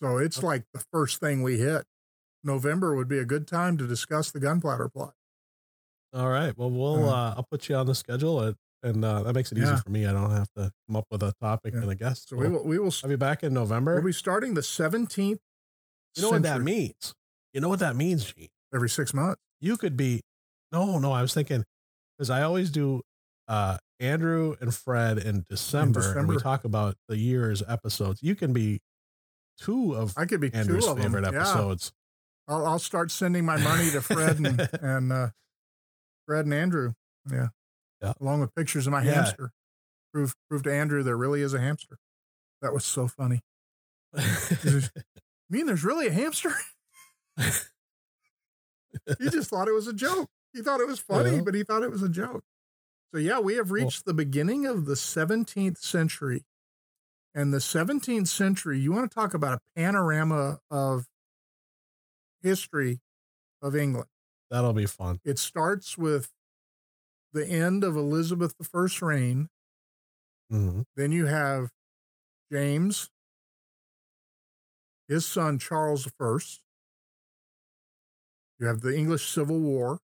So 0.00 0.18
it's 0.18 0.42
like 0.42 0.64
the 0.74 0.82
first 0.92 1.20
thing 1.20 1.42
we 1.42 1.58
hit. 1.58 1.84
November 2.44 2.96
would 2.96 3.06
be 3.08 3.18
a 3.18 3.24
good 3.24 3.46
time 3.46 3.78
to 3.78 3.86
discuss 3.86 4.32
the 4.32 4.40
gunpowder 4.40 4.88
plot. 4.88 5.14
all 6.12 6.28
right 6.28 6.58
well 6.58 6.68
we'll 6.70 7.08
Uh, 7.08 7.34
i'll 7.36 7.46
put 7.50 7.68
you 7.68 7.76
on 7.76 7.86
the 7.86 7.94
schedule 7.94 8.40
and, 8.40 8.56
and 8.82 9.04
uh 9.04 9.22
that 9.22 9.32
makes 9.32 9.50
it 9.52 9.58
easy 9.58 9.76
for 9.76 9.90
me 9.90 10.04
i 10.06 10.12
don't 10.12 10.30
have 10.30 10.48
to 10.56 10.70
come 10.86 10.96
up 10.96 11.06
with 11.10 11.22
a 11.22 11.32
topic 11.40 11.72
Yeah. 11.72 11.82
and 11.82 11.90
a 11.90 11.94
guest 11.94 12.28
So 12.30 12.36
we 12.36 12.48
will 12.48 12.64
we 12.64 12.78
will 12.80 12.92
i'll 13.04 13.08
be 13.08 13.14
back 13.16 13.42
in 13.44 13.54
november 13.54 13.94
we'll 13.94 14.04
be 14.04 14.12
starting 14.12 14.54
the 14.54 14.60
17th. 14.60 15.38
you 16.16 16.22
know 16.22 16.30
what 16.30 16.42
that 16.42 16.60
means 16.60 17.14
you 17.54 17.60
know 17.62 17.68
what 17.70 17.78
that 17.78 17.94
means 17.96 18.24
Gene? 18.32 18.48
Every 18.74 18.90
six 18.90 19.14
months. 19.14 19.40
you 19.60 19.76
could 19.78 19.96
be 19.96 20.20
no 20.72 20.98
no 20.98 21.12
i 21.12 21.22
was 21.22 21.32
thinking 21.32 21.62
because 22.18 22.28
i 22.28 22.42
always 22.42 22.70
do 22.70 23.00
uh 23.48 23.78
andrew 24.02 24.56
and 24.60 24.74
fred 24.74 25.16
in 25.18 25.44
december, 25.48 26.18
and 26.18 26.28
we 26.28 26.36
talk 26.38 26.64
about 26.64 26.96
the 27.08 27.16
year's 27.16 27.62
episodes 27.68 28.22
you 28.22 28.34
can 28.34 28.52
be 28.52 28.80
two 29.58 29.94
of 29.94 30.12
I 30.16 30.24
could 30.26 30.40
be 30.40 30.52
andrew's 30.52 30.84
two 30.84 30.90
of 30.92 30.98
favorite 30.98 31.22
them. 31.24 31.34
Yeah. 31.34 31.40
episodes 31.40 31.92
I'll, 32.48 32.66
I'll 32.66 32.78
start 32.80 33.10
sending 33.12 33.44
my 33.44 33.56
money 33.56 33.90
to 33.92 34.00
Fred 34.02 34.36
and 34.38 34.68
and 34.82 35.12
uh, 35.12 35.28
Fred 36.26 36.44
and 36.44 36.52
Andrew. 36.52 36.92
Yeah. 37.30 37.48
Yeah. 38.02 38.14
Along 38.20 38.40
with 38.40 38.52
pictures 38.56 38.88
of 38.88 38.90
my 38.92 39.04
Yeah. 39.04 39.12
hamster. 39.14 39.52
Prove 40.12 40.34
prove 40.50 40.64
to 40.64 40.72
Andrew 40.74 41.04
there 41.04 41.16
really 41.16 41.40
is 41.40 41.54
a 41.54 41.60
hamster. 41.60 41.98
That 42.60 42.72
was 42.72 42.84
so 42.84 43.06
funny. 43.06 43.42
You 44.64 44.82
mean 45.58 45.66
there's 45.66 45.84
really 45.84 46.06
a 46.08 46.12
hamster? 46.12 46.52
he 47.36 49.28
just 49.30 49.50
thought 49.50 49.68
it 49.68 49.72
was 49.74 49.86
a 49.86 49.92
joke. 49.92 50.28
He 50.52 50.62
thought 50.62 50.80
it 50.80 50.86
was 50.86 50.98
funny, 50.98 51.36
Yeah. 51.36 51.42
but 51.42 51.54
he 51.54 51.62
thought 51.62 51.82
it 51.82 51.90
was 51.90 52.02
a 52.02 52.08
joke. 52.08 52.42
So 53.12 53.18
yeah, 53.18 53.40
we 53.40 53.54
have 53.56 53.70
reached 53.70 54.04
the 54.06 54.14
beginning 54.14 54.66
of 54.66 54.86
the 54.86 54.96
17th 54.96 55.78
century. 55.78 56.44
And 57.34 57.52
the 57.52 57.60
17th 57.60 58.28
century, 58.28 58.78
you 58.78 58.92
want 58.92 59.10
to 59.10 59.14
talk 59.14 59.34
about 59.34 59.54
a 59.54 59.60
panorama 59.80 60.60
of 60.70 61.06
history 62.42 63.00
of 63.62 63.76
England. 63.76 64.08
that'll 64.50 64.72
be 64.72 64.86
fun 64.86 65.20
It 65.24 65.38
starts 65.38 65.96
with 65.96 66.30
the 67.32 67.46
end 67.46 67.84
of 67.84 67.96
Elizabeth 67.96 68.54
I's 68.74 69.00
reign. 69.00 69.48
Mhm. 70.50 70.84
Then 70.96 71.12
you 71.12 71.26
have 71.26 71.70
James, 72.52 73.10
his 75.08 75.24
son 75.26 75.58
Charles 75.58 76.08
I. 76.20 76.38
You 78.58 78.66
have 78.66 78.80
the 78.80 78.96
English 78.96 79.28
Civil 79.30 79.60
War. 79.60 80.00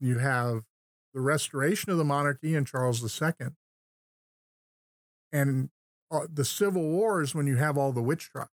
You 0.00 0.18
have 0.18 0.64
the 1.14 1.20
restoration 1.20 1.90
of 1.92 1.98
the 1.98 2.04
monarchy 2.04 2.54
in 2.54 2.64
Charles 2.64 3.02
II. 3.02 3.48
And 5.32 5.70
uh, 6.10 6.26
the 6.32 6.44
Civil 6.44 6.82
War 6.82 7.22
is 7.22 7.34
when 7.34 7.46
you 7.46 7.56
have 7.56 7.78
all 7.78 7.92
the 7.92 8.02
witch 8.02 8.30
trials. 8.30 8.48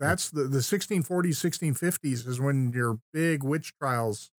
That's 0.00 0.30
the, 0.30 0.44
the 0.44 0.58
1640s, 0.58 1.04
1650s 1.06 2.26
is 2.26 2.40
when 2.40 2.72
your 2.72 2.98
big 3.12 3.42
witch 3.42 3.72
trials 3.78 4.30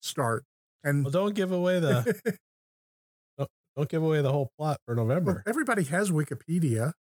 start. 0.00 0.44
And 0.84 1.04
well 1.04 1.12
don't 1.12 1.34
give 1.34 1.52
away 1.52 1.78
the 1.78 2.38
don't 3.76 3.88
give 3.88 4.02
away 4.02 4.20
the 4.20 4.32
whole 4.32 4.50
plot 4.58 4.78
for 4.84 4.96
Well, 4.96 5.06
november 5.06 5.44
everybody 5.46 5.84
has 5.84 6.10
Wikipedia. 6.10 6.92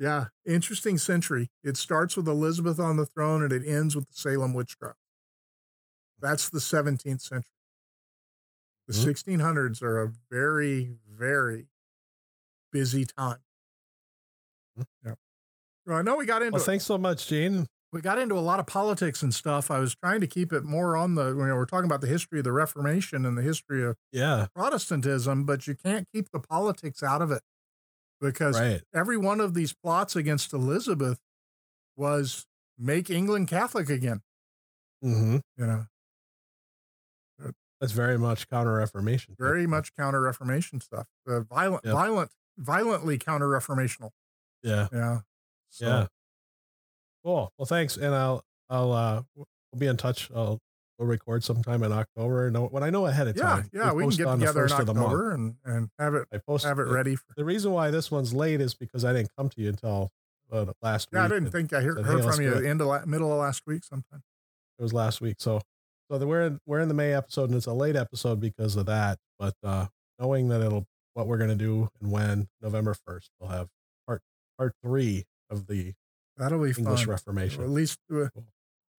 Yeah, 0.00 0.28
interesting 0.44 0.98
century. 0.98 1.50
It 1.62 1.76
starts 1.76 2.16
with 2.16 2.26
Elizabeth 2.26 2.80
on 2.80 2.96
the 2.96 3.06
throne 3.06 3.42
and 3.44 3.52
it 3.52 3.64
ends 3.66 3.94
with 3.94 4.08
the 4.08 4.14
Salem 4.14 4.52
witch 4.54 4.76
trial. 4.78 4.96
That's 6.20 6.48
the 6.48 6.60
17th 6.60 7.22
century. 7.22 7.50
The 8.86 8.92
Mhm. 8.92 9.10
1600s 9.10 9.82
are 9.82 10.00
a 10.00 10.12
very, 10.30 10.98
very 11.06 11.68
busy 12.72 13.04
time. 13.04 13.40
Mhm. 14.76 14.84
Yeah. 15.04 15.14
Well, 15.86 15.98
I 15.98 16.02
know 16.02 16.16
we 16.16 16.26
got 16.26 16.42
into 16.42 16.58
well 16.58 16.62
thanks 16.62 16.84
so 16.84 16.98
much 16.98 17.26
gene 17.28 17.66
we 17.92 18.00
got 18.00 18.18
into 18.18 18.38
a 18.38 18.40
lot 18.40 18.60
of 18.60 18.66
politics 18.66 19.22
and 19.22 19.34
stuff. 19.34 19.70
I 19.70 19.80
was 19.80 19.94
trying 19.96 20.20
to 20.20 20.26
keep 20.26 20.52
it 20.52 20.62
more 20.64 20.96
on 20.96 21.16
the 21.16 21.28
you 21.30 21.46
know 21.46 21.56
we're 21.56 21.66
talking 21.66 21.86
about 21.86 22.00
the 22.00 22.06
history 22.06 22.38
of 22.38 22.44
the 22.44 22.52
Reformation 22.52 23.26
and 23.26 23.36
the 23.36 23.42
history 23.42 23.84
of 23.84 23.96
yeah 24.12 24.46
Protestantism, 24.54 25.44
but 25.44 25.66
you 25.66 25.74
can't 25.74 26.08
keep 26.14 26.30
the 26.32 26.40
politics 26.40 27.02
out 27.02 27.22
of 27.22 27.32
it 27.32 27.42
because 28.20 28.58
right 28.60 28.82
every 28.94 29.16
one 29.16 29.40
of 29.40 29.54
these 29.54 29.72
plots 29.72 30.16
against 30.16 30.52
Elizabeth 30.52 31.20
was 31.96 32.46
make 32.78 33.10
England 33.10 33.48
Catholic 33.48 33.88
again. 33.90 34.22
hmm 35.02 35.36
You 35.56 35.66
know, 35.66 35.86
that's 37.80 37.92
very 37.92 38.18
much 38.18 38.48
counter 38.48 38.74
reformation 38.74 39.34
very 39.38 39.66
much 39.66 39.94
counter 39.96 40.20
Reformation 40.20 40.80
stuff. 40.80 41.06
Uh, 41.26 41.40
violent, 41.40 41.84
Yep. 41.84 41.92
violent, 41.94 42.30
violently 42.58 43.18
counter 43.18 43.48
Reformational. 43.48 44.10
yeah 44.62 44.88
Yeah. 44.92 45.20
So, 45.70 45.86
Yeah. 45.86 46.06
Cool. 47.24 47.52
Well, 47.58 47.66
thanks, 47.66 47.96
and 47.96 48.14
I'll 48.14 48.44
I'll 48.70 48.92
uh 48.92 49.22
we'll 49.34 49.46
be 49.78 49.86
in 49.86 49.96
touch. 49.96 50.30
I'll 50.34 50.58
we'll 51.00 51.08
record 51.08 51.42
sometime 51.42 51.82
in 51.82 51.90
October. 51.92 52.50
No, 52.50 52.66
when 52.66 52.82
I 52.82 52.90
know 52.90 53.06
ahead 53.06 53.26
of 53.26 53.36
time. 53.36 53.68
Yeah. 53.72 53.86
yeah, 53.86 53.92
We, 53.92 54.02
can 54.02 54.08
post 54.10 54.18
get 54.18 54.26
on 54.28 54.38
the 54.38 54.46
together 54.46 54.62
in 54.64 54.68
first 54.68 54.80
of 54.80 54.86
the 54.86 54.94
month. 54.94 55.06
October 55.06 55.30
and, 55.32 55.54
and 55.64 55.88
have 55.98 56.14
it 56.14 56.28
I 56.32 56.38
post 56.38 56.64
have 56.66 56.78
it 56.78 56.82
ready 56.84 57.16
for. 57.16 57.24
The 57.36 57.44
reason 57.44 57.72
why 57.72 57.90
this 57.90 58.10
one's 58.10 58.32
late 58.34 58.60
is 58.60 58.74
because 58.74 59.04
I 59.04 59.12
didn't 59.12 59.30
come 59.36 59.48
to 59.48 59.60
you 59.60 59.70
until 59.70 60.10
uh, 60.52 60.66
last 60.82 61.08
Yeah, 61.12 61.24
I 61.24 61.28
didn't 61.28 61.50
think 61.50 61.72
I 61.72 61.80
heard, 61.80 61.96
said, 61.96 62.04
heard 62.06 62.22
"Hey, 62.24 62.30
from 62.30 62.40
you 62.42 62.54
at 62.54 62.62
the 62.62 62.68
end 62.68 62.80
of 62.80 62.86
la- 62.88 63.04
middle 63.06 63.32
of 63.32 63.38
last 63.38 63.62
week 63.66 63.82
sometime. 63.84 64.22
It 64.78 64.82
was 64.82 64.92
last 64.92 65.20
week. 65.20 65.36
So 65.38 65.60
so 66.10 66.18
the, 66.18 66.26
we're 66.26 66.42
in 66.42 66.60
we're 66.66 66.80
in 66.80 66.88
the 66.88 66.94
May 66.94 67.12
episode, 67.14 67.50
and 67.50 67.56
it's 67.56 67.66
a 67.66 67.72
late 67.72 67.96
episode 67.96 68.40
because 68.40 68.76
of 68.76 68.86
that. 68.86 69.18
But 69.38 69.54
uh 69.64 69.86
knowing 70.18 70.48
that 70.48 70.60
it'll 70.60 70.86
what 71.14 71.26
we're 71.26 71.38
gonna 71.38 71.54
do 71.54 71.88
and 72.00 72.10
when 72.12 72.48
November 72.60 72.94
first, 72.94 73.30
we'll 73.40 73.50
have 73.50 73.68
part 74.06 74.22
part 74.58 74.74
three 74.84 75.24
of 75.48 75.66
the 75.66 75.94
That'll 76.36 76.58
be 76.62 76.72
English 76.76 77.00
fun. 77.04 77.10
Reformation. 77.10 77.60
Or 77.60 77.64
at 77.64 77.70
least, 77.70 77.98
uh, 78.10 78.28
Cool. 78.32 78.44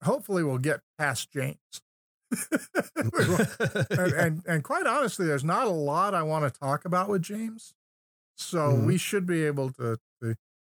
hopefully, 0.03 0.43
we'll 0.43 0.59
get 0.59 0.81
past 0.99 1.31
James. 1.31 1.57
and, 3.89 4.13
and 4.13 4.41
and 4.47 4.63
quite 4.63 4.85
honestly, 4.87 5.25
there's 5.25 5.43
not 5.43 5.67
a 5.67 5.71
lot 5.71 6.13
I 6.13 6.23
want 6.23 6.51
to 6.51 6.59
talk 6.59 6.85
about 6.85 7.09
with 7.09 7.21
James, 7.21 7.73
so 8.37 8.59
Mhm. 8.71 8.85
we 8.85 8.97
should 8.97 9.25
be 9.25 9.43
able 9.45 9.71
to, 9.73 9.97
to 10.21 10.35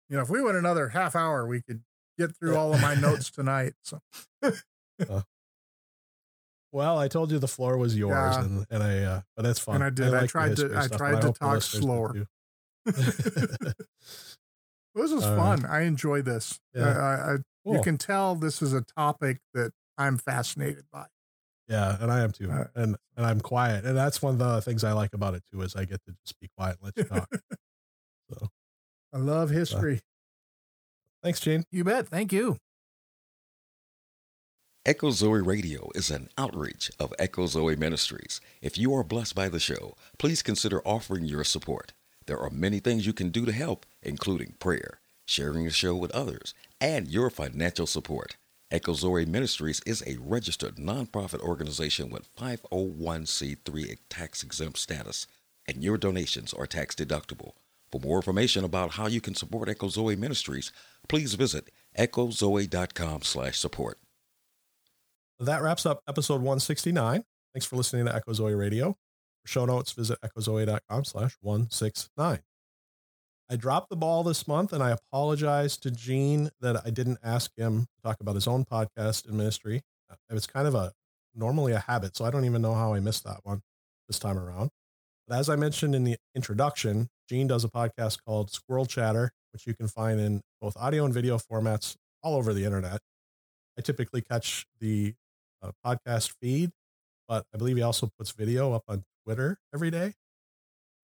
You 0.10 0.18
know, 0.18 0.22
if 0.22 0.30
we 0.30 0.42
went 0.42 0.58
another 0.58 0.90
half 0.90 1.16
hour, 1.16 1.48
we 1.48 1.62
could 1.62 1.84
get 2.18 2.36
through 2.38 2.56
all 2.56 2.74
of 2.74 2.82
my 2.82 2.94
notes 3.08 3.30
tonight. 3.32 3.74
So. 3.84 4.00
Uh, 4.44 4.52
well, 6.72 6.98
I 6.98 7.08
told 7.08 7.32
you 7.32 7.40
the 7.40 7.48
floor 7.48 7.78
was 7.78 7.98
yours, 7.98 8.12
Yeah. 8.36 8.44
and, 8.44 8.66
and 8.70 8.84
I, 8.84 9.00
uh, 9.04 9.22
but 9.36 9.44
that's 9.44 9.60
fun. 9.60 9.76
And 9.76 9.84
I 9.86 9.90
did. 9.90 10.14
I 10.14 10.22
the 10.22 10.28
tried 10.28 10.56
to- 10.58 10.78
I 10.78 10.88
tried 10.88 11.22
to 11.22 11.28
the 11.28 11.34
talk 11.34 11.62
slower. 11.62 12.28
This 14.94 15.12
was 15.12 15.26
All 15.26 15.36
fun. 15.36 15.66
I 15.66 15.82
enjoy 15.82 16.22
this. 16.22 16.60
Yeah. 16.74 16.84
I, 16.88 17.32
I, 17.32 17.34
I- 17.36 17.74
You 17.74 17.82
can 17.82 17.98
tell 17.98 18.36
this 18.36 18.62
is 18.62 18.74
a 18.74 18.82
topic 18.82 19.40
that 19.54 19.72
I'm 19.98 20.18
fascinated 20.18 20.86
by. 20.92 21.08
Yeah, 21.68 21.98
and 22.00 22.12
I 22.12 22.20
am 22.22 22.32
too, 22.32 22.52
Uh, 22.52 22.66
and 22.76 22.96
and 23.18 23.26
I'm 23.26 23.42
quiet, 23.42 23.86
and 23.86 23.98
that's 23.98 24.22
one 24.22 24.34
of 24.34 24.40
the 24.40 24.62
things 24.62 24.84
I 24.84 24.92
like 24.92 25.14
about 25.14 25.34
it 25.34 25.44
too 25.52 25.62
is 25.62 25.76
I 25.76 25.86
get 25.86 26.04
to 26.06 26.16
just 26.24 26.40
be 26.40 26.48
quiet 26.56 26.78
and 26.82 26.94
let 26.96 26.98
you 26.98 27.04
talk. 27.16 27.30
so, 28.32 28.50
I 29.14 29.18
love 29.18 29.50
history. 29.50 30.02
thanks, 31.24 31.40
Gene. 31.40 31.64
you 31.72 31.84
bet. 31.84 32.08
Thank 32.08 32.32
you. 32.32 32.58
Echo 34.86 35.10
Zoe 35.10 35.42
Radio 35.42 35.90
is 35.96 36.12
an 36.12 36.30
outreach 36.38 36.92
of 37.00 37.12
Echo 37.18 37.48
Zoe 37.48 37.76
Ministries. 37.76 38.40
If 38.62 38.78
you 38.78 38.94
are 38.94 39.04
blessed 39.04 39.34
by 39.34 39.50
the 39.50 39.60
show, 39.60 39.96
please 40.20 40.44
consider 40.44 40.80
offering 40.88 41.26
your 41.26 41.44
support. 41.44 41.94
There 42.28 42.38
are 42.40 42.52
many 42.52 42.80
things 42.80 43.08
you 43.08 43.14
can 43.14 43.30
do 43.32 43.46
to 43.46 43.52
help, 43.52 43.88
including 44.04 44.54
prayer, 44.60 45.00
sharing 45.26 45.64
the 45.66 45.72
show 45.72 45.96
with 45.96 46.12
others, 46.12 46.54
and 46.80 47.08
your 47.08 47.32
financial 47.32 47.88
support. 47.88 48.36
Echo 48.76 48.94
Zoe 48.94 49.26
Ministries 49.26 49.82
is 49.86 50.04
a 50.06 50.18
registered 50.20 50.76
nonprofit 50.76 51.40
organization 51.40 52.10
with 52.10 52.28
501c3 52.36 53.98
tax 54.10 54.44
exempt 54.44 54.78
status, 54.78 55.28
and 55.66 55.82
your 55.82 55.98
donations 55.98 56.54
are 56.54 56.68
tax 56.68 56.94
deductible. 56.94 57.54
For 57.90 58.02
more 58.02 58.18
information 58.18 58.66
about 58.66 58.92
how 58.92 59.08
you 59.08 59.22
can 59.22 59.34
support 59.34 59.70
Echo 59.70 59.88
Zoe 59.88 60.18
Ministries, 60.18 60.74
please 61.08 61.36
visit 61.36 61.72
echozoe.com/support. 61.98 64.00
That 65.40 65.62
wraps 65.62 65.86
up 65.86 66.02
episode 66.06 66.42
169. 66.42 67.24
Thanks 67.54 67.66
for 67.66 67.78
listening 67.78 68.08
to 68.08 68.14
Echo 68.14 68.34
Zoe 68.34 68.56
Radio. 68.56 68.98
For 69.44 69.48
show 69.48 69.64
notes, 69.64 69.94
visit 69.94 70.20
echozoe.com 70.22 71.06
slash 71.06 71.38
169. 71.40 72.42
I 73.50 73.56
dropped 73.56 73.90
the 73.90 73.96
ball 73.96 74.24
this 74.24 74.48
month 74.48 74.74
and 74.74 74.82
I 74.82 74.92
apologize 74.92 75.78
to 75.78 75.92
Gene 75.92 76.50
that 76.62 76.82
I 76.86 76.90
didn't 76.90 77.20
ask 77.24 77.52
him 77.56 77.82
to 77.82 78.02
talk 78.04 78.20
about 78.20 78.36
his 78.36 78.48
own 78.48 78.66
podcast 78.66 79.28
and 79.28 79.38
ministry. 79.38 79.82
Uh, 80.10 80.16
It's 80.32 80.48
kind 80.48 80.68
of 80.68 80.74
a 80.74 80.94
normally 81.36 81.74
a 81.74 81.80
habit, 81.80 82.16
so 82.16 82.26
I 82.26 82.32
don't 82.32 82.46
even 82.46 82.62
know 82.62 82.74
how 82.74 82.94
I 82.94 83.00
missed 83.00 83.24
that 83.26 83.42
one 83.44 83.62
this 84.08 84.18
time 84.20 84.38
around. 84.38 84.72
But 85.28 85.38
as 85.38 85.50
I 85.50 85.56
mentioned 85.56 85.94
in 85.96 86.04
the 86.04 86.18
introduction, 86.36 87.10
Gene 87.30 87.48
does 87.48 87.64
a 87.64 87.70
podcast 87.70 88.20
called 88.26 88.52
Squirrel 88.52 88.86
Chatter, 88.86 89.32
which 89.54 89.68
you 89.68 89.74
can 89.76 89.88
find 89.88 90.20
in 90.20 90.42
both 90.62 90.76
audio 90.78 91.06
and 91.06 91.14
video 91.14 91.38
formats 91.38 91.96
all 92.24 92.36
over 92.36 92.54
the 92.54 92.66
internet. 92.66 93.00
I 93.78 93.82
typically 93.82 94.22
catch 94.22 94.66
the 94.80 95.14
uh, 95.62 95.72
podcast 95.86 96.34
feed, 96.42 96.72
but 97.28 97.46
I 97.54 97.58
believe 97.58 97.76
he 97.76 97.84
also 97.84 98.10
puts 98.18 98.32
video 98.32 98.74
up 98.74 98.84
on 98.88 99.04
Twitter 99.24 99.58
every 99.74 99.92
day. 99.92 100.14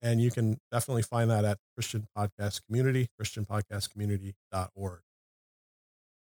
And 0.02 0.22
you 0.22 0.32
can 0.32 0.58
definitely 0.72 1.04
find 1.04 1.30
that 1.30 1.46
at 1.46 1.60
Christian 1.76 2.08
Podcast 2.18 2.62
Community, 2.66 3.08
christianpodcastcommunity.org. 3.20 5.02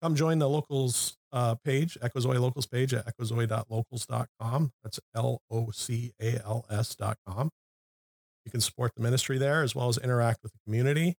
Come 0.03 0.15
join 0.15 0.39
the 0.39 0.49
locals 0.49 1.17
uh, 1.33 1.57
page, 1.57 1.99
Echozoe 2.01 2.39
locals 2.41 2.67
page 2.67 2.95
at 2.95 3.07
echozoe.locals.com. 3.07 4.73
That's 4.83 5.01
L 5.15 5.43
O 5.51 5.71
C 5.73 6.13
A 6.21 6.41
L 6.45 6.65
S.com. 6.71 7.51
You 8.45 8.51
can 8.51 8.61
support 8.61 8.95
the 8.95 9.03
ministry 9.03 9.39
there 9.39 9.63
as 9.63 9.75
well 9.75 9.89
as 9.89 9.99
interact 9.99 10.43
with 10.43 10.53
the 10.53 10.59
community. 10.65 11.17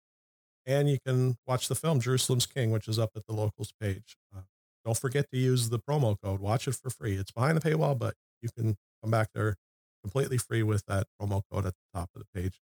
And 0.65 0.89
you 0.89 0.99
can 1.05 1.37
watch 1.47 1.69
the 1.69 1.75
film 1.75 2.01
Jerusalem's 2.01 2.47
King, 2.47 2.71
which 2.71 2.89
is 2.89 2.99
up 2.99 3.11
at 3.17 3.27
the 3.27 3.35
locals 3.35 3.73
page. 3.81 4.17
Uh, 4.35 4.43
don't 4.85 4.99
forget 4.99 5.27
to 5.33 5.39
use 5.39 5.71
the 5.71 5.79
promo 5.79 6.17
code. 6.23 6.41
Watch 6.41 6.69
it 6.69 6.75
for 6.75 6.91
free. 6.91 7.17
It's 7.17 7.33
behind 7.33 7.57
the 7.57 7.71
paywall, 7.71 7.99
but 7.99 8.15
you 8.43 8.49
can 8.57 8.77
come 9.03 9.11
back 9.11 9.29
there 9.35 9.57
completely 10.03 10.39
free 10.39 10.63
with 10.63 10.85
that 10.87 11.07
promo 11.21 11.43
code 11.51 11.67
at 11.67 11.75
the 11.75 11.99
top 11.99 12.11
of 12.15 12.23
the 12.23 12.41
page. 12.41 12.61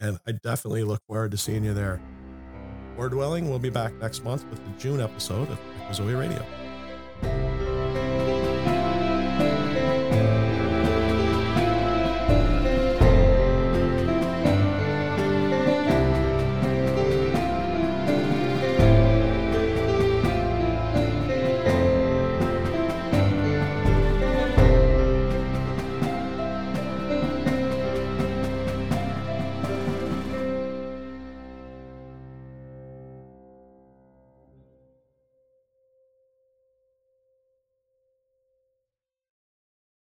And 0.00 0.18
I 0.26 0.32
definitely 0.32 0.84
look 0.84 1.02
forward 1.06 1.30
to 1.30 1.36
seeing 1.36 1.64
you 1.64 1.74
there. 1.74 2.00
Word 2.96 3.12
Dwelling 3.12 3.48
we'll 3.48 3.58
be 3.58 3.70
back 3.70 3.94
next 3.94 4.24
month 4.24 4.44
with 4.50 4.62
the 4.64 4.70
June 4.78 5.00
episode 5.00 5.48
of 5.48 5.58
Echozoe 5.80 6.18
Radio. 6.18 7.61